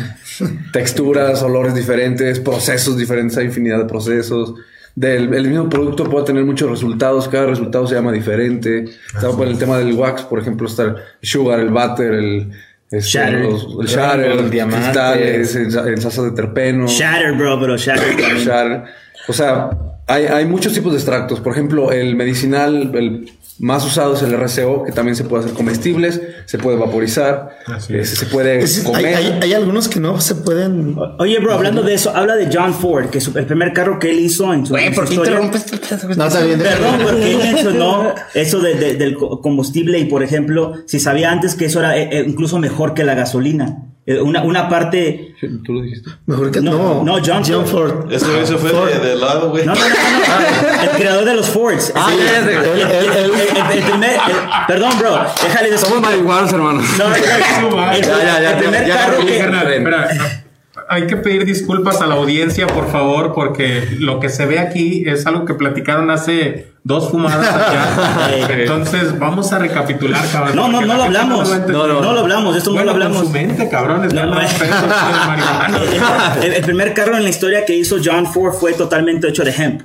texturas, 0.72 1.42
olores 1.44 1.74
diferentes, 1.76 2.40
procesos 2.40 2.98
diferentes, 2.98 3.38
hay 3.38 3.46
infinidad 3.46 3.80
de 3.80 3.86
procesos. 3.86 4.54
Del, 4.96 5.34
el 5.34 5.48
mismo 5.48 5.68
producto 5.70 6.04
puede 6.08 6.26
tener 6.26 6.44
muchos 6.46 6.70
resultados, 6.70 7.28
cada 7.28 7.48
resultado 7.48 7.88
se 7.88 7.96
llama 7.96 8.12
diferente. 8.12 8.86
Estaba 9.16 9.36
por 9.36 9.48
el 9.48 9.58
tema 9.58 9.78
del 9.80 9.94
wax, 9.94 10.22
por 10.24 10.40
ejemplo, 10.40 10.68
está 10.68 10.84
el 10.84 10.96
sugar, 11.22 11.60
el 11.60 11.70
butter, 11.70 12.14
el, 12.14 12.52
este, 12.92 13.00
Shatter. 13.18 13.40
los- 13.40 13.68
el 13.82 13.88
shatter, 13.88 14.32
El 14.34 14.50
diamante. 14.52 14.84
cristales, 14.86 15.56
ensazas 15.56 16.26
de 16.26 16.32
terpeno. 16.32 16.86
Shatter, 16.88 17.34
bro, 17.34 17.60
pero 17.60 17.76
shatter. 17.76 18.16
shatter. 18.38 18.84
O 19.28 19.34
sea, 19.34 19.70
hay, 20.08 20.26
hay 20.26 20.46
muchos 20.46 20.74
tipos 20.74 20.92
de 20.92 20.98
extractos. 21.00 21.40
Por 21.40 21.54
ejemplo, 21.54 21.92
el 21.92 22.16
medicinal, 22.16 22.92
el 22.96 23.32
más 23.60 23.86
usado 23.86 24.16
es 24.16 24.22
el 24.24 24.34
RCO, 24.34 24.84
que 24.84 24.92
también 24.92 25.16
se 25.16 25.24
puede 25.24 25.44
hacer 25.44 25.56
comestibles, 25.56 26.20
se 26.46 26.58
puede 26.58 26.76
vaporizar, 26.78 27.50
eh, 27.90 28.00
es. 28.02 28.10
se 28.10 28.26
puede 28.26 28.60
Es- 28.60 28.82
comer. 28.84 29.16
hay- 29.16 29.40
hay 29.44 29.54
algunos 29.54 29.88
que 29.88 30.00
no 30.00 30.20
se 30.20 30.34
pueden. 30.36 30.96
Oye, 31.20 31.38
bro, 31.40 31.54
hablando 31.54 31.84
de 31.84 31.94
eso, 31.94 32.10
habla 32.16 32.36
de 32.36 32.50
John 32.52 32.74
Ford, 32.74 33.10
que 33.12 33.22
su- 33.22 33.38
el 33.38 33.46
primer 33.46 33.72
carro 33.72 34.00
que 34.00 34.10
él 34.10 34.20
hizo 34.20 34.52
en 34.54 34.66
su, 34.66 34.74
Güey, 34.74 34.94
¿por 34.94 35.06
qué 35.06 35.12
historia- 35.14 35.34
interrumpes 35.42 35.72
este? 35.72 36.16
No, 36.18 36.26
está 36.28 36.42
bien. 36.44 36.60
Perdón, 36.60 36.96
porque 37.04 37.32
él 37.32 37.38
mencionó 37.38 38.14
eso 38.34 38.60
de- 38.60 38.74
de- 38.74 38.96
del 38.96 39.16
co- 39.16 39.40
combustible 39.40 40.00
y, 40.00 40.06
por 40.06 40.24
ejemplo, 40.24 40.74
si 40.88 41.00
sabía 41.00 41.32
antes 41.32 41.54
que 41.56 41.66
eso 41.66 41.80
era 41.80 41.96
eh, 41.98 42.10
eh, 42.12 42.26
incluso 42.28 42.58
mejor 42.60 42.94
que 42.96 43.04
la 43.04 43.14
gasolina. 43.14 43.84
Una, 44.22 44.44
una 44.44 44.68
parte... 44.68 45.33
¿Tú 45.64 45.74
lo 45.74 45.82
dijiste? 45.82 46.10
Mejor 46.26 46.52
que 46.52 46.62
No, 46.62 46.72
no. 46.72 47.04
no, 47.04 47.14
John 47.26 47.44
John 47.46 47.66
Ford. 47.66 47.92
Ford. 48.02 48.12
Ese 48.14 48.26
güey 48.26 48.46
se 48.46 48.58
fue 48.58 48.72
de, 48.72 49.00
de 49.00 49.16
lado, 49.16 49.50
güey. 49.50 49.66
No, 49.66 49.74
no, 49.74 49.80
no, 49.82 49.88
no, 49.88 50.76
no. 50.78 50.82
El 50.84 50.90
creador 50.98 51.26
de 51.26 51.34
los 51.36 51.48
Fords. 51.50 51.92
Ah, 51.96 52.08
Sí. 52.10 52.18
ya. 52.24 52.40
El- 52.40 52.50
el- 52.50 52.58
el- 52.58 53.16
el- 53.16 53.78
el 53.78 53.84
primer... 53.84 54.12
el- 54.12 54.66
perdón, 54.68 54.92
bro. 55.00 55.26
Déjale 55.44 55.70
de 55.72 55.78
Somos 55.78 56.02
marihuanos. 56.02 56.52
No, 56.52 56.58
no, 56.58 56.74
no. 56.74 57.92
El, 57.92 58.02
Ya, 58.04 58.18
ya, 58.24 58.42
ya, 58.42 58.52
el 58.52 58.58
primer 58.58 58.82
ya, 58.82 58.88
ya, 58.88 59.06
carro 59.06 59.20
ya, 59.20 59.26
que... 59.26 59.38
ya, 59.38 59.44
Carnal, 59.46 59.74
espera, 59.74 60.43
hay 60.90 61.08
que 61.08 61.18
pedir 61.18 61.46
disculpas 61.46 62.02
a 62.02 62.08
la 62.08 62.16
audiencia, 62.16 62.68
por 62.68 62.92
favor, 62.92 63.34
porque 63.34 63.88
lo 64.00 64.20
que 64.20 64.30
se 64.30 64.46
ve 64.46 64.60
aquí 64.60 65.04
es 65.08 65.26
algo 65.26 65.46
que 65.46 65.54
platicaron 65.54 66.10
hace 66.10 66.74
dos 66.84 67.12
fumadas 67.12 67.56
allá. 67.56 68.46
Entonces, 68.50 69.18
vamos 69.20 69.52
a 69.54 69.60
recapitular, 69.60 70.24
cabrón. 70.32 70.56
No, 70.56 70.68
no, 70.68 70.82
no 70.82 70.96
lo 70.96 71.04
hablamos. 71.04 71.50
No, 71.68 71.88
no, 71.88 72.02
no 72.02 72.14
lo 72.14 72.20
hablamos. 72.20 72.58
Esto 72.58 72.74
no 72.74 72.84
lo 72.84 72.92
hablamos. 72.92 73.18
con 73.18 73.28
su 73.28 73.34
mente, 73.34 73.70
cabrón. 73.70 74.06
Es 74.06 74.14
no, 74.14 74.26
no. 74.26 74.40
el, 76.42 76.54
el 76.54 76.64
primer 76.64 76.94
carro 76.94 77.18
en 77.18 77.24
la 77.24 77.30
historia 77.30 77.66
que 77.66 77.76
hizo 77.76 77.98
John 78.04 78.26
Ford 78.26 78.54
fue 78.54 78.74
totalmente 78.74 79.30
hecho 79.30 79.44
de 79.44 79.52
hemp. 79.52 79.82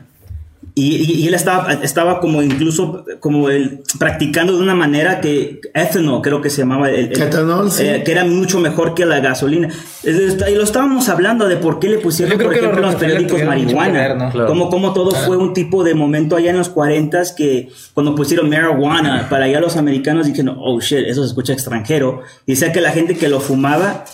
Y, 0.81 0.97
y- 0.97 1.13
y 1.25 1.27
él 1.29 1.35
estaba, 1.35 1.73
estaba 1.83 2.21
como 2.21 2.41
incluso 2.43 3.05
como 3.21 3.49
el, 3.51 3.81
practicando 3.99 4.57
de 4.57 4.63
una 4.63 4.75
manera 4.77 5.21
que 5.21 5.61
ethanol 5.75 6.23
creo 6.23 6.41
que 6.41 6.51
se 6.51 6.63
llamaba 6.63 6.89
el, 6.91 7.07
el- 7.13 7.21
Etanol, 7.23 7.71
sí. 7.73 7.83
eh, 7.85 8.03
que 8.05 8.13
era 8.13 8.25
mucho 8.25 8.61
mejor 8.61 8.95
que 8.95 9.05
la 9.05 9.19
gasolina 9.21 9.69
y 10.05 10.55
lo 10.55 10.63
estábamos 10.63 11.09
hablando 11.09 11.49
de 11.49 11.57
por 11.57 11.81
qué 11.81 11.89
le 11.89 11.99
pusieron 11.99 12.37
por 12.39 12.47
los 12.47 12.57
ejemplo 12.57 12.79
en 12.79 12.83
los 12.83 12.93
rockefeller 12.95 13.17
periódicos 13.27 13.45
marihuana 13.49 13.93
ver, 13.99 14.17
¿no? 14.17 14.31
Claro. 14.31 14.49
como, 14.49 14.71
como 14.71 14.93
todo 14.93 15.11
fue 15.11 15.37
un 15.37 15.53
tipo 15.53 15.83
de 15.83 15.95
momento 15.95 16.37
allá 16.37 16.51
en 16.51 16.59
los 16.59 16.69
40 16.69 17.09
que 17.37 17.71
cuando 17.95 18.15
pusieron 18.15 18.49
marijuana 18.49 19.27
para 19.29 19.47
allá 19.47 19.61
los 19.61 19.77
americanos 19.77 20.27
dijeron 20.27 20.57
oh 20.61 20.81
shit 20.81 20.99
eso 21.07 21.23
se 21.23 21.29
escucha 21.29 21.53
extranjero 21.55 22.23
y 22.47 22.53
decía 22.53 22.73
que 22.73 22.81
la 22.81 22.93
gente 22.93 23.17
que 23.17 23.29
lo 23.29 23.41
fumaba 23.41 24.05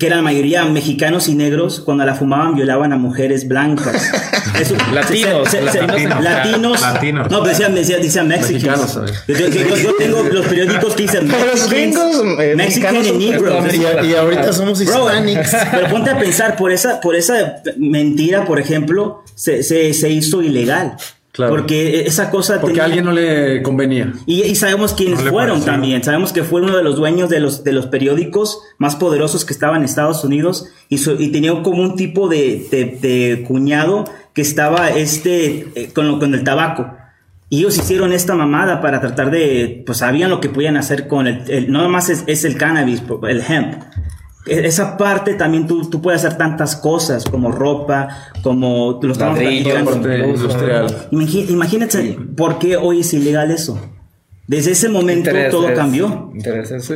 que 0.00 0.06
eran 0.08 0.18
la 0.18 0.24
mayoría 0.24 0.64
mexicanos 0.64 1.28
y 1.28 1.36
negros, 1.36 1.78
cuando 1.78 2.04
la 2.04 2.14
fumaban 2.16 2.56
violaban 2.56 2.92
a 2.92 2.96
mujeres 2.96 3.46
blancas. 3.46 4.10
Eso- 4.60 4.74
Latinos, 4.92 5.48
se- 5.48 5.62
se- 5.64 5.70
se- 5.72 5.82
latinos. 5.86 6.22
latinos. 6.22 6.80
Latinos. 6.80 7.30
No, 7.30 7.40
decían, 7.42 7.74
decían, 7.74 8.02
decían 8.02 8.28
Mexicans. 8.28 8.52
Mexicanos, 8.52 8.90
¿sabes? 8.92 9.24
Yo, 9.26 9.76
yo- 9.76 9.94
tengo 9.96 10.22
los 10.32 10.46
periódicos 10.46 10.94
que 10.94 11.02
dicen 11.02 11.28
Pero 11.28 11.44
los 11.46 11.70
Mexicans, 11.70 12.18
gringos, 12.20 12.40
eh, 12.40 12.54
Mexican 12.56 12.94
mexicanos 12.94 13.06
son 13.06 13.18
Negroes. 13.18 13.74
Y, 13.74 14.06
y 14.06 14.14
ahorita 14.14 14.52
somos 14.52 14.84
Bro, 14.84 15.04
hispanics. 15.06 15.56
pero 15.70 15.88
ponte 15.88 16.10
a 16.10 16.18
pensar, 16.18 16.56
por 16.56 16.72
esa, 16.72 17.00
por 17.00 17.14
esa 17.16 17.56
mentira, 17.76 18.44
por 18.44 18.58
ejemplo, 18.58 19.22
se, 19.34 19.62
se, 19.62 19.92
se 19.94 20.10
hizo 20.10 20.42
ilegal. 20.42 20.96
Claro. 21.30 21.54
Porque 21.54 22.00
esa 22.00 22.30
cosa 22.30 22.54
Porque 22.60 22.72
tenía- 22.72 22.82
a 22.82 22.86
alguien 22.86 23.04
no 23.04 23.12
le 23.12 23.62
convenía. 23.62 24.12
y, 24.26 24.42
y 24.42 24.56
sabemos 24.56 24.92
quiénes 24.94 25.20
No 25.22 25.30
fueron 25.30 25.50
pareció. 25.60 25.72
también. 25.72 26.02
Sabemos 26.02 26.32
que 26.32 26.42
fue 26.42 26.62
uno 26.62 26.76
de 26.76 26.82
los 26.82 26.96
dueños 26.96 27.30
de 27.30 27.38
los, 27.38 27.62
de 27.62 27.70
los 27.72 27.86
periódicos 27.86 28.58
más 28.78 28.96
poderosos 28.96 29.44
que 29.44 29.52
estaban 29.52 29.76
en 29.76 29.84
Estados 29.84 30.24
Unidos 30.24 30.66
y, 30.88 30.98
su- 30.98 31.12
y 31.20 31.28
tenía 31.28 31.52
como 31.62 31.80
un 31.80 31.94
tipo 31.94 32.28
de, 32.28 32.66
de- 32.72 32.98
de 33.00 33.44
cuñado 33.46 34.04
que 34.38 34.42
estaba 34.42 34.90
este, 34.90 35.66
eh, 35.74 35.90
con, 35.92 36.06
lo- 36.06 36.20
con 36.20 36.32
el 36.32 36.44
tabaco. 36.44 36.94
Y 37.50 37.58
ellos 37.58 37.76
hicieron 37.76 38.12
esta 38.12 38.36
mamada 38.36 38.80
para 38.80 39.00
tratar 39.00 39.32
de, 39.32 39.82
pues 39.84 39.98
sabían 39.98 40.30
lo 40.30 40.38
que 40.40 40.48
podían 40.48 40.76
hacer 40.76 41.08
con 41.08 41.26
el, 41.26 41.42
el- 41.50 41.72
no 41.72 41.82
nomás 41.82 42.08
es, 42.08 42.22
es 42.28 42.44
el 42.44 42.56
cannabis, 42.56 43.02
el 43.28 43.40
hemp. 43.40 43.82
E- 44.46 44.64
Esa 44.64 44.96
parte 44.96 45.34
también 45.34 45.66
tú, 45.66 45.90
tú 45.90 46.00
puedes 46.00 46.24
hacer 46.24 46.38
tantas 46.38 46.76
cosas 46.76 47.24
como 47.24 47.50
ropa, 47.50 48.10
como 48.44 49.00
lo 49.02 49.10
estamos 49.10 49.38
Ladrillo, 49.40 49.70
platicando. 49.72 50.02
Parte 50.02 50.28
industrial. 50.28 51.08
Imagínate 51.48 52.16
por 52.36 52.60
qué 52.60 52.76
hoy 52.76 53.00
es 53.00 53.12
ilegal 53.12 53.50
eso. 53.50 53.76
Desde 54.46 54.70
ese 54.70 54.88
momento 54.88 55.30
Intereses, 55.30 55.50
todo 55.50 55.74
cambió. 55.74 56.30
intereses. 56.32 56.86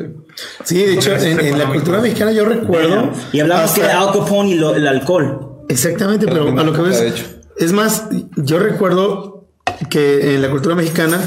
Sí, 0.62 0.76
de 0.78 0.94
hecho, 0.94 1.16
en, 1.16 1.40
en 1.40 1.58
la 1.58 1.66
cultura 1.66 2.00
mexicana 2.00 2.30
yo 2.30 2.44
recuerdo. 2.44 3.10
Y 3.32 3.40
hablamos 3.40 3.64
hasta- 3.64 3.80
que 3.80 3.86
de 3.88 3.92
Al 3.94 4.12
Capone 4.12 4.50
y 4.50 4.54
lo- 4.54 4.76
el 4.76 4.86
alcohol. 4.86 5.48
Exactamente, 5.72 6.26
pero 6.26 6.48
a 6.48 6.62
lo 6.64 6.72
que 6.72 6.82
ves. 6.82 7.00
hecho. 7.00 7.24
Es 7.56 7.72
más, 7.72 8.08
yo 8.36 8.58
recuerdo 8.58 9.48
que 9.90 10.34
en 10.34 10.42
la 10.42 10.50
cultura 10.50 10.74
mexicana 10.74 11.20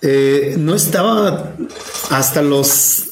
eh, 0.00 0.56
no 0.58 0.74
estaba 0.74 1.52
hasta 2.10 2.42
los. 2.42 3.04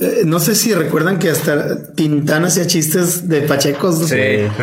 eh, 0.00 0.22
no 0.24 0.40
sé 0.40 0.54
si 0.54 0.72
recuerdan 0.74 1.18
que 1.18 1.30
hasta 1.30 1.92
Tintán 1.94 2.44
hacía 2.44 2.66
chistes 2.66 3.28
de 3.28 3.42
pachecos. 3.42 3.98
Sí, 4.08 4.16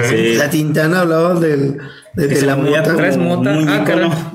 sí. 0.10 0.36
La 0.36 0.50
Tintana 0.50 1.02
hablaba 1.02 1.40
del, 1.40 1.78
de, 2.14 2.42
la 2.44 2.56
mota. 2.56 2.96
¿Traes 2.96 3.18
mota? 3.18 3.54
Ah. 3.54 4.32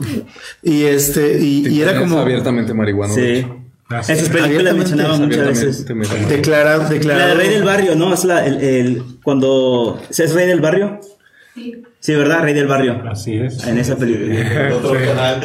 Y 0.62 0.84
este, 0.84 1.38
y, 1.40 1.68
y 1.68 1.82
era 1.82 1.98
como 1.98 2.18
abiertamente 2.18 2.74
marihuana. 2.74 3.14
de 3.14 3.42
Sí. 3.42 3.61
Ah, 3.98 4.02
sus 4.02 4.28
películas 4.28 4.44
Abiertamente, 4.44 4.74
mencionaba 4.78 5.16
muchas 5.18 5.46
veces. 5.46 5.86
Marihuana. 5.94 6.28
declarar, 6.28 6.78
La 7.04 7.26
del 7.28 7.36
rey 7.38 7.48
del 7.50 7.62
barrio, 7.64 7.94
¿no? 7.94 8.12
Es 8.14 8.24
la, 8.24 8.44
el, 8.46 8.60
el- 8.62 9.02
cuando... 9.22 10.00
¿Es 10.10 10.34
rey 10.34 10.46
del 10.46 10.60
barrio? 10.60 11.00
Sí, 12.00 12.14
¿verdad? 12.14 12.40
Rey 12.42 12.54
del 12.54 12.66
barrio. 12.66 13.00
Así 13.10 13.36
es. 13.36 13.64
En 13.66 13.78
esa 13.78 13.96
película. 13.96 14.74
Otro 14.74 14.94
canal. 14.94 15.40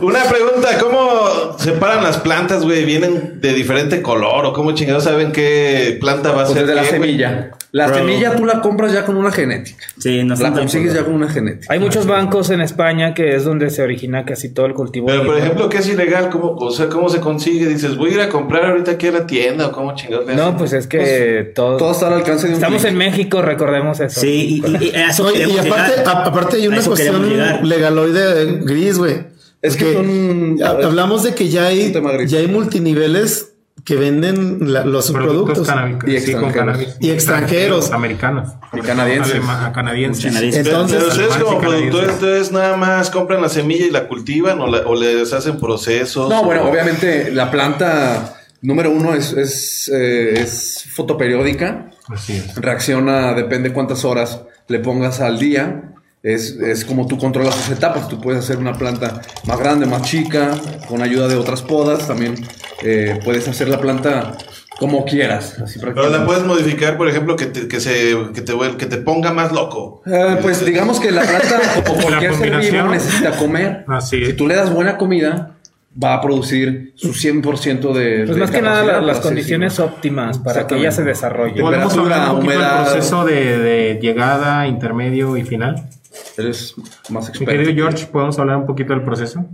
No, 0.00 0.06
una 0.06 0.22
pregunta, 0.24 0.78
¿cómo 0.80 1.56
separan 1.58 2.02
las 2.02 2.16
plantas, 2.18 2.64
güey? 2.64 2.84
¿Vienen 2.84 3.40
de 3.40 3.52
diferente 3.52 4.00
color 4.02 4.46
o 4.46 4.52
cómo 4.52 4.72
chingados 4.72 5.04
saben 5.04 5.32
qué 5.32 5.98
planta 6.00 6.32
va 6.32 6.42
a 6.42 6.44
Pues 6.46 6.54
ser? 6.54 6.62
desde 6.66 6.74
la 6.74 6.82
güey? 6.82 6.90
semilla. 6.92 7.50
La 7.72 7.86
Bro. 7.86 7.98
semilla 7.98 8.34
tú 8.34 8.44
la 8.46 8.60
compras 8.60 8.92
ya 8.92 9.04
con 9.04 9.16
una 9.16 9.30
genética. 9.30 9.84
Sí, 9.96 10.24
no 10.24 10.34
La 10.34 10.52
consigues 10.52 10.92
ya 10.92 11.04
con 11.04 11.14
una 11.14 11.28
genética. 11.28 11.72
Hay 11.72 11.78
muchos 11.78 12.04
bancos 12.04 12.50
en 12.50 12.60
España 12.60 13.14
que 13.14 13.36
es 13.36 13.44
donde 13.44 13.70
se 13.70 13.80
origina 13.82 14.24
casi 14.24 14.48
todo 14.52 14.66
el 14.66 14.74
cultivo. 14.74 15.06
Pero, 15.06 15.20
de 15.20 15.26
por 15.26 15.38
ejemplo, 15.38 15.68
¿qué 15.68 15.78
es 15.78 15.88
ilegal? 15.88 16.30
¿Cómo, 16.30 16.56
o 16.56 16.70
sea, 16.72 16.88
¿cómo 16.88 17.08
se 17.08 17.20
consigue? 17.20 17.66
Dices, 17.68 17.96
voy 17.96 18.10
a 18.10 18.14
ir 18.14 18.20
a 18.22 18.28
comprar 18.28 18.64
ahorita 18.66 18.90
aquí 18.92 19.06
a 19.06 19.12
la 19.12 19.26
tienda 19.26 19.68
o 19.68 19.72
cómo 19.72 19.94
chingados 19.94 20.26
No, 20.26 20.42
hacen? 20.46 20.56
pues 20.56 20.72
es 20.72 20.86
que 20.88 21.52
todo. 21.54 21.76
Todo 21.76 21.92
está 21.92 22.08
al 22.08 22.14
alcance 22.14 22.46
de 22.48 22.54
un 22.54 22.58
Estamos 22.58 22.80
clic. 22.80 22.90
en 22.92 22.98
México, 22.98 23.40
recordemos 23.40 24.00
eso. 24.00 24.20
Sí, 24.20 24.62
y, 24.64 24.68
y- 24.68 24.84
y 24.86 24.92
eso 25.08 25.30
No, 25.30 25.30
y, 25.32 25.56
aparte, 25.58 26.00
a- 26.04 26.10
aparte 26.24 26.56
hay 26.56 26.66
una 26.66 26.82
cuestión 26.82 27.36
legaloide 27.68 28.58
gris, 28.64 28.98
güey. 28.98 29.14
Es 29.62 29.76
que 29.76 29.92
son- 29.92 30.56
hablamos 30.62 31.22
de 31.22 31.34
que 31.34 31.48
ya 31.48 31.66
hay, 31.66 31.92
ya 32.26 32.38
hay 32.38 32.46
multiniveles 32.48 33.52
que 33.84 33.96
venden 33.96 34.72
la- 34.72 34.84
los 34.84 35.10
Productos. 35.10 35.58
Y 36.06 36.18
sí, 36.20 36.32
con 36.32 36.44
extranjeros. 36.44 36.52
cannabis. 36.54 36.96
Y 37.00 37.10
extranjeros. 37.10 37.90
Americanos. 37.92 38.48
Y 38.72 38.80
canadienses. 38.80 39.40
Canadienses. 39.72 40.54
Entonces, 40.66 41.02
ustedes 41.04 41.36
como 41.36 41.60
productores, 41.60 42.10
entonces 42.14 42.52
nada 42.52 42.76
más 42.76 43.10
compran 43.10 43.40
la 43.42 43.48
semilla 43.48 43.86
y 43.86 43.90
la 43.90 44.06
cultivan 44.08 44.60
o, 44.60 44.66
la- 44.66 44.86
o 44.86 44.94
les 44.94 45.32
hacen 45.32 45.58
procesos. 45.58 46.28
No, 46.28 46.44
bueno, 46.44 46.68
obviamente 46.68 47.30
la 47.32 47.50
planta 47.50 48.36
número 48.62 48.90
uno 48.90 49.14
es, 49.14 49.32
es, 49.32 49.88
eh, 49.92 50.34
es 50.40 50.84
fotoperiódica. 50.94 51.90
Así 52.08 52.34
es. 52.34 52.54
Reacciona, 52.56 53.32
depende 53.34 53.72
cuántas 53.72 54.04
horas 54.04 54.40
le 54.68 54.78
pongas 54.80 55.20
al 55.20 55.38
día. 55.38 55.84
Es, 56.22 56.50
es 56.56 56.84
como 56.84 57.06
tú 57.06 57.16
controlas 57.18 57.54
sus 57.54 57.70
etapas. 57.70 58.08
Tú 58.08 58.20
puedes 58.20 58.44
hacer 58.44 58.58
una 58.58 58.74
planta 58.74 59.22
más 59.46 59.58
grande, 59.58 59.86
más 59.86 60.02
chica, 60.02 60.52
con 60.88 61.02
ayuda 61.02 61.28
de 61.28 61.36
otras 61.36 61.62
podas. 61.62 62.06
También 62.06 62.34
eh, 62.82 63.18
puedes 63.24 63.48
hacer 63.48 63.68
la 63.68 63.80
planta 63.80 64.36
como 64.78 65.04
quieras. 65.04 65.58
Así 65.62 65.78
Pero 65.78 66.08
la 66.08 66.24
puedes 66.24 66.44
modificar, 66.44 66.96
por 66.96 67.08
ejemplo, 67.08 67.36
que 67.36 67.46
te, 67.46 67.68
que 67.68 67.80
se, 67.80 68.16
que 68.34 68.40
te, 68.40 68.54
que 68.78 68.86
te 68.86 68.96
ponga 68.96 69.32
más 69.32 69.52
loco. 69.52 70.02
Eh, 70.06 70.38
pues 70.40 70.64
digamos 70.64 71.00
que 71.00 71.10
la 71.10 71.22
planta, 71.22 71.60
como 71.84 72.00
cualquier 72.02 72.32
ser 72.32 72.40
combinación. 72.40 72.72
vivo, 72.72 72.88
necesita 72.94 73.36
comer. 73.36 73.84
Así 73.88 74.22
es. 74.22 74.28
Si 74.28 74.32
tú 74.34 74.46
le 74.46 74.56
das 74.56 74.72
buena 74.72 74.96
comida, 74.96 75.59
va 76.02 76.14
a 76.14 76.20
producir 76.20 76.92
su 76.96 77.08
100% 77.12 77.92
de. 77.92 78.24
Pues 78.24 78.34
de 78.34 78.40
más 78.40 78.50
que 78.50 78.62
nada 78.62 78.82
la- 78.84 79.00
las 79.00 79.20
condiciones 79.20 79.78
óptimas 79.80 80.38
para 80.38 80.66
que 80.66 80.76
ella 80.76 80.92
se 80.92 81.02
desarrolle. 81.04 81.60
Podemos 81.60 81.96
hablar 81.96 82.30
un 82.30 82.36
poquito 82.36 82.52
del 82.52 82.58
humedad. 82.60 82.84
proceso 82.92 83.24
de, 83.24 83.58
de 83.58 83.98
llegada, 84.00 84.66
intermedio 84.66 85.36
y 85.36 85.42
final. 85.44 85.88
Eres 86.36 86.74
más 87.08 87.24
Mi 87.24 87.28
experto. 87.30 87.52
querido 87.52 87.72
George, 87.74 88.06
¿podemos 88.06 88.38
hablar 88.38 88.56
un 88.58 88.66
poquito 88.66 88.92
del 88.92 89.02
proceso? 89.02 89.44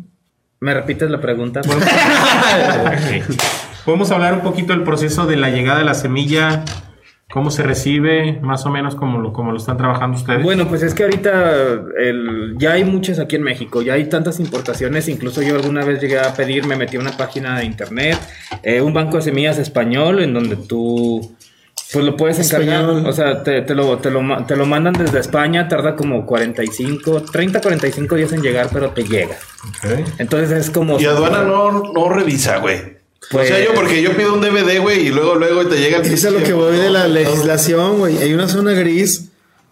¿Me 0.61 0.73
repites 0.75 1.11
la 1.11 1.21
pregunta? 1.21 1.61
Podemos 3.85 4.11
hablar 4.11 4.35
un 4.35 4.41
poquito 4.41 4.73
del 4.73 4.83
proceso 4.83 5.27
de 5.27 5.37
la 5.37 5.51
llegada 5.51 5.79
de 5.79 5.85
la 5.85 5.95
semilla, 5.95 6.65
cómo 7.37 7.51
se 7.51 7.63
recibe, 7.63 8.39
más 8.41 8.65
o 8.65 8.71
menos 8.71 8.95
como 8.95 9.21
lo, 9.21 9.31
como 9.31 9.53
lo 9.53 9.59
están 9.59 9.77
trabajando 9.77 10.17
ustedes. 10.17 10.43
Bueno, 10.43 10.67
pues 10.69 10.83
es 10.83 10.95
que 10.95 11.03
ahorita 11.03 11.75
el- 11.99 12.55
ya 12.57 12.73
hay 12.73 12.85
muchas 12.85 13.19
aquí 13.19 13.37
en 13.37 13.43
México, 13.43 13.83
ya 13.83 13.93
hay 13.93 14.07
tantas 14.09 14.41
importaciones, 14.41 15.07
incluso 15.07 15.43
yo 15.43 15.55
alguna 15.57 15.85
vez 15.85 16.01
llegué 16.01 16.19
a 16.19 16.33
pedir, 16.33 16.67
me 16.67 16.77
metí 16.77 16.97
a 16.97 17.01
una 17.01 17.15
página 17.15 17.59
de 17.59 17.67
internet, 17.67 18.17
eh, 18.63 18.81
un 18.81 18.95
banco 18.95 19.19
de 19.19 19.23
semillas 19.25 19.59
español, 19.59 20.21
en 20.23 20.33
donde 20.33 20.57
tú 20.57 21.37
pues 21.93 22.03
lo 22.07 22.17
puedes 22.17 22.39
encargar, 22.41 22.81
Español. 22.81 23.07
o 23.07 23.13
sea, 23.13 23.43
te, 23.43 23.61
te 23.61 23.75
lo, 23.75 23.99
te, 23.99 24.11
lo, 24.11 24.21
te 24.47 24.57
lo 24.57 24.65
mandan 24.65 24.95
desde 24.95 25.19
España, 25.19 25.69
tarda 25.69 25.95
como 25.95 26.25
45, 26.25 27.21
30, 27.31 27.61
45 27.61 28.15
días 28.15 28.33
en 28.33 28.41
llegar, 28.41 28.71
pero 28.73 28.93
te 28.93 29.05
llega. 29.05 29.37
Entonces 30.17 30.51
es 30.53 30.71
como... 30.71 30.99
Y 30.99 31.05
aduana 31.05 31.43
no, 31.43 31.93
no 31.93 32.09
revisa, 32.09 32.57
güey. 32.61 32.96
Pues- 33.31 33.51
o 33.51 33.55
sea, 33.55 33.65
yo 33.65 33.75
porque 33.75 34.03
yo 34.03 34.17
pido 34.17 34.35
un 34.35 34.41
DVD, 34.41 34.79
güey, 34.81 35.07
y 35.07 35.11
luego, 35.11 35.35
luego 35.35 35.67
te 35.67 35.79
llega 35.79 35.99
el... 35.99 36.07
Eso 36.07 36.29
es 36.29 36.35
lo 36.35 36.43
que 36.43 36.53
voy 36.53 36.77
de 36.77 36.91
la 36.91 37.09
legislación, 37.09 37.99
güey. 37.99 38.19
Hay 38.19 38.33
una 38.35 38.49
zona 38.49 38.73
gris 38.73 39.29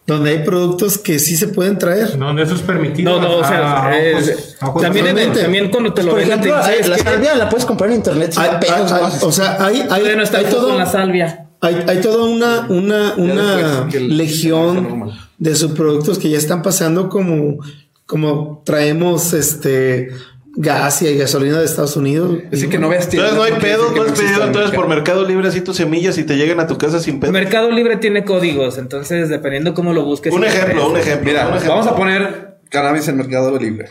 donde 0.06 0.30
hay 0.30 0.38
productos 0.44 0.98
que 0.98 1.18
sí 1.18 1.36
se 1.36 1.48
pueden 1.48 1.78
traer. 1.78 2.18
No, 2.18 2.38
eso 2.42 2.54
es 2.54 2.60
permitido. 2.62 3.12
No, 3.12 3.22
no, 3.22 3.36
o 3.38 3.44
sea, 3.44 3.86
a 3.86 3.96
es- 3.96 4.14
ojos- 4.28 4.56
a 4.60 4.68
ojos 4.68 4.82
también, 4.82 5.06
en 5.06 5.32
también 5.32 5.70
cuando 5.70 5.94
te 5.94 6.02
lo 6.02 6.10
Por 6.10 6.18
vendan 6.20 6.40
te 6.42 6.48
ejemplo, 6.48 6.66
dicen, 6.68 6.82
"Es 6.84 6.88
la 6.90 6.98
salvia 6.98 7.34
la 7.36 7.48
puedes 7.48 7.64
comprar 7.64 7.90
en 7.90 7.96
internet 7.96 8.34
Hay- 8.36 8.50
pedos, 8.60 8.92
hay- 8.92 9.12
o 9.22 9.32
sea, 9.32 9.64
hay, 9.64 9.80
hay, 9.80 9.86
todavía 9.88 10.16
no 10.16 10.22
está 10.24 10.38
hay 10.38 10.44
el 10.44 10.50
foco 10.50 10.60
todo, 10.62 10.70
con 10.72 10.78
la 10.78 10.86
salvia. 10.86 11.46
hay, 11.62 11.84
hay 11.88 12.00
toda 12.02 12.24
una, 12.26 12.66
una, 12.68 13.14
una 13.16 13.88
el- 13.92 14.16
legión 14.18 15.10
de 15.38 15.54
subproductos 15.54 16.18
que 16.18 16.28
ya 16.28 16.36
están 16.38 16.60
pasando 16.60 17.08
como, 17.08 17.60
como 18.04 18.62
traemos 18.66 19.32
este 19.32 20.10
gas 20.56 21.02
y 21.02 21.16
gasolina 21.16 21.58
de 21.58 21.64
Estados 21.64 21.96
Unidos. 21.96 22.38
Así 22.52 22.68
que 22.68 22.78
no 22.78 22.88
veas 22.88 23.08
Entonces 23.12 23.34
no 23.34 23.42
hay 23.42 23.52
pedo, 23.54 23.90
no 23.90 24.02
has 24.02 24.08
existe 24.08 24.32
pedido 24.32 24.46
entonces 24.46 24.74
por 24.74 24.88
mercado. 24.88 25.24
Libre 25.26 25.48
así 25.48 25.60
tus 25.60 25.76
semillas 25.76 26.18
y 26.18 26.24
te 26.24 26.36
llegan 26.36 26.60
a 26.60 26.66
tu 26.66 26.78
casa 26.78 27.00
sin 27.00 27.20
pedo. 27.20 27.32
Mercado 27.32 27.70
Libre 27.70 27.96
tiene 27.96 28.24
códigos, 28.24 28.78
entonces 28.78 29.28
dependiendo 29.28 29.74
cómo 29.74 29.92
lo 29.92 30.04
busques. 30.04 30.32
Un 30.32 30.44
ejemplo, 30.44 30.88
un 30.88 30.96
ejemplo. 30.96 31.24
Mira, 31.24 31.48
un 31.48 31.54
ejemplo. 31.54 31.70
vamos 31.70 31.86
a 31.86 31.96
poner 31.96 32.58
cannabis 32.70 33.08
en 33.08 33.16
Mercado 33.16 33.58
Libre. 33.58 33.90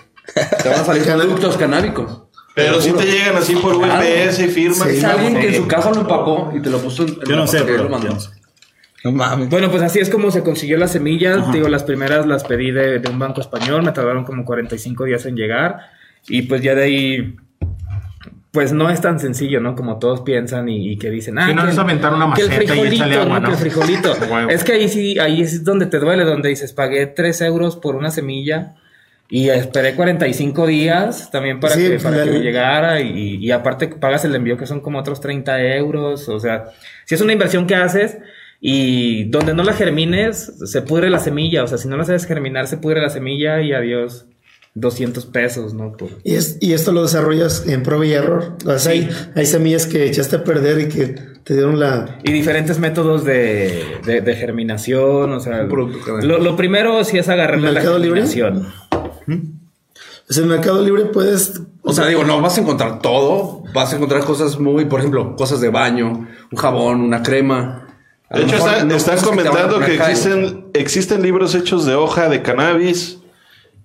Te 0.61 0.69
van 0.69 0.79
a 0.79 0.85
salir 0.85 1.03
productos 1.03 1.57
canábicos. 1.57 2.23
Pero 2.55 2.79
si 2.81 2.91
te 2.91 3.05
llegan 3.05 3.35
así 3.35 3.55
por 3.55 3.75
UPS 3.75 4.39
y 4.39 4.47
firmas. 4.47 4.87
Es 4.87 5.01
y 5.01 5.05
alguien 5.05 5.39
que 5.39 5.47
en 5.47 5.55
su 5.55 5.67
casa 5.67 5.89
lo 5.89 6.01
empacó 6.01 6.51
y 6.55 6.61
te 6.61 6.69
lo 6.69 6.77
puso 6.79 7.03
en 7.03 7.19
Yo 7.27 7.35
no 7.35 7.47
sé, 7.47 7.63
bro. 7.63 7.83
lo 7.83 7.89
mandó. 7.89 8.09
Yo 8.09 8.29
no 9.05 9.11
mames. 9.11 9.49
Bueno, 9.49 9.71
pues 9.71 9.81
así 9.81 9.99
es 9.99 10.09
como 10.09 10.29
se 10.29 10.43
consiguió 10.43 10.77
las 10.77 10.91
semillas. 10.91 11.51
Digo, 11.51 11.67
las 11.67 11.83
primeras 11.83 12.27
las 12.27 12.43
pedí 12.43 12.71
de, 12.71 12.99
de 12.99 13.09
un 13.09 13.17
banco 13.17 13.41
español, 13.41 13.83
me 13.83 13.91
tardaron 13.91 14.23
como 14.23 14.45
45 14.45 15.05
días 15.05 15.25
en 15.25 15.35
llegar. 15.35 15.77
Y 16.27 16.43
pues 16.43 16.61
ya 16.61 16.73
de 16.75 16.83
ahí, 16.83 17.35
pues 18.51 18.71
no 18.71 18.89
es 18.89 19.01
tan 19.01 19.19
sencillo, 19.19 19.59
¿no? 19.59 19.75
Como 19.75 19.97
todos 19.99 20.21
piensan 20.21 20.69
y, 20.69 20.91
y 20.91 20.97
que 20.97 21.09
dicen, 21.09 21.39
ah, 21.39 21.47
Sí, 21.47 21.55
no 21.55 21.63
que, 21.65 21.71
es 21.71 21.77
aventar 21.77 22.13
una 22.13 22.33
que 22.33 22.41
el 22.43 22.47
maceta 22.49 22.63
y 22.63 22.67
frijolito, 22.67 22.95
échale 22.95 23.15
agua, 23.15 23.39
¿no? 23.39 23.39
¿no? 23.39 23.47
Que 23.47 23.53
el 23.53 23.59
frijolito. 23.59 24.13
Es 24.49 24.63
que 24.63 24.73
ahí 24.73 24.89
sí, 24.89 25.19
ahí 25.19 25.41
es 25.41 25.63
donde 25.63 25.87
te 25.87 25.99
duele, 25.99 26.23
donde 26.23 26.49
dices, 26.49 26.71
pagué 26.73 27.07
3 27.07 27.41
euros 27.41 27.75
por 27.75 27.95
una 27.95 28.11
semilla. 28.11 28.75
Y 29.29 29.49
esperé 29.49 29.95
45 29.95 30.67
días 30.67 31.31
también 31.31 31.59
para, 31.59 31.73
Sí, 31.73 31.87
que, 31.89 31.97
para 31.99 32.17
la- 32.17 32.23
que 32.25 32.31
me 32.31 32.39
llegara 32.41 33.01
y, 33.01 33.37
y 33.43 33.51
aparte 33.51 33.87
pagas 33.87 34.23
el 34.25 34.35
envío 34.35 34.57
que 34.57 34.67
son 34.67 34.81
como 34.81 34.99
otros 34.99 35.19
30 35.21 35.59
euros. 35.75 36.29
O 36.29 36.39
sea, 36.39 36.65
si 37.05 37.15
es 37.15 37.21
una 37.21 37.33
inversión 37.33 37.65
que 37.65 37.73
haces 37.75 38.17
Y 38.61 39.23
donde 39.25 39.53
no 39.55 39.63
la 39.63 39.73
germines, 39.73 40.53
se 40.65 40.81
pudre 40.83 41.09
la 41.09 41.19
semilla. 41.19 41.63
O 41.63 41.67
sea, 41.67 41.77
si 41.79 41.87
no 41.87 41.97
la 41.97 42.03
sabes 42.05 42.25
germinar, 42.25 42.67
se 42.67 42.77
pudre 42.77 43.01
la 43.01 43.09
semilla 43.09 43.59
y 43.61 43.73
adiós 43.73 44.25
200 44.75 45.25
pesos, 45.27 45.73
¿no? 45.73 45.91
Por- 45.93 46.09
Y, 46.23 46.35
es, 46.35 46.57
y 46.59 46.73
esto 46.73 46.91
lo 46.91 47.03
desarrollas 47.03 47.67
en 47.67 47.83
prueba 47.83 48.05
y 48.05 48.13
error. 48.13 48.57
O 48.65 48.79
sea, 48.79 48.91
hay, 48.93 49.09
hay 49.35 49.45
semillas 49.45 49.85
que 49.85 50.05
echaste 50.07 50.37
a 50.37 50.43
perder 50.43 50.79
y 50.81 50.89
que 50.89 51.15
te 51.43 51.53
dieron 51.53 51.79
la... 51.79 52.19
Y 52.23 52.31
diferentes 52.31 52.79
métodos 52.79 53.23
de, 53.23 53.83
de- 54.05 54.21
de 54.21 54.35
germinación, 54.35 55.31
o 55.33 55.39
sea, 55.39 55.63
lo, 55.63 56.39
lo 56.39 56.55
primero 56.55 57.03
sí 57.03 57.17
es 57.17 57.29
agarrarle 57.29 57.67
la 57.67 57.73
¿Mercado 57.73 57.99
Libre? 57.99 58.25
germinación. 58.25 58.73
Pues 60.25 60.39
en 60.39 60.47
Mercado 60.47 60.81
Libre 60.81 61.05
puedes... 61.05 61.61
O 61.81 61.91
sea, 61.93 62.07
digo, 62.07 62.23
no 62.23 62.41
vas 62.41 62.57
a 62.57 62.61
encontrar 62.61 62.99
todo. 63.01 63.63
Vas 63.73 63.91
a 63.91 63.97
encontrar 63.97 64.23
cosas 64.23 64.57
muy, 64.59 64.85
por 64.85 64.99
ejemplo, 65.01 65.35
cosas 65.35 65.59
de 65.59 65.69
baño, 65.69 66.27
un 66.51 66.57
jabón, 66.57 67.01
una 67.01 67.21
crema. 67.21 67.87
A 68.29 68.37
De 68.37 68.45
hecho, 68.45 68.53
mejor 68.55 68.69
están, 68.95 69.17
no 69.17 69.21
comentando 69.21 69.79
que 69.79 69.95
acá, 69.95 70.09
existen, 70.09 70.65
existen 70.73 71.21
libros 71.21 71.53
hechos 71.55 71.85
de 71.85 71.95
hoja 71.95 72.29
de 72.29 72.41
cannabis, 72.41 73.19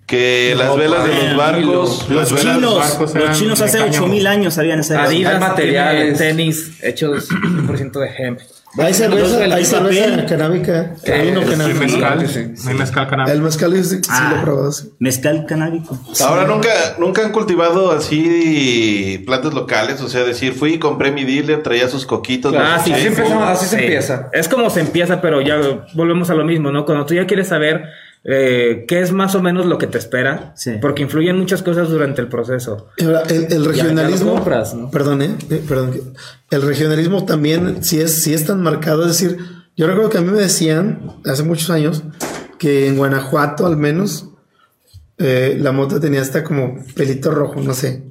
que 0.09 0.55
las 0.57 0.75
velas 0.75 1.03
de 1.07 1.13
los 1.27 1.37
barcos, 1.37 2.09
Los 2.09 2.35
chinos, 2.35 2.75
barcos 2.77 3.13
los 3.15 3.37
chinos 3.37 3.61
hace 3.61 3.77
cáñamo. 3.77 4.05
8000 4.05 4.27
años 4.27 4.53
sabían 4.55 4.79
esa 4.79 5.03
Adidas 5.03 5.35
Hay 5.35 5.39
materiales. 5.39 6.17
tenis 6.17 6.71
hechos 6.81 7.29
100% 7.29 7.91
de 7.99 8.07
hemp. 8.17 8.39
Hay 8.77 8.93
cerveza, 8.93 9.43
el 9.45 9.51
hay 9.51 9.65
cerveza 9.65 10.25
canábica. 10.27 10.93
Sí, 11.03 11.11
No 11.33 11.39
hay 11.41 11.45
canábico. 11.47 11.79
mezcal, 11.79 12.27
sí. 12.29 12.47
no 12.63 12.69
hay 12.69 12.77
mezcal 12.77 13.07
cannabis. 13.07 13.33
El 13.33 13.41
mezcal 13.41 13.73
es- 13.73 13.89
sí, 13.89 13.99
Ah. 14.09 14.29
lo 14.31 14.37
he 14.39 14.43
probado. 14.43 14.71
sí. 14.71 14.89
Mezcal 14.99 15.45
canábico. 15.47 15.97
Ahora 16.23 16.45
nunca, 16.45 16.69
nunca 16.99 17.23
han 17.25 17.31
cultivado 17.31 17.91
así 17.91 19.23
plantas 19.25 19.53
locales, 19.55 20.01
o 20.01 20.07
sea, 20.09 20.23
decir, 20.23 20.53
fui 20.53 20.73
y 20.75 20.79
compré 20.79 21.11
mi 21.11 21.23
dealer, 21.23 21.63
traía 21.63 21.87
sus 21.89 22.05
coquitos. 22.05 22.53
Ah, 22.55 22.79
sí, 22.83 22.91
así 22.91 23.01
eché. 23.01 23.09
empezamos, 23.09 23.47
así 23.49 23.65
se 23.65 23.79
empieza. 23.81 24.29
Es 24.33 24.47
como 24.47 24.69
se 24.69 24.81
empieza, 24.81 25.19
pero 25.19 25.41
ya 25.41 25.59
volvemos 25.95 26.29
a 26.29 26.35
lo 26.35 26.45
mismo, 26.45 26.71
¿no? 26.71 26.85
Cuando 26.85 27.05
tú 27.07 27.15
ya 27.15 27.25
quieres 27.25 27.47
saber 27.47 27.85
eh, 28.23 28.85
qué 28.87 28.99
es 29.01 29.11
más 29.11 29.33
o 29.35 29.41
menos 29.41 29.65
lo 29.65 29.77
que 29.77 29.87
te 29.87 29.97
espera, 29.97 30.53
Sí. 30.55 30.73
porque 30.81 31.01
influyen 31.03 31.37
muchas 31.37 31.63
cosas 31.63 31.89
durante 31.89 32.21
el 32.21 32.27
proceso. 32.27 32.87
El, 32.97 33.63
regionalismo. 33.65 34.33
compras, 34.35 34.73
¿no? 34.73 34.91
Perdón, 34.91 35.21
eh, 35.21 35.35
eh, 35.49 35.63
perdón. 35.67 36.13
El 36.51 36.61
regionalismo 36.63 37.25
también, 37.25 37.83
si 37.83 37.99
es, 38.01 38.21
si 38.21 38.33
es 38.33 38.45
tan 38.45 38.61
marcado, 38.61 39.03
es 39.03 39.19
decir, 39.19 39.37
yo 39.77 39.87
recuerdo 39.87 40.09
que 40.09 40.17
a 40.17 40.21
mí 40.21 40.31
me 40.31 40.39
decían 40.41 41.21
hace 41.25 41.43
muchos 41.43 41.69
años 41.69 42.03
que 42.57 42.87
en 42.87 42.97
Guanajuato, 42.97 43.65
al 43.65 43.77
menos, 43.77 44.25
eh, 45.17 45.57
la 45.59 45.71
mota 45.71 45.99
tenía 45.99 46.21
hasta 46.21 46.43
como 46.43 46.83
pelito 46.95 47.31
rojo, 47.31 47.61
no 47.61 47.73
sé. 47.73 48.03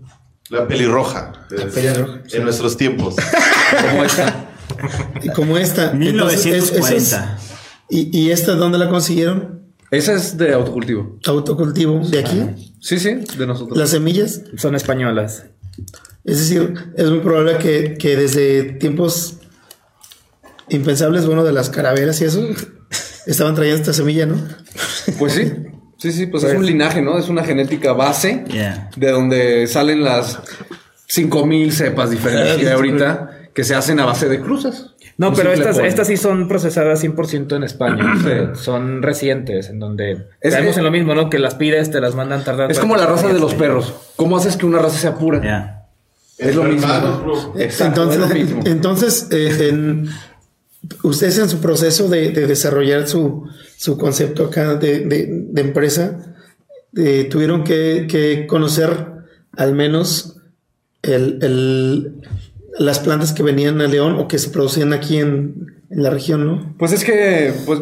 La 0.50 0.66
pelirroja. 0.66 1.32
es- 1.50 1.64
pelirroja, 1.74 2.20
En 2.32 2.44
nuestros 2.44 2.76
tiempos. 2.78 3.16
Como 3.90 4.04
esta. 4.04 4.48
Como 5.34 5.58
esta. 5.58 5.90
Entonces, 5.92 6.46
es- 6.46 6.72
1940. 6.72 6.96
eso 6.96 6.96
es- 6.96 7.28
¿Y, 7.90 8.18
¿Y 8.18 8.30
esta 8.30 8.54
dónde 8.54 8.78
la 8.78 8.88
consiguieron? 8.88 9.57
Esa 9.90 10.12
es 10.14 10.36
de 10.36 10.52
autocultivo. 10.52 11.18
Autocultivo 11.26 12.00
de 12.00 12.18
aquí. 12.18 12.74
Sí, 12.80 12.98
sí, 12.98 13.20
de 13.38 13.46
nosotros. 13.46 13.78
Las 13.78 13.90
semillas. 13.90 14.42
Son 14.56 14.74
españolas. 14.74 15.46
Es 16.24 16.38
decir, 16.40 16.74
es 16.96 17.08
muy 17.10 17.20
probable 17.20 17.56
que, 17.58 17.96
que 17.98 18.16
desde 18.16 18.64
tiempos 18.64 19.36
impensables, 20.68 21.26
bueno, 21.26 21.44
de 21.44 21.52
las 21.52 21.70
caraveras 21.70 22.20
y 22.20 22.24
eso, 22.24 22.46
estaban 23.26 23.54
trayendo 23.54 23.80
esta 23.80 23.92
semilla, 23.92 24.26
¿no? 24.26 24.36
Pues 25.18 25.32
sí. 25.34 25.52
Sí, 25.98 26.12
sí, 26.12 26.26
pues 26.26 26.44
es 26.44 26.54
un 26.54 26.64
linaje, 26.64 27.02
¿no? 27.02 27.18
Es 27.18 27.28
una 27.28 27.42
genética 27.42 27.92
base 27.92 28.44
Yeah. 28.48 28.90
de 28.96 29.10
donde 29.10 29.66
salen 29.66 30.04
las 30.04 30.38
5000 31.08 31.72
cepas 31.72 32.10
diferentes 32.10 32.56
que 32.58 32.66
hay 32.68 32.72
ahorita 32.72 33.50
que 33.52 33.64
se 33.64 33.74
hacen 33.74 33.98
a 33.98 34.04
base 34.04 34.28
de 34.28 34.40
cruzas. 34.40 34.94
No, 35.18 35.34
pero 35.34 35.52
estas, 35.52 35.78
estas 35.78 36.06
sí 36.06 36.16
son 36.16 36.46
procesadas 36.48 37.02
100% 37.04 37.56
en 37.56 37.64
España. 37.64 38.14
o 38.16 38.22
sea, 38.22 38.54
son 38.54 39.02
recientes, 39.02 39.68
en 39.68 39.78
donde 39.80 40.26
Es 40.40 40.54
caemos 40.54 40.74
que- 40.74 40.80
en 40.80 40.84
lo 40.84 40.90
mismo, 40.92 41.14
¿no? 41.14 41.28
Que 41.28 41.38
las 41.40 41.56
pides, 41.56 41.90
te 41.90 42.00
las 42.00 42.14
mandan 42.14 42.44
tardar. 42.44 42.70
Es 42.70 42.78
como 42.78 42.96
la 42.96 43.04
raza 43.06 43.26
de 43.32 43.38
los 43.40 43.54
perros. 43.54 43.92
¿Cómo 44.16 44.36
haces 44.36 44.56
que 44.56 44.64
una 44.64 44.78
raza 44.78 44.96
sea 44.96 45.16
pura? 45.16 45.42
Yeah. 45.42 45.74
Es 46.38 46.54
lo 46.54 46.62
mismo. 46.64 46.86
Exacto, 47.58 48.02
entonces, 48.02 48.22
es 48.22 48.28
lo 48.28 48.34
mismo. 48.34 48.62
entonces 48.64 49.26
eh, 49.32 49.68
en- 49.70 50.08
ustedes 51.02 51.36
en 51.38 51.48
su 51.48 51.58
proceso 51.60 52.08
de, 52.08 52.30
de 52.30 52.46
desarrollar 52.46 53.08
su, 53.08 53.48
su 53.76 53.98
concepto 53.98 54.44
acá 54.46 54.76
de, 54.76 55.00
de- 55.00 55.26
de 55.50 55.60
empresa, 55.60 56.36
eh, 56.96 57.26
tuvieron 57.28 57.64
que, 57.64 58.06
que 58.08 58.46
conocer 58.46 58.90
al 59.56 59.74
menos 59.74 60.36
el, 61.02 61.38
el- 61.42 62.12
las 62.78 62.98
plantas 63.00 63.32
que 63.32 63.42
venían 63.42 63.80
a 63.80 63.86
León 63.88 64.16
o 64.18 64.28
que 64.28 64.38
se 64.38 64.50
producían 64.50 64.92
aquí 64.92 65.18
en, 65.18 65.76
en 65.90 66.02
la 66.02 66.10
región, 66.10 66.46
¿no? 66.46 66.74
Pues 66.78 66.92
es 66.92 67.04
que, 67.04 67.52
pues, 67.66 67.80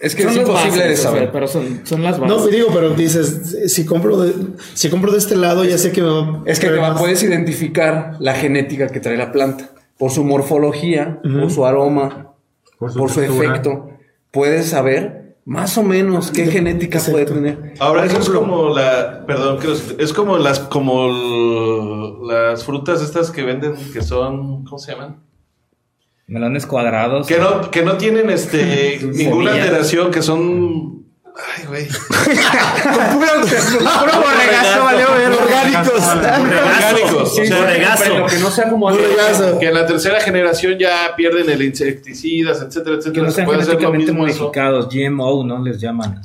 es 0.00 0.14
que 0.14 0.22
Son 0.24 0.32
es 0.32 0.38
imposible 0.38 0.70
bases, 0.70 0.86
de 0.88 0.92
o 0.94 0.96
sea, 0.96 1.10
saber. 1.10 1.30
pero 1.32 1.46
son, 1.48 1.80
son 1.84 2.02
las 2.02 2.18
bases. 2.18 2.36
No, 2.36 2.46
digo, 2.48 2.68
pero 2.74 2.90
dices, 2.90 3.56
si 3.72 3.84
compro 3.86 4.16
de, 4.18 4.32
si 4.74 4.88
compro 4.90 5.12
de 5.12 5.18
este 5.18 5.36
lado, 5.36 5.64
ya 5.64 5.78
sé 5.78 5.92
que 5.92 6.02
me 6.02 6.08
va 6.08 6.42
Es 6.46 6.58
que 6.60 6.68
te 6.68 6.76
va- 6.76 6.96
puedes 6.96 7.22
identificar 7.22 8.16
la 8.20 8.34
genética 8.34 8.88
que 8.88 9.00
trae 9.00 9.16
la 9.16 9.32
planta 9.32 9.70
por 9.98 10.10
su 10.10 10.24
morfología, 10.24 11.20
por 11.22 11.50
su 11.50 11.64
aroma, 11.64 12.34
Por 12.78 12.92
por 12.94 13.08
su 13.08 13.14
su, 13.14 13.20
textura. 13.20 13.48
efecto. 13.50 13.90
Puedes 14.30 14.66
saber 14.66 15.23
más 15.46 15.76
o 15.76 15.82
menos 15.82 16.30
qué 16.30 16.46
genética 16.46 16.98
Exacto. 16.98 17.12
puede 17.12 17.26
tener. 17.26 17.74
Ahora 17.78 18.04
eso 18.06 18.18
es 18.18 18.30
como 18.30 18.70
la, 18.70 19.24
perdón, 19.26 19.58
es 19.98 20.12
como 20.12 20.38
las, 20.38 20.58
como 20.60 21.06
l- 21.08 22.32
las 22.34 22.64
frutas 22.64 23.02
estas 23.02 23.30
que 23.30 23.42
venden 23.42 23.74
que 23.92 24.00
son, 24.02 24.64
¿cómo 24.64 24.78
se 24.78 24.92
llaman? 24.92 25.22
Melones 26.26 26.64
cuadrados. 26.66 27.26
Que 27.26 27.38
no, 27.38 27.70
que 27.70 27.82
no 27.82 27.98
tienen 27.98 28.30
este 28.30 28.98
ninguna 29.14 29.52
alteración, 29.52 30.10
que 30.10 30.22
son, 30.22 31.03
ay 31.34 31.66
güey, 31.66 31.88
orgánicos. 35.40 36.02
orgánicos, 36.02 37.38
o 37.38 37.44
sea, 37.44 37.58
Borregazo. 37.60 38.26
Que 38.26 38.38
no 38.38 38.50
sea 38.50 38.68
como 38.70 38.88
algo- 38.88 39.58
que 39.58 39.66
en 39.68 39.74
la 39.74 39.86
tercera 39.86 40.20
generación 40.20 40.78
ya 40.78 41.14
pierden 41.16 41.48
el 41.50 41.62
insecticidas, 41.62 42.62
etcétera, 42.62 42.96
Que 42.96 43.00
etcétera. 43.00 43.24
no 43.26 43.30
Se 43.30 43.36
sean 43.36 43.50
genéticamente 43.50 44.12
modificados, 44.12 44.88
GMO, 44.88 45.44
¿no? 45.44 45.62
Les 45.62 45.80
llaman. 45.80 46.22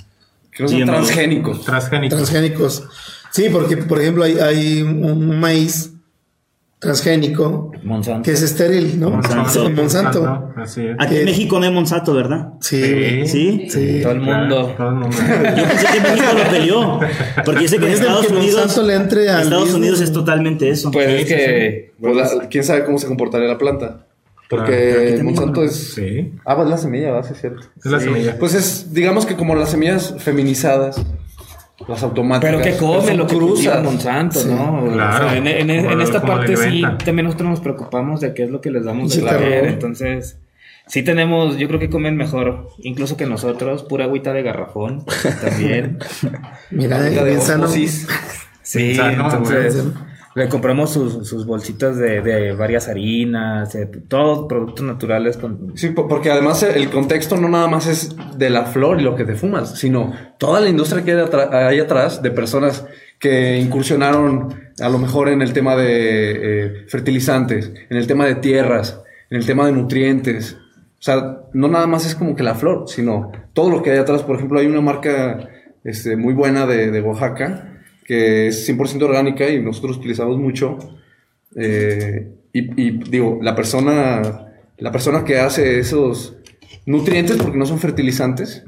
que 0.51 0.63
no 0.63 0.69
son 0.69 0.85
transgénicos. 0.85 1.63
Transgénico. 1.63 2.15
transgénicos. 2.15 2.83
Sí, 3.31 3.47
porque, 3.49 3.77
por 3.77 4.01
ejemplo, 4.01 4.23
hay, 4.25 4.37
hay 4.39 4.81
un 4.81 5.39
maíz 5.39 5.91
transgénico 6.79 7.71
Monsanto. 7.83 8.23
que 8.23 8.31
es 8.31 8.41
estéril, 8.41 8.99
¿no? 8.99 9.09
Monsanto. 9.11 9.69
Monsanto. 9.69 10.51
Así 10.55 10.85
es. 10.87 10.95
Aquí 10.99 11.17
en 11.17 11.25
México 11.25 11.59
no 11.59 11.65
hay 11.65 11.71
Monsanto, 11.73 12.13
¿verdad? 12.13 12.53
Sí. 12.61 12.81
Sí. 12.81 13.27
¿Sí? 13.27 13.67
Sí. 13.69 13.99
Todo 14.01 14.13
el 14.13 14.21
mundo. 14.21 14.73
Todo 14.77 14.89
el 14.89 14.95
mundo. 14.95 15.17
Yo 15.57 15.67
pensé 15.67 15.87
que 15.93 15.99
México 16.01 16.25
lo 16.37 16.49
peleó. 16.49 16.99
Porque 17.45 17.59
dice 17.61 17.77
que 17.79 17.87
en 17.87 17.91
Estados 17.93 18.25
que 18.27 18.33
Unidos. 18.33 18.59
Monsanto 18.61 18.87
le 18.87 18.95
entre 18.95 19.29
al 19.29 19.43
Estados. 19.43 19.73
Unidos 19.73 20.01
es 20.01 20.11
totalmente 20.13 20.69
eso. 20.69 20.89
Pues 20.91 21.07
es 21.09 21.25
que. 21.27 21.91
Pues 21.99 22.15
la- 22.15 22.47
quién 22.49 22.63
sabe 22.63 22.85
cómo 22.85 22.97
se 22.97 23.07
comportaría 23.07 23.47
la 23.47 23.57
planta. 23.57 24.05
Porque 24.49 25.03
también, 25.17 25.25
Monsanto 25.25 25.63
es. 25.63 25.93
Sí. 25.93 26.31
Ah, 26.45 26.55
pues 26.55 26.69
la 26.69 26.77
semilla, 26.77 27.11
va, 27.11 27.21
sí, 27.23 27.33
es 27.33 27.41
cierto. 27.41 27.61
Es 27.77 27.91
la 27.91 27.99
semilla. 27.99 28.37
Pues 28.39 28.55
es, 28.55 28.93
digamos 28.93 29.25
que 29.27 29.35
como 29.35 29.53
las 29.53 29.69
semillas 29.69 30.15
feminizadas, 30.17 30.99
las 31.87 32.03
automáticas. 32.03 32.51
Pero 32.55 32.63
que 32.63 32.77
come 32.77 33.07
son 33.07 33.17
lo 33.17 33.27
cruzas. 33.27 33.83
Monsanto, 33.83 34.43
¿no? 34.45 34.91
Claro. 34.93 35.25
O 35.25 35.29
sea, 35.29 35.37
en, 35.37 35.47
en- 35.47 35.69
en 35.69 36.01
esta 36.01 36.21
parte 36.21 36.55
sí, 36.57 36.83
también 37.05 37.25
nosotros 37.25 37.49
nos 37.49 37.59
preocupamos 37.61 38.19
de 38.21 38.33
qué 38.33 38.43
es 38.43 38.49
lo 38.49 38.61
que 38.61 38.71
les 38.71 38.83
damos 38.85 39.15
de 39.15 39.21
comer. 39.21 39.65
Entonces, 39.65 40.37
sí 40.87 41.03
tenemos, 41.03 41.57
yo 41.57 41.67
creo 41.67 41.79
que 41.79 41.89
comen 41.89 42.15
mejor, 42.17 42.69
incluso 42.79 43.15
que 43.17 43.25
nosotros, 43.25 43.83
pura 43.83 44.05
agüita 44.05 44.33
de 44.33 44.43
garrafón 44.43 45.05
también. 45.41 45.99
Mira, 46.71 47.01
de 47.01 47.09
bien. 47.23 47.39
Sí, 48.61 48.95
Sano, 48.95 49.23
entonces. 49.25 49.83
Le 50.39 50.47
compramos 50.47 50.91
sus, 50.91 51.45
bolsitas 51.45 51.97
de, 51.97 52.53
varias 52.53 52.87
harinas, 52.87 53.77
todos 54.07 54.47
productos 54.47 54.85
naturales. 54.85 55.37
Sí, 55.75 55.89
po- 55.89 56.07
porque 56.07 56.31
además 56.31 56.63
el 56.63 56.89
contexto 56.89 57.35
no 57.35 57.49
nada 57.49 57.67
más 57.67 57.87
es 57.87 58.15
de 58.37 58.49
la 58.49 58.63
flor 58.63 59.01
y 59.01 59.03
lo 59.03 59.15
que 59.15 59.25
te 59.25 59.35
fumas, 59.35 59.77
sino 59.77 60.13
toda 60.37 60.61
la 60.61 60.69
industria 60.69 61.03
que 61.03 61.11
hay, 61.51 61.79
atrás 61.79 62.21
de 62.21 62.31
personas 62.31 62.85
que 63.19 63.57
incursionaron 63.57 64.71
a 64.79 64.87
lo 64.87 64.97
mejor 64.97 65.27
en 65.27 65.41
el 65.41 65.51
tema 65.51 65.75
de 65.75 66.63
eh, 66.63 66.85
fertilizantes, 66.87 67.73
en 67.89 67.97
el 67.97 68.07
tema 68.07 68.25
de 68.25 68.35
tierras, 68.35 69.01
en 69.29 69.39
el 69.39 69.45
tema 69.45 69.65
de 69.65 69.73
nutrientes. 69.73 70.55
O 70.99 71.01
sea, 71.01 71.41
no 71.51 71.67
nada 71.67 71.85
más 71.85 72.05
es 72.05 72.15
como 72.15 72.35
que 72.35 72.43
la 72.43 72.55
flor, 72.55 72.85
sino 72.87 73.31
todo 73.51 73.69
lo 73.69 73.83
que 73.83 73.91
hay 73.91 73.97
atrás. 73.97 74.23
Por 74.23 74.37
ejemplo, 74.37 74.57
hay 74.59 74.67
una 74.67 74.81
marca 74.81 75.49
este, 75.83 76.15
muy 76.15 76.33
buena 76.33 76.65
de 76.65 77.01
Oaxaca 77.01 77.68
que 78.09 78.47
es 78.47 78.67
100% 78.67 79.03
orgánica 79.03 79.47
y 79.47 79.61
nosotros 79.61 79.97
utilizamos 79.97 80.39
mucho. 80.39 80.79
Eh, 81.55 82.27
y, 82.51 82.81
y, 82.81 82.91
digo, 83.07 83.37
la 83.39 83.55
persona, 83.55 84.47
la 84.79 84.91
persona 84.91 85.23
que 85.23 85.37
hace 85.37 85.77
esos 85.77 86.35
nutrientes, 86.87 87.37
porque 87.37 87.59
no 87.59 87.67
son 87.67 87.77
fertilizantes, 87.77 88.63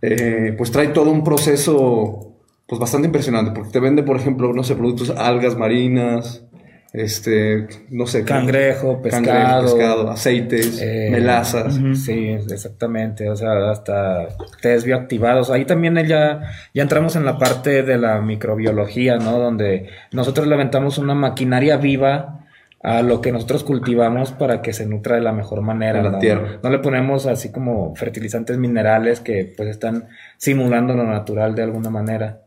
eh, 0.00 0.54
pues 0.56 0.70
trae 0.70 0.88
todo 0.88 1.10
un 1.10 1.22
proceso 1.22 2.38
pues 2.66 2.80
bastante 2.80 3.08
impresionante, 3.08 3.50
porque 3.54 3.70
te 3.70 3.80
vende, 3.80 4.02
por 4.02 4.16
ejemplo, 4.16 4.54
no 4.54 4.64
sé, 4.64 4.74
productos, 4.76 5.10
algas 5.10 5.58
marinas, 5.58 6.47
este, 6.92 7.68
no 7.90 8.06
sé. 8.06 8.24
Cangrejo, 8.24 9.02
pescado. 9.02 9.24
cangrejo, 9.26 9.62
pescado, 9.76 10.10
aceites, 10.10 10.80
Eh, 10.80 11.08
melazas. 11.10 11.78
Sí, 11.94 12.28
exactamente. 12.50 13.28
O 13.28 13.36
sea, 13.36 13.70
hasta 13.70 14.28
test 14.62 14.86
bioactivados. 14.86 15.50
Ahí 15.50 15.64
también 15.64 15.96
ya, 16.06 16.40
ya 16.72 16.82
entramos 16.82 17.16
en 17.16 17.24
la 17.24 17.36
parte 17.38 17.82
de 17.82 17.98
la 17.98 18.20
microbiología, 18.20 19.18
¿no? 19.18 19.38
Donde 19.38 19.88
nosotros 20.12 20.46
le 20.46 20.54
aventamos 20.54 20.98
una 20.98 21.14
maquinaria 21.14 21.76
viva 21.76 22.46
a 22.80 23.02
lo 23.02 23.20
que 23.20 23.32
nosotros 23.32 23.64
cultivamos 23.64 24.30
para 24.32 24.62
que 24.62 24.72
se 24.72 24.86
nutra 24.86 25.16
de 25.16 25.22
la 25.22 25.32
mejor 25.32 25.60
manera. 25.62 26.02
La 26.02 26.10
¿no? 26.12 26.18
tierra. 26.18 26.58
No 26.62 26.70
le 26.70 26.78
ponemos 26.78 27.26
así 27.26 27.50
como 27.50 27.94
fertilizantes 27.96 28.56
minerales 28.56 29.20
que 29.20 29.52
pues 29.56 29.68
están 29.68 30.08
simulando 30.36 30.94
lo 30.94 31.04
natural 31.04 31.54
de 31.54 31.64
alguna 31.64 31.90
manera. 31.90 32.42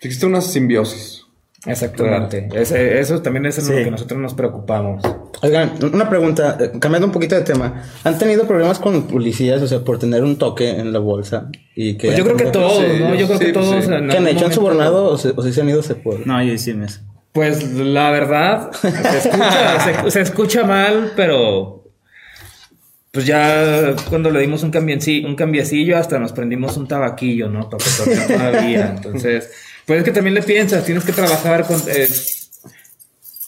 Existe 0.00 0.26
una 0.26 0.40
simbiosis. 0.40 1.25
Exactamente. 1.64 2.48
Ese- 2.54 3.00
eso 3.00 3.22
también 3.22 3.46
es 3.46 3.58
en 3.58 3.68
lo 3.68 3.78
Sí. 3.78 3.84
que 3.84 3.90
nosotros 3.90 4.20
nos 4.20 4.34
preocupamos. 4.34 5.02
Oigan, 5.42 5.72
una 5.92 6.08
pregunta, 6.08 6.56
cambiando 6.78 7.06
un 7.06 7.12
poquito 7.12 7.34
de 7.34 7.42
tema. 7.42 7.82
¿Han 8.04 8.18
tenido 8.18 8.46
problemas 8.46 8.78
con 8.78 9.02
policías, 9.08 9.60
o 9.62 9.66
sea, 9.66 9.80
por 9.80 9.98
tener 9.98 10.22
un 10.22 10.36
toque 10.36 10.70
en 10.70 10.92
la 10.92 10.98
bolsa? 10.98 11.48
Y 11.74 11.94
que 11.96 12.08
Pues 12.08 12.18
yo 12.18 12.24
creo 12.24 12.36
que 12.36 12.44
todos, 12.46 12.78
Sí, 12.84 13.00
¿no? 13.00 13.14
Yo 13.14 13.26
creo 13.26 13.38
sí, 13.38 13.44
que 13.46 13.52
todos. 13.52 13.68
sí. 13.68 13.74
en 13.74 13.80
¿Que 13.88 13.94
han 13.94 14.10
algún 14.10 14.26
hecho 14.28 14.28
han 14.28 14.34
momento- 14.36 14.54
sobornado 14.54 15.04
o, 15.06 15.18
se, 15.18 15.32
o 15.34 15.42
si 15.42 15.52
se 15.52 15.60
han 15.60 15.68
ido 15.68 15.82
se 15.82 15.94
puede? 15.94 16.20
No, 16.24 16.42
yo 16.42 16.56
sí 16.58 16.72
me... 16.74 16.86
Pues 17.32 17.70
la 17.74 18.10
verdad, 18.12 18.70
se 18.72 18.88
escucha, 18.88 19.80
se, 20.04 20.10
se 20.10 20.20
escucha 20.22 20.64
mal, 20.64 21.12
pero 21.16 21.84
pues 23.12 23.26
ya 23.26 23.94
cuando 24.08 24.30
le 24.30 24.40
dimos 24.40 24.62
un 24.62 24.70
cambiecillo, 24.70 25.26
un 25.28 25.36
cambiecillo 25.36 25.96
hasta 25.98 26.18
nos 26.18 26.32
prendimos 26.32 26.76
un 26.76 26.86
tabaquillo, 26.88 27.48
¿no? 27.48 27.68
Para 27.68 27.82
cotorrear 27.84 28.26
todavía. 28.26 28.92
Entonces, 28.96 29.50
es 29.94 30.04
que 30.04 30.12
también 30.12 30.34
le 30.34 30.42
piensas, 30.42 30.84
tienes 30.84 31.04
que 31.04 31.12
trabajar 31.12 31.66
con 31.66 31.80
eh, 31.88 32.08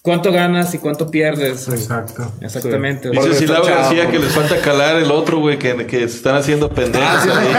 cuánto 0.09 0.33
ganas 0.33 0.73
y 0.73 0.79
cuánto 0.79 1.11
pierdes. 1.11 1.69
Exacto. 1.69 2.33
Exactamente. 2.41 3.11
Dice 3.11 3.21
Porque 3.21 3.37
Silao 3.37 3.63
está. 3.63 3.75
García 3.75 4.11
que 4.11 4.19
les 4.19 4.33
falta 4.33 4.57
calar 4.63 4.97
el 4.97 5.11
otro, 5.11 5.39
güey, 5.39 5.59
que, 5.59 5.87
que 5.87 5.99
se 6.09 6.17
están 6.17 6.35
haciendo 6.35 6.71
pendejos. 6.71 7.27
ahí. 7.27 7.49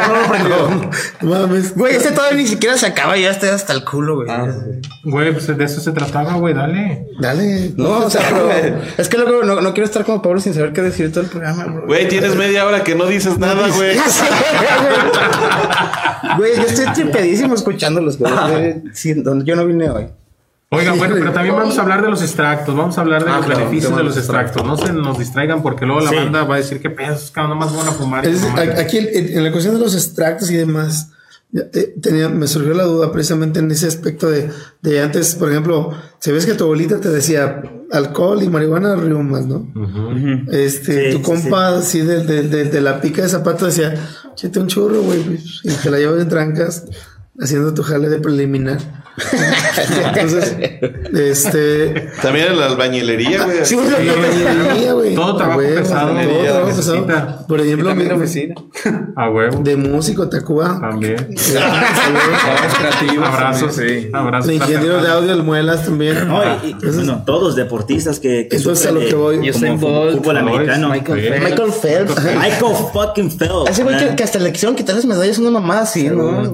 No 1.22 1.30
mames. 1.30 1.76
Güey, 1.76 1.96
este 1.96 2.12
todavía 2.12 2.38
ni 2.42 2.48
siquiera 2.48 2.76
se 2.76 2.88
acaba, 2.88 3.16
ya 3.18 3.30
estoy 3.30 3.50
hasta 3.50 3.74
el 3.74 3.84
culo, 3.84 4.16
güey. 4.16 4.28
Güey, 5.04 5.32
pues 5.32 5.46
de 5.56 5.64
eso 5.64 5.80
se 5.80 5.92
trataba, 5.92 6.34
güey, 6.34 6.56
dale. 6.56 7.06
Dale. 7.20 7.72
No, 7.78 7.98
o 8.06 8.10
sea, 8.10 8.22
pero 8.28 8.82
es 8.98 9.08
que 9.10 9.18
luego 9.18 9.44
no, 9.44 9.62
no 9.62 9.74
quiero 9.74 9.86
estar 9.86 10.04
como 10.04 10.24
Pablo 10.24 10.40
sin 10.40 10.56
saber 10.56 10.74
qué 10.74 10.82
decir 10.82 11.12
todo 11.12 11.26
el 11.26 11.30
programa, 11.30 11.66
bro. 11.66 11.86
Güey, 11.86 12.08
tienes 12.08 12.36
media 12.36 12.66
hora 12.66 12.84
que 12.84 12.96
no 12.96 13.06
dices 13.06 13.38
nada, 13.38 13.68
güey. 13.68 13.96
Güey. 16.38 16.56
Yo 16.56 16.64
estoy 16.64 16.86
tripedísimo 16.94 17.54
escuchándolos, 17.56 18.18
güey. 18.18 18.32
Sí, 18.94 19.14
donde 19.14 19.46
yo 19.46 19.56
no 19.56 19.66
vine 19.66 19.90
hoy. 19.90 20.08
Oigan, 20.72 21.00
bueno, 21.00 21.16
pero 21.18 21.32
también 21.32 21.56
vamos 21.56 21.78
a 21.80 21.82
hablar 21.82 22.04
de 22.04 22.10
los 22.10 22.22
extractos, 22.22 22.76
vamos 22.76 22.96
a 22.98 23.02
hablar 23.02 23.26
de 23.26 23.32
Ah, 23.32 23.38
los 23.38 23.46
claro, 23.48 23.60
beneficios 23.62 23.98
de 23.98 24.04
los 24.04 24.16
extractos. 24.18 24.64
No 24.64 24.78
se 24.78 24.94
nos 24.94 25.18
distraigan 25.18 25.64
porque 25.64 25.86
luego 25.86 26.02
la 26.02 26.10
Sí. 26.12 26.16
banda 26.16 26.44
va 26.44 26.56
a 26.56 26.58
decir 26.60 26.80
que 26.80 26.92
pesos, 26.92 27.32
cada 27.32 27.56
más 27.56 27.76
van 27.76 27.88
a 27.88 27.92
fumar. 27.92 28.26
Es- 28.28 28.44
aquí 28.78 29.00
en, 29.00 29.38
en 29.38 29.44
la 29.44 29.52
cuestión 29.52 29.74
de 29.76 29.82
los 29.82 29.96
extractos 29.96 30.52
y 30.52 30.56
demás, 30.58 31.10
eh, 31.54 31.96
tenía, 32.00 32.30
me 32.30 32.46
surgió 32.48 32.76
la 32.76 32.84
duda 32.84 33.12
precisamente 33.12 33.58
en 33.60 33.72
ese 33.72 33.88
aspecto 33.88 34.30
de, 34.30 34.52
de 34.84 35.02
antes, 35.02 35.34
por 35.34 35.50
ejemplo, 35.50 35.92
si 36.20 36.32
ves 36.32 36.46
que 36.46 36.54
tu 36.54 36.66
abuelita 36.66 37.00
te 37.00 37.10
decía 37.10 37.64
alcohol 37.92 38.44
y 38.44 38.50
marihuana 38.50 38.96
riumas, 38.96 39.48
¿no? 39.48 39.68
Este, 40.52 41.10
Sí, 41.10 41.12
tu 41.14 41.18
sí, 41.18 41.24
compa 41.24 41.70
así 41.78 42.02
de, 42.02 42.24
de, 42.24 42.44
de- 42.44 42.66
de 42.66 42.82
la 42.82 43.02
pica 43.02 43.24
de 43.24 43.30
zapato 43.30 43.66
decía, 43.66 43.96
chete 44.36 44.60
un 44.60 44.68
churro, 44.68 45.02
güey, 45.02 45.22
pues", 45.24 45.62
y 45.64 45.70
te 45.72 45.90
la 45.90 45.98
llevas 45.98 46.22
en 46.22 46.30
trancas 46.30 46.86
haciendo 47.42 47.74
tu 47.74 47.82
jale 47.82 48.10
de 48.10 48.20
preliminar. 48.20 48.78
Entonces, 50.06 50.56
este, 51.14 52.10
También 52.22 52.48
en 52.48 52.60
la 52.60 52.68
albañilería, 52.68 53.46
güey. 53.46 53.58
sí, 53.64 53.76
güey, 53.76 53.90
la 53.90 54.14
albañilería, 54.14 54.94
güey. 54.94 55.16
Todo 55.16 55.36
trabajo 55.38 55.60
huevo, 55.60 55.76
pesado, 55.82 56.10
todo 56.14 56.44
ya 56.44 56.50
trabajo 56.52 56.68
necesita. 56.68 57.06
pesado. 57.06 57.48
Por 57.48 57.62
ejemplo, 57.62 57.90
también 57.90 58.08
mi- 58.10 58.16
la 58.16 58.20
oficina. 58.24 58.56
A 59.16 59.30
huevo. 59.30 59.60
de 59.64 59.76
músico, 59.78 60.30
Tacuba. 60.30 60.80
También. 60.80 61.16
Creativos. 61.36 63.28
Abrazos, 63.28 63.76
sí. 63.76 64.10
Abrazos. 64.14 64.48
De 64.48 64.56
ingeniero 64.56 65.02
de 65.02 65.10
audio, 65.10 65.34
el 65.34 65.44
Muelas 65.44 65.86
también. 65.86 66.28
No, 66.28 66.42
y- 66.64 66.70
y- 66.70 66.74
bueno, 66.94 67.24
todos 67.26 67.56
deportistas 67.56 68.20
que, 68.20 68.48
que 68.50 68.58
Entonces, 68.58 68.88
a 68.88 68.92
lo 68.92 69.00
que 69.02 69.16
voy. 69.16 69.52
fu- 69.52 69.66
Bolt, 69.78 70.18
fútbol 70.18 70.38
americano. 70.38 70.90
Michael. 70.90 71.20
Phelps. 71.22 71.44
Michael 71.44 71.72
Phelps. 71.72 72.16
Michael 72.36 72.76
fucking 72.94 73.32
Phelps. 73.38 73.70
Ese 73.72 73.84
güey 73.84 74.16
que, 74.16 74.24
hasta 74.24 74.40
le 74.40 74.52
quisieron 74.52 74.76
quitar 74.76 74.96
las 74.96 75.06
medallas, 75.06 75.38
una 75.40 75.52
mamada 75.52 75.82
así, 75.82 76.08
¿no? 76.10 76.52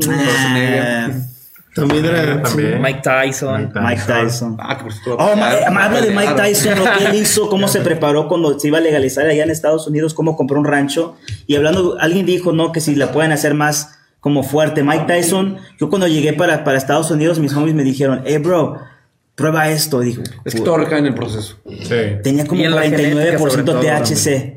También 1.76 2.06
era. 2.06 2.42
También. 2.42 2.82
Mike 2.82 3.02
Tyson. 3.04 3.72
Mike 3.76 4.02
Tyson. 4.08 4.56
Ah, 4.60 4.78
que 4.78 4.84
por 4.86 4.94
cierto. 4.94 5.18
Oh, 5.18 5.32
habla 5.32 6.02
de 6.02 6.12
Mike. 6.12 6.34
Tyson, 6.38 6.80
lo 6.80 6.86
que 6.86 7.06
él 7.06 7.16
hizo, 7.16 7.50
cómo 7.50 7.68
se 7.68 7.82
preparó 7.82 8.30
cuando 8.30 8.58
se 8.58 8.70
iba 8.70 8.78
a 8.78 8.82
legalizar 8.82 9.28
allá 9.28 9.44
en 9.44 9.52
Estados 9.52 9.86
Unidos, 9.86 10.14
cómo 10.14 10.38
compró 10.38 10.58
un 10.58 10.66
rancho. 10.66 11.18
Y 11.48 11.56
hablando, 11.56 11.98
alguien 12.00 12.26
dijo, 12.26 12.54
no, 12.54 12.72
que 12.72 12.80
si 12.80 12.96
la 12.96 13.12
pueden 13.12 13.34
hacer 13.34 13.56
más 13.56 14.00
como 14.22 14.42
fuerte. 14.42 14.84
Mike 14.84 15.04
Tyson, 15.06 15.58
yo 15.78 15.90
cuando 15.90 16.08
llegué 16.08 16.32
para, 16.32 16.64
para 16.64 16.78
Estados 16.78 17.12
Unidos, 17.12 17.40
mis 17.40 17.54
homies 17.54 17.76
me 17.76 17.84
dijeron, 17.84 18.22
hey 18.26 18.38
bro, 18.38 18.80
prueba 19.36 19.70
esto. 19.70 20.00
Dijo, 20.00 20.24
Es 20.46 20.56
que 20.56 20.62
todo 20.62 20.78
recae 20.78 21.00
en 21.00 21.08
el 21.08 21.14
proceso. 21.14 21.58
Sí. 21.66 21.96
tenía 22.24 22.48
como 22.48 22.62
Y 22.62 22.66
en 22.66 22.74
la 22.74 22.84
genética, 22.84 23.38
49% 23.38 23.50
sobre 23.50 23.64
todo, 23.64 23.82
THC. 23.82 24.56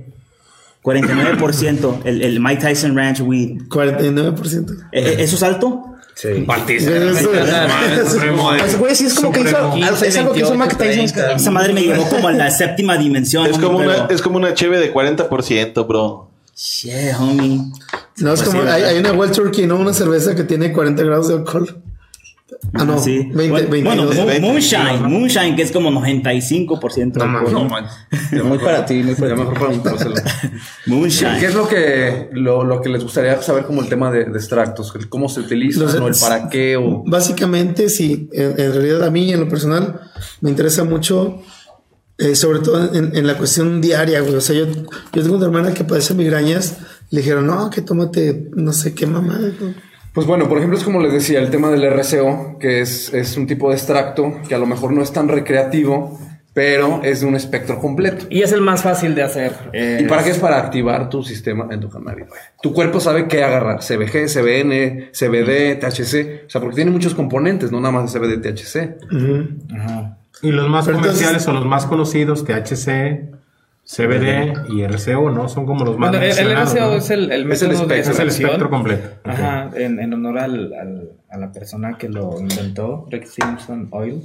49% 0.83 2.01
el, 2.05 2.23
el 2.23 2.41
Mike 2.41 2.63
Tyson 2.63 2.97
Ranch 2.97 3.21
Weed. 3.21 3.63
49%. 3.69 4.71
Eh, 4.71 5.03
eh, 5.03 5.17
¿Eso 5.19 5.35
es 5.35 5.43
alto? 5.43 5.98
Sí. 6.19 6.45
Ese 6.69 8.77
güey 8.77 8.93
sí 8.97 9.07
es 9.07 9.15
como 9.15 9.31
que 9.31 9.43
hizo. 9.43 10.05
Es 10.05 10.17
algo 10.17 10.33
que 10.33 10.41
hizo 10.41 10.55
Mike 10.57 10.75
Tyson. 10.75 11.05
Esa 11.37 11.51
madre 11.53 11.73
me 11.73 11.83
llevó 11.83 12.09
como 12.09 12.27
a 12.27 12.33
la 12.33 12.51
séptima 12.51 12.97
dimensión. 12.97 13.47
Es 13.47 13.57
como, 13.57 13.79
una, 13.79 14.09
es 14.11 14.21
como 14.21 14.37
una 14.37 14.53
cheve 14.53 14.81
de 14.81 14.93
40%, 14.93 15.87
bro. 15.87 16.29
Shit, 16.57 17.15
homie. 17.21 17.61
No, 18.17 18.33
es 18.33 18.43
Pues 18.43 18.43
como. 18.43 18.63
sí, 18.63 18.69
hay, 18.69 18.83
¿verdad? 18.83 18.89
hay 18.89 18.99
una 18.99 19.13
Wild 19.13 19.33
Turkey, 19.33 19.67
¿no? 19.69 19.77
Una 19.77 19.93
cerveza 19.93 20.35
que 20.35 20.43
tiene 20.43 20.73
40 20.73 21.05
grados 21.05 21.29
de 21.29 21.35
alcohol. 21.35 21.83
Ah, 22.73 22.85
no. 22.85 22.99
Sí. 22.99 23.29
20, 23.33 23.49
bueno, 23.67 23.69
22. 23.71 24.07
bueno, 24.07 24.23
Mo- 24.23 24.27
20. 24.27 24.41
Moonshine, 24.47 25.03
Moonshine, 25.09 25.57
que 25.57 25.63
es 25.63 25.71
como 25.73 25.91
95%. 25.91 27.17
No, 27.17 27.25
alcohol. 27.39 27.53
no, 27.53 27.65
man. 27.69 27.85
Muy 28.45 28.59
para 28.59 28.87
ti, 28.87 29.03
muy 29.03 29.15
para 29.15 29.37
mejor 29.37 29.55
preguntárselo. 29.55 30.15
Moonshine. 30.87 31.39
¿Qué 31.41 31.47
es 31.47 31.55
lo 31.55 31.69
que, 31.69 32.29
lo, 32.33 32.65
lo 32.65 32.81
que 32.81 32.89
les 32.89 33.03
gustaría 33.03 33.41
saber 33.43 33.65
como 33.65 33.83
el 33.83 33.89
tema 33.89 34.11
de, 34.11 34.25
de 34.25 34.39
extractos? 34.39 34.93
El 34.97 35.09
¿Cómo 35.09 35.29
se 35.29 35.41
utilizan 35.41 35.83
Los- 35.85 35.95
o 35.97 36.09
el 36.09 36.15
para 36.21 36.49
qué? 36.49 36.77
O... 36.77 37.05
Básicamente, 37.07 37.89
sí. 37.89 38.29
En, 38.33 38.59
en 38.59 38.73
realidad, 38.73 39.05
a 39.05 39.11
mí, 39.11 39.31
en 39.33 39.41
lo 39.41 39.49
personal, 39.49 40.01
me 40.41 40.51
interesa 40.51 40.85
mucho. 40.85 41.43
eh, 42.19 42.35
sobre 42.35 42.61
todo 42.61 42.95
en, 42.95 43.15
en 43.17 43.27
la 43.27 43.37
cuestión 43.37 43.81
diaria, 43.81 44.21
güey. 44.21 44.35
O 44.35 44.41
sea, 44.41 44.57
yo, 44.57 44.67
yo 44.67 45.23
tengo 45.23 45.37
una 45.37 45.47
hermana 45.47 45.75
que 45.75 45.85
padece 45.85 46.15
migrañas. 46.15 46.79
Le 47.11 47.21
dijeron, 47.21 47.47
no, 47.47 47.71
que 47.71 47.81
tómate 47.83 48.49
no 48.55 48.73
sé 48.73 48.95
qué 48.95 49.07
mamá. 49.07 49.39
Pues 50.19 50.27
bueno, 50.27 50.49
por 50.49 50.59
ejemplo, 50.59 50.77
es 50.77 50.83
como 50.83 51.01
les 51.01 51.13
decía, 51.13 51.39
el 51.39 51.49
tema 51.49 51.71
del 51.71 51.85
RCO, 51.93 52.59
que 52.59 52.81
es, 52.81 53.15
es 53.15 53.37
un 53.37 53.47
tipo 53.47 53.69
de 53.69 53.77
extracto 53.77 54.35
que 54.49 54.57
a 54.57 54.59
lo 54.59 54.67
mejor 54.67 54.93
no 54.93 55.01
es 55.01 55.13
tan 55.13 55.29
recreativo, 55.29 56.19
pero 56.53 57.03
es 57.05 57.21
de 57.21 57.27
un 57.29 57.37
espectro 57.37 57.79
completo. 57.79 58.27
Y 58.29 58.43
es 58.43 58.51
el 58.51 58.61
más 58.61 58.83
fácil 58.83 59.15
de 59.15 59.23
hacer. 59.23 59.53
¿Y 59.73 60.09
para 60.09 60.25
qué 60.25 60.31
es? 60.31 60.39
Para 60.39 60.59
activar 60.59 61.09
tu 61.09 61.23
sistema 61.23 61.69
endocannabinoide. 61.71 62.35
Tu 62.61 62.73
cuerpo 62.73 62.99
sabe 62.99 63.29
qué 63.29 63.45
agarrar. 63.45 63.79
CBG, 63.81 64.27
CBN, 64.27 65.11
CBD, 65.13 65.79
THC. 65.79 66.47
O 66.47 66.51
sea, 66.51 66.61
porque 66.61 66.75
tiene 66.75 66.91
muchos 66.91 67.15
componentes, 67.15 67.71
no 67.71 67.81
nada 67.81 67.93
más 67.93 68.13
CBD, 68.13 68.43
THC. 68.43 68.97
Y 70.43 70.51
los 70.51 70.69
más 70.69 70.85
Pero 70.85 70.99
comerciales 70.99 71.45
son 71.45 71.55
los 71.55 71.65
más 71.65 71.87
conocidos, 71.87 72.45
THC, 72.45 73.38
CBD 73.91 74.69
y 74.69 74.83
RCO, 74.85 75.31
¿no? 75.31 75.49
Son 75.49 75.65
como 75.65 75.83
los 75.85 75.97
más 75.99 76.11
Bueno, 76.11 76.23
el, 76.25 76.39
el 76.39 76.53
RCO 76.57 76.81
¿no? 76.81 76.93
es 76.97 77.09
el, 77.11 77.33
el 77.33 77.51
Es 77.51 77.63
el 77.63 77.69
método 77.71 77.87
de. 77.87 78.01
Es 78.01 78.19
el 78.19 78.29
espectro 78.29 78.69
completo. 78.69 79.09
Ajá, 79.25 79.71
en, 79.75 79.99
en 79.99 80.13
honor 80.13 80.39
al, 80.39 80.73
al- 80.75 81.13
a 81.31 81.39
la 81.39 81.53
persona 81.53 81.97
que 81.99 82.09
lo 82.09 82.39
inventó, 82.41 83.07
Rick 83.11 83.25
Simpson 83.27 83.89
Oil. 83.93 84.23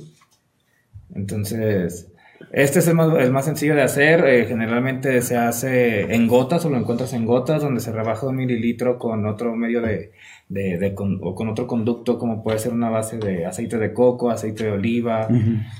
Entonces, 1.15 2.11
este 2.51 2.79
es 2.79 2.87
el 2.87 2.95
más, 2.95 3.17
el 3.17 3.31
más 3.31 3.45
sencillo 3.45 3.75
de 3.75 3.83
hacer. 3.83 4.25
eh, 4.25 4.45
generalmente 4.45 5.21
se 5.21 5.37
hace 5.37 6.13
en 6.13 6.27
gotas 6.27 6.65
o 6.65 6.69
lo 6.69 6.77
encuentras 6.77 7.13
en 7.13 7.25
gotas, 7.25 7.61
donde 7.61 7.81
se 7.81 7.91
rebaja 7.91 8.27
un 8.27 8.35
mililitro 8.35 8.97
con 8.97 9.25
otro 9.25 9.55
medio 9.55 9.81
de, 9.81 10.11
de- 10.49 10.77
de 10.77 10.93
con- 10.93 11.19
o 11.23 11.33
con 11.33 11.49
otro 11.49 11.65
conducto, 11.67 12.17
como 12.19 12.43
puede 12.43 12.59
ser 12.59 12.73
una 12.73 12.89
base 12.89 13.17
de 13.17 13.45
aceite 13.45 13.77
de 13.77 13.91
coco, 13.93 14.29
aceite 14.29 14.65
de 14.65 14.71
oliva, 14.71 15.27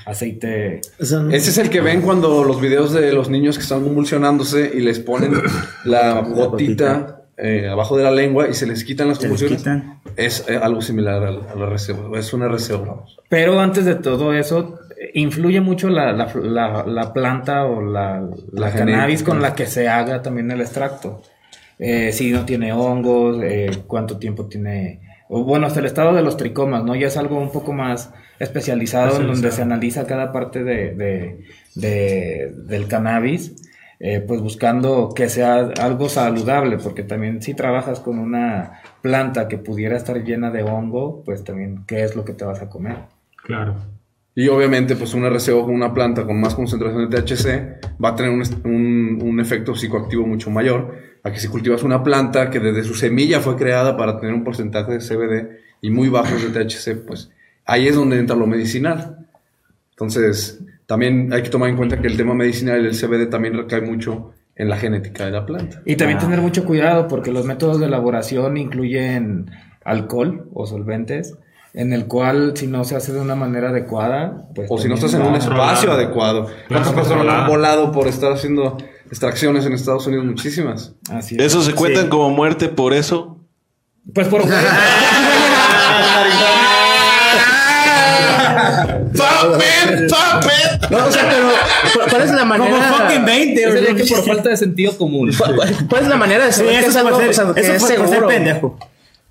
aceite. 0.06 0.82
Ese 1.00 1.36
es 1.36 1.58
el 1.58 1.70
que 1.70 1.82
ven 1.82 2.02
cuando 2.02 2.44
los 2.44 2.60
videos 2.62 2.94
de 2.94 3.14
los 3.14 3.30
niños 3.30 3.58
que 3.58 3.64
están 3.64 3.84
convulsionándose 3.84 4.72
y 4.74 4.80
les 4.82 5.00
ponen 5.00 5.34
la 5.86 6.22
gotita 6.22 7.20
eh, 7.38 7.68
abajo 7.68 7.98
de 7.98 8.04
la 8.04 8.12
lengua 8.12 8.48
y 8.48 8.54
se 8.54 8.66
les 8.68 8.84
quitan 8.84 9.08
las 9.10 9.20
convulsiones. 9.20 9.58
quitan. 9.60 10.00
Es 10.16 10.46
eh, 10.48 10.58
algo 10.62 10.82
similar 10.82 11.24
al, 11.24 11.42
al 11.50 11.62
RCO. 11.74 12.16
Es 12.16 12.32
un 12.34 12.44
RCO, 12.44 12.80
vamos. 12.86 13.18
Pero 13.30 13.60
antes 13.60 13.86
de 13.86 13.96
todo 13.96 14.34
eso, 14.34 14.80
influye 15.16 15.60
mucho 15.60 15.90
la, 15.90 16.14
la- 16.14 16.32
la- 16.36 16.84
la 16.86 17.12
planta 17.14 17.66
o 17.66 17.82
la, 17.82 18.22
la 18.22 18.30
La 18.52 18.72
cannabis 18.72 19.20
genética. 19.20 19.32
con 19.32 19.42
la 19.42 19.56
que 19.56 19.66
se 19.66 19.88
haga 19.90 20.22
también 20.22 20.52
el 20.52 20.62
extracto. 20.62 21.22
Eh, 21.80 22.12
si 22.12 22.32
no 22.32 22.46
tiene 22.46 22.74
hongos, 22.74 23.42
eh, 23.44 23.70
cuánto 23.88 24.18
tiempo 24.18 24.46
tiene, 24.48 25.02
o 25.30 25.44
bueno, 25.44 25.68
hasta 25.68 25.80
el 25.80 25.86
estado 25.88 26.14
de 26.14 26.22
los 26.22 26.38
tricomas, 26.38 26.84
¿no? 26.84 26.96
Ya 26.96 27.08
es 27.08 27.18
algo 27.18 27.40
un 27.40 27.52
poco 27.52 27.74
más 27.74 28.14
especializado, 28.40 29.20
en 29.22 29.28
donde 29.28 29.52
se 29.52 29.62
analiza 29.62 30.06
cada 30.06 30.32
parte 30.32 30.64
de, 30.64 30.94
de- 30.96 31.46
de- 31.76 32.54
del 32.68 32.88
cannabis, 32.88 33.56
eh, 34.00 34.20
pues 34.28 34.42
buscando 34.42 35.14
que 35.16 35.30
sea 35.30 35.72
algo 35.82 36.10
saludable, 36.10 36.78
porque 36.78 37.04
también 37.04 37.42
si 37.42 37.54
trabajas 37.54 38.00
con 38.02 38.20
una 38.20 38.82
planta 39.02 39.48
que 39.48 39.58
pudiera 39.58 39.96
estar 39.96 40.22
llena 40.24 40.52
de 40.52 40.64
hongo, 40.64 41.24
pues 41.24 41.44
también 41.44 41.84
qué 41.88 42.04
es 42.04 42.16
lo 42.16 42.26
que 42.26 42.34
te 42.34 42.44
vas 42.44 42.62
a 42.62 42.70
comer. 42.70 42.98
Claro. 43.44 43.76
Y 44.36 44.48
obviamente, 44.50 44.96
pues 44.96 45.14
un 45.14 45.24
RCO 45.26 45.64
con 45.66 45.76
una 45.76 45.94
planta 45.94 46.26
con 46.26 46.42
más 46.42 46.56
concentración 46.56 47.08
de 47.10 47.22
THC 47.22 47.96
va 48.04 48.10
a 48.10 48.16
tener 48.16 48.32
un, 48.32 49.20
un 49.24 49.40
efecto 49.40 49.76
psicoactivo 49.76 50.26
mucho 50.26 50.50
mayor 50.50 50.96
a 51.24 51.32
que 51.32 51.40
si 51.40 51.48
cultivas 51.48 51.84
una 51.84 52.04
planta 52.04 52.50
que 52.50 52.60
desde 52.60 52.84
su 52.84 52.94
semilla 52.94 53.40
fue 53.40 53.56
creada 53.56 53.96
para 53.96 54.20
tener 54.20 54.36
un 54.36 54.44
porcentaje 54.44 54.92
de 54.92 55.00
CBD 55.00 55.58
y 55.82 55.90
muy 55.90 56.10
bajos 56.10 56.42
de 56.42 56.50
THC, 56.50 57.06
pues 57.06 57.32
ahí 57.66 57.88
es 57.88 57.96
donde 57.96 58.20
entra 58.20 58.36
lo 58.36 58.46
medicinal. 58.46 59.26
Entonces, 59.92 60.60
también 60.86 61.32
hay 61.32 61.42
que 61.42 61.50
tomar 61.50 61.70
en 61.70 61.78
cuenta 61.78 62.02
que 62.02 62.08
el 62.08 62.18
tema 62.18 62.34
medicinal 62.34 62.84
y 62.84 62.88
el 62.88 62.96
CBD 62.96 63.30
también 63.30 63.56
recae 63.56 63.82
mucho 63.82 64.34
en 64.56 64.70
la 64.70 64.78
genética 64.78 65.26
de 65.26 65.32
la 65.32 65.46
planta. 65.46 65.82
Y 65.86 65.96
también 65.96 66.20
tener 66.20 66.42
mucho 66.42 66.66
cuidado 66.66 67.08
porque 67.08 67.32
los 67.32 67.46
métodos 67.46 67.80
de 67.80 67.88
elaboración 67.88 68.58
incluyen 68.58 69.50
alcohol 69.86 70.50
o 70.54 70.68
solventes, 70.68 71.36
en 71.74 71.94
el 71.94 72.06
cual 72.06 72.56
si 72.56 72.68
no 72.68 72.84
se 72.84 72.96
hace 72.96 73.14
de 73.14 73.22
una 73.22 73.36
manera 73.36 73.70
adecuada, 73.70 74.50
pues... 74.54 74.70
O 74.70 74.78
si 74.78 74.88
no 74.88 74.96
estás 74.96 75.14
en 75.14 75.24
un 75.24 75.36
espacio 75.36 75.92
adecuado. 75.92 76.48
¿Cuántas 76.68 76.94
personas 76.94 77.26
no 77.26 77.32
han 77.32 77.48
volado 77.48 77.92
por 77.92 78.08
estar 78.08 78.32
haciendo 78.32 78.78
extracciones 79.14 79.64
en 79.66 79.74
Estados 79.74 80.08
Unidos? 80.08 80.26
Muchísimas. 80.26 80.94
Así 81.12 81.36
es. 81.36 81.42
¿Eso 81.44 81.62
se 81.62 81.74
cuentan 81.74 82.06
Sí. 82.06 82.10
como 82.10 82.32
muerte 82.32 82.68
por 82.68 82.94
eso? 82.94 83.38
Pues 84.14 84.28
por... 84.28 84.42
No, 90.90 91.06
o 91.08 91.12
sea, 91.12 91.30
pero 91.30 91.50
¿cuál- 91.96 92.10
¿cuál 92.10 92.22
es 92.24 92.32
la 92.32 92.46
manera? 92.46 92.94
fucking 92.94 93.26
20, 93.26 93.62
Sería 93.64 93.82
bro. 93.94 93.96
que 93.96 94.06
por 94.06 94.26
falta 94.26 94.50
de 94.50 94.58
sentido 94.58 94.98
común. 94.98 95.32
¿Cuál, 95.38 95.56
cuál 95.90 96.04
es 96.04 96.08
la 96.10 96.18
manera 96.18 96.46
de 96.46 96.52
Sí, 96.52 96.60
saber 96.60 96.72
que 96.74 96.80
eso 96.80 96.88
es 96.90 96.96
es 96.96 97.02
algo 97.02 97.10
por 97.12 97.24
o 97.30 97.34
sea, 97.34 97.46
ser, 97.46 97.54
que 97.54 97.62
eso 97.62 97.72
es 97.74 97.80
por 97.80 97.88
ser 97.90 98.08
seguro? 98.08 98.28
pendejo. 98.28 98.80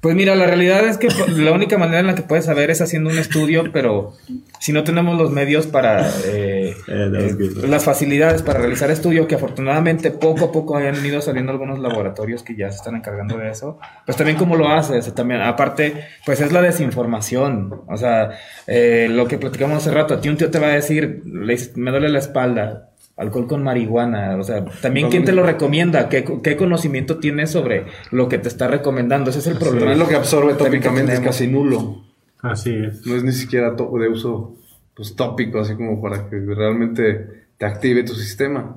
Pues 0.02 0.16
mira, 0.16 0.34
la 0.34 0.46
realidad 0.48 0.84
es 0.88 0.98
que 0.98 1.06
pues, 1.06 1.38
la 1.38 1.52
única 1.52 1.78
manera 1.78 2.00
en 2.00 2.08
la 2.08 2.16
que 2.16 2.22
puedes 2.22 2.46
saber 2.46 2.72
es 2.72 2.80
haciendo 2.80 3.08
un 3.08 3.18
estudio, 3.18 3.70
pero 3.72 4.14
si 4.58 4.72
no 4.72 4.82
tenemos 4.82 5.16
los 5.16 5.30
medios 5.30 5.68
para 5.68 6.10
eh, 6.24 6.74
eh, 6.88 7.30
las 7.62 7.84
facilidades 7.84 8.42
para 8.42 8.58
realizar 8.58 8.90
estudio, 8.90 9.28
que 9.28 9.36
afortunadamente 9.36 10.10
poco 10.10 10.46
a 10.46 10.50
poco 10.50 10.76
hayan 10.76 11.06
ido 11.06 11.20
saliendo 11.20 11.52
algunos 11.52 11.78
laboratorios 11.78 12.42
que 12.42 12.56
ya 12.56 12.68
se 12.72 12.78
están 12.78 12.96
encargando 12.96 13.38
de 13.38 13.50
eso, 13.50 13.78
pues 14.04 14.16
también 14.16 14.36
cómo 14.36 14.56
lo 14.56 14.68
haces, 14.70 15.14
también 15.14 15.40
aparte, 15.40 16.08
pues 16.26 16.40
es 16.40 16.50
la 16.50 16.62
desinformación, 16.62 17.82
o 17.86 17.96
sea, 17.96 18.30
eh, 18.66 19.06
lo 19.08 19.28
que 19.28 19.38
platicamos 19.38 19.76
hace 19.76 19.92
rato, 19.92 20.14
a 20.14 20.20
ti 20.20 20.28
un 20.28 20.36
tío 20.36 20.50
te 20.50 20.58
va 20.58 20.66
a 20.66 20.70
decir, 20.74 21.22
le 21.24 21.52
dices, 21.52 21.76
me 21.76 21.92
duele 21.92 22.08
la 22.08 22.18
espalda. 22.18 22.91
Alcohol 23.22 23.46
con 23.46 23.62
marihuana, 23.62 24.36
o 24.36 24.44
sea, 24.44 24.64
también 24.80 25.08
quién 25.08 25.24
te 25.24 25.32
lo 25.32 25.42
recomienda, 25.42 26.08
¿Qué, 26.08 26.24
qué 26.42 26.56
conocimiento 26.56 27.18
tienes 27.18 27.50
sobre 27.50 27.86
lo 28.10 28.28
que 28.28 28.38
te 28.38 28.48
está 28.48 28.68
recomendando, 28.68 29.30
ese 29.30 29.38
es 29.38 29.46
el 29.46 29.56
problema. 29.56 29.86
Además, 29.86 29.98
lo 29.98 30.08
que 30.08 30.16
absorbe 30.16 30.54
tópicamente 30.54 31.14
es 31.14 31.20
casi 31.20 31.46
nulo. 31.46 32.02
Así 32.42 32.74
es. 32.74 33.06
No 33.06 33.14
es 33.14 33.22
ni 33.22 33.32
siquiera 33.32 33.70
de 33.70 34.08
uso 34.08 34.56
pues, 34.94 35.14
tópico, 35.16 35.60
así 35.60 35.74
como 35.74 36.02
para 36.02 36.28
que 36.28 36.36
realmente 36.36 37.46
te 37.56 37.64
active 37.64 38.02
tu 38.02 38.14
sistema. 38.14 38.76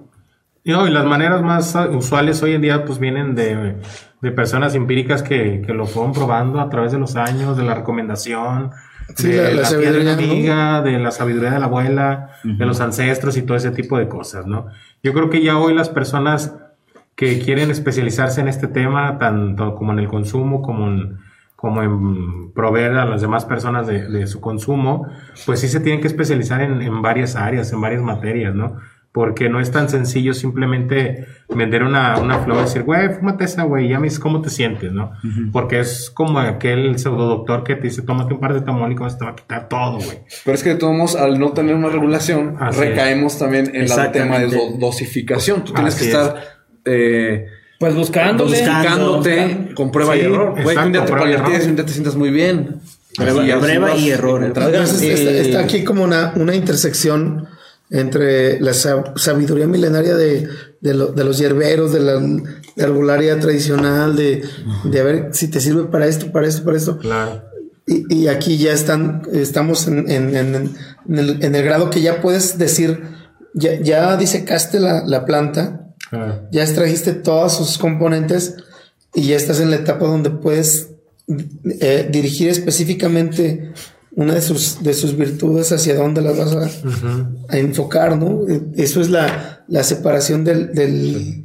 Y, 0.64 0.72
no, 0.72 0.88
y 0.88 0.92
las 0.92 1.06
maneras 1.06 1.42
más 1.42 1.76
usuales 1.92 2.42
hoy 2.42 2.54
en 2.54 2.62
día 2.62 2.86
pues 2.86 2.98
vienen 2.98 3.36
de, 3.36 3.76
de 4.22 4.32
personas 4.32 4.74
empíricas 4.74 5.22
que, 5.22 5.62
que 5.66 5.74
lo 5.74 5.86
fueron 5.86 6.14
probando 6.14 6.60
a 6.60 6.70
través 6.70 6.92
de 6.92 6.98
los 6.98 7.16
años, 7.16 7.58
de 7.58 7.64
la 7.64 7.76
recomendación, 7.76 8.72
Sí, 9.16 9.30
de 9.30 9.44
la- 9.54 9.62
la 9.62 9.66
sabiduría, 9.66 10.04
la 10.04 10.16
¿no? 10.16 10.24
amiga, 10.24 10.82
de 10.82 11.00
la 11.00 11.12
sabiduría 11.12 11.52
de 11.52 11.60
la 11.60 11.66
abuela, 11.66 12.30
de 12.44 12.66
los 12.66 12.82
ancestros 12.82 13.38
y 13.38 13.44
todo 13.44 13.58
ese 13.58 13.72
tipo 13.72 13.98
de 13.98 14.08
cosas, 14.08 14.46
¿no? 14.48 14.68
Yo 15.04 15.14
creo 15.14 15.30
que 15.30 15.42
ya 15.44 15.58
hoy 15.58 15.74
las 15.74 15.90
personas 15.90 16.54
que 17.16 17.40
quieren 17.40 17.72
especializarse 17.72 18.42
en 18.42 18.48
este 18.48 18.68
tema, 18.68 19.18
tanto 19.20 19.76
como 19.76 19.94
en 19.94 20.00
el 20.00 20.08
consumo, 20.08 20.62
como 20.62 20.88
en, 20.88 21.18
como 21.56 21.82
en 21.84 22.52
proveer 22.52 22.94
a 22.98 23.06
las 23.06 23.22
demás 23.22 23.46
personas 23.46 23.88
de, 23.88 24.08
de 24.10 24.28
su 24.28 24.42
consumo, 24.42 25.08
pues 25.46 25.60
sí 25.62 25.68
se 25.68 25.80
tienen 25.80 26.02
que 26.02 26.08
especializar 26.08 26.62
en, 26.62 26.82
en 26.82 27.02
varias 27.02 27.36
áreas, 27.36 27.72
en 27.72 27.80
varias 27.82 28.02
materias, 28.02 28.54
¿no? 28.54 28.78
Porque 29.16 29.48
no 29.48 29.62
es 29.62 29.72
tan 29.72 29.88
sencillo 29.88 30.34
simplemente 30.34 31.26
vender 31.48 31.84
una, 31.84 32.18
una 32.20 32.40
flor 32.40 32.58
y 32.58 32.62
decir, 32.64 32.84
güey, 32.84 33.08
fúmate 33.14 33.46
esa, 33.46 33.64
güey, 33.64 33.88
ya 33.88 33.98
me 33.98 34.08
dices 34.08 34.20
cómo 34.20 34.42
te 34.42 34.50
sientes, 34.50 34.92
¿no? 34.92 35.14
Porque 35.54 35.80
es 35.80 36.12
como 36.14 36.38
aquel 36.40 37.00
pseudodoctor 37.00 37.64
que 37.64 37.76
te 37.78 37.84
dice, 37.84 38.02
tómate 38.02 38.34
un 38.34 38.42
par 38.42 38.54
de 38.54 38.60
tamónicos, 38.60 39.18
te 39.18 39.24
va 39.24 39.32
a 39.32 39.36
quitar 39.36 39.70
todo, 39.70 40.00
güey. 40.00 40.20
Pero 40.44 40.56
es 40.56 40.64
que 40.64 40.70
de 40.72 40.76
todos 40.76 40.94
modos, 40.94 41.16
al 41.16 41.40
no 41.40 41.54
tener 41.54 41.76
una 41.76 41.88
regulación, 41.88 42.58
Así 42.60 42.78
recaemos 42.82 43.40
también 43.40 43.72
en 43.74 43.84
el 43.84 44.12
tema 44.12 44.38
de 44.40 44.48
do- 44.48 44.78
dosificación. 44.80 45.64
Tú 45.64 45.72
tienes 45.72 45.96
Así 45.96 46.04
que 46.06 46.12
es. 46.12 46.18
estar 46.18 46.36
eh, 46.84 47.48
Pues 47.80 47.96
buscándole. 47.96 48.50
dosificándote 48.52 49.70
con 49.76 49.92
prueba 49.94 50.14
Sí, 50.16 50.20
y 50.20 50.24
error. 50.26 50.62
Güey, 50.62 50.78
un 50.78 50.92
día 50.92 51.06
te 51.06 51.12
y 51.14 51.16
y 51.32 51.68
un 51.70 51.76
día 51.78 51.86
te 51.86 51.92
sientas 51.94 52.16
muy 52.18 52.32
bien. 52.32 52.82
Prueba- 53.18 53.46
Y 53.46 53.52
así 53.52 53.62
prueba 53.62 53.96
y 53.96 54.10
error. 54.10 54.44
Entonces, 54.44 55.02
está, 55.02 55.32
está 55.32 55.60
aquí 55.62 55.86
como 55.86 56.04
una, 56.04 56.34
una 56.36 56.54
intersección 56.54 57.48
entre 57.90 58.60
la 58.60 58.72
sab- 58.72 59.18
sabiduría 59.18 59.68
milenaria 59.68 60.16
de, 60.16 60.48
de, 60.82 60.94
lo- 60.94 61.08
de 61.12 61.24
los 61.24 61.38
hierberos, 61.38 61.94
de 61.94 62.00
la, 62.00 62.14
de 62.76 62.84
tradicional, 63.40 64.16
de, 64.16 64.44
de 64.86 65.00
a 65.00 65.04
ver 65.04 65.30
si 65.34 65.48
te 65.50 65.60
sirve 65.60 65.84
para 65.86 66.08
esto, 66.08 66.32
para 66.32 66.48
esto, 66.48 66.64
para 66.64 66.78
esto. 66.78 66.98
Claro. 66.98 67.44
Y, 67.88 68.12
y 68.24 68.28
aquí 68.28 68.58
ya 68.58 68.74
están, 68.74 69.22
estamos 69.32 69.88
en, 69.88 70.10
en- 70.10 70.36
en- 70.36 70.76
en 71.08 71.20
el, 71.20 71.44
en 71.44 71.54
el 71.56 71.64
grado 71.64 71.90
que 71.92 72.02
ya 72.02 72.22
puedes 72.22 72.58
decir, 72.58 73.04
ya, 73.54 73.80
ya 73.80 74.18
disecaste 74.18 74.80
la, 74.80 75.04
la 75.06 75.24
planta, 75.26 75.94
claro. 76.10 76.48
ya 76.52 76.64
extrajiste 76.64 77.14
todos 77.14 77.56
sus 77.56 77.78
componentes 77.78 78.56
y 79.14 79.28
ya 79.28 79.36
estás 79.38 79.60
en 79.60 79.70
la 79.70 79.76
etapa 79.78 80.08
donde 80.08 80.32
puedes 80.32 80.90
eh, 81.80 82.10
dirigir 82.12 82.50
específicamente 82.50 83.72
una 84.16 84.34
de 84.36 84.42
sus, 84.42 84.82
de 84.84 84.94
sus 84.94 85.16
virtudes 85.18 85.72
hacia 85.72 85.96
dónde 85.96 86.22
las 86.22 86.38
vas 86.38 86.56
a, 86.56 86.70
a 87.50 87.58
enfocar, 87.58 88.18
¿no? 88.18 88.48
Eh, 88.48 88.62
Eso 88.78 89.02
es 89.02 89.10
la, 89.10 89.64
la 89.68 89.84
separación 89.84 90.44
del, 90.44 90.74
del 90.74 91.42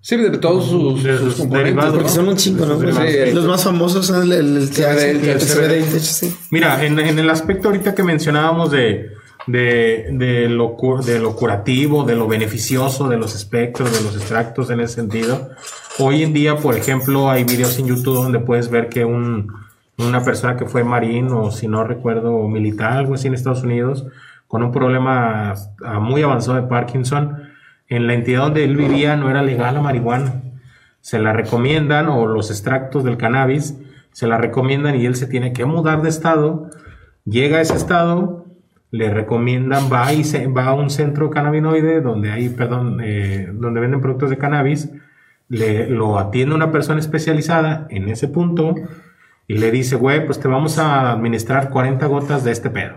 Sí, 0.00 0.16
de 0.16 0.30
todos 0.38 0.68
sus, 0.68 1.02
De 1.02 1.18
sus 1.18 1.32
sus 1.32 1.34
componentes. 1.40 1.64
derivados. 1.74 1.92
¿no? 1.94 1.98
porque 1.98 2.12
son 2.14 2.28
un 2.28 2.36
chingo, 2.36 2.64
¿no? 2.64 2.78
Sí, 2.78 2.86
Los- 2.86 3.34
los 3.34 3.46
más 3.46 3.64
famosos 3.64 4.06
son 4.06 4.22
el, 4.22 4.32
el, 4.32 4.56
el 4.58 4.70
THC, 4.70 4.78
el 5.02 5.28
el 5.28 5.38
CBD 5.40 5.70
y 5.72 5.82
el 5.82 5.88
CBD. 5.90 5.98
THC. 5.98 6.36
Mira, 6.52 6.84
en, 6.84 6.98
en 7.00 7.18
el 7.18 7.28
aspecto 7.28 7.68
ahorita 7.68 7.92
que 7.92 8.04
mencionábamos 8.04 8.70
de, 8.70 9.08
de, 9.48 10.06
de, 10.12 10.48
lo, 10.48 10.76
de 11.04 11.18
lo 11.18 11.34
curativo, 11.34 12.04
de 12.04 12.14
lo 12.14 12.28
beneficioso, 12.28 13.08
de 13.08 13.16
los 13.16 13.34
espectros, 13.34 13.92
de 13.92 14.00
los 14.04 14.14
extractos 14.14 14.70
en 14.70 14.78
ese 14.80 14.94
sentido, 14.94 15.50
hoy 15.98 16.22
en 16.22 16.32
día, 16.32 16.56
por 16.56 16.76
ejemplo, 16.76 17.28
hay 17.28 17.42
videos 17.42 17.76
en 17.80 17.86
YouTube 17.88 18.14
donde 18.14 18.38
puedes 18.38 18.70
ver 18.70 18.88
que 18.88 19.04
un, 19.04 19.48
una 19.98 20.22
persona 20.22 20.56
que 20.56 20.66
fue 20.66 20.84
marín 20.84 21.28
o 21.28 21.50
si 21.50 21.68
no 21.68 21.84
recuerdo 21.84 22.46
militar, 22.48 22.92
algo 22.92 23.14
así 23.14 23.28
en 23.28 23.34
Estados 23.34 23.62
Unidos, 23.62 24.06
con 24.46 24.62
un 24.62 24.72
problema 24.72 25.54
ah, 25.84 26.00
muy 26.00 26.22
avanzado 26.22 26.60
de 26.60 26.68
Parkinson, 26.68 27.42
en 27.88 28.06
la 28.06 28.14
entidad 28.14 28.42
donde 28.42 28.64
él 28.64 28.76
vivía 28.76 29.16
no 29.16 29.30
era 29.30 29.42
legal 29.42 29.74
la 29.74 29.80
marihuana. 29.80 30.42
Se 31.00 31.18
la 31.18 31.32
recomiendan 31.32 32.08
o 32.08 32.26
los 32.26 32.50
extractos 32.50 33.04
del 33.04 33.16
cannabis 33.16 33.76
se 34.16 34.26
la 34.26 34.38
recomiendan 34.38 34.94
y 34.94 35.04
él 35.04 35.14
se 35.14 35.26
tiene 35.26 35.52
que 35.52 35.66
mudar 35.66 36.00
de 36.00 36.08
estado, 36.08 36.70
llega 37.26 37.58
a 37.58 37.60
ese 37.60 37.74
estado, 37.74 38.46
le 38.90 39.10
recomiendan, 39.12 39.92
va, 39.92 40.10
y 40.14 40.24
se, 40.24 40.46
va 40.46 40.68
a 40.68 40.72
un 40.72 40.88
centro 40.88 41.28
cannabinoide 41.28 42.00
donde 42.00 42.32
hay, 42.32 42.48
perdón, 42.48 43.02
eh, 43.04 43.50
donde 43.52 43.78
venden 43.78 44.00
productos 44.00 44.30
de 44.30 44.38
cannabis, 44.38 44.88
le, 45.50 45.90
lo 45.90 46.18
atiende 46.18 46.54
una 46.54 46.72
persona 46.72 46.98
especializada 46.98 47.86
en 47.90 48.08
ese 48.08 48.26
punto 48.28 48.74
y 49.48 49.58
le 49.58 49.70
dice, 49.70 49.96
güey, 49.96 50.26
pues 50.26 50.40
te 50.40 50.48
vamos 50.48 50.78
a 50.78 51.12
administrar 51.12 51.70
40 51.70 52.06
gotas 52.06 52.44
de 52.44 52.52
este 52.52 52.70
pedo. 52.70 52.96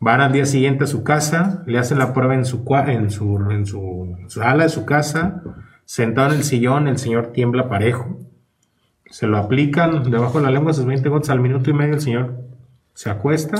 Van 0.00 0.20
al 0.20 0.32
día 0.32 0.46
siguiente 0.46 0.84
a 0.84 0.86
su 0.86 1.02
casa, 1.02 1.64
le 1.66 1.78
hacen 1.78 1.98
la 1.98 2.12
prueba 2.12 2.34
en 2.34 2.44
su, 2.44 2.64
en 2.86 3.04
en 3.50 3.66
su 3.66 4.16
sala 4.28 4.62
de 4.62 4.68
su 4.68 4.84
casa, 4.84 5.42
sentado 5.84 6.30
en 6.30 6.36
el 6.38 6.44
sillón, 6.44 6.86
el 6.86 6.98
señor 6.98 7.32
tiembla 7.32 7.68
parejo. 7.68 8.18
Se 9.10 9.26
lo 9.26 9.38
aplican 9.38 10.08
debajo 10.08 10.38
de 10.38 10.44
la 10.44 10.52
lengua 10.52 10.72
sus 10.72 10.84
20 10.84 11.08
gotas 11.08 11.30
al 11.30 11.40
minuto 11.40 11.70
y 11.70 11.72
medio, 11.72 11.94
el 11.94 12.00
señor 12.00 12.44
se 12.94 13.10
acuesta, 13.10 13.58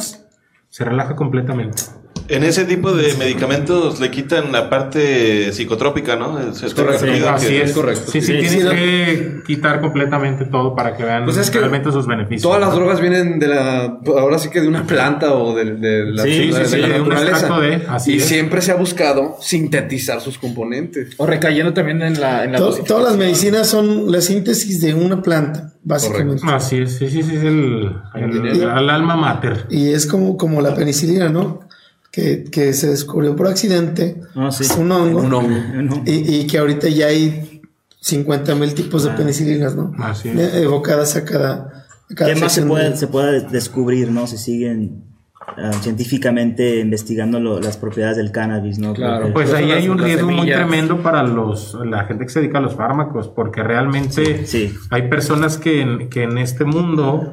se 0.68 0.84
relaja 0.84 1.16
completamente. 1.16 1.82
En 2.28 2.44
ese 2.44 2.64
tipo 2.66 2.92
de 2.92 3.14
medicamentos 3.14 4.00
le 4.00 4.10
quitan 4.10 4.52
la 4.52 4.68
parte 4.68 5.52
psicotrópica, 5.52 6.16
¿no? 6.16 6.54
Se 6.54 6.68
te 6.68 6.74
correcto. 6.82 7.06
olvida 7.06 7.34
Así 7.34 7.56
es. 7.56 7.72
correcto. 7.72 8.10
Sí, 8.10 8.20
sí, 8.20 8.26
Sí, 8.26 8.32
tienes 8.32 8.52
sí, 8.52 8.58
no. 8.60 8.70
que 8.70 9.42
quitar 9.46 9.80
completamente 9.80 10.44
todo 10.44 10.74
para 10.74 10.96
que 10.96 11.04
vean 11.04 11.24
Pues 11.24 11.38
es 11.38 11.50
que 11.50 11.58
realmente 11.58 11.90
sus 11.90 12.06
beneficios. 12.06 12.42
Todas 12.42 12.60
las 12.60 12.74
drogas 12.74 13.00
vienen 13.00 13.38
de 13.38 13.48
la, 13.48 13.98
ahora 14.18 14.38
sí 14.38 14.50
que 14.50 14.60
de 14.60 14.68
una 14.68 14.86
planta 14.86 15.32
o 15.34 15.54
de, 15.56 15.76
de 15.76 16.04
la, 16.12 16.22
Sí, 16.24 16.28
de 16.28 16.36
sí, 16.44 16.50
la 16.52 16.64
sí, 16.66 16.76
de 16.76 16.88
naturaleza. 16.88 17.30
extracto 17.30 17.60
de, 17.60 17.82
así 17.88 18.12
y 18.12 18.16
es. 18.18 18.24
siempre 18.26 18.60
se 18.60 18.72
ha 18.72 18.76
buscado 18.76 19.36
sintetizar 19.40 20.20
sus 20.20 20.36
componentes. 20.38 21.14
O 21.16 21.26
recayendo 21.26 21.72
también 21.72 22.02
en 22.02 22.20
la, 22.20 22.44
en 22.44 22.52
la 22.52 22.58
todas 22.58 23.04
las 23.04 23.16
medicinas 23.16 23.66
son 23.68 24.12
la 24.12 24.20
síntesis 24.20 24.80
de 24.82 24.92
una 24.94 25.22
planta, 25.22 25.72
básicamente. 25.82 26.42
Así 26.46 26.78
es, 26.78 26.96
sí, 26.98 27.08
sí, 27.08 27.22
sí, 27.22 27.36
es 27.36 27.42
el, 27.44 27.90
el, 28.14 28.46
el 28.62 28.90
alma 28.90 29.16
mater. 29.16 29.64
Y 29.70 29.92
es 29.92 30.06
como, 30.06 30.36
como 30.36 30.60
la 30.60 30.74
penicilina, 30.74 31.28
¿no? 31.30 31.60
Que, 32.18 32.44
que 32.50 32.72
se 32.72 32.88
descubrió 32.88 33.36
por 33.36 33.46
accidente. 33.46 34.20
Ah, 34.34 34.50
sí. 34.50 34.64
Es 34.64 34.76
un 34.76 34.90
hongo. 34.90 35.20
Un 35.20 35.32
hongo. 35.32 36.02
Y, 36.04 36.40
y 36.40 36.46
que 36.48 36.58
ahorita 36.58 36.88
ya 36.88 37.06
hay 37.06 37.60
50 38.00 38.54
mil 38.56 38.74
tipos 38.74 39.06
Ah. 39.06 39.10
de 39.10 39.16
penicilinas, 39.18 39.76
¿no? 39.76 39.92
Así 39.98 40.28
es. 40.30 40.54
Evocadas 40.54 41.14
a 41.16 41.24
cada, 41.24 41.84
a 42.10 42.14
cada 42.16 42.34
¿Qué 42.34 42.40
más 42.40 42.52
se 42.52 42.62
puede, 42.62 42.90
de- 42.90 42.96
se 42.96 43.06
puede 43.06 43.40
descubrir, 43.42 44.10
no? 44.10 44.26
Si 44.26 44.36
siguen 44.36 45.04
ah, 45.56 45.70
científicamente 45.80 46.80
investigando 46.80 47.38
lo- 47.38 47.60
las 47.60 47.76
propiedades 47.76 48.16
del 48.16 48.32
cannabis, 48.32 48.78
¿no? 48.80 48.94
Claro. 48.94 49.20
Porque- 49.32 49.32
Pues 49.34 49.54
ahí 49.54 49.70
hay 49.70 49.88
un 49.88 49.98
riesgo 49.98 50.28
muy 50.30 50.46
tremendo 50.46 51.02
para 51.02 51.22
los 51.22 51.76
la 51.86 52.04
gente 52.06 52.24
que 52.24 52.30
se 52.30 52.40
dedica 52.40 52.58
a 52.58 52.62
los 52.62 52.74
fármacos, 52.74 53.28
porque 53.28 53.62
realmente 53.62 54.44
Sí, 54.44 54.68
sí. 54.68 54.74
hay 54.90 55.08
personas 55.08 55.56
que 55.56 55.82
en, 55.82 56.08
que 56.10 56.24
en 56.24 56.36
este 56.38 56.64
mundo 56.64 57.30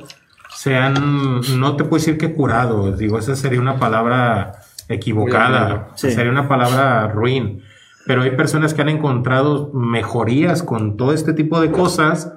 se 0.55 0.75
han, 0.75 1.41
no 1.59 1.75
te 1.75 1.83
puedo 1.85 1.99
decir 1.99 2.17
que 2.17 2.33
curado, 2.33 2.95
digo, 2.95 3.17
esa 3.19 3.35
sería 3.35 3.59
una 3.59 3.77
palabra 3.79 4.61
equivocada, 4.89 5.89
Sí. 5.95 6.11
sería 6.11 6.31
una 6.31 6.47
palabra 6.47 7.07
ruin, 7.07 7.61
pero 8.05 8.21
hay 8.21 8.31
personas 8.31 8.73
que 8.73 8.81
han 8.81 8.89
encontrado 8.89 9.71
mejorías 9.73 10.63
con 10.63 10.97
todo 10.97 11.13
este 11.13 11.33
tipo 11.33 11.59
de 11.61 11.71
cosas 11.71 12.31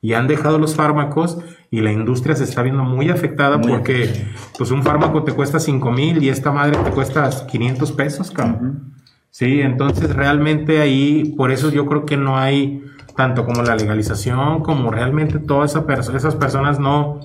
y 0.00 0.14
han 0.14 0.26
dejado 0.26 0.58
los 0.58 0.74
fármacos 0.74 1.38
y 1.70 1.80
la 1.80 1.92
industria 1.92 2.34
se 2.34 2.42
está 2.44 2.62
viendo 2.62 2.82
muy 2.82 3.08
afectada 3.08 3.56
Muy 3.56 3.68
porque 3.70 4.26
pues 4.58 4.70
un 4.72 4.82
fármaco 4.82 5.22
te 5.22 5.32
cuesta 5.32 5.60
5 5.60 5.92
mil 5.92 6.22
y 6.22 6.28
esta 6.28 6.50
madre 6.50 6.76
te 6.76 6.90
cuesta 6.90 7.30
500 7.46 7.92
pesos, 7.92 8.30
cabrón. 8.32 8.94
Sí, 9.30 9.60
entonces 9.60 10.14
realmente 10.14 10.80
ahí, 10.80 11.34
por 11.36 11.52
eso 11.52 11.70
yo 11.70 11.86
creo 11.86 12.04
que 12.04 12.16
no 12.16 12.36
hay 12.36 12.84
tanto 13.16 13.44
como 13.46 13.62
la 13.62 13.76
legalización, 13.76 14.60
como 14.62 14.90
realmente 14.90 15.38
todas 15.38 15.70
esa 15.70 15.86
perso- 15.86 16.14
esas 16.16 16.34
personas 16.34 16.78
no... 16.80 17.20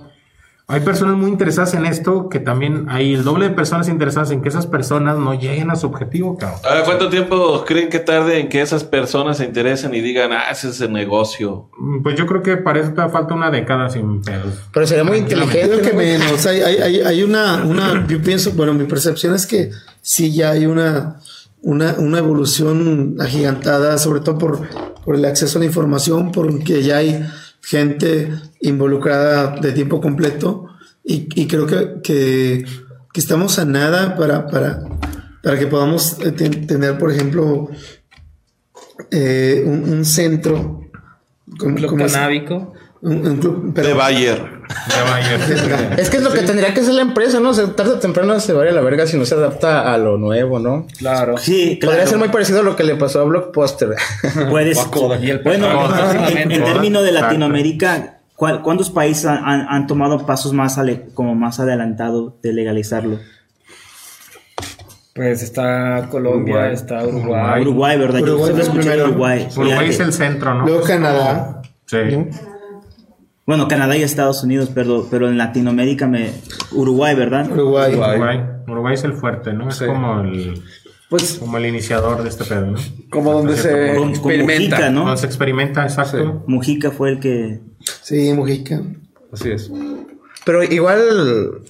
Hay 0.70 0.82
personas 0.82 1.16
muy 1.16 1.30
interesadas 1.32 1.74
en 1.76 1.86
esto, 1.86 2.28
que 2.28 2.42
también 2.42 2.88
hay 2.90 3.14
el 3.14 3.24
doble 3.24 3.48
de 3.48 3.56
personas 3.56 3.88
interesadas 3.88 4.32
en 4.32 4.42
que 4.42 4.50
esas 4.50 4.68
personas 4.68 5.18
no 5.18 5.34
lleguen 5.34 5.72
a 5.72 5.78
su 5.78 5.88
objetivo, 5.88 6.38
cabrón. 6.38 6.60
Ahora, 6.66 6.84
¿cuánto 6.84 7.08
tiempo 7.08 7.64
creen 7.66 7.88
que 7.90 8.00
tarde 8.00 8.42
en 8.42 8.50
que 8.50 8.60
esas 8.62 8.84
personas 8.84 9.38
se 9.38 9.46
interesen 9.46 9.94
y 9.96 10.02
digan, 10.02 10.34
ah, 10.34 10.52
ese 10.52 10.68
es 10.68 10.82
el 10.82 10.92
negocio? 10.92 11.70
Mm, 11.78 12.04
Pues 12.04 12.18
yo 12.18 12.26
creo 12.26 12.44
que 12.44 12.58
para 12.58 12.82
eso 12.82 12.92
te 12.92 13.08
falta 13.08 13.34
una 13.34 13.50
década 13.50 13.90
sin 13.90 14.22
pedos. 14.22 14.56
Pero 14.74 14.86
sería 14.86 15.06
muy 15.06 15.22
Creo 15.24 15.46
inteligente. 15.46 15.82
que 15.84 15.94
¿no? 15.94 16.00
menos. 16.00 16.46
Hay, 16.46 16.60
hay, 16.60 16.76
hay, 16.80 17.00
hay 17.00 17.24
una, 17.24 17.64
una, 17.64 18.06
yo 18.06 18.22
pienso, 18.22 18.52
bueno, 18.52 18.74
mi 18.74 18.84
percepción 18.84 19.36
es 19.36 19.48
que 19.48 19.72
sí 20.02 20.34
ya 20.34 20.50
hay 20.52 20.66
una, 20.66 21.22
una, 21.62 21.96
una 21.98 22.18
evolución 22.18 23.16
agigantada, 23.22 23.98
sobre 23.98 24.20
todo 24.20 24.38
por, 24.38 24.68
por 25.06 25.16
el 25.16 25.24
acceso 25.24 25.60
a 25.60 25.62
la 25.62 25.66
información, 25.66 26.34
porque 26.34 26.84
ya 26.84 26.98
hay 26.98 27.26
gente 27.70 28.30
involucrada 28.62 29.58
de 29.60 29.74
tiempo 29.74 30.00
completo 30.00 30.68
y, 31.04 31.28
y 31.36 31.48
creo 31.48 31.68
que, 31.68 32.00
que, 32.02 32.66
que 33.12 33.20
estamos 33.20 33.60
a 33.60 33.66
nada 33.66 34.16
para, 34.16 34.48
para, 34.48 34.84
para 35.44 35.60
que 35.60 35.68
podamos 35.68 36.18
eh, 36.22 36.32
ten- 36.32 36.66
tener, 36.66 36.98
por 36.98 37.12
ejemplo, 37.12 37.70
eh, 39.12 39.64
un, 39.66 39.90
un 39.90 40.06
centro 40.06 40.82
como, 41.60 41.76
como 41.88 42.06
canábico. 42.06 42.74
Un- 43.02 43.28
un 43.28 43.38
club, 43.38 43.72
pero- 43.76 43.88
De 43.88 43.94
Bayer. 43.94 44.58
Es 45.98 46.10
que 46.10 46.18
es 46.18 46.24
lo 46.24 46.32
que 46.32 46.42
tendría 46.42 46.74
que 46.74 46.82
hacer 46.82 46.94
la 46.94 47.02
empresa, 47.02 47.40
¿no? 47.40 47.50
O 47.50 47.54
sea, 47.54 47.68
tarde 47.76 47.92
o 47.94 48.00
temprano 48.00 48.40
se 48.40 48.52
va 48.54 48.62
a 48.64 48.66
ir 48.66 48.72
a 48.72 48.74
la 48.76 48.82
verga 48.82 49.08
si 49.08 49.18
no 49.18 49.26
se 49.26 49.36
adapta 49.36 49.94
a 49.94 49.98
lo 49.98 50.18
nuevo, 50.18 50.60
¿no? 50.60 50.88
Claro. 50.98 51.38
Sí, 51.38 51.78
claro. 51.80 51.94
Podría 51.94 52.08
ser 52.08 52.18
muy 52.20 52.30
parecido 52.30 52.60
a 52.60 52.64
lo 52.64 52.76
que 52.76 52.84
le 52.84 52.96
pasó 52.96 53.22
a 53.22 53.24
Blockbuster. 53.24 53.90
Puedes. 54.50 54.78
El 55.22 55.40
Bueno, 55.40 55.68
Kodak. 55.74 56.32
en, 56.38 56.52
en 56.52 56.64
términos 56.64 57.04
de. 57.04 57.12
Latinoamérica, 57.14 58.20
¿cuál- 58.36 58.62
¿cuántos 58.62 58.90
países 58.90 59.26
han, 59.26 59.38
han- 59.46 59.68
han 59.70 59.88
tomado 59.88 60.26
pasos 60.26 60.52
más 60.54 60.78
ale- 60.78 61.06
como 61.14 61.34
más 61.36 61.60
adelantado 61.60 62.38
de 62.44 62.54
legalizarlo? 62.54 63.20
Pues 65.16 65.42
está 65.42 66.08
Colombia, 66.12 66.54
Uruguay. 66.56 66.74
está 66.76 67.04
Uruguay. 67.04 67.62
Uruguay, 67.62 67.98
¿verdad? 67.98 68.20
Yo 68.20 68.26
Uruguay 68.26 68.44
siempre 68.54 68.66
fue 68.66 68.74
escuché 68.74 68.90
primero. 68.92 69.10
Uruguay. 69.10 69.48
Uruguay 69.56 69.90
es 69.90 70.00
el 70.00 70.14
centro, 70.14 70.54
¿no? 70.54 70.66
Luego 70.66 70.84
Canadá. 70.84 71.62
Sí. 71.86 71.98
Bueno, 73.48 73.70
Canadá 73.70 73.96
y 73.96 74.04
Estados 74.04 74.44
Unidos, 74.44 74.70
pero, 74.76 75.08
pero 75.10 75.30
en 75.30 75.38
Latinoamérica 75.38 76.06
me... 76.06 76.32
Uruguay, 76.74 77.16
¿verdad? 77.16 77.50
Uruguay. 77.50 77.96
Uruguay. 77.96 78.44
Uruguay 78.68 78.94
es 78.94 79.06
el 79.06 79.14
fuerte, 79.14 79.54
¿no? 79.54 79.70
Es 79.70 79.82
como 79.82 80.20
el 80.20 80.62
Pues 81.10 81.38
como 81.40 81.58
el 81.58 81.66
iniciador 81.66 82.22
de 82.24 82.28
este 82.28 82.44
pedo, 82.44 82.66
¿no? 82.66 82.78
como 83.10 83.32
donde 83.32 83.56
se 83.56 83.96
con 83.96 84.10
experimenta. 84.10 84.76
Mujica, 84.76 84.90
¿no? 84.90 85.06
Donde 85.06 85.18
se 85.18 85.26
experimenta, 85.28 85.84
exacto. 85.84 86.44
Mujica 86.46 86.92
fue 86.92 87.12
el 87.12 87.20
que... 87.22 87.62
Sí, 88.02 88.34
Mujica. 88.34 88.82
Así 89.32 89.52
es. 89.52 89.72
Pero 90.46 90.62
igual, 90.64 91.62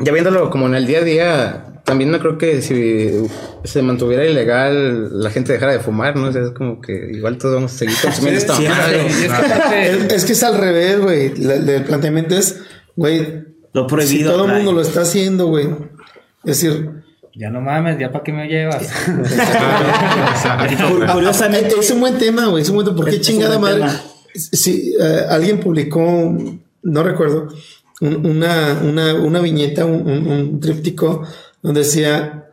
ya 0.00 0.12
viéndolo 0.12 0.50
como 0.50 0.66
en 0.66 0.74
el 0.74 0.86
día 0.88 0.98
a 0.98 1.04
día, 1.04 1.64
también 1.90 2.10
no 2.10 2.18
creo 2.20 2.38
que 2.38 2.62
si 2.62 3.10
se 3.64 3.82
mantuviera 3.82 4.24
ilegal 4.24 5.20
la 5.22 5.30
gente 5.30 5.52
dejara 5.52 5.72
de 5.72 5.80
fumar, 5.80 6.16
¿no? 6.16 6.28
O 6.28 6.32
sea, 6.32 6.42
es 6.42 6.50
como 6.52 6.80
que 6.80 7.10
igual 7.12 7.36
todos 7.36 7.56
vamos 7.56 7.74
a 7.74 7.78
seguir 7.78 7.96
consumiendo 8.02 8.38
esta 8.40 8.56
sí, 8.56 8.66
madre. 8.68 9.02
Y 9.02 9.24
es 9.24 9.32
que 9.32 9.90
Es, 10.06 10.12
es 10.14 10.24
que 10.24 10.32
es 10.32 10.42
al 10.42 10.56
revés, 10.56 11.00
güey. 11.00 11.26
El 11.26 11.84
planteamiento 11.84 12.34
es, 12.36 12.60
güey, 12.96 13.44
Lo 13.72 13.82
si 13.82 13.88
prohibido. 13.88 14.32
todo 14.32 14.46
el 14.46 14.52
mundo 14.54 14.72
lo 14.72 14.80
está 14.82 15.02
haciendo, 15.02 15.46
güey. 15.48 15.66
Es 16.44 16.60
decir, 16.62 16.90
Ya 17.34 17.50
no 17.50 17.60
mames, 17.60 17.98
ya 17.98 18.10
para 18.10 18.24
qué 18.24 18.32
me 18.32 18.48
llevas. 18.48 18.88
Curiosamente, 21.12 21.74
es 21.78 21.90
un 21.90 22.00
buen 22.00 22.18
tema, 22.18 22.46
güey. 22.46 22.62
Es 22.62 22.68
un 22.70 22.76
buen 22.76 22.86
tema. 22.86 22.96
¿Por 22.96 23.10
qué 23.10 23.20
chingada 23.20 23.58
madre? 23.58 23.78
tema. 23.80 24.00
Si 24.34 24.94
eh, 25.00 25.24
alguien 25.28 25.60
publicó, 25.60 26.36
no 26.82 27.02
recuerdo, 27.02 27.48
un- 28.00 28.26
una, 28.26 28.78
una, 28.82 29.14
una 29.14 29.40
viñeta, 29.40 29.84
un, 29.84 30.08
un- 30.08 30.26
un 30.30 30.60
tríptico, 30.60 31.22
donde 31.62 31.80
decía, 31.80 32.46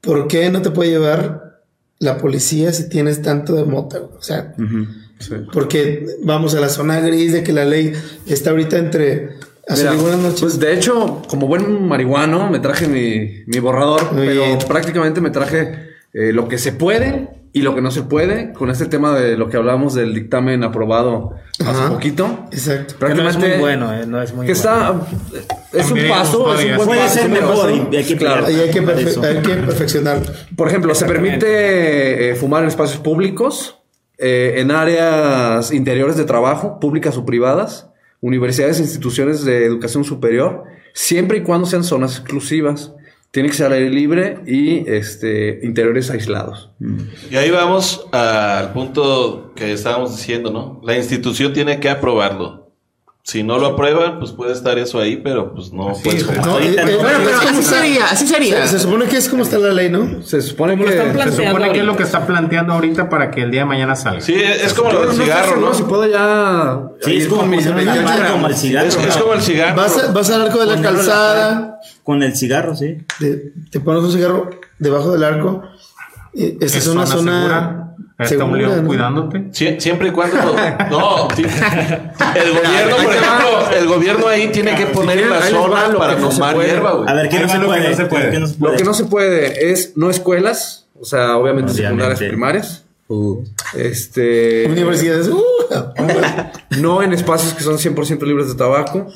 ¿por 0.00 0.28
qué 0.28 0.50
no 0.50 0.62
te 0.62 0.70
puede 0.70 0.90
llevar 0.90 1.60
la 1.98 2.18
policía 2.18 2.72
si 2.72 2.88
tienes 2.88 3.22
tanto 3.22 3.54
de 3.54 3.64
mota? 3.64 4.00
O 4.18 4.22
sea, 4.22 4.54
porque 5.52 6.06
vamos 6.22 6.54
a 6.54 6.60
la 6.60 6.68
zona 6.68 7.00
gris 7.00 7.32
de 7.32 7.42
que 7.42 7.52
la 7.52 7.64
ley 7.64 7.92
está 8.26 8.50
ahorita 8.50 8.78
entre... 8.78 9.36
Mira, 9.68 9.94
noches. 9.94 10.40
pues 10.40 10.60
de 10.60 10.74
hecho, 10.74 11.22
como 11.26 11.48
buen 11.48 11.88
marihuano, 11.88 12.48
me 12.50 12.60
traje 12.60 12.86
mi, 12.86 13.42
mi 13.46 13.58
borrador, 13.58 14.12
Muy 14.12 14.28
pero 14.28 14.44
bien. 14.44 14.58
prácticamente 14.68 15.20
me 15.20 15.30
traje 15.30 15.88
eh, 16.12 16.32
lo 16.32 16.46
que 16.46 16.56
se 16.56 16.70
puede 16.72 17.28
y 17.56 17.62
lo 17.62 17.74
que 17.74 17.80
no 17.80 17.90
se 17.90 18.02
puede 18.02 18.52
con 18.52 18.68
este 18.68 18.84
tema 18.84 19.18
de 19.18 19.36
lo 19.38 19.48
que 19.48 19.56
hablábamos 19.56 19.94
del 19.94 20.12
dictamen 20.12 20.62
aprobado 20.62 21.30
hace 21.60 21.70
Ajá. 21.70 21.88
poquito. 21.88 22.44
Exacto. 22.52 22.96
Que 22.98 23.14
no 23.14 23.28
es 23.28 23.36
Prácticamente 23.36 23.48
muy 23.48 23.58
bueno, 23.60 23.94
eh, 23.94 24.04
no 24.06 24.20
es 24.20 24.34
muy 24.34 24.44
que 24.46 24.52
bueno. 24.52 25.02
está 25.02 25.06
es 25.72 25.90
un 25.90 25.98
paso, 26.06 26.54
es 26.54 26.64
un 26.66 26.76
buen 26.76 26.86
Puede 26.88 27.00
paso, 27.00 27.14
ser 27.18 27.30
mejor 27.30 27.70
y 27.92 27.96
hay 27.96 28.04
que 28.04 28.16
Claro. 28.18 28.44
hay 28.44 28.70
que, 28.70 28.82
Por 28.82 28.94
perfe- 28.94 29.06
eso. 29.08 29.22
hay 29.22 29.36
que 29.38 29.54
perfeccionar. 29.54 30.20
Por 30.54 30.68
ejemplo, 30.68 30.94
se 30.94 31.06
permite 31.06 32.30
eh, 32.30 32.34
fumar 32.34 32.62
en 32.62 32.68
espacios 32.68 32.98
públicos, 32.98 33.78
eh, 34.18 34.56
en 34.58 34.70
áreas 34.70 35.72
interiores 35.72 36.18
de 36.18 36.24
trabajo, 36.24 36.78
públicas 36.78 37.16
o 37.16 37.24
privadas, 37.24 37.88
universidades 38.20 38.78
e 38.80 38.82
instituciones 38.82 39.46
de 39.46 39.64
educación 39.64 40.04
superior, 40.04 40.64
siempre 40.92 41.38
y 41.38 41.42
cuando 41.42 41.66
sean 41.66 41.84
zonas 41.84 42.18
exclusivas. 42.18 42.92
Tiene 43.36 43.50
que 43.50 43.54
ser 43.54 43.66
al 43.66 43.74
aire 43.74 43.90
libre 43.90 44.38
y 44.46 44.88
este, 44.90 45.60
interiores 45.62 46.08
aislados. 46.10 46.70
Y 47.30 47.36
ahí 47.36 47.50
vamos 47.50 48.06
al 48.10 48.72
punto 48.72 49.52
que 49.54 49.74
estábamos 49.74 50.16
diciendo, 50.16 50.50
¿no? 50.50 50.80
La 50.82 50.96
institución 50.96 51.52
tiene 51.52 51.78
que 51.78 51.90
aprobarlo. 51.90 52.64
Si 53.22 53.42
no 53.42 53.58
lo 53.58 53.66
aprueban, 53.66 54.20
pues 54.20 54.30
puede 54.32 54.52
estar 54.52 54.78
eso 54.78 55.00
ahí, 55.00 55.16
pero 55.16 55.52
pues 55.52 55.72
no 55.72 55.90
es. 55.90 55.98
eh, 56.06 56.24
no. 56.44 56.60
eh, 56.60 56.76
Bueno, 56.78 57.18
pero 57.24 57.28
es 57.30 57.36
así 57.36 57.46
como 57.48 57.62
sería, 57.62 58.04
así 58.06 58.26
sería. 58.26 58.62
Se, 58.68 58.74
se 58.74 58.78
supone 58.84 59.04
que 59.06 59.16
es 59.16 59.28
como 59.28 59.42
está 59.42 59.58
la 59.58 59.72
ley, 59.72 59.90
¿no? 59.90 60.22
Se 60.22 60.40
supone 60.40 60.74
Como 60.78 60.86
que... 60.88 60.92
Se 61.32 61.44
supone 61.44 61.72
que 61.72 61.80
es 61.80 61.84
lo 61.84 61.96
que 61.96 62.04
está 62.04 62.24
planteando 62.24 62.72
ahorita 62.72 63.08
para 63.10 63.32
que 63.32 63.42
el 63.42 63.50
día 63.50 63.62
de 63.62 63.66
mañana 63.66 63.96
salga. 63.96 64.20
Sí, 64.20 64.32
es 64.34 64.72
como 64.72 64.90
del 64.92 65.08
no 65.08 65.12
sé 65.12 65.24
cigarro, 65.24 65.56
¿no? 65.60 65.74
Si 65.74 65.82
puedo 65.82 66.06
ya... 66.08 66.82
Sí, 67.02 67.16
es 67.16 67.26
como 67.26 67.40
con 67.42 67.50
mis 67.50 67.66
poner 67.66 67.82
una 67.82 67.92
28 67.94 68.08
marca 68.18 68.32
como 68.32 68.46
el 68.46 68.54
cigarro. 68.56 68.86
Es, 68.88 68.96
es 68.96 69.16
como 69.16 69.32
el 69.34 69.42
cigarro. 69.42 69.76
Vas, 69.76 69.98
a- 69.98 70.12
vas 70.12 70.30
al 70.30 70.42
arco 70.42 70.58
de 70.64 70.76
la 70.76 70.80
calzada, 70.80 71.75
Con 72.06 72.22
el 72.22 72.34
cigarro, 72.36 72.74
sí. 72.76 72.98
te, 73.18 73.52
te 73.70 73.80
pones 73.80 74.04
un 74.04 74.12
cigarro 74.12 74.48
debajo 74.78 75.10
del 75.12 75.24
arco. 75.24 75.62
eh, 76.32 76.56
Esta 76.60 76.78
Es 76.78 76.86
es 76.86 76.86
una 76.86 77.04
zona 77.04 77.18
zona, 77.18 77.40
segura. 77.42 77.82
Está 78.18 78.44
un 78.44 78.56
león 78.58 78.82
¿no? 78.82 78.86
cuidándote. 78.88 79.38
Sie- 79.52 79.78
siempre 79.80 80.08
y 80.08 80.12
cuando. 80.12 80.36
No, 80.90 81.28
el 81.36 82.52
gobierno, 82.52 82.96
por 82.96 83.14
ejemplo, 83.14 83.70
el 83.76 83.86
gobierno 83.88 84.28
ahí 84.28 84.48
tiene 84.52 84.74
que 84.76 84.86
poner 84.86 85.18
Ahí 85.18 85.28
las 85.28 85.50
zonas 85.50 85.90
lo 85.90 85.98
para 85.98 86.16
que 86.16 86.22
tomar 86.22 86.56
hierba, 86.56 86.92
güey. 86.92 87.08
A 87.10 87.14
ver, 87.14 87.28
¿qué 87.28 87.40
no 87.40 87.48
se 87.48 87.58
lo 87.58 87.60
que 87.62 87.66
puede? 87.66 87.90
no 87.90 87.96
se 87.96 88.04
puede. 88.06 88.30
¿Qué 88.30 88.38
no 88.40 88.46
se 88.46 88.56
Lo 88.60 88.72
que 88.76 88.84
no 88.84 88.94
se 88.94 89.04
puede 89.04 89.70
es 89.72 89.92
no 89.96 90.08
escuelas, 90.08 90.86
o 90.98 91.04
sea, 91.04 91.36
obviamente, 91.36 91.72
Obviamente. 91.72 91.82
secundarias, 91.82 92.18
primarias. 92.20 92.84
Este. 93.76 94.66
Universidades. 94.70 95.28
uh, 95.28 95.42
No 96.80 97.02
en 97.02 97.12
espacios 97.12 97.52
que 97.54 97.62
son 97.64 97.76
100% 97.78 98.22
libres 98.26 98.48
de 98.48 98.54
tabaco. 98.54 99.06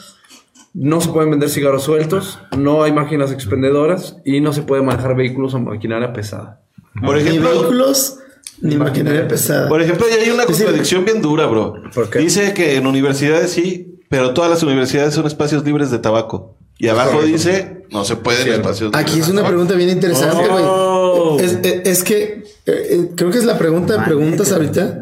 No 0.73 1.01
se 1.01 1.09
pueden 1.09 1.31
vender 1.31 1.49
cigarros 1.51 1.83
sueltos. 1.85 2.39
No 2.57 2.83
hay 2.83 2.93
máquinas 2.93 3.33
expendedoras. 3.33 4.17
Y 4.25 4.41
no 4.41 4.53
se 4.53 4.63
puede 4.63 4.83
manejar 4.83 5.17
vehículos 5.17 5.55
o 5.55 5.59
maquinaria 5.59 6.13
pesada. 6.13 6.61
Por 7.05 7.17
ni 7.17 7.23
ejemplo, 7.23 7.51
vehículos, 7.51 8.19
ni 8.61 8.77
maquinaria 8.77 9.27
pesada. 9.29 9.69
por 9.69 9.81
ejemplo, 9.83 10.07
ahí 10.07 10.25
hay 10.25 10.31
una 10.31 10.45
contradicción 10.45 11.05
bien 11.05 11.23
dura, 11.23 11.47
bro. 11.47 11.75
¿Por 11.95 12.09
qué? 12.11 12.19
Dice 12.21 12.53
que 12.55 12.77
en 12.77 12.87
universidades 12.87 13.51
sí, 13.51 13.99
pero 14.09 14.33
todas 14.35 14.51
las 14.51 14.63
universidades 14.63 15.15
son 15.15 15.27
espacios 15.27 15.65
libres 15.65 15.91
de 15.91 15.99
tabaco. 15.99 16.57
Y 16.79 16.89
abajo 16.89 17.21
dice, 17.23 17.85
no 17.91 18.05
se 18.05 18.17
puede 18.17 18.39
en 18.39 18.45
Cierto. 18.45 18.61
espacios 18.63 18.93
libres 18.93 19.07
Aquí 19.11 19.21
es 19.21 19.29
una 19.29 19.47
pregunta 19.47 19.75
bien 19.75 19.91
interesante, 19.91 20.49
güey. 20.49 20.65
Oh. 20.67 21.37
Es, 21.41 21.59
es- 21.63 21.81
es 21.87 22.03
que 22.05 22.23
eh, 22.23 22.43
eh, 22.67 23.11
creo 23.17 23.31
que 23.31 23.39
es 23.39 23.45
la 23.45 23.59
pregunta 23.59 23.97
de 23.99 24.05
preguntas 24.05 24.51
ahorita. 24.53 24.99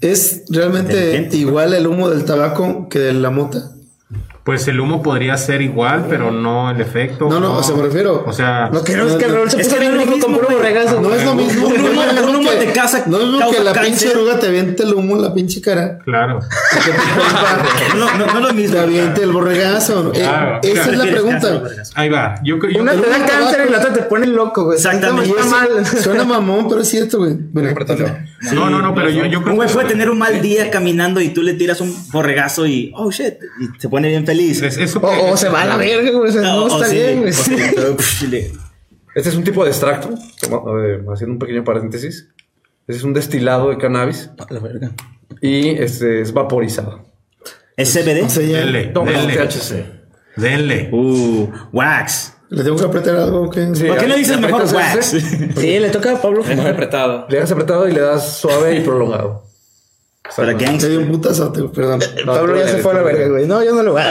¿Es 0.00 0.42
realmente 0.50 1.28
igual 1.32 1.72
el 1.74 1.86
humo 1.86 2.10
del 2.10 2.24
tabaco 2.24 2.88
que 2.88 2.98
de 2.98 3.12
la 3.14 3.30
mota? 3.30 3.72
Pues 4.46 4.68
el 4.68 4.78
humo 4.78 5.02
podría 5.02 5.36
ser 5.36 5.60
igual, 5.60 6.06
pero 6.08 6.30
no 6.30 6.70
el 6.70 6.80
efecto. 6.80 7.28
No, 7.28 7.40
no, 7.40 7.54
o 7.58 7.62
sea, 7.64 7.74
me 7.74 7.82
refiero. 7.82 8.22
O 8.24 8.32
sea, 8.32 8.70
No 8.72 8.84
queremos 8.84 9.14
No, 9.14 9.18
que 9.18 9.26
no. 9.26 9.34
Raúl 9.34 9.50
se 9.50 9.60
Es 9.60 9.66
que 9.68 9.74
no 9.80 9.82
es 9.82 9.90
rico 9.90 10.04
con 10.04 10.12
mismo, 10.30 10.34
puro 10.36 10.46
güey. 10.46 10.62
regazo. 10.72 11.00
No 11.00 11.12
es 11.12 11.24
lo 11.24 11.34
mismo. 11.34 11.66
Un 11.66 11.72
no 11.74 11.76
es 11.76 11.82
lo 11.82 11.90
humo- 11.90 12.12
mismo 12.12 12.28
un 12.30 12.36
humo 12.36 12.50
que- 12.50 12.56
te 12.66 12.72
casa- 12.72 13.02
No 13.08 13.16
es 13.20 13.24
lo 13.26 13.50
que 13.50 13.58
la 13.64 13.72
cáncer. 13.72 13.90
pinche 13.92 14.16
oruga 14.16 14.38
te 14.38 14.46
aviente 14.46 14.84
el 14.84 14.94
humo 14.94 15.16
en 15.16 15.22
la 15.22 15.34
pinche 15.34 15.60
cara. 15.60 15.98
claro. 16.04 16.38
Que 16.38 17.98
No, 17.98 18.16
no, 18.18 18.26
no 18.26 18.38
es 18.38 18.46
lo 18.46 18.54
mismo. 18.54 18.76
te 18.76 18.80
aviente 18.82 19.22
el 19.24 19.32
borregazo. 19.32 20.12
Eh, 20.14 20.20
Claro. 20.20 20.60
esa 20.62 20.90
es 20.92 20.96
la 20.96 21.04
pregunta. 21.06 21.62
Ahí 21.96 22.08
va. 22.08 22.36
Yo, 22.44 22.58
yo- 22.68 22.80
Una 22.82 22.92
te 22.92 23.00
da 23.10 23.26
cáncer 23.26 23.66
y 23.68 23.72
la 23.72 23.78
otra 23.78 23.92
te 23.94 24.02
pone 24.02 24.28
loco, 24.28 24.64
güey. 24.66 24.76
Exactamente. 24.76 25.34
Suena 26.00 26.22
mamón, 26.22 26.68
pero 26.68 26.82
es 26.82 26.88
cierto, 26.88 27.18
güey. 27.18 27.34
Bueno, 27.50 27.70
no, 28.52 28.70
no, 28.70 28.80
no, 28.80 28.94
pero 28.94 29.10
yo, 29.10 29.24
yo 29.26 29.38
Un 29.38 29.44
creo 29.44 29.56
güey 29.56 29.66
que 29.68 29.74
puede 29.74 29.88
tener 29.88 30.08
un 30.08 30.18
mal 30.18 30.40
día 30.40 30.70
caminando 30.70 31.20
y 31.20 31.30
tú 31.30 31.42
le 31.42 31.54
tiras 31.54 31.80
un 31.80 31.92
borregazo 32.12 32.64
y, 32.66 32.92
oh 32.94 33.10
shit, 33.10 33.34
y 33.60 33.80
se 33.80 33.88
pone 33.88 34.06
bien 34.08 34.24
feliz. 34.24 34.35
Es- 34.40 34.62
eso 34.62 35.00
O, 35.00 35.32
o 35.32 35.36
se 35.36 35.48
va 35.48 35.62
a 35.62 35.66
la 35.66 35.76
verga, 35.76 36.10
güey. 36.10 36.28
O 36.30 36.32
sea, 36.32 36.42
no, 36.42 36.56
O- 36.58 36.64
o 36.64 36.66
está 36.68 36.86
sí, 36.86 36.96
bien, 36.96 37.20
güey. 37.20 37.32
sí, 37.32 38.26
le- 38.28 38.52
Este 39.14 39.28
es 39.30 39.34
un 39.34 39.44
tipo 39.44 39.64
de 39.64 39.70
extracto. 39.70 40.10
haciendo 40.10 41.32
un 41.32 41.38
pequeño 41.38 41.64
paréntesis. 41.64 42.28
Este 42.88 42.98
es 42.98 43.02
un 43.02 43.14
destilado 43.14 43.70
de 43.70 43.78
cannabis. 43.78 44.30
La 44.50 44.60
verga. 44.60 44.92
Y 45.40 45.70
este 45.70 46.20
es 46.20 46.32
vaporizado. 46.32 47.04
¿Es 47.76 47.92
CBD? 47.92 48.22
o 48.24 48.28
sea, 48.28 48.42
THC. 48.46 49.84
denle. 50.36 50.88
Uh, 50.92 51.48
wax. 51.72 52.34
¿Le 52.48 52.62
tengo 52.62 52.76
que 52.76 52.84
apretar 52.84 53.16
algo? 53.16 53.42
o 53.42 53.50
qué? 53.50 53.68
Sí, 53.74 53.84
¿Por 53.84 53.98
qué 53.98 54.06
no 54.06 54.14
dices 54.16 54.38
mejor 54.40 54.62
wax? 54.72 55.06
Sí, 55.56 55.78
le 55.80 55.90
toca 55.90 56.12
a 56.12 56.22
Pablo 56.22 56.44
fumar. 56.44 56.68
apretado. 56.68 57.26
Le 57.28 57.40
das 57.40 57.50
apretado 57.50 57.88
y 57.88 57.92
le 57.92 58.00
das 58.00 58.38
suave 58.38 58.76
y 58.76 58.80
prolongado. 58.82 59.45
Para 60.34 60.58
Se 60.58 60.64
gangster. 60.64 60.90
dio 60.90 61.00
un 61.00 61.06
putazote, 61.08 61.62
perdón. 61.64 62.00
Pablo 62.24 62.56
ya 62.58 62.68
se 62.68 62.78
fue 62.78 62.92
a 62.92 62.94
la 62.96 63.02
verga, 63.02 63.28
güey. 63.28 63.46
No, 63.46 63.62
yo 63.62 63.74
no 63.74 63.82
lo 63.82 63.92
voy 63.92 64.02
a 64.02 64.10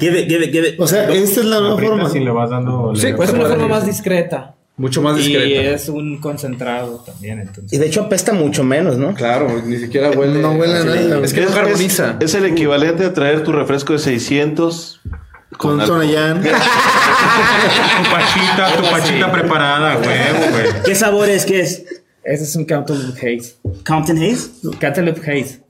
Give 0.00 0.20
it, 0.20 0.28
give 0.28 0.44
it, 0.44 0.52
give 0.52 0.68
it. 0.68 0.80
O 0.80 0.86
sea, 0.86 1.08
esta 1.10 1.40
es 1.40 1.46
la 1.46 1.60
nueva 1.60 1.78
forma. 1.78 2.10
si 2.10 2.20
le 2.20 2.30
vas 2.30 2.50
dando. 2.50 2.94
Sí, 2.96 3.12
Pues 3.16 3.28
es 3.30 3.34
una 3.34 3.46
forma 3.48 3.68
más 3.68 3.86
discreta. 3.86 4.54
Mucho 4.76 5.02
más 5.02 5.18
Y 5.20 5.24
discreta. 5.28 5.70
es 5.74 5.88
un 5.90 6.18
concentrado 6.18 7.02
también, 7.06 7.38
entonces. 7.40 7.72
Y 7.72 7.78
de 7.78 7.86
hecho 7.86 8.02
apesta 8.02 8.32
mucho 8.32 8.64
menos, 8.64 8.96
¿no? 8.96 9.14
Claro, 9.14 9.48
ni 9.64 9.76
siquiera 9.76 10.10
huele. 10.10 10.40
No 10.40 10.52
huele 10.52 10.78
a 10.78 10.84
nada. 10.84 11.20
Es 11.24 11.32
que 11.34 11.42
no 11.42 11.48
Es- 11.48 11.54
carboniza. 11.54 12.16
Es, 12.20 12.30
es 12.30 12.34
el 12.34 12.46
equivalente 12.46 13.04
a 13.04 13.12
traer 13.12 13.44
tu 13.44 13.52
refresco 13.52 13.92
de 13.92 13.98
600 13.98 15.00
Con 15.58 15.78
alcohol. 15.80 16.00
Tonayán. 16.00 16.42
Tu 18.02 18.10
pachita, 18.10 18.76
tu 18.76 18.90
pachita 18.90 19.30
preparada, 19.32 19.96
huevo, 19.96 20.50
güey. 20.52 20.82
¿Qué 20.84 20.94
sabor 20.94 21.28
es? 21.28 21.44
¿Qué 21.46 21.60
es? 21.60 21.84
Ese 22.24 22.44
es 22.44 22.56
un 22.56 22.64
Cantaloupe 22.64 23.18
Haze. 23.18 23.54
¿Compton 23.86 24.16
Haze? 24.18 24.50
Cantaloupe 24.78 25.20
Haze. 25.20 25.62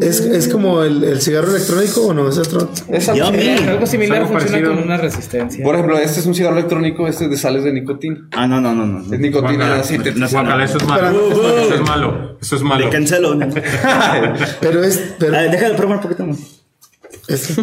¿Es, 0.00 0.20
es 0.20 0.48
como 0.48 0.82
el, 0.82 1.04
el 1.04 1.20
cigarro 1.20 1.50
electrónico 1.54 2.06
o 2.06 2.14
no? 2.14 2.26
Es 2.26 2.38
otro. 2.38 2.70
Eh, 2.88 3.56
algo 3.68 3.86
similar 3.86 4.22
algo 4.22 4.30
funciona 4.30 4.50
parecido. 4.52 4.74
con 4.74 4.82
una 4.82 4.96
resistencia. 4.96 5.62
Por 5.62 5.74
ejemplo, 5.74 5.98
este 5.98 6.20
es 6.20 6.26
un 6.26 6.34
cigarro 6.34 6.56
electrónico, 6.56 7.06
este 7.06 7.24
es 7.24 7.30
de 7.32 7.36
sales 7.36 7.62
de 7.62 7.70
nicotina. 7.74 8.28
Ah, 8.32 8.46
no, 8.46 8.62
no, 8.62 8.74
no, 8.74 8.86
no. 8.86 9.00
Es 9.14 9.20
nicotina 9.20 9.82
sintetizada. 9.84 10.42
Guácala, 10.44 10.64
eso 10.64 10.78
es 10.78 10.86
malo. 10.88 11.28
Eso 11.30 11.74
es 11.74 11.80
malo. 11.82 12.38
Eso 12.40 12.56
es 12.56 12.62
malo. 12.62 12.88
Cancelo. 12.90 13.38
Pero 14.62 14.82
es. 14.84 15.14
Pero, 15.18 15.36
A 15.36 15.40
ver, 15.42 15.50
déjame 15.50 15.74
probar 15.74 15.96
un 15.98 16.02
poquito 16.02 16.26
más. 16.26 16.38
es- 17.28 17.54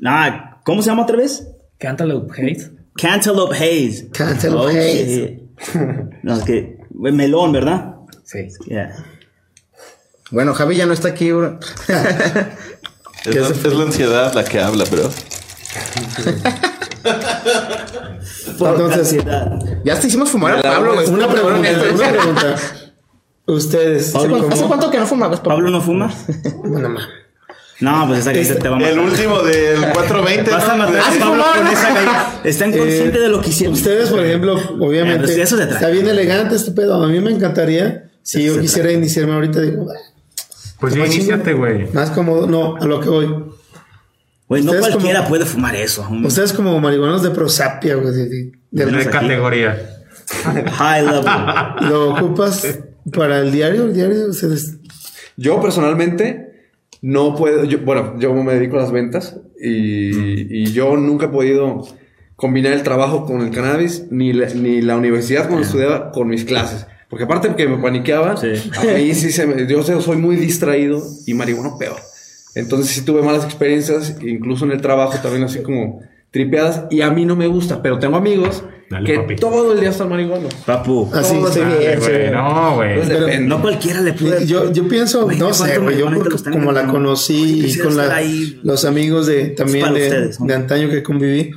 Nah, 0.00 0.60
¿cómo 0.64 0.80
se 0.80 0.88
llama 0.88 1.02
otra 1.02 1.16
vez? 1.18 1.46
Cantaloupe 1.78 2.32
Haze. 2.32 2.70
Cantaloupe 2.94 3.54
Haze. 3.56 4.08
Cantaloupe 4.10 4.64
Oh, 4.64 4.68
Haze. 4.68 5.38
shit. 5.74 5.82
No, 6.22 6.34
es 6.38 6.44
que. 6.44 6.78
Melón, 6.94 7.52
¿verdad? 7.52 7.96
Sí. 8.32 8.48
Yeah. 8.66 8.96
Bueno, 10.30 10.54
Javi 10.54 10.76
ya 10.76 10.86
no 10.86 10.92
está 10.94 11.08
aquí, 11.08 11.30
bro. 11.32 11.58
Es 13.24 13.36
la, 13.36 13.48
es 13.50 13.64
la 13.64 13.82
ansiedad 13.84 14.32
la 14.34 14.42
que 14.44 14.58
habla, 14.60 14.84
bro. 14.90 15.08
Entonces, 18.48 19.16
Ya 19.84 19.98
te 20.00 20.06
hicimos 20.08 20.30
fumar 20.30 20.58
a 20.58 20.62
Pablo, 20.62 20.94
güey. 20.94 21.08
una 21.08 21.28
pregunta. 21.28 21.62
Cabrones, 21.72 21.92
Una 22.00 22.08
pregunta. 22.10 22.56
Ustedes. 23.46 24.08
¿Hace 24.14 24.28
cuánto, 24.28 24.38
¿cómo? 24.42 24.52
hace 24.54 24.64
cuánto 24.64 24.90
que 24.90 24.98
no 24.98 25.06
fumabas, 25.06 25.40
Pablo? 25.40 25.56
¿Pablo 25.56 25.70
no 25.70 25.80
fuma? 25.80 26.12
Bueno, 26.64 26.88
ma. 26.88 27.08
No, 27.80 28.06
pues 28.06 28.20
esa 28.20 28.32
galleta 28.32 28.56
te 28.60 28.68
va 28.68 28.76
a 28.76 28.78
matar. 28.78 28.92
El 28.92 28.98
último 29.00 29.38
del 29.42 29.80
420. 29.92 30.50
Vas 30.50 30.64
a 30.64 30.72
¿no? 30.72 30.76
matar 30.78 30.96
a 31.00 31.12
sí 31.12 31.18
Pablo 31.18 31.34
fumaba. 31.44 31.56
con 31.58 31.66
esa 31.66 31.94
galleta. 31.94 32.40
Están 32.44 32.72
conscientes 32.72 33.20
de 33.20 33.28
lo 33.28 33.40
que 33.40 33.50
hicieron. 33.50 33.74
Ustedes, 33.74 34.08
por 34.10 34.20
ejemplo, 34.24 34.58
Eh, 34.58 34.62
obviamente, 34.80 35.24
pues 35.26 35.36
eso 35.38 35.56
trata. 35.56 35.74
está 35.74 35.88
bien 35.88 36.06
elegante 36.06 36.54
este 36.56 36.70
pedo. 36.72 37.02
A 37.02 37.08
mí 37.08 37.20
me 37.20 37.32
encantaría, 37.32 38.10
si 38.22 38.44
yo 38.44 38.60
quisiera 38.60 38.92
iniciarme 38.92 39.32
ahorita, 39.34 39.60
digo, 39.60 39.86
"Ah, 39.90 39.98
Pues 40.80 40.94
ya 40.94 41.00
Más 41.02 41.14
iníciate, 41.14 41.52
güey. 41.54 41.86
más 41.92 42.10
cómodo. 42.10 42.46
No, 42.48 42.76
a 42.76 42.84
lo 42.86 42.98
que 43.00 43.08
voy. 43.08 43.26
Güey, 44.48 44.62
no 44.64 44.72
Ustedes 44.72 44.88
cualquiera 44.94 45.18
como- 45.20 45.28
puede 45.30 45.44
fumar 45.46 45.76
eso. 45.76 46.06
Un 46.10 46.26
Ustedes 46.26 46.52
como 46.52 46.78
marihuanos 46.80 47.22
de 47.22 47.30
prosapia, 47.30 47.94
güey, 47.94 48.12
de, 48.12 48.28
de- 48.28 48.52
de- 48.72 48.86
De 48.86 49.06
categoría. 49.06 49.80
High 50.72 51.04
level. 51.06 51.24
lo 51.88 52.14
ocupas 52.14 52.66
para 53.14 53.38
el 53.40 53.52
diario, 53.52 53.84
el 53.84 53.94
diario, 53.94 54.26
o 54.30 54.32
sea, 54.32 54.48
es- 54.52 54.76
Yo 55.36 55.60
personalmente 55.62 56.70
no 57.00 57.34
puedo, 57.36 57.64
yo- 57.64 57.78
bueno, 57.80 58.18
yo 58.18 58.34
me 58.34 58.54
dedico 58.54 58.76
a 58.76 58.82
las 58.82 58.90
ventas 58.92 59.36
y, 59.60 60.62
y 60.62 60.72
yo 60.72 60.96
nunca 60.96 61.26
he 61.26 61.28
podido 61.28 61.86
combinar 62.36 62.72
el 62.72 62.82
trabajo 62.82 63.24
con 63.24 63.40
el 63.40 63.50
cannabis 63.52 64.06
ni 64.10 64.32
la, 64.32 64.46
ni 64.48 64.82
la 64.82 64.96
universidad 64.96 65.46
cuando 65.46 65.64
estudiaba 65.64 66.10
con 66.10 66.26
mis 66.28 66.44
clases. 66.44 66.86
Porque 67.12 67.24
aparte 67.24 67.54
que 67.54 67.68
me 67.68 67.76
paniqueaba, 67.76 68.38
Sí. 68.38 68.70
a 68.74 68.84
mí 68.94 69.12
sí 69.14 69.30
se 69.32 69.44
me, 69.46 69.66
yo 69.66 69.82
soy 69.84 70.16
muy 70.16 70.34
distraído 70.34 71.06
y 71.26 71.34
marihuana 71.34 71.76
peor. 71.78 71.96
Entonces 72.54 72.90
sí 72.90 73.02
tuve 73.02 73.20
malas 73.20 73.44
experiencias, 73.44 74.16
incluso 74.22 74.64
en 74.64 74.72
el 74.72 74.80
trabajo 74.80 75.18
también 75.22 75.42
así 75.44 75.62
como 75.62 76.00
tripeadas 76.30 76.84
y 76.90 77.02
a 77.02 77.10
mí 77.10 77.26
no 77.26 77.36
me 77.36 77.48
gusta, 77.48 77.82
pero 77.82 77.98
tengo 77.98 78.16
amigos 78.16 78.64
Dale, 78.88 79.06
que 79.06 79.18
papi. 79.20 79.36
todo 79.36 79.74
el 79.74 79.80
día 79.80 79.90
están 79.90 80.08
marihuanos. 80.08 80.54
Papu. 80.64 81.10
así. 81.12 81.34
Ay, 81.36 81.96
güey, 81.98 82.30
no, 82.30 82.76
güey. 82.76 83.40
No 83.46 83.60
cualquiera 83.60 84.00
le 84.00 84.14
puede. 84.14 84.46
Yo, 84.46 84.72
yo 84.72 84.88
pienso, 84.88 85.24
Güey, 85.24 85.38
no 85.38 85.50
¿cuánto 85.50 85.66
sé, 85.66 85.78
güey, 85.80 85.98
yo 85.98 86.06
como 86.50 86.72
la 86.72 86.86
conocí 86.86 87.66
y 87.66 87.76
con 87.78 87.94
la- 87.94 88.14
ahí. 88.16 88.58
los 88.62 88.86
amigos 88.86 89.26
de 89.26 89.48
también 89.48 89.92
de, 89.92 90.02
ustedes, 90.04 90.40
¿no? 90.40 90.46
de 90.46 90.54
antaño 90.54 90.88
que 90.88 91.02
conviví, 91.02 91.50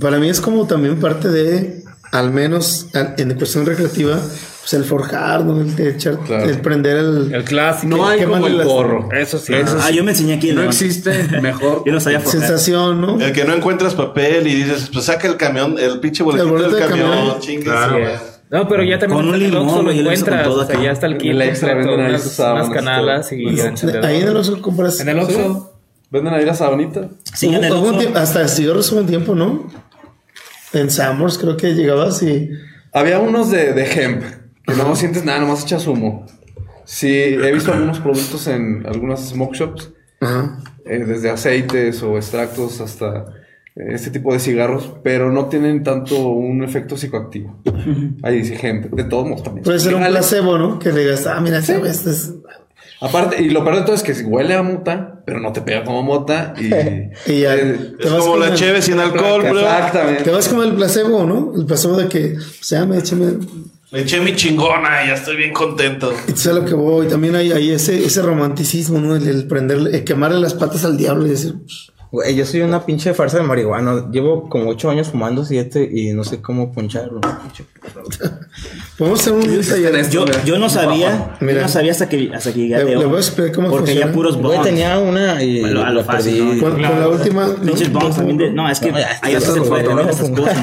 para 0.00 0.18
mí 0.18 0.30
es 0.30 0.40
como 0.40 0.66
también 0.66 0.98
parte 1.00 1.28
de, 1.28 1.82
al 2.12 2.30
menos 2.32 2.88
en 2.94 3.34
cuestión 3.36 3.66
recreativa, 3.66 4.18
pues 4.60 4.74
el 4.74 4.84
forjar, 4.84 5.44
¿no? 5.44 5.60
el, 5.60 5.78
echar, 5.78 6.18
Claro. 6.20 6.44
el 6.48 6.60
prender 6.60 6.96
el... 6.96 7.34
El 7.34 7.44
clásico. 7.44 7.96
No 7.96 8.08
hay 8.08 8.22
como 8.24 8.46
el 8.46 8.62
porro. 8.62 9.08
Eso 9.12 9.38
sí. 9.38 9.54
Eso 9.54 9.76
Ah, 9.80 9.88
sí. 9.88 9.96
yo 9.96 10.04
me 10.04 10.10
enseñé 10.12 10.34
aquí. 10.34 10.52
No 10.52 10.62
¿no? 10.62 10.68
existe 10.68 11.10
mejor. 11.42 11.82
Yo 11.86 11.92
no 11.92 12.00
sabía 12.00 12.20
forjar. 12.20 12.40
sensación, 12.40 13.00
¿no? 13.00 13.20
El 13.20 13.32
que 13.32 13.44
no 13.44 13.54
encuentras 13.54 13.94
papel 13.94 14.46
y 14.46 14.54
dices, 14.54 14.90
pues 14.92 15.04
saca 15.04 15.28
el 15.28 15.36
camión, 15.36 15.76
el 15.78 16.00
pinche 16.00 16.22
boletito 16.22 16.50
boleto 16.50 16.70
del 16.76 16.82
de 16.82 16.88
camión, 16.88 17.34
Claro. 17.62 17.98
No, 18.48 18.68
pero 18.68 18.84
ya 18.84 18.98
también 18.98 19.20
Con 19.22 19.28
un 19.28 19.38
limón, 19.38 19.84
lo 19.84 19.90
encuentras. 19.90 20.46
O 20.46 20.64
sea, 20.64 20.74
acá. 20.76 20.84
ya 20.84 20.92
está 20.92 21.06
el 21.06 21.18
kit 21.18 21.32
extra 21.40 21.74
venden 21.74 22.00
ahí 22.00 22.10
unas, 22.10 22.38
unas 22.38 22.70
canalas 22.70 23.32
y 23.32 23.44
ahí 23.44 24.20
en 24.20 24.28
el 24.28 24.36
Oxxo 24.36 24.62
compras... 24.62 25.00
En 25.00 25.08
el 25.08 25.18
Oxxo. 25.18 25.72
Venden 26.10 26.32
ahí 26.32 26.44
la 26.44 26.54
sabanita. 26.54 27.08
Sí, 27.34 27.48
en 27.48 27.64
el 27.64 27.72
Oxxo. 27.72 28.16
hasta 28.16 28.44
hubo 28.46 29.00
un 29.00 29.06
tiempo, 29.06 29.34
¿no? 29.34 29.66
En 30.72 30.90
Sambors 30.90 31.38
creo 31.38 31.56
que 31.56 31.74
llegabas 31.74 32.22
y... 32.22 32.50
Había 32.92 33.18
unos 33.18 33.50
de, 33.50 33.72
de 33.72 33.84
hemp, 33.84 34.22
que 34.66 34.74
no 34.74 34.96
sientes 34.96 35.24
nada, 35.24 35.40
nomás 35.40 35.62
echas 35.64 35.86
humo. 35.86 36.26
Sí, 36.84 37.08
he 37.08 37.52
visto 37.52 37.72
algunos 37.72 37.98
productos 38.00 38.46
en 38.46 38.84
algunas 38.86 39.28
smoke 39.28 39.54
shops, 39.54 39.92
Ajá. 40.20 40.58
eh, 40.84 41.04
desde 41.06 41.30
aceites 41.30 42.02
o 42.02 42.16
extractos 42.16 42.80
hasta 42.80 43.26
este 43.74 44.10
tipo 44.10 44.32
de 44.32 44.38
cigarros, 44.38 44.94
pero 45.02 45.30
no 45.30 45.46
tienen 45.46 45.82
tanto 45.82 46.28
un 46.28 46.64
efecto 46.64 46.96
psicoactivo. 46.96 47.60
Hay 48.22 48.42
gente, 48.56 48.88
de 48.90 49.04
todos 49.04 49.28
modos 49.28 49.42
también. 49.42 49.64
Puede 49.64 49.78
ser 49.78 49.94
un 49.94 50.04
placebo, 50.06 50.56
¿no? 50.56 50.78
Que 50.78 50.92
digas, 50.92 51.26
ah, 51.26 51.40
mira, 51.40 51.60
güey, 51.60 51.90
este 51.90 52.10
es. 52.10 52.32
Aparte, 53.00 53.42
y 53.42 53.50
lo 53.50 53.62
peor 53.62 53.76
de 53.76 53.82
todo 53.82 53.94
es 53.94 54.02
que 54.02 54.12
huele 54.24 54.54
a 54.54 54.62
mota, 54.62 55.20
pero 55.26 55.38
no 55.40 55.52
te 55.52 55.60
pega 55.60 55.84
como 55.84 56.02
mota 56.02 56.54
y... 56.58 56.66
Y 57.30 57.40
ya. 57.40 57.54
Eh, 57.54 57.92
te 58.00 58.06
Es 58.06 58.12
vas 58.12 58.22
como 58.22 58.36
la 58.38 58.48
el- 58.48 58.54
cheve 58.54 58.80
sin 58.82 58.98
alcohol, 58.98 59.42
bro. 59.42 59.60
Exactamente. 59.60 60.22
Te 60.24 60.30
vas 60.30 60.48
como 60.48 60.62
el 60.62 60.72
placebo, 60.74 61.24
¿no? 61.24 61.52
El 61.56 61.66
placebo 61.66 61.96
de 61.96 62.08
que, 62.08 62.34
pues 62.34 62.68
ya 62.70 62.84
me 62.86 62.98
échame. 62.98 63.34
Me 63.92 64.00
eché 64.00 64.20
mi 64.20 64.34
chingona 64.34 65.04
y 65.04 65.08
ya 65.08 65.14
estoy 65.14 65.36
bien 65.36 65.52
contento. 65.52 66.12
Y 66.26 66.36
sé 66.36 66.50
a 66.50 66.54
lo 66.54 66.64
que 66.64 66.74
voy. 66.74 67.06
También 67.06 67.36
hay, 67.36 67.52
hay 67.52 67.70
ese, 67.70 68.04
ese 68.04 68.20
romanticismo, 68.22 68.98
¿no? 68.98 69.14
El, 69.14 69.28
el 69.28 69.46
prender, 69.46 69.78
el 69.92 70.04
quemarle 70.04 70.40
las 70.40 70.54
patas 70.54 70.84
al 70.84 70.96
diablo 70.96 71.26
y 71.26 71.30
decir, 71.30 71.54
pues, 71.58 71.92
Güey, 72.16 72.34
yo 72.34 72.46
soy 72.46 72.62
una 72.62 72.86
pinche 72.86 73.12
farsa 73.12 73.36
de 73.36 73.42
marihuana. 73.42 74.06
Llevo 74.10 74.48
como 74.48 74.70
ocho 74.70 74.88
años 74.88 75.08
fumando 75.08 75.44
siete 75.44 75.86
y 75.92 76.12
no 76.14 76.24
sé 76.24 76.40
cómo 76.40 76.72
ponchar. 76.72 77.10
una 77.12 77.38
pinche- 77.42 77.66
podemos 78.96 79.20
hacer 79.20 79.32
un 79.34 79.42
taller. 79.42 80.08
Yo, 80.10 80.24
yo 80.46 80.58
no 80.58 80.70
sabía, 80.70 81.36
yo 81.40 81.52
no 81.60 81.68
sabía 81.68 81.92
hasta 81.92 82.08
que, 82.08 82.30
hasta 82.34 82.52
que 82.54 82.60
llegué 82.60 82.76
a 82.76 82.84
Le- 82.84 83.04
voy 83.04 83.16
a 83.16 83.18
explicar 83.18 83.54
cómo 83.54 83.68
Porque 83.68 83.86
funciona. 83.92 84.06
ya 84.06 84.12
puros 84.14 84.36
Güey, 84.38 84.56
bonds. 84.56 84.62
tenía 84.62 84.98
una 84.98 85.42
y 85.42 85.60
Bueno, 85.60 85.84
a 85.84 85.90
lo 85.90 86.00
la 86.00 86.04
fácil, 86.04 86.38
perdí. 86.38 86.54
¿no? 86.56 86.62
Con, 86.62 86.72
con 86.72 86.82
la 87.00 87.08
última. 87.08 87.54
Pinches 87.62 87.90
no, 87.90 88.00
bonds 88.00 88.16
también 88.16 88.38
de- 88.38 88.50
no, 88.52 88.70
es 88.70 88.80
que 88.80 88.90
No, 88.90 88.96
ahí 88.96 89.02
se. 89.02 89.08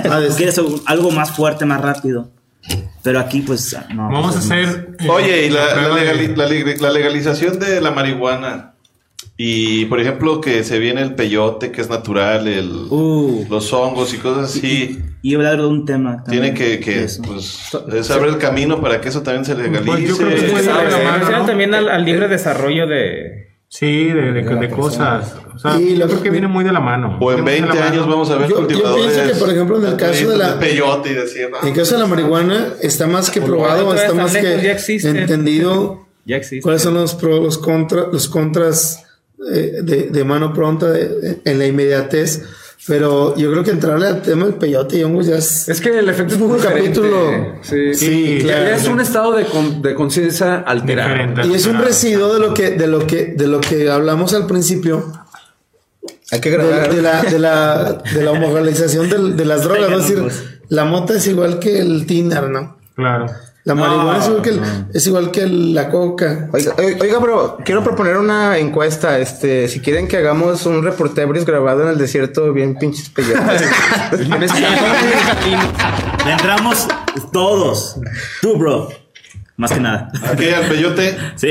Ah, 0.09 0.27
quieres 0.35 0.59
algo 0.87 1.11
más 1.11 1.31
fuerte, 1.31 1.65
más 1.65 1.81
rápido. 1.81 2.29
Pero 3.03 3.19
aquí, 3.19 3.41
pues, 3.41 3.75
no. 3.93 4.03
Vamos 4.09 4.31
a 4.37 4.39
pues, 4.39 4.45
hacer. 4.45 4.95
eh, 4.99 5.07
Oye, 5.09 5.45
y 5.45 5.49
la, 5.49 5.65
la 5.67 5.73
prueba 5.73 5.95
de- 5.99 6.05
legali- 6.15 6.35
la 6.35 6.47
leg- 6.47 6.79
la 6.79 6.89
legalización 6.89 7.59
de 7.59 7.79
la 7.81 7.91
marihuana. 7.91 8.72
Y, 9.45 9.85
por 9.87 9.99
ejemplo, 9.99 10.39
que 10.39 10.63
se 10.63 10.79
viene 10.79 11.01
el 11.01 11.15
peyote, 11.15 11.71
que 11.71 11.81
es 11.81 11.89
natural, 11.89 12.47
el, 12.47 12.69
Uh, 12.89 13.45
los 13.49 13.73
hongos 13.73 14.13
y 14.13 14.17
cosas 14.17 14.55
así. 14.55 14.99
y 15.21 15.33
a 15.33 15.37
hablar 15.37 15.57
de 15.57 15.65
un 15.67 15.85
tema. 15.85 16.23
Tiene 16.23 16.47
también 16.49 16.53
que, 16.55 16.69
de 16.69 16.79
que 16.79 17.03
eso. 17.03 17.21
pues, 17.23 17.59
es 17.93 18.09
abrir 18.11 18.29
el 18.29 18.37
camino 18.37 18.79
para 18.79 19.01
que 19.01 19.09
eso 19.09 19.21
también 19.21 19.43
se 19.43 19.53
legalice. 19.55 19.83
Pues 19.85 20.07
yo 20.07 20.15
creo 20.17 20.29
que 20.29 20.37
Se 20.39 20.45
de 20.47 21.03
mano, 21.03 21.29
¿no? 21.39 21.45
también 21.45 21.73
al, 21.73 21.89
al 21.89 22.05
libre 22.05 22.29
desarrollo 22.29 22.87
de... 22.87 23.49
Sí, 23.67 24.05
de, 24.05 24.31
de- 24.33 24.43
de 24.43 24.69
cosas. 24.69 25.35
O 25.55 25.57
sea, 25.59 25.77
Y 25.81 25.95
lo 25.95 26.01
yo 26.01 26.05
creo 26.05 26.17
que- 26.19 26.23
que 26.25 26.29
viene 26.29 26.47
muy 26.47 26.63
de 26.63 26.71
la 26.71 26.79
mano. 26.79 27.17
O 27.19 27.31
en 27.33 27.43
Viene 27.43 27.43
muy 27.43 27.51
de 27.53 27.59
20 27.61 27.67
la 27.67 27.73
mano. 27.81 27.91
años 27.91 28.07
vamos 28.07 28.29
a 28.29 28.35
ver 28.37 28.47
Yo- 28.49 28.55
yo 28.55 28.55
cultivadores. 28.67 29.13
pienso 29.13 29.33
que, 29.33 29.39
por 29.39 29.49
ejemplo, 29.49 29.77
en 29.79 29.85
el 29.87 29.97
caso 29.97 30.29
de 30.29 30.37
la- 30.37 30.59
peyote 30.59 31.09
y 31.11 31.13
decir, 31.15 31.49
no, 31.51 31.59
En 31.61 31.67
el 31.67 31.73
caso 31.73 31.95
de 31.95 32.01
la 32.01 32.07
marihuana, 32.07 32.67
está 32.81 33.07
más 33.07 33.29
que 33.29 33.41
Por 33.41 33.49
probado, 33.49 33.93
está 33.95 34.13
más 34.13 34.31
lejos, 34.31 34.47
que 34.61 34.63
ya 34.63 34.71
existe. 34.71 35.09
entendido 35.09 36.05
Ya 36.25 36.37
existe. 36.37 36.61
cuáles 36.61 36.81
son 36.83 36.93
los 36.93 37.15
pros, 37.15 37.41
los 37.41 37.57
contras, 37.57 38.05
los 38.11 38.29
contras 38.29 39.02
eh, 39.51 39.79
de, 39.83 40.09
de 40.11 40.23
mano 40.23 40.53
pronta 40.53 40.89
de- 40.91 41.39
en 41.43 41.59
la 41.59 41.65
inmediatez. 41.65 42.43
Pero 42.85 43.33
yo 43.37 43.49
creo 43.49 43.63
que 43.63 43.71
entrarle 43.71 44.07
al 44.07 44.21
tema 44.21 44.43
del 44.43 44.55
peyote 44.55 44.97
y 44.97 45.03
hongos 45.03 45.27
ya 45.27 45.37
es. 45.37 45.69
Es 45.69 45.79
que 45.79 45.97
el 45.99 46.09
efecto 46.09 46.35
es 46.35 46.41
Un 46.41 46.49
muy 46.49 46.57
diferente. 46.57 46.89
capítulo- 46.89 47.55
Sí, 47.61 47.93
Sí, 47.93 48.37
Ya- 48.39 48.43
claro. 48.43 48.63
ya 48.65 48.75
es 48.75 48.87
un 48.87 48.99
estado 48.99 49.31
de, 49.37 49.45
con- 49.45 49.81
de 49.81 49.95
conciencia 49.95 50.55
alterado. 50.55 51.09
Diferente. 51.11 51.47
Y 51.47 51.53
es 51.53 51.65
un 51.65 51.77
residuo 51.79 52.33
de 52.33 52.39
lo 52.41 52.53
que, 52.53 52.71
de 52.71 52.87
lo 52.87 53.07
que, 53.07 53.27
de 53.37 53.47
lo 53.47 53.61
que 53.61 53.89
hablamos 53.89 54.33
al 54.33 54.47
principio, 54.47 55.13
Hay 56.31 56.41
que 56.41 56.49
grabar. 56.49 56.93
de 56.93 57.01
la, 57.01 57.21
de 57.21 57.39
la, 57.39 58.01
de 58.13 58.21
la 58.23 58.31
homogenización 58.31 59.09
del- 59.09 59.37
de, 59.37 59.45
las 59.45 59.63
drogas. 59.63 59.89
¿no? 59.89 59.97
Es 59.99 60.07
decir, 60.09 60.49
la 60.67 60.83
mota 60.83 61.13
es 61.13 61.25
igual 61.27 61.59
que 61.59 61.79
el 61.79 62.05
tinar, 62.05 62.49
¿no? 62.49 62.77
Claro. 62.95 63.27
La 63.65 63.75
marihuana 63.75 64.17
es 64.19 64.27
igual 64.27 64.41
que, 64.41 64.49
el- 64.49 64.61
es 64.93 65.07
igual 65.07 65.31
que 65.31 65.41
el- 65.43 65.73
la 65.73 65.89
coca. 65.89 66.49
Oiga, 66.51 66.73
oiga, 66.77 66.97
oiga, 66.99 67.19
bro, 67.19 67.57
quiero 67.63 67.81
proponer 67.81 68.17
una 68.17 68.57
encuesta. 68.57 69.17
Este, 69.19 69.69
si 69.69 69.79
quieren 69.79 70.09
que 70.09 70.17
hagamos 70.17 70.65
un 70.65 70.83
reportebris 70.83 71.45
grabado 71.45 71.83
en 71.83 71.87
el 71.89 71.97
desierto, 71.97 72.51
bien 72.51 72.75
pinches 72.77 73.07
peyotes. 73.09 73.63
Le 76.25 76.31
entramos 76.31 76.87
todos. 77.31 77.97
Tú, 78.41 78.57
bro. 78.57 78.89
Más 79.55 79.71
que 79.71 79.79
nada. 79.79 80.09
aquí 80.31 80.49
al 80.49 80.65
peyote. 80.67 81.15
Sí. 81.35 81.47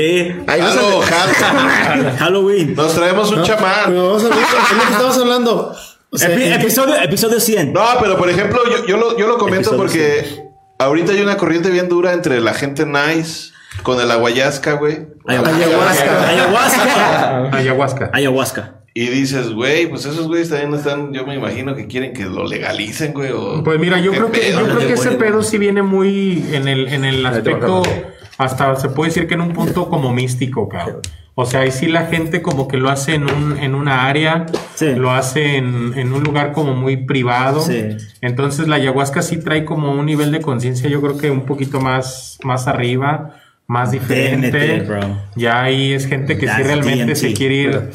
Ahí 0.47 0.59
a- 0.61 0.65
jalo. 0.65 1.01
Halloween. 2.19 2.75
Nos 2.75 2.93
traemos 2.93 3.31
un 3.31 3.43
chamán. 3.43 3.85
Pero 3.87 4.07
vamos 4.07 4.23
a 4.25 4.29
ver, 4.29 4.37
es 4.37 4.77
lo 4.77 4.83
que 4.83 4.91
estamos 4.91 5.17
hablando. 5.17 5.75
O 6.09 6.17
sea, 6.17 6.29
Epi- 6.29 6.43
¿en 6.43 6.49
qué- 6.49 6.55
episodio, 6.61 6.95
episodio 7.01 7.39
100. 7.39 7.73
No, 7.73 7.81
pero 7.99 8.17
por 8.17 8.29
ejemplo, 8.29 8.59
yo, 8.69 8.85
yo 8.85 8.97
lo, 8.97 9.17
yo 9.17 9.27
lo 9.27 9.37
comento 9.37 9.71
Episodio 9.73 9.77
porque 9.79 10.42
ahorita 10.83 11.11
hay 11.13 11.21
una 11.21 11.37
corriente 11.37 11.69
bien 11.69 11.89
dura 11.89 12.13
entre 12.13 12.39
la 12.41 12.53
gente 12.53 12.85
nice 12.85 13.51
con 13.83 13.99
el 13.99 14.09
aguayasca, 14.11 14.73
güey. 14.73 15.07
Ayahuasca. 15.25 16.29
Ayahuasca. 16.29 17.49
Ayahuasca. 17.57 18.09
Ayahuasca. 18.13 18.75
Y 18.95 19.07
dices, 19.07 19.49
güey, 19.53 19.87
pues 19.87 20.05
esos 20.05 20.27
güeyes 20.27 20.49
también 20.49 20.73
están, 20.75 21.11
yo 21.13 21.25
me 21.25 21.33
imagino 21.33 21.75
que 21.75 21.87
quieren 21.87 22.13
que 22.13 22.25
lo 22.25 22.45
legalicen, 22.45 23.11
güey. 23.13 23.31
o- 23.31 23.63
Pues 23.63 23.79
mira, 23.79 23.99
yo 23.99 24.11
¿qué 24.11 24.17
creo 24.17 24.31
que, 24.31 24.39
pedo? 24.39 24.59
yo 24.59 24.75
creo 24.75 24.87
que 24.87 24.93
ese 24.93 25.11
pedo 25.11 25.41
sí 25.41 25.57
viene 25.57 25.81
muy 25.81 26.45
en 26.51 26.67
el, 26.67 26.87
en 26.89 27.03
el 27.03 27.25
aspecto, 27.25 27.81
hasta 28.37 28.75
se 28.75 28.89
puede 28.89 29.09
decir 29.09 29.27
que 29.27 29.33
en 29.35 29.41
un 29.41 29.53
punto 29.53 29.89
como 29.89 30.13
místico, 30.13 30.67
cabrón. 30.69 31.01
O 31.35 31.45
sea, 31.47 31.61
ahí 31.61 31.71
sí 31.71 31.87
la 31.87 32.05
gente 32.05 32.43
como 32.43 32.67
que 32.67 32.77
lo 32.77 32.89
hace 32.91 33.15
en 33.15 33.23
un, 33.23 33.57
en 33.57 33.73
una 33.73 34.05
área, 34.07 34.45
Sí. 34.75 34.93
lo 34.95 35.11
hace 35.11 35.57
en, 35.57 35.93
en 35.97 36.13
un 36.13 36.21
lugar 36.23 36.51
como 36.51 36.75
muy 36.75 36.97
privado. 36.97 37.61
Sí. 37.61 37.97
Entonces 38.21 38.67
la 38.67 38.75
ayahuasca 38.75 39.23
sí 39.23 39.37
trae 39.37 39.65
como 39.65 39.91
un 39.91 40.05
nivel 40.05 40.31
de 40.31 40.41
conciencia, 40.41 40.89
yo 40.89 41.01
creo 41.01 41.17
que 41.17 41.31
un 41.31 41.45
poquito 41.45 41.81
más, 41.81 42.37
más 42.43 42.67
arriba, 42.67 43.35
más 43.65 43.91
diferente. 43.91 44.85
Ya 45.35 45.63
ahí 45.63 45.93
es 45.93 46.05
gente 46.05 46.37
que 46.37 46.47
sí 46.47 46.61
realmente 46.61 47.05
DMT. 47.13 47.15
se 47.15 47.33
quiere 47.33 47.55
ir 47.55 47.89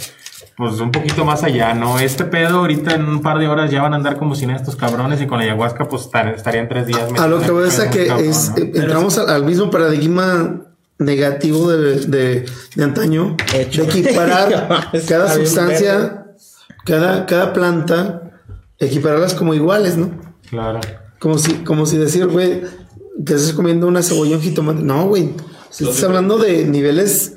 pues 0.59 0.79
un 0.81 0.91
poquito 0.91 1.25
más 1.25 1.45
allá, 1.45 1.73
¿no? 1.73 1.99
Este 2.01 2.25
pedo 2.25 2.59
ahorita 2.59 2.95
en 2.97 3.05
un 3.09 3.23
par 3.23 3.39
de 3.39 3.47
horas 3.49 3.71
ya 3.71 3.81
van 3.81 3.93
a 3.95 3.97
andar 3.97 4.19
como 4.19 4.35
sin 4.35 4.51
estos 4.51 4.75
cabrones 4.77 5.21
y 5.23 5.27
con 5.27 5.39
la 5.39 5.45
ayahuasca 5.45 5.89
pues 5.89 6.03
estar- 6.03 6.35
estarían 6.35 6.69
tres 6.69 6.87
días. 6.89 7.05
a 7.17 7.27
lo 7.29 7.41
que 7.41 7.51
voy 7.53 7.63
a 7.63 7.67
decir 7.67 7.89
que 7.91 8.09
es, 8.29 8.53
eh, 8.57 8.73
entramos 8.75 9.17
al, 9.19 9.31
al 9.31 9.45
mismo 9.45 9.71
paradigma 9.71 10.63
negativo 10.99 11.71
de, 11.71 12.01
de, 12.07 12.45
de 12.75 12.85
antaño, 12.85 13.37
Hecho. 13.55 13.85
de 13.85 13.89
equiparar 14.01 14.91
cada 15.09 15.33
sustancia, 15.33 16.27
cada, 16.85 17.25
cada 17.27 17.53
planta, 17.53 18.33
equipararlas 18.81 19.35
como 19.35 19.55
iguales, 19.55 19.97
¿no? 19.97 20.11
Claro. 20.51 20.81
Como 21.21 21.39
si, 21.39 21.53
como 21.65 21.87
si 21.87 21.99
decir, 21.99 22.27
güey, 22.27 22.63
te 23.25 23.35
estás 23.35 23.53
comiendo 23.53 23.87
una 23.87 24.03
cebolla, 24.03 24.37
un 24.37 24.43
jitomate. 24.43 24.83
No, 24.83 25.07
güey. 25.07 25.35
Si 25.71 25.85
estás 25.85 26.03
hablando 26.05 26.39
de 26.39 26.65
niveles 26.65 27.35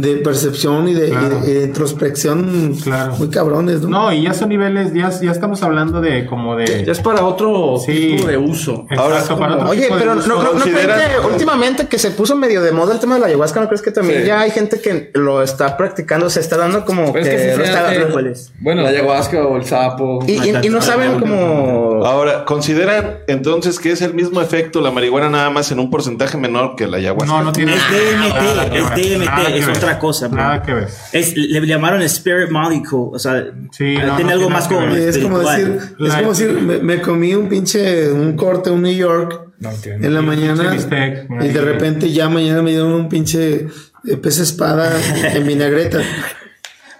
de 0.00 0.16
percepción 0.16 0.88
y 0.88 0.94
de, 0.94 1.06
y 1.08 1.10
de- 1.10 1.16
Claro. 1.16 1.40
y 1.46 1.52
de 1.52 1.64
introspección 1.64 2.74
Claro. 2.82 3.14
muy 3.16 3.28
cabrones, 3.30 3.82
¿no? 3.82 3.88
No, 3.88 4.12
y 4.12 4.22
ya 4.22 4.34
son 4.34 4.48
niveles, 4.50 4.92
ya, 4.94 5.10
ya 5.10 5.30
estamos 5.32 5.62
hablando 5.62 6.00
de 6.00 6.26
como 6.26 6.56
de... 6.56 6.84
Ya 6.84 6.92
es 6.92 7.00
para 7.00 7.24
otro 7.24 7.76
Sí. 7.84 8.14
tipo 8.16 8.26
de 8.28 8.36
uso. 8.36 8.86
Exacto, 8.90 9.02
Ahora, 9.02 9.22
para 9.38 9.54
otro 9.56 9.68
Oye, 9.70 9.82
tipo 9.82 9.94
de 9.94 10.00
pero 10.00 10.14
no, 10.14 10.20
uso. 10.20 10.28
no, 10.28 10.36
no 10.36 10.50
creen 10.60 10.60
¿Consideran- 10.76 11.00
que 11.22 11.26
últimamente 11.26 11.86
que 11.88 11.98
se 11.98 12.10
puso 12.12 12.36
medio 12.36 12.62
de 12.62 12.72
moda 12.72 12.94
el 12.94 13.00
tema 13.00 13.14
de 13.16 13.20
la 13.22 13.26
ayahuasca, 13.26 13.60
¿no 13.60 13.66
crees 13.66 13.82
que 13.82 13.90
también 13.90 14.20
Sí. 14.22 14.26
ya 14.28 14.40
hay 14.40 14.50
gente 14.50 14.80
que 14.80 15.10
lo 15.14 15.42
está 15.42 15.76
practicando, 15.76 16.30
se 16.30 16.40
está 16.40 16.56
dando 16.56 16.84
como 16.84 17.12
Pero 17.12 17.24
es 17.24 17.30
que, 17.30 17.36
que 17.36 17.42
sí 17.52 17.58
lo 17.58 17.64
se 17.64 17.70
está- 17.70 17.88
hace- 17.88 17.98
¿Cuál 18.12 18.26
es? 18.28 18.52
Bueno, 18.60 18.82
la 18.82 18.88
ayahuasca 18.90 19.44
o 19.46 19.56
el 19.56 19.64
sapo. 19.64 20.20
y, 20.26 20.32
y- 20.32 20.66
y 20.66 20.68
no 20.70 20.80
saben 20.80 21.18
como 21.18 22.04
Ahora, 22.04 22.44
¿consideran 22.44 23.18
entonces 23.26 23.78
que 23.78 23.90
es 23.90 24.02
el 24.02 24.14
mismo 24.14 24.40
efecto 24.40 24.80
la 24.80 24.90
marihuana 24.90 25.28
nada 25.28 25.50
más 25.50 25.72
en 25.72 25.80
un 25.80 25.90
porcentaje 25.90 26.36
menor 26.38 26.76
que 26.76 26.86
la 26.86 26.98
ayahuasca? 26.98 27.26
No, 27.26 27.42
no 27.42 27.52
tiene 27.52 27.74
Es 27.74 27.82
DMT, 27.90 28.76
es 28.76 28.90
DMT, 28.90 29.56
es 29.58 29.66
ver, 29.66 29.76
otra 29.88 29.98
cosa, 29.98 30.28
bro. 30.28 30.36
Nada 30.42 30.62
que 30.62 30.74
ver. 30.74 30.88
Es, 31.12 31.36
le 31.36 31.66
llamaron 31.66 32.02
Spirit 32.02 32.50
Molecule, 32.50 33.10
o 33.14 33.18
sea, 33.18 33.44
Sí, 33.70 33.78
tiene 33.78 34.06
no, 34.06 34.18
no 34.20 34.30
algo 34.30 34.50
más 34.50 34.68
como 34.68 34.86
que 34.92 35.08
es 35.08 35.18
como 35.18 35.38
decir, 35.38 35.78
es 36.00 36.14
como 36.14 36.28
decir, 36.30 36.52
me, 36.52 36.78
me 36.78 37.00
comí 37.00 37.34
un 37.34 37.48
pinche, 37.48 38.10
un 38.12 38.36
corte, 38.36 38.70
un 38.70 38.82
New 38.82 38.94
York 38.94 39.48
en 39.84 40.14
la 40.14 40.22
mañana 40.22 40.70
bistec, 40.70 41.28
y 41.40 41.48
de 41.48 41.60
repente 41.60 42.12
ya 42.12 42.28
mañana 42.28 42.62
me 42.62 42.70
dieron 42.70 42.92
un 42.92 43.08
pinche 43.08 43.66
eh, 44.06 44.16
pez 44.16 44.38
espada 44.38 44.92
en 45.34 45.46
vinagreta. 45.46 46.00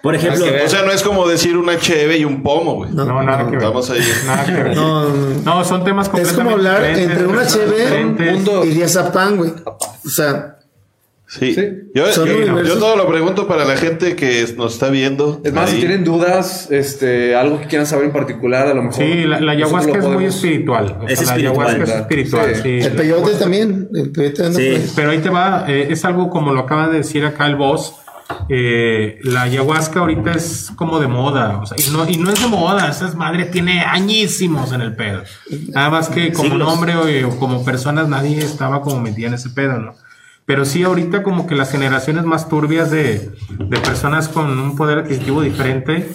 Por 0.01 0.15
ejemplo, 0.15 0.45
que. 0.45 0.61
O 0.63 0.69
sea, 0.69 0.83
no 0.83 0.91
es 0.91 1.03
como 1.03 1.27
decir 1.27 1.57
una 1.57 1.77
cheve 1.77 2.17
y 2.17 2.23
un 2.25 2.41
pomo, 2.41 2.75
güey. 2.75 2.91
No, 2.91 3.03
No, 3.03 3.21
nada 3.21 3.45
que 3.49 3.57
ver. 3.57 3.65
Vamos 3.65 3.89
ahí. 3.89 3.99
Nada 4.25 4.45
que 4.45 4.51
ver. 4.53 4.75
No, 4.75 5.09
no. 5.09 5.41
No, 5.43 5.65
son 5.65 5.83
temas 5.83 6.05
Es 6.07 6.11
completamente 6.11 6.43
como 6.43 6.55
hablar 6.55 6.85
entre 6.85 7.25
una 7.25 7.45
cheve 7.45 7.79
diferentes. 7.81 8.33
mundo- 8.33 8.63
y 8.65 8.69
diazapán, 8.69 9.35
güey. 9.35 9.51
O 9.65 10.09
sea, 10.09 10.58
Sí. 11.29 11.53
Sí. 11.53 11.61
Yo, 11.93 12.11
Son 12.11 12.27
yo- 12.27 12.37
universos. 12.37 12.67
yo 12.73 12.79
todo 12.79 12.95
lo 12.95 13.07
pregunto 13.07 13.47
para 13.47 13.63
la 13.63 13.77
gente 13.77 14.15
que 14.15 14.45
nos 14.57 14.73
está 14.73 14.89
viendo. 14.89 15.41
Es 15.43 15.53
más, 15.53 15.67
ahí. 15.69 15.75
si 15.75 15.79
tienen 15.81 16.03
dudas, 16.03 16.69
este, 16.71 17.35
algo 17.35 17.59
que 17.61 17.67
quieran 17.67 17.85
saber 17.85 18.05
en 18.05 18.11
particular, 18.11 18.67
a 18.67 18.73
lo 18.73 18.81
mejor. 18.81 18.95
Sí, 19.03 19.23
la, 19.25 19.51
ayahuasca 19.51 19.99
es 19.99 20.05
muy 20.05 20.25
espiritual. 20.25 20.97
O 21.01 21.07
Es 21.07 21.19
sea, 21.19 21.27
la 21.27 21.33
espiritual, 21.35 21.67
ayahuasca 21.67 21.93
es 21.95 22.01
espiritual, 22.01 22.55
Sí. 22.55 22.61
sí. 22.63 22.79
el 22.87 22.93
peyote 22.93 23.31
también. 23.35 23.89
El 23.93 24.11
peyote. 24.11 24.81
Pero 24.95 25.11
ahí 25.11 25.19
te 25.19 25.29
va, 25.29 25.65
eh, 25.67 25.87
es 25.91 26.03
algo 26.03 26.29
como 26.31 26.51
lo 26.51 26.61
acaba 26.61 26.87
de 26.87 26.97
decir 26.97 27.23
acá 27.23 27.45
el 27.45 27.55
boss. 27.57 27.93
eh, 28.47 29.17
la 29.23 29.43
ayahuasca 29.43 30.01
ahorita 30.01 30.31
es 30.33 30.71
como 30.75 30.99
de 30.99 31.07
moda, 31.07 31.59
o 31.61 31.65
sea, 31.65 31.75
y 31.79 31.89
no, 31.91 32.07
y 32.07 32.17
no 32.17 32.31
es 32.31 32.39
de 32.39 32.47
moda, 32.47 32.87
esa 32.89 33.07
es 33.07 33.15
madre 33.15 33.45
tiene 33.45 33.81
añísimos 33.81 34.71
en 34.71 34.81
el 34.81 34.95
pedo. 34.95 35.23
Nada 35.69 35.89
más 35.89 36.09
que 36.09 36.31
como 36.31 36.49
Siglos. 36.49 36.67
nombre 36.67 36.95
o, 37.23 37.27
o 37.29 37.37
como 37.39 37.65
personas 37.65 38.07
nadie 38.07 38.37
estaba 38.37 38.81
como 38.81 38.99
metida 39.01 39.27
en 39.29 39.33
ese 39.33 39.49
pedo, 39.49 39.79
¿no? 39.79 39.95
Pero 40.49 40.65
sí 40.65 40.81
ahorita 40.81 41.21
como 41.21 41.45
que 41.45 41.53
las 41.53 41.71
generaciones 41.71 42.25
más 42.25 42.49
turbias 42.49 42.89
de, 42.89 43.29
de 43.59 43.77
personas 43.77 44.27
con 44.29 44.57
un 44.59 44.75
poder 44.75 44.97
adquisitivo 44.97 45.43
diferente 45.43 46.09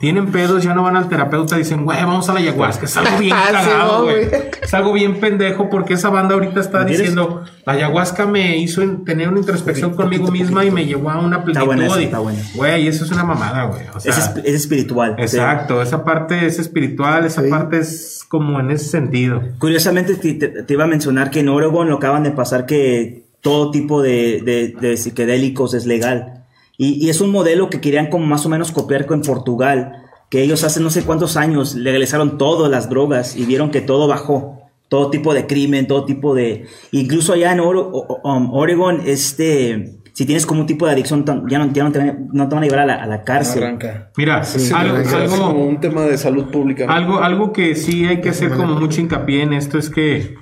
tienen 0.00 0.32
pedos, 0.32 0.64
ya 0.64 0.74
no 0.74 0.82
van 0.82 0.96
al 0.96 1.08
terapeuta, 1.08 1.56
dicen, 1.56 1.84
güey, 1.84 1.96
vamos 2.02 2.28
a 2.28 2.34
la 2.34 2.40
ayahuasca. 2.40 2.84
Es 2.84 2.96
algo 2.96 3.16
bien 3.18 3.32
Ah, 3.36 3.46
sí, 3.48 3.54
cagado, 3.70 4.02
güey. 4.02 4.26
Es 4.60 4.74
algo 4.74 4.92
bien 4.92 5.20
pendejo 5.20 5.70
porque 5.70 5.94
esa 5.94 6.10
banda 6.10 6.34
ahorita 6.34 6.58
está 6.60 6.84
diciendo, 6.84 7.44
la 7.64 7.74
ayahuasca 7.74 8.26
me 8.26 8.58
hizo 8.58 8.82
en- 8.82 9.04
tener 9.04 9.28
una 9.28 9.38
introspección 9.38 9.94
conmigo 9.94 10.32
misma 10.32 10.64
y 10.64 10.72
me 10.72 10.84
llevó 10.84 11.08
a 11.10 11.18
una 11.20 11.44
plenitud. 11.44 11.64
buena 11.66 11.86
está 11.86 12.18
buena. 12.18 12.40
Güey, 12.56 12.88
eso 12.88 13.04
es 13.04 13.12
una 13.12 13.22
mamada, 13.22 13.66
güey. 13.66 13.82
O 13.94 14.00
sea, 14.00 14.12
Es, 14.12 14.32
es 14.44 14.54
espiritual. 14.54 15.14
sí. 15.16 15.22
exacto, 15.22 15.80
esa 15.80 16.04
parte 16.04 16.44
es 16.44 16.58
espiritual, 16.58 17.24
esa 17.24 17.42
parte 17.48 17.78
es 17.78 18.24
como 18.28 18.58
en 18.58 18.72
ese 18.72 18.86
sentido. 18.86 19.40
Curiosamente 19.58 20.16
te, 20.16 20.32
te- 20.34 20.48
te 20.64 20.72
iba 20.74 20.82
a 20.84 20.88
mencionar 20.88 21.30
que 21.30 21.38
en 21.40 21.48
Oregon 21.48 21.88
lo 21.88 21.96
acaban 21.98 22.24
de 22.24 22.32
pasar 22.32 22.66
que 22.66 23.24
todo 23.46 23.70
tipo 23.70 24.02
de, 24.02 24.42
de- 24.44 24.74
de 24.80 24.96
psicodélicos 24.96 25.72
es 25.74 25.86
legal. 25.86 26.44
Y, 26.76 26.94
y 27.06 27.10
es 27.10 27.20
un 27.20 27.30
modelo 27.30 27.70
que 27.70 27.80
querían 27.80 28.08
como 28.08 28.26
más 28.26 28.44
o 28.44 28.48
menos 28.48 28.72
copiar 28.72 29.06
con 29.06 29.22
Portugal, 29.22 29.92
que 30.30 30.42
ellos 30.42 30.64
hace 30.64 30.80
no 30.80 30.90
sé 30.90 31.02
cuántos 31.04 31.36
años 31.36 31.76
legalizaron 31.76 32.38
todas 32.38 32.68
las 32.70 32.90
drogas 32.90 33.36
y 33.36 33.44
vieron 33.46 33.70
que 33.70 33.80
todo 33.80 34.08
bajó. 34.08 34.62
Todo 34.88 35.10
tipo 35.10 35.32
de 35.32 35.46
crimen, 35.46 35.86
todo 35.86 36.04
tipo 36.04 36.34
de... 36.34 36.66
Incluso 36.90 37.32
allá 37.34 37.52
en 37.52 37.60
Oro- 37.60 37.88
o- 37.92 38.06
o- 38.22 38.36
um, 38.36 38.52
Oregon, 38.52 39.00
este... 39.06 39.92
Si 40.12 40.24
tienes 40.26 40.44
como 40.46 40.62
un 40.62 40.66
tipo 40.66 40.86
de 40.86 40.92
adicción, 40.92 41.24
ya 41.48 41.58
no, 41.58 41.72
ya 41.72 41.84
no, 41.84 41.92
te, 41.92 41.98
van- 41.98 42.28
no 42.32 42.48
te 42.48 42.54
van 42.54 42.64
a 42.64 42.66
llevar 42.66 42.80
a 42.80 42.86
la, 42.86 42.94
a 42.96 43.06
la 43.06 43.22
cárcel. 43.22 43.62
Arranca. 43.62 44.10
Mira, 44.16 44.42
Sí, 44.44 44.72
algo, 44.74 44.96
es 44.96 45.12
algo- 45.12 45.36
como 45.36 45.66
un 45.66 45.78
tema 45.80 46.02
de 46.02 46.16
salud 46.18 46.46
pública. 46.50 46.86
Algo, 46.88 47.18
algo 47.20 47.52
que 47.52 47.74
sí 47.76 48.06
hay 48.06 48.20
que 48.20 48.30
hacer 48.30 48.50
como 48.50 48.74
mucho 48.80 49.00
hincapié 49.00 49.42
en 49.42 49.52
esto 49.52 49.76
es 49.78 49.88
que, 49.90 50.34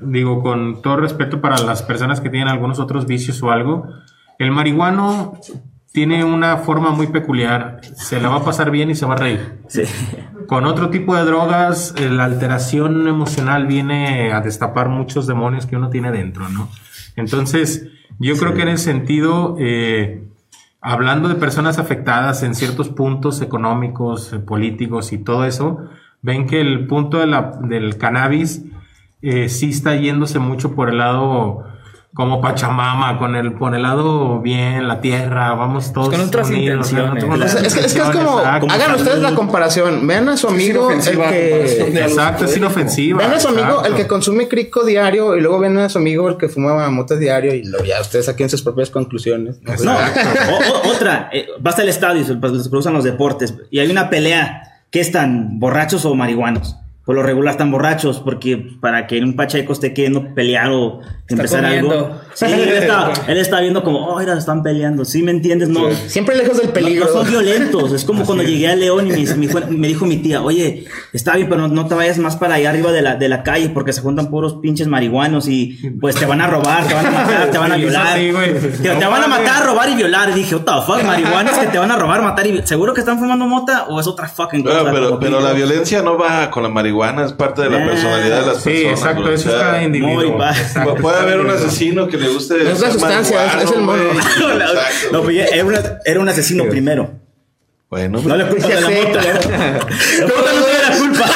digo, 0.00 0.42
con 0.42 0.82
todo 0.82 0.96
respeto 0.96 1.40
para 1.40 1.58
las 1.58 1.82
personas 1.82 2.20
que 2.20 2.30
tienen 2.30 2.48
algunos 2.48 2.78
otros 2.78 3.06
vicios 3.06 3.42
o 3.42 3.50
algo, 3.50 3.86
el 4.38 4.50
marihuano 4.50 5.34
tiene 5.92 6.24
una 6.24 6.58
forma 6.58 6.90
muy 6.92 7.08
peculiar, 7.08 7.80
se 7.82 8.20
la 8.20 8.28
va 8.28 8.36
a 8.36 8.44
pasar 8.44 8.70
bien 8.70 8.90
y 8.90 8.94
se 8.94 9.06
va 9.06 9.14
a 9.14 9.18
reír. 9.18 9.58
Sí. 9.66 9.82
Con 10.46 10.64
otro 10.64 10.88
tipo 10.90 11.16
de 11.16 11.24
drogas, 11.24 11.94
eh, 11.98 12.08
la 12.08 12.24
alteración 12.24 13.08
emocional 13.08 13.66
viene 13.66 14.32
a 14.32 14.40
destapar 14.40 14.88
muchos 14.88 15.26
demonios 15.26 15.66
que 15.66 15.76
uno 15.76 15.90
tiene 15.90 16.12
dentro, 16.12 16.48
¿no? 16.48 16.68
Entonces, 17.16 17.88
yo 18.20 18.36
creo 18.36 18.54
que 18.54 18.62
en 18.62 18.68
ese 18.68 18.84
sentido, 18.84 19.56
eh, 19.58 20.22
hablando 20.80 21.28
de 21.28 21.34
personas 21.34 21.78
afectadas 21.78 22.42
en 22.44 22.54
ciertos 22.54 22.88
puntos 22.88 23.42
económicos, 23.42 24.32
eh, 24.32 24.38
políticos 24.38 25.12
y 25.12 25.18
todo 25.18 25.44
eso, 25.44 25.78
ven 26.22 26.46
que 26.46 26.60
el 26.60 26.86
punto 26.86 27.18
de 27.18 27.26
la- 27.26 27.58
del 27.62 27.98
cannabis 27.98 28.64
eh, 29.22 29.48
sí 29.48 29.70
está 29.70 29.96
yéndose 29.96 30.38
mucho 30.38 30.74
por 30.74 30.88
el 30.90 30.98
lado 30.98 31.64
como 32.12 32.40
Pachamama, 32.40 33.18
con 33.18 33.36
el, 33.36 33.52
por 33.52 33.72
el 33.72 33.82
lado 33.82 34.40
bien, 34.40 34.88
la 34.88 35.00
tierra, 35.00 35.54
vamos 35.54 35.92
todos 35.92 36.08
con 36.10 36.20
otras 36.20 36.48
unidos, 36.50 36.90
intenciones. 36.90 37.22
con 37.24 37.32
O 37.32 37.36
otras 37.36 37.52
sea, 37.52 37.62
es, 37.62 37.72
que, 37.72 37.80
es 37.86 37.94
que 37.94 38.00
es 38.00 38.08
como, 38.10 38.38
exacto. 38.40 38.66
hagan 38.68 38.94
ustedes 38.96 39.18
la 39.20 39.34
comparación. 39.36 40.04
Vean 40.08 40.28
a 40.28 40.36
su 40.36 40.48
amigo 40.48 40.90
el 40.90 41.00
que. 41.00 42.00
Exacto, 42.02 42.46
es 42.46 42.56
inofensiva. 42.56 43.18
Vean 43.18 43.34
a 43.34 43.38
su 43.38 43.46
amigo 43.46 43.66
exacto. 43.68 43.86
el 43.86 43.94
que 43.94 44.06
consume 44.08 44.48
crico 44.48 44.84
diario 44.84 45.36
y 45.36 45.40
luego 45.40 45.60
ven 45.60 45.78
a 45.78 45.88
su 45.88 45.98
amigo 45.98 46.28
el 46.28 46.36
que 46.36 46.48
fuma 46.48 46.90
motas 46.90 47.20
diario 47.20 47.54
y 47.54 47.62
luego 47.64 47.84
ya 47.84 48.00
ustedes 48.00 48.26
saquen 48.26 48.50
sus 48.50 48.62
propias 48.62 48.90
conclusiones. 48.90 49.60
¿no? 49.62 49.72
No, 49.84 49.92
o- 49.94 50.88
o- 50.88 50.92
otra, 50.92 51.30
eh, 51.32 51.46
vas 51.60 51.78
al 51.78 51.88
estadio, 51.88 52.24
se 52.24 52.34
se 52.34 52.70
cruzan 52.70 52.92
los 52.92 53.04
deportes 53.04 53.54
y 53.70 53.78
hay 53.78 53.88
una 53.88 54.10
pelea. 54.10 54.62
¿Qué 54.90 54.98
están, 54.98 55.60
borrachos 55.60 56.04
o 56.04 56.16
marihuanos? 56.16 56.76
Por 57.10 57.16
lo 57.16 57.24
regular 57.24 57.50
están 57.50 57.72
borrachos, 57.72 58.20
porque 58.20 58.56
para 58.80 59.08
que 59.08 59.18
un 59.18 59.34
pacheco 59.34 59.72
esté 59.72 59.92
queriendo 59.92 60.32
pelear 60.32 60.70
o 60.70 61.00
empezar 61.26 61.64
comiendo. 61.64 61.92
algo. 61.92 62.10
Sí, 62.34 62.44
él 62.44 62.68
está, 62.68 63.12
él 63.26 63.36
está 63.38 63.58
viendo 63.60 63.82
como, 63.82 64.06
oh, 64.06 64.20
mira, 64.20 64.38
están 64.38 64.62
peleando. 64.62 65.04
¿Sí 65.04 65.20
me 65.24 65.32
entiendes? 65.32 65.68
No. 65.68 65.90
Siempre 65.90 66.36
lejos 66.36 66.58
del 66.58 66.68
peligro. 66.68 67.06
no 67.06 67.10
son 67.10 67.28
violentos. 67.28 67.92
Es 67.92 68.04
como 68.04 68.24
cuando 68.24 68.44
llegué 68.44 68.68
a 68.68 68.76
León 68.76 69.08
y 69.08 69.10
me, 69.10 69.34
me 69.34 69.48
fue- 69.48 69.66
me 69.66 69.88
dijo 69.88 70.06
mi 70.06 70.18
tía, 70.18 70.40
oye, 70.40 70.84
está 71.12 71.34
bien, 71.34 71.48
pero 71.48 71.62
no, 71.62 71.68
no 71.74 71.86
te 71.88 71.96
vayas 71.96 72.18
más 72.18 72.36
para 72.36 72.54
allá 72.54 72.70
arriba 72.70 72.92
de 72.92 73.02
la, 73.02 73.16
de 73.16 73.28
la 73.28 73.42
calle 73.42 73.70
porque 73.70 73.92
se 73.92 74.02
juntan 74.02 74.30
puros 74.30 74.58
pinches 74.62 74.86
marihuanos 74.86 75.48
y 75.48 75.80
pues 76.00 76.14
te 76.14 76.26
van 76.26 76.40
a 76.40 76.46
robar, 76.46 76.86
te 76.86 76.94
van 76.94 77.06
a 77.06 77.10
matar, 77.10 77.50
te 77.50 77.58
van 77.58 77.72
a 77.72 77.76
violar. 77.76 78.18
sí, 78.18 78.30
güey. 78.30 78.54
te, 78.82 78.88
van 78.88 79.24
a 79.24 79.26
matar, 79.26 79.66
robar 79.66 79.88
y 79.88 79.96
violar. 79.96 80.30
Y 80.30 80.34
dije, 80.34 80.54
what 80.54 80.62
the 80.62 80.86
fuck, 80.86 81.02
marihuanos 81.04 81.58
que 81.58 81.66
te 81.66 81.78
van 81.80 81.90
a 81.90 81.96
robar, 81.96 82.22
matar 82.22 82.46
y 82.46 82.62
¿Seguro 82.64 82.94
que 82.94 83.00
están 83.00 83.18
fumando 83.18 83.46
mota 83.46 83.86
o 83.88 83.98
es 83.98 84.06
otra 84.06 84.28
fucking 84.28 84.62
cosa? 84.62 84.84
Pero, 85.20 85.40
la 85.40 85.52
violencia 85.52 86.02
no 86.02 86.16
va 86.16 86.50
con 86.50 86.62
la 86.62 86.68
marihuana, 86.68 86.99
es 87.24 87.32
parte 87.32 87.62
de 87.62 87.70
la 87.70 87.82
Ah, 87.82 87.86
personalidad 87.86 88.40
de 88.40 88.46
las 88.46 88.62
Sí, 88.62 88.70
personas. 88.70 88.98
exacto, 88.98 89.22
güey. 89.22 89.34
eso 89.34 89.48
es 89.48 89.54
cada 89.56 89.82
individuo. 89.82 90.44
Exacto, 90.44 90.94
Puede 91.00 91.18
haber 91.18 91.40
un 91.40 91.50
asesino 91.50 92.08
que 92.08 92.16
le 92.18 92.28
guste. 92.28 92.62
No 92.64 92.70
es 92.70 92.80
la 92.80 92.90
sustancia, 92.90 93.46
es- 93.46 93.64
es 93.64 93.70
el 93.72 93.80
mono. 93.82 94.02
No, 94.40 94.52
Exacto. 94.60 95.22
pero 95.26 95.30
era, 95.30 95.64
una- 95.64 95.98
era 96.04 96.20
un 96.20 96.28
asesino 96.28 96.64
primero. 96.68 97.10
Bueno, 97.88 98.20
No 98.24 98.36
le 98.36 98.46
culpa 98.46 98.68
de 98.68 98.80
la 98.80 98.86
Sí. 98.88 98.94
moto. 99.04 99.18
La 99.20 100.26
moto 100.26 100.50
no 100.54 100.64
tiene 100.64 100.88
la 100.88 100.96
culpa. 100.98 101.30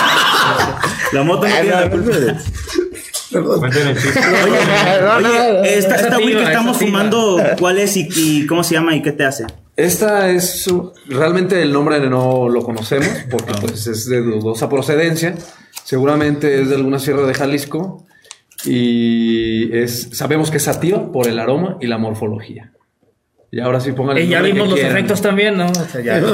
La 1.12 1.22
moto 1.22 1.46
no 1.48 1.52
tiene 1.54 1.70
la 1.70 1.90
culpa. 1.90 2.12
Perdón. 3.34 3.64
Oye, 3.68 3.74
esta, 5.78 5.94
Es 5.96 6.02
esta 6.02 6.18
weed 6.18 6.36
que 6.36 6.42
es 6.42 6.48
estamos 6.48 6.76
fumando, 6.78 7.42
¿cuál 7.58 7.78
es 7.78 7.96
y, 7.98 8.08
y 8.16 8.46
cómo 8.46 8.64
se 8.64 8.74
llama 8.74 8.94
y 8.96 9.02
qué 9.02 9.12
te 9.12 9.24
hace? 9.24 9.44
Esta 9.76 10.30
es 10.30 10.62
su- 10.62 10.92
realmente 11.08 11.60
el 11.60 11.72
nombre 11.72 11.98
no 12.08 12.48
lo 12.48 12.62
conocemos 12.62 13.08
porque 13.30 13.52
pues 13.60 13.86
es 13.88 14.08
de 14.08 14.22
dudosa 14.22 14.68
procedencia. 14.68 15.34
Seguramente 15.84 16.62
es 16.62 16.70
de 16.70 16.76
alguna 16.76 16.98
sierra 16.98 17.26
de 17.26 17.34
Jalisco 17.34 18.06
y 18.64 19.76
es 19.76 20.08
sabemos 20.12 20.50
que 20.50 20.56
es 20.58 20.62
sativa 20.62 21.10
por 21.12 21.28
el 21.28 21.38
aroma 21.38 21.76
y 21.80 21.86
la 21.86 21.98
morfología. 21.98 22.70
Y 23.50 23.60
ahora 23.60 23.80
sí 23.80 23.92
pónganle 23.92 24.24
Y 24.24 24.28
ya 24.28 24.42
vimos 24.42 24.66
los 24.68 24.74
quieran. 24.74 24.96
efectos 24.96 25.22
también, 25.22 25.56
¿no? 25.56 25.66
O 25.70 25.74
sea, 25.74 26.00
ya. 26.00 26.18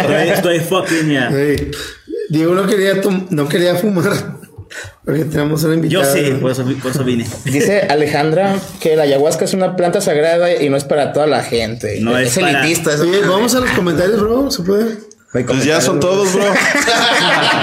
Estoy, 0.00 0.28
estoy 0.28 0.60
fucking 0.60 1.10
ya. 1.10 1.28
Ey, 1.30 1.70
Diego 2.28 2.54
no 2.54 2.66
quería, 2.66 2.94
no 3.30 3.48
quería 3.48 3.74
fumar 3.74 4.12
porque 5.04 5.24
tenemos 5.24 5.62
una 5.64 5.74
Yo 5.74 5.82
invitada. 5.82 6.12
sí, 6.12 6.20
por 6.40 6.50
eso, 6.50 6.64
por 6.82 6.90
eso 6.90 7.04
vine. 7.04 7.26
Dice 7.44 7.82
Alejandra 7.88 8.56
que 8.80 8.96
la 8.96 9.04
ayahuasca 9.04 9.44
es 9.44 9.54
una 9.54 9.76
planta 9.76 10.00
sagrada 10.00 10.54
y 10.62 10.68
no 10.68 10.76
es 10.76 10.84
para 10.84 11.12
toda 11.12 11.26
la 11.26 11.42
gente. 11.42 11.98
No 12.00 12.16
es 12.18 12.34
para- 12.38 12.62
elitista. 12.62 12.90
Oye, 13.00 13.20
vamos 13.26 13.54
a 13.54 13.60
los 13.60 13.70
comentarios, 13.70 14.20
bro. 14.20 14.50
¿Se 14.50 14.62
puede? 14.62 15.12
pues 15.46 15.64
ya 15.64 15.80
son 15.80 15.98
todos, 15.98 16.30
bro. 16.34 16.44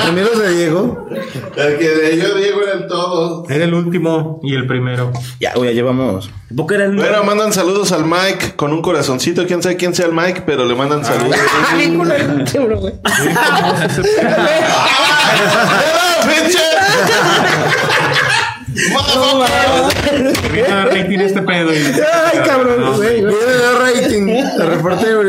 Primero 0.05 0.29
de 0.39 0.57
Diego. 0.57 1.07
El 1.55 1.77
que 1.77 1.87
de 1.87 2.13
ellos 2.15 2.35
Diego 2.35 2.61
eran 2.63 2.87
todos. 2.87 3.47
Era 3.47 3.65
el 3.65 3.75
último 3.75 4.39
y 4.41 4.55
el 4.55 4.65
primero. 4.65 5.11
Ya, 5.39 5.53
ya 5.53 5.71
llevamos. 5.71 6.31
Porque 6.57 6.73
era 6.75 6.85
el 6.85 6.95
Bueno, 6.95 7.23
mandan 7.23 7.53
saludos 7.53 7.91
al 7.91 8.05
Mike 8.05 8.55
con 8.55 8.73
un 8.73 8.81
corazoncito. 8.81 9.45
Quién 9.45 9.61
sabe 9.61 9.77
quién 9.77 9.93
sea 9.93 10.07
el 10.07 10.13
Mike, 10.13 10.41
pero 10.47 10.65
le 10.65 10.73
mandan 10.73 11.05
saludos. 11.05 11.35
Sí, 11.77 11.91
güey. 17.03 18.89
¡Pinche! 18.93 20.49
Mira, 20.53 20.85
rating 20.85 21.19
este 21.19 21.41
pedo. 21.41 21.73
y- 21.73 21.77
Ay, 21.77 22.39
cabrón, 22.45 22.95
güey. 22.95 23.15
Viene 23.21 23.31
de 23.35 23.71
rating. 23.79 24.25
De 24.25 24.65
reportero. 24.65 25.21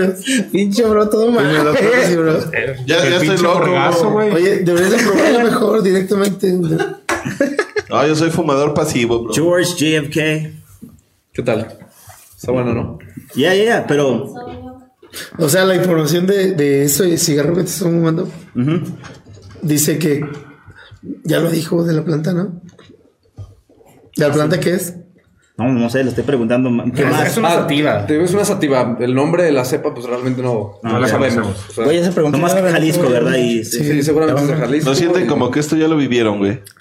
Pinche 0.52 0.84
bro, 0.84 1.08
todo 1.08 1.30
mal. 1.30 1.46
Me 1.46 1.64
lo 1.64 1.70
así, 1.72 2.16
bro. 2.16 2.38
Ya, 2.86 2.98
El 3.04 3.10
ya 3.10 3.16
estoy 3.16 3.38
loco. 3.38 3.58
orgazo, 3.58 4.10
güey. 4.10 4.30
Oye, 4.32 4.56
deberías 4.58 4.90
de 4.92 4.98
probarlo 4.98 5.40
mejor 5.44 5.82
directamente. 5.82 6.52
No, 7.88 8.06
yo 8.06 8.14
soy 8.14 8.30
fumador 8.30 8.74
pasivo, 8.74 9.24
bro. 9.24 9.32
George 9.34 9.74
JFK. 9.76 10.52
¿Qué 11.32 11.42
tal? 11.44 11.78
Está 12.36 12.52
bueno, 12.52 12.72
¿no? 12.74 12.98
Ya, 13.34 13.54
ya, 13.54 13.64
ya, 13.64 13.86
pero. 13.86 14.32
O 15.38 15.48
sea, 15.48 15.64
la 15.64 15.74
información 15.74 16.26
de, 16.26 16.52
de 16.52 16.84
eso 16.84 17.04
y 17.04 17.18
cigarro 17.18 17.54
que 17.56 17.62
te 17.64 17.68
estamos 17.68 17.94
fumando 17.94 18.28
ujú. 18.54 18.80
dice 19.60 19.98
que 19.98 20.24
ya 21.24 21.40
lo 21.40 21.50
dijo 21.50 21.84
de 21.84 21.94
la 21.94 22.04
planta, 22.04 22.32
¿no? 22.32 22.60
¿De 24.16 24.26
la 24.28 24.32
planta 24.32 24.60
qué 24.60 24.74
es? 24.74 24.96
No, 25.56 25.68
no 25.70 25.90
sé, 25.90 26.02
le 26.02 26.08
estoy 26.08 26.24
preguntando. 26.24 26.70
¿Qué 26.94 27.02
Es 27.02 27.10
más? 27.10 27.36
una 27.36 27.50
sativa. 27.50 28.06
Te 28.06 28.14
digo, 28.14 28.24
es 28.24 28.32
una 28.32 28.46
sativa. 28.46 28.96
El 28.98 29.14
nombre 29.14 29.42
de 29.42 29.52
la 29.52 29.66
cepa, 29.66 29.92
pues 29.92 30.06
realmente 30.06 30.40
no, 30.40 30.80
no, 30.82 30.92
No, 30.92 30.98
la 30.98 31.06
sabemos. 31.06 31.66
O 31.68 31.72
sea, 31.72 31.84
Oye, 31.86 32.00
esa 32.00 32.12
pregunta. 32.12 32.38
Nomás 32.38 32.54
Jalisco, 32.54 33.10
¿verdad? 33.10 33.34
Y, 33.36 33.62
sí, 33.64 34.02
seguramente 34.02 34.40
es 34.40 34.48
de 34.48 34.56
Jalisco. 34.56 34.88
No 34.88 34.96
sienten 34.96 35.26
como 35.26 35.50
que 35.50 35.60
esto 35.60 35.76
ya 35.76 35.86
lo 35.86 35.98
vivieron, 35.98 36.38
güey. 36.38 36.62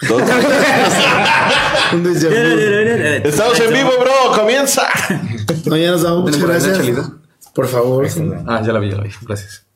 Estamos 3.24 3.60
en 3.60 3.72
vivo, 3.74 3.90
bro. 4.00 4.32
Comienza. 4.34 4.82
No, 5.66 5.76
ya 5.76 5.90
nos 5.90 6.02
vamos. 6.02 6.22
Muchas 6.22 6.40
¿Tenemos 6.40 6.62
la 6.62 6.72
gracias. 6.78 7.12
Por 7.54 7.66
favor. 7.68 8.06
Ah, 8.46 8.62
ya 8.64 8.72
la 8.72 8.78
vi, 8.78 8.90
ya 8.90 8.96
la 8.96 9.02
vi. 9.02 9.10
Gracias. 9.26 9.66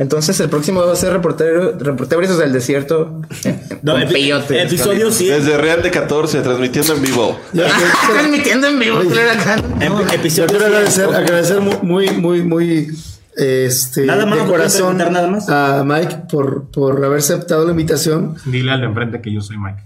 Entonces 0.00 0.40
el 0.40 0.48
próximo 0.48 0.84
va 0.84 0.92
a 0.94 0.96
ser 0.96 1.12
reportero, 1.12 1.76
reporteros 1.78 2.36
del 2.38 2.52
desierto. 2.52 3.20
No, 3.82 3.92
Con 3.92 4.02
epi- 4.02 4.12
peyote. 4.12 4.62
episodio 4.62 5.10
100. 5.10 5.38
Desde 5.44 5.56
Real 5.56 5.82
de 5.82 5.90
14, 5.90 6.40
transmitiendo 6.42 6.94
en 6.94 7.02
vivo. 7.02 7.38
Transmitiendo 8.12 8.66
en 8.66 8.78
vivo. 8.78 8.98
claro, 9.10 9.30
acá. 9.40 9.56
Ep- 9.56 9.88
Yo 9.88 10.14
episodio 10.14 10.48
quiero 10.48 10.64
100. 10.66 10.74
agradecer, 10.74 11.14
agradecer 11.14 11.60
mu- 11.60 11.78
muy, 11.82 12.10
muy, 12.10 12.42
muy, 12.42 12.88
este, 13.36 14.04
Nada 14.04 14.26
más, 14.26 14.34
de 14.36 14.42
¿no 14.44 14.48
puedes 14.50 14.72
corazón 14.74 14.98
nada 14.98 15.28
más? 15.28 15.48
a 15.48 15.82
Mike 15.84 16.16
por, 16.30 16.64
por 16.70 17.02
haber 17.04 17.20
aceptado 17.20 17.64
la 17.64 17.70
invitación. 17.70 18.36
Dile 18.44 18.72
al 18.72 18.80
de 18.82 18.86
enfrente 18.88 19.20
que 19.22 19.32
yo 19.32 19.40
soy 19.40 19.56
Mike. 19.56 19.82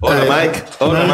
Hola. 0.00 0.20
Mike. 0.28 0.62
Hola, 0.80 1.04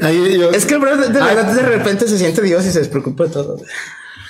Mike. 0.00 0.06
Ahí 0.06 0.38
yo- 0.38 0.50
Es 0.52 0.64
que 0.64 0.74
el 0.74 0.80
bro 0.80 0.96
de, 0.96 1.08
de 1.08 1.20
de 1.20 1.62
repente 1.62 2.06
se 2.08 2.16
siente 2.18 2.40
Dios 2.42 2.64
y 2.64 2.70
se 2.70 2.78
despreocupa 2.78 3.24
de 3.24 3.30
todo. 3.30 3.58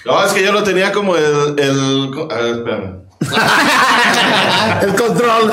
No, 0.07 0.25
es 0.25 0.33
que 0.33 0.43
yo 0.43 0.53
lo 0.53 0.63
tenía 0.63 0.93
como 0.93 1.17
el. 1.17 1.59
el 1.59 2.11
a 2.31 2.37
ver, 2.37 2.55
espérame. 2.59 3.07
El 4.83 4.95
control. 4.95 5.53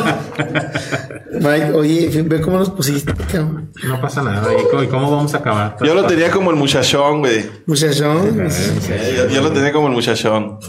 Mike, 1.39 1.71
oye, 1.73 2.21
ve 2.23 2.41
cómo 2.41 2.59
nos 2.59 2.69
pusiste, 2.69 3.13
cabrón. 3.13 3.71
No 3.85 4.01
pasa 4.01 4.21
nada. 4.21 4.51
¿Y 4.53 4.87
cómo, 4.87 5.09
vamos 5.09 5.33
a 5.33 5.37
acabar? 5.37 5.77
Yo 5.81 5.95
lo 5.95 6.05
tenía 6.05 6.29
como 6.29 6.51
el 6.51 6.57
muchachón, 6.57 7.19
güey. 7.19 7.49
Muchachón. 7.65 8.47
Eh, 8.89 9.13
Yo, 9.17 9.29
yo 9.29 9.41
lo 9.41 9.51
tenía 9.51 9.71
como 9.71 9.87
el 9.87 9.93
muchachón. 9.93 10.59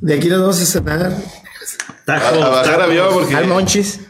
De 0.00 0.14
aquí 0.14 0.28
nos 0.28 0.40
vamos 0.40 0.60
a 0.60 0.66
cenar. 0.66 1.12
A, 2.06 2.28
a 2.28 2.48
bajar 2.48 2.82
avión 2.82 3.08
porque. 3.12 3.34
Al 3.34 3.46
monchis. 3.46 4.00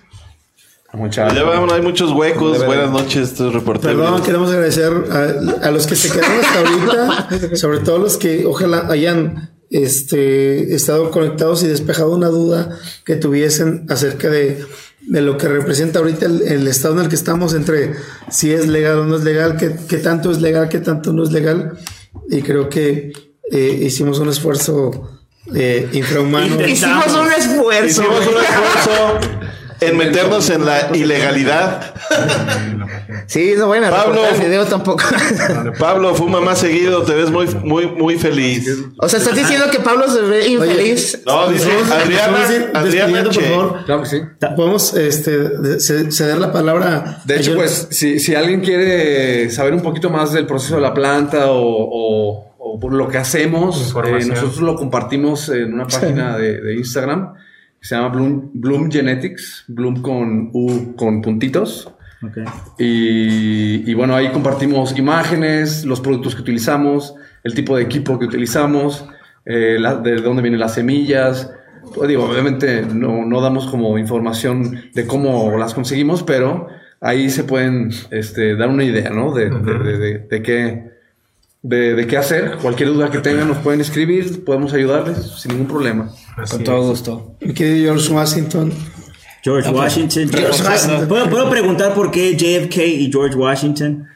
Mucha. 0.92 1.32
Ya 1.34 1.42
vamos, 1.42 1.72
hay 1.72 1.80
muchos 1.80 2.12
huecos. 2.12 2.64
Buenas 2.66 2.90
noches, 2.90 3.30
estos 3.30 3.54
reporteros. 3.54 3.96
Perdón, 3.96 4.22
queremos 4.22 4.50
agradecer 4.50 4.92
a, 5.10 5.66
a 5.66 5.70
los 5.70 5.86
que 5.86 5.96
se 5.96 6.10
quedaron 6.10 6.38
hasta 6.38 6.58
ahorita, 6.58 7.56
sobre 7.56 7.78
todo 7.78 7.98
los 7.98 8.18
que 8.18 8.44
ojalá 8.44 8.86
hayan 8.90 9.52
este, 9.70 10.74
estado 10.74 11.10
conectados 11.10 11.62
y 11.62 11.68
despejado 11.68 12.14
una 12.14 12.28
duda 12.28 12.78
que 13.06 13.16
tuviesen 13.16 13.86
acerca 13.88 14.28
de, 14.28 14.62
de 15.00 15.22
lo 15.22 15.38
que 15.38 15.48
representa 15.48 16.00
ahorita 16.00 16.26
el, 16.26 16.42
el 16.42 16.68
estado 16.68 16.94
en 16.94 17.00
el 17.04 17.08
que 17.08 17.14
estamos 17.14 17.54
entre 17.54 17.94
si 18.30 18.52
es 18.52 18.68
legal 18.68 18.98
o 18.98 19.04
no 19.06 19.16
es 19.16 19.24
legal, 19.24 19.56
qué, 19.56 19.74
qué 19.88 19.96
tanto 19.96 20.30
es 20.30 20.42
legal, 20.42 20.68
qué 20.68 20.78
tanto 20.78 21.14
no 21.14 21.22
es 21.22 21.32
legal. 21.32 21.72
Y 22.28 22.42
creo 22.42 22.68
que 22.68 23.12
eh, 23.50 23.80
hicimos 23.82 24.18
un 24.18 24.28
esfuerzo 24.28 25.22
eh, 25.54 25.88
infrahumano. 25.92 26.66
Hicimos 26.66 27.06
un 27.14 27.32
esfuerzo. 27.32 27.86
Hicimos 27.86 28.26
un 28.26 28.42
esfuerzo 28.42 29.42
en 29.88 29.96
meternos 29.96 30.48
en 30.50 30.64
la 30.64 30.88
ilegalidad. 30.94 31.94
Sí, 33.26 33.54
no 33.56 33.68
vayan 33.68 33.84
a 33.84 33.90
Pablo. 33.90 34.22
video 34.38 34.64
tampoco. 34.66 35.02
Pablo, 35.78 36.14
fuma 36.14 36.40
más 36.40 36.58
seguido, 36.58 37.02
te 37.02 37.14
ves 37.14 37.30
muy, 37.30 37.46
muy, 37.62 37.86
muy 37.86 38.18
feliz. 38.18 38.66
o 38.98 39.08
sea, 39.08 39.18
estás 39.20 39.34
diciendo 39.36 39.66
que 39.70 39.78
Pablo 39.80 40.08
se 40.08 40.20
ve 40.20 40.48
infeliz. 40.48 41.22
No, 41.24 41.48
dice 41.48 41.70
Adriana, 41.90 42.70
Adriana 42.74 43.24
por 43.24 43.34
favor. 43.34 43.84
Claro 43.86 44.02
que 44.02 44.08
sí. 44.08 44.20
Podemos 44.56 44.94
este, 44.94 45.30
de- 45.38 45.80
ce- 45.80 46.10
ceder 46.10 46.38
la 46.38 46.52
palabra. 46.52 47.22
De 47.24 47.36
hecho, 47.36 47.54
pues, 47.54 47.88
si, 47.90 48.18
si 48.18 48.34
alguien 48.34 48.60
quiere 48.60 49.48
saber 49.50 49.72
un 49.74 49.82
poquito 49.82 50.10
más 50.10 50.32
del 50.32 50.46
proceso 50.46 50.76
de 50.76 50.82
la 50.82 50.92
planta 50.92 51.50
o, 51.52 51.58
o- 51.62 52.54
o 52.58 52.80
por 52.80 52.92
lo 52.92 53.08
que 53.08 53.18
hacemos, 53.18 53.94
eh, 54.04 54.24
nosotros 54.26 54.58
lo 54.60 54.74
compartimos 54.74 55.48
en 55.48 55.72
una 55.74 55.86
página 55.86 56.36
de, 56.36 56.60
de 56.60 56.74
Instagram 56.76 57.34
que 57.82 57.88
se 57.88 57.96
llama 57.96 58.08
Bloom, 58.08 58.50
Bloom 58.54 58.90
Genetics, 58.90 59.64
Bloom 59.66 60.00
con 60.02 60.50
U 60.54 60.94
con 60.96 61.20
puntitos. 61.20 61.92
Y, 62.78 63.90
y 63.90 63.94
bueno, 63.94 64.14
ahí 64.14 64.28
compartimos 64.28 64.96
imágenes, 64.96 65.84
los 65.84 66.00
productos 66.00 66.34
que 66.36 66.42
utilizamos, 66.42 67.14
el 67.42 67.54
tipo 67.54 67.76
de 67.76 67.82
equipo 67.82 68.18
que 68.18 68.26
utilizamos, 68.26 69.04
eh, 69.44 69.76
la- 69.80 69.96
de 69.96 70.16
dónde 70.16 70.42
vienen 70.42 70.60
las 70.60 70.74
semillas. 70.74 71.50
Pues 71.94 72.08
digo, 72.08 72.24
obviamente 72.24 72.82
no, 72.82 73.26
no 73.26 73.40
damos 73.40 73.66
como 73.66 73.98
información 73.98 74.80
de 74.94 75.06
cómo 75.06 75.56
las 75.58 75.74
conseguimos, 75.74 76.22
pero 76.22 76.68
ahí 77.00 77.28
se 77.28 77.42
pueden 77.42 77.90
este, 78.12 78.54
dar 78.54 78.68
una 78.68 78.84
idea, 78.84 79.10
¿no? 79.10 79.34
De, 79.34 79.50
de- 79.50 79.78
de- 79.78 79.98
de- 79.98 80.18
de 80.30 80.42
qué, 80.42 80.90
de, 81.62 81.94
de 81.94 82.06
qué 82.06 82.16
hacer. 82.16 82.56
Cualquier 82.60 82.90
duda 82.92 83.10
que 83.10 83.18
tengan 83.18 83.48
nos 83.48 83.58
pueden 83.58 83.80
escribir, 83.80 84.44
podemos 84.44 84.72
ayudarles 84.72 85.18
sin 85.38 85.52
ningún 85.52 85.68
problema. 85.68 86.10
Así 86.36 86.56
Con 86.56 86.64
todo 86.64 86.80
es. 86.82 86.86
gusto. 86.88 87.36
Mi 87.40 87.54
querido 87.54 87.94
George 87.94 88.12
Washington. 88.12 88.72
George 89.44 89.70
Washington. 89.70 90.30
Washington. 90.32 91.08
¿Puedo, 91.08 91.28
puedo 91.30 91.50
preguntar 91.50 91.94
por 91.94 92.10
qué 92.10 92.36
JFK 92.36 92.76
y 92.86 93.10
George 93.12 93.36
Washington? 93.36 94.06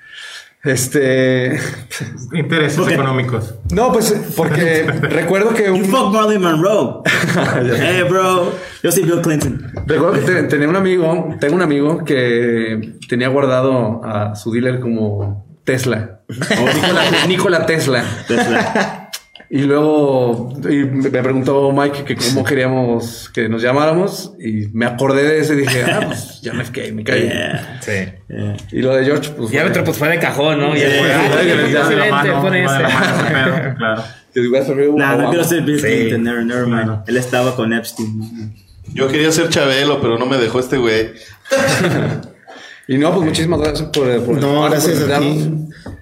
Este. 0.65 1.59
Intereses 2.33 2.79
Ok. 2.79 2.91
económicos. 2.91 3.55
No, 3.73 3.93
pues 3.93 4.13
porque 4.37 4.83
recuerdo 5.03 5.55
que 5.55 5.67
You 5.67 5.75
un, 5.75 5.85
fuck 5.85 6.13
Marilyn 6.13 6.43
Monroe. 6.43 7.03
hey, 7.79 8.03
bro. 8.09 8.53
Yo 8.83 8.91
soy 8.91 9.05
Bill 9.05 9.21
Clinton. 9.21 9.71
Recuerdo 9.87 10.15
que 10.15 10.21
te- 10.23 10.43
tenía 10.45 10.69
un 10.69 10.77
amigo, 10.77 11.35
tengo 11.41 11.55
un 11.55 11.63
amigo 11.63 12.05
que 12.05 12.95
tenía 13.09 13.29
guardado 13.29 14.01
a 14.05 14.35
su 14.35 14.51
dealer 14.53 14.81
como 14.81 15.46
Tesla. 15.67 16.21
O 16.29 16.33
Nikola, 16.75 17.03
Nikola 17.29 17.67
Tesla. 17.67 18.05
Tesla. 18.27 19.03
Y 19.49 19.61
luego 19.61 20.53
y 20.69 20.77
me 20.87 21.09
preguntó 21.23 21.71
Mike 21.71 22.03
que 22.05 22.17
cómo 22.17 22.43
queríamos 22.43 23.31
que 23.33 23.49
nos 23.49 23.63
llamáramos. 23.63 24.33
Y 24.41 24.69
me 24.73 24.87
acordé 24.87 25.23
de 25.23 25.39
eso 25.39 25.53
y 25.53 25.59
dije, 25.59 25.85
ah, 25.85 26.01
pues 26.07 26.41
ya 26.43 26.53
me 26.53 26.65
FK, 26.65 26.93
me 26.93 27.05
caí. 27.05 27.23
Yeah. 27.29 27.79
Sí. 27.81 27.93
Yeah. 28.29 28.57
Y 28.73 28.81
lo 28.83 28.97
de 28.97 29.05
George, 29.05 29.31
pues. 29.37 29.51
Ya 29.53 29.61
fue- 29.61 29.71
otro 29.71 29.85
pues 29.85 29.99
fue 29.99 30.09
de 30.09 30.19
cajón, 30.19 30.59
¿no? 30.61 30.75
Ya 30.75 30.91
Sí, 30.91 30.97
fue, 30.99 31.09
no 34.89 35.15
Obama. 35.17 35.31
quiero 35.31 35.45
ser 35.45 35.63
Bill 35.63 35.81
Sí. 35.81 35.87
Clinton. 35.87 36.23
Never, 36.25 36.45
never 36.45 36.67
mind. 36.67 37.03
Él 37.07 37.17
estaba 37.17 37.55
con 37.55 37.73
Epstein. 37.73 38.53
Yo 38.95 39.09
quería 39.09 39.31
ser 39.31 39.49
Chabelo, 39.49 40.01
pero 40.01 40.19
no 40.19 40.27
me 40.27 40.39
dejó 40.39 40.59
este 40.61 40.77
güey. 40.79 41.13
Y 42.89 42.99
no, 42.99 43.13
pues 43.15 43.27
muchísimas 43.27 43.61
gracias 43.61 43.89
por, 43.89 44.25
por 44.25 44.41
No, 44.41 44.61
por 44.61 44.71
gracias 44.71 45.03
a 45.11 45.19
ti. 45.19 45.51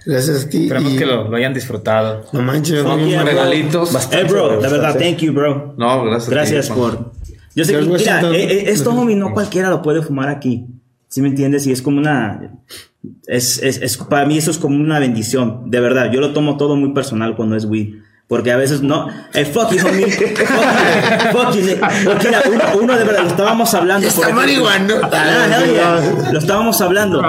Gracias 0.05 0.45
a 0.45 0.49
ti. 0.51 0.63
Esperamos 0.65 0.93
Y- 0.93 0.97
que 0.99 1.07
lo, 1.07 1.29
lo 1.29 1.37
hayan 1.37 1.55
disfrutado. 1.55 2.25
No 2.33 2.43
manches, 2.43 2.85
no, 2.85 2.99
yeah. 3.07 3.23
Regalitos. 3.23 3.97
Hey, 4.13 4.25
bro. 4.29 4.61
La 4.61 4.69
verdad, 4.69 4.99
thank 4.99 5.19
you, 5.19 5.33
bro. 5.33 5.75
No, 5.79 6.05
gracias. 6.05 6.27
a 6.27 6.29
ti, 6.31 6.35
Gracias 6.35 6.69
Juan. 6.71 6.79
por. 6.97 7.13
Yo 7.57 7.65
sé 7.65 7.73
que, 7.73 7.81
mira, 7.83 8.21
eh, 8.33 8.43
eh, 8.45 8.65
esto, 8.69 8.91
homie, 8.91 9.15
no 9.17 9.33
cualquiera 9.33 9.71
lo 9.71 9.81
puede 9.81 10.03
fumar 10.03 10.29
aquí. 10.29 10.67
¿Sí 11.09 11.23
me 11.23 11.29
entiendes? 11.29 11.67
Y 11.67 11.73
es 11.73 11.81
como 11.81 11.99
una. 11.99 12.53
Es, 13.27 13.63
es, 13.63 13.81
es- 13.81 13.97
para 13.97 14.27
mí 14.27 14.37
eso 14.37 14.51
es 14.51 14.59
como 14.59 14.77
una 14.77 14.99
bendición. 14.99 15.71
De 15.71 15.81
verdad, 15.81 16.11
yo 16.13 16.21
lo 16.21 16.33
tomo 16.33 16.57
todo 16.57 16.77
muy 16.77 16.93
personal 16.93 17.37
cuando 17.37 17.57
es 17.57 17.65
weed. 17.65 17.95
Porque 18.27 18.51
a 18.53 18.57
veces 18.57 18.81
no. 18.81 19.09
Eh, 19.35 19.45
fuck 19.45 19.71
you, 19.73 19.87
homie. 19.87 20.07
Fuck 20.11 21.55
you. 21.55 21.63
Fuck 21.77 22.23
you. 22.23 22.29
Mira, 22.29 22.43
uno, 22.51 22.65
uno 22.83 22.97
de 22.99 23.05
verdad, 23.05 23.23
lo 23.25 23.29
estábamos 23.29 23.75
hablando. 23.75 24.07
Está 24.07 24.31
marihuano. 24.31 24.95
Ah, 25.13 25.59
yeah. 25.73 26.31
Lo 26.33 26.39
estábamos 26.39 26.81
hablando. 26.81 27.23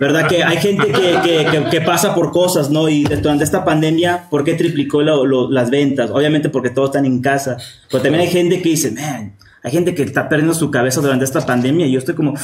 ¿Verdad? 0.00 0.26
Que 0.28 0.42
hay 0.42 0.56
gente 0.58 0.86
que, 0.88 1.18
que, 1.22 1.46
que, 1.50 1.64
que 1.70 1.80
pasa 1.82 2.14
por 2.14 2.32
cosas, 2.32 2.68
¿no? 2.70 2.88
Y 2.88 3.04
durante 3.04 3.44
esta 3.44 3.64
pandemia, 3.64 4.24
¿por 4.28 4.42
qué 4.44 4.54
triplicó 4.54 5.02
lo- 5.02 5.24
lo- 5.24 5.50
las 5.50 5.70
ventas? 5.70 6.10
Obviamente 6.10 6.48
porque 6.48 6.70
todos 6.70 6.90
están 6.90 7.06
en 7.06 7.20
casa. 7.22 7.56
Pero 7.88 8.02
también 8.02 8.22
hay 8.22 8.30
gente 8.30 8.60
que 8.60 8.70
dice, 8.70 8.90
man, 8.90 9.32
hay 9.62 9.70
gente 9.70 9.94
que 9.94 10.02
está 10.02 10.28
perdiendo 10.28 10.52
su 10.54 10.70
cabeza 10.70 11.00
durante 11.00 11.24
esta 11.24 11.46
pandemia. 11.46 11.86
Y 11.86 11.92
yo 11.92 12.00
estoy 12.00 12.16
como, 12.16 12.34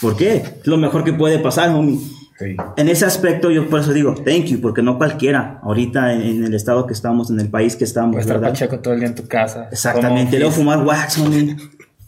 ¿por 0.00 0.16
qué? 0.16 0.36
Es 0.60 0.66
lo 0.66 0.76
mejor 0.76 1.02
que 1.02 1.12
puede 1.12 1.40
pasar, 1.40 1.70
homie. 1.70 1.98
En 2.76 2.88
ese 2.88 3.06
aspecto, 3.06 3.50
yo 3.50 3.68
por 3.68 3.80
eso 3.80 3.92
digo, 3.92 4.14
thank 4.14 4.44
you, 4.44 4.60
porque 4.60 4.82
no 4.82 4.98
cualquiera, 4.98 5.58
ahorita 5.62 6.12
en, 6.12 6.20
en 6.22 6.44
el 6.44 6.54
estado 6.54 6.86
que 6.86 6.92
estamos, 6.92 7.30
en 7.30 7.40
el 7.40 7.48
país 7.48 7.76
que 7.76 7.84
estamos, 7.84 8.12
Puedes 8.12 8.26
estar 8.26 8.40
pacheco 8.40 8.78
todo 8.80 8.94
el 8.94 9.00
día 9.00 9.08
en 9.08 9.14
tu 9.14 9.26
casa. 9.26 9.68
Exactamente, 9.72 10.38
luego 10.38 10.52
fumar 10.52 10.82
wax, 10.84 11.18
homie. 11.18 11.56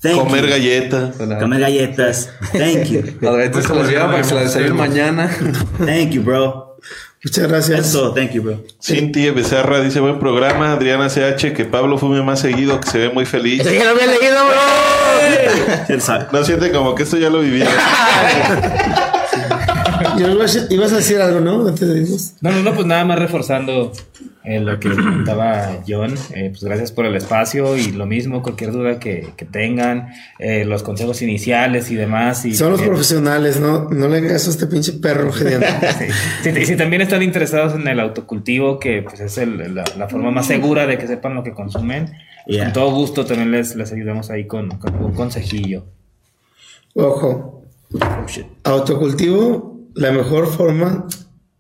Thank 0.01 0.17
Comer 0.17 0.45
you. 0.45 0.51
galletas. 0.51 1.17
Comer 1.17 1.61
galletas. 1.61 2.31
Thank 2.53 2.85
you. 2.85 3.03
Las 3.21 3.35
galletas 3.35 3.65
se 3.65 3.75
las 3.75 3.89
llevan 3.89 4.07
para 4.07 4.19
que 4.19 4.25
se 4.29 4.35
las 4.35 4.45
desayunen 4.45 4.77
mañana. 4.77 5.31
Thank 5.79 6.11
you, 6.11 6.23
bro. 6.23 6.77
Muchas 7.25 7.49
gracias. 7.49 7.81
Eso, 7.81 8.13
thank 8.15 8.31
you, 8.31 8.43
bro. 8.43 8.63
Cintia 8.81 9.33
Becerra 9.33 9.81
dice 9.81 9.99
buen 9.99 10.21
programa. 10.21 10.71
Adriana 10.73 11.09
CH, 11.09 11.53
que 11.53 11.65
Pablo 11.65 11.99
fume 11.99 12.23
más 12.23 12.39
seguido, 12.39 12.79
que 12.81 12.89
se 12.89 12.99
ve 12.99 13.11
muy 13.11 13.25
feliz. 13.27 13.61
Eso 13.63 13.73
ya 13.73 13.85
lo 13.87 13.91
había 13.91 14.07
leído, 14.07 14.37
bro. 14.47 15.85
Él 15.95 16.01
sabe. 16.01 16.27
No 16.33 16.45
siente 16.45 16.71
como 16.71 16.95
que 16.95 17.03
esto 17.03 17.17
ya 17.17 17.29
lo 17.29 17.41
vivía. 17.41 17.67
Washington, 20.25 20.69
ibas 20.71 20.93
a 20.93 20.97
decir 20.97 21.19
algo, 21.19 21.41
¿no? 21.41 21.67
Antes 21.69 21.89
de 21.89 22.01
irnos. 22.03 22.33
No, 22.41 22.51
no, 22.53 22.63
no, 22.63 22.75
pues 22.75 22.87
nada 22.87 23.05
más 23.05 23.19
reforzando 23.19 23.93
eh, 24.45 24.61
lo 24.61 24.79
que 24.81 24.91
comentaba 24.91 25.79
John. 25.87 26.15
Eh, 26.35 26.49
pues 26.51 26.65
gracias 26.65 26.93
por 26.93 27.05
el 27.07 27.15
espacio 27.17 27.77
y 27.77 27.93
lo 27.93 28.07
mismo, 28.07 28.43
cualquier 28.43 28.73
duda 28.73 28.99
que, 28.99 29.29
que 29.37 29.45
tengan, 29.45 30.09
eh, 30.39 30.65
los 30.65 30.83
consejos 30.83 31.23
iniciales 31.23 31.91
y 31.91 31.95
demás. 31.97 32.45
Y, 32.45 32.55
Son 32.55 32.73
los 32.73 32.83
profesionales, 32.83 33.61
¿no? 33.61 33.89
No 33.91 34.09
le 34.09 34.19
hagas 34.19 34.47
a 34.47 34.51
este 34.51 34.67
pinche 34.67 34.93
perro 34.95 35.33
genial. 35.33 35.65
Sí, 36.43 36.53
si, 36.53 36.67
si 36.67 36.77
también 36.77 37.03
están 37.03 37.23
interesados 37.23 37.75
en 37.75 37.87
el 37.89 38.01
autocultivo, 38.01 38.79
que 38.79 39.03
pues 39.03 39.21
es 39.21 39.39
el- 39.39 39.75
la, 39.75 39.85
la 39.97 40.09
forma 40.09 40.31
más 40.31 40.47
segura 40.47 40.87
de 40.87 40.99
que 40.99 41.07
sepan 41.07 41.35
lo 41.35 41.43
que 41.43 41.53
consumen, 41.53 42.07
pues, 42.07 42.19
Yeah. 42.57 42.65
con 42.65 42.73
todo 42.73 42.91
gusto 42.93 43.27
también 43.27 43.51
les, 43.51 43.77
les 43.77 43.93
ayudamos 43.93 44.31
ahí 44.31 44.47
con, 44.47 44.71
con 44.79 44.95
un 45.05 45.13
consejillo. 45.13 45.85
Ojo, 46.95 47.65
autocultivo, 48.65 49.78
la 49.99 50.13
mejor 50.13 50.47
forma 50.53 51.07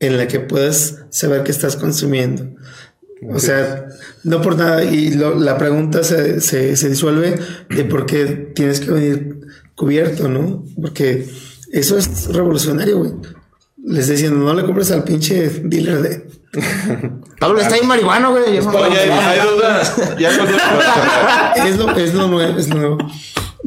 en 0.00 0.16
la 0.16 0.28
que 0.28 0.40
puedes 0.40 0.96
saber 1.10 1.42
que 1.42 1.50
estás 1.50 1.76
consumiendo. 1.76 2.44
O 3.34 3.38
sea, 3.40 3.86
no 4.22 4.40
por 4.42 4.56
nada, 4.56 4.84
y 4.84 5.10
lo- 5.14 5.34
la 5.38 5.58
pregunta 5.58 6.04
se, 6.04 6.40
se, 6.40 6.76
se 6.76 6.88
disuelve 6.88 7.34
de 7.68 7.84
por 7.84 8.06
qué 8.06 8.52
tienes 8.54 8.78
que 8.80 8.92
venir 8.92 9.40
cubierto, 9.74 10.28
¿no? 10.28 10.64
Porque 10.80 11.28
eso 11.72 11.98
es 11.98 12.28
revolucionario, 12.32 12.98
güey. 12.98 13.12
Les 13.84 14.00
estoy 14.00 14.16
diciendo, 14.16 14.38
no 14.44 14.54
le 14.54 14.64
compres 14.64 14.90
al 14.92 15.02
pinche 15.02 15.48
dealer 15.64 16.02
de... 16.02 16.28
Pablo 17.40 17.60
está 17.60 17.74
ahí 17.74 17.82
marihuano, 17.84 18.30
güey. 18.30 18.54
Yo 18.56 18.62
no- 18.70 18.78
hay 18.84 19.40
dudas. 19.54 19.96
Ya 20.18 20.30
es, 21.68 21.76
lo, 21.76 21.90
es 21.96 22.14
lo 22.14 22.28
nuevo, 22.28 22.58
es 22.58 22.68
lo 22.68 22.74
nuevo. 22.76 22.98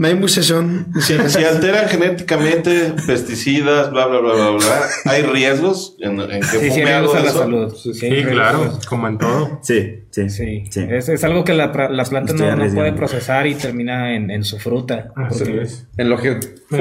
No 0.01 0.07
hay 0.07 0.15
muchachón. 0.15 0.87
Si, 0.99 1.15
si 1.29 1.43
alteran 1.43 1.87
genéticamente 1.87 2.93
pesticidas, 3.05 3.91
bla, 3.91 4.07
bla, 4.07 4.19
bla, 4.19 4.33
bla, 4.33 4.49
bla, 4.51 4.81
¿hay 5.05 5.21
riesgos 5.21 5.95
en, 5.99 6.19
en 6.19 6.41
que 6.41 6.43
Sí, 6.47 6.71
sí, 6.71 6.81
algo 6.81 7.13
a 7.13 7.19
la 7.19 7.27
eso? 7.29 7.37
salud. 7.39 7.75
Sí, 7.75 8.09
claro, 8.23 8.79
como 8.89 9.07
en 9.07 9.17
todo. 9.19 9.59
Sí, 9.61 9.99
sí. 10.09 10.29
Sí, 10.29 10.63
Sí. 10.71 10.85
Es, 10.89 11.07
es 11.07 11.23
algo 11.23 11.43
que 11.43 11.53
la, 11.53 11.67
la 11.91 12.03
planta 12.05 12.33
no, 12.33 12.55
no 12.55 12.73
puede 12.73 12.93
procesar 12.93 13.45
y 13.45 13.53
termina 13.53 14.15
en, 14.15 14.31
en 14.31 14.43
su 14.43 14.57
fruta. 14.57 15.11
Así 15.15 15.43
Porque- 15.43 15.61
es. 15.61 15.87
En 15.97 16.09
lo 16.09 16.17
que 16.17 16.29
En 16.29 16.39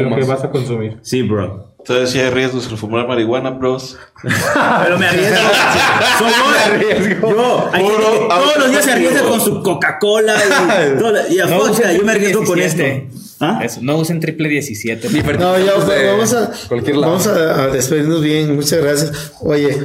lo 0.08 0.16
que 0.16 0.22
fumas. 0.22 0.26
vas 0.28 0.44
a 0.44 0.50
consumir. 0.50 0.96
Sí, 1.02 1.20
bro. 1.22 1.69
Entonces, 1.80 2.10
si 2.10 2.20
hay 2.20 2.30
riesgos 2.30 2.68
al 2.68 2.76
fumar 2.76 3.08
marihuana, 3.08 3.50
bros. 3.50 3.96
Pero 4.22 4.98
me 4.98 5.06
arriesgo. 5.06 5.36
Soy 6.18 6.30
yo. 6.30 7.30
Yo. 7.30 7.70
Hay 7.72 7.84
gente 7.84 7.96
Puro 7.96 8.12
que 8.12 8.26
todos 8.28 8.56
los 8.58 8.70
días 8.70 8.84
se 8.84 8.92
arriesga 8.92 9.22
con 9.22 9.40
su 9.40 9.62
Coca-Cola 9.62 10.34
y, 11.30 11.38
a 11.40 11.46
No 11.46 11.62
usen 11.62 11.96
yo 11.96 12.04
me 12.04 12.12
arriesgo 12.12 12.44
con 12.44 12.58
esto. 12.58 12.82
17. 12.82 13.10
¿Ah? 13.40 13.60
Eso, 13.64 13.80
no 13.82 13.96
usen 13.96 14.20
triple 14.20 14.48
17. 14.48 15.08
No, 15.38 15.58
ya 15.58 15.72
de 15.84 16.06
vamos 16.06 16.34
a, 16.34 16.50
cualquier 16.68 16.96
lado. 16.96 17.12
vamos 17.12 17.26
a, 17.26 17.64
a 17.64 17.66
despedirnos 17.68 18.20
bien. 18.20 18.54
Muchas 18.54 18.80
gracias. 18.80 19.32
Oye, 19.40 19.78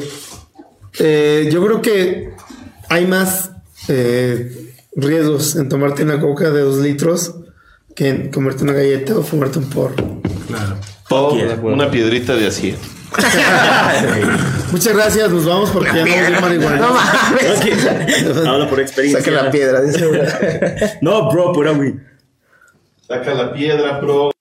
eh, 0.99 1.49
yo 1.51 1.65
creo 1.65 1.81
que 1.81 2.34
hay 2.89 3.05
más 3.07 3.51
eh, 3.88 4.73
riesgos 4.95 5.55
en 5.55 5.69
tomarte 5.69 6.03
una 6.03 6.19
coca 6.19 6.51
de 6.51 6.61
dos 6.61 6.80
litros 6.80 7.35
que 7.95 8.09
en 8.09 8.31
comerte 8.31 8.63
una 8.63 8.73
galleta 8.73 9.17
o 9.17 9.23
fumarte 9.23 9.59
un 9.59 9.69
porro. 9.69 10.22
Claro. 10.47 10.77
Una 11.10 11.91
piedrita 11.91 12.36
de 12.36 12.48
así. 12.48 12.76
Muchas 14.72 14.94
gracias. 14.94 15.30
Nos 15.30 15.45
vamos 15.45 15.69
porque 15.69 15.91
ya 15.94 16.06
no 16.06 16.11
vamos 16.11 16.38
a 16.38 16.41
marihuana. 16.41 16.77
No 16.77 16.94
mames. 16.94 17.57
Ok. 17.57 18.45
Habla 18.48 18.69
por 18.69 18.80
experiencia. 18.80 19.23
Saca 19.23 19.44
la 19.44 19.52
piedra, 19.52 19.82
dice. 19.82 20.98
No, 21.02 21.30
bro, 21.32 21.53
pura 21.53 21.72
güey. 21.72 21.95
Saca 23.07 23.34
la 23.34 23.53
piedra, 23.53 23.99
bro. 23.99 24.35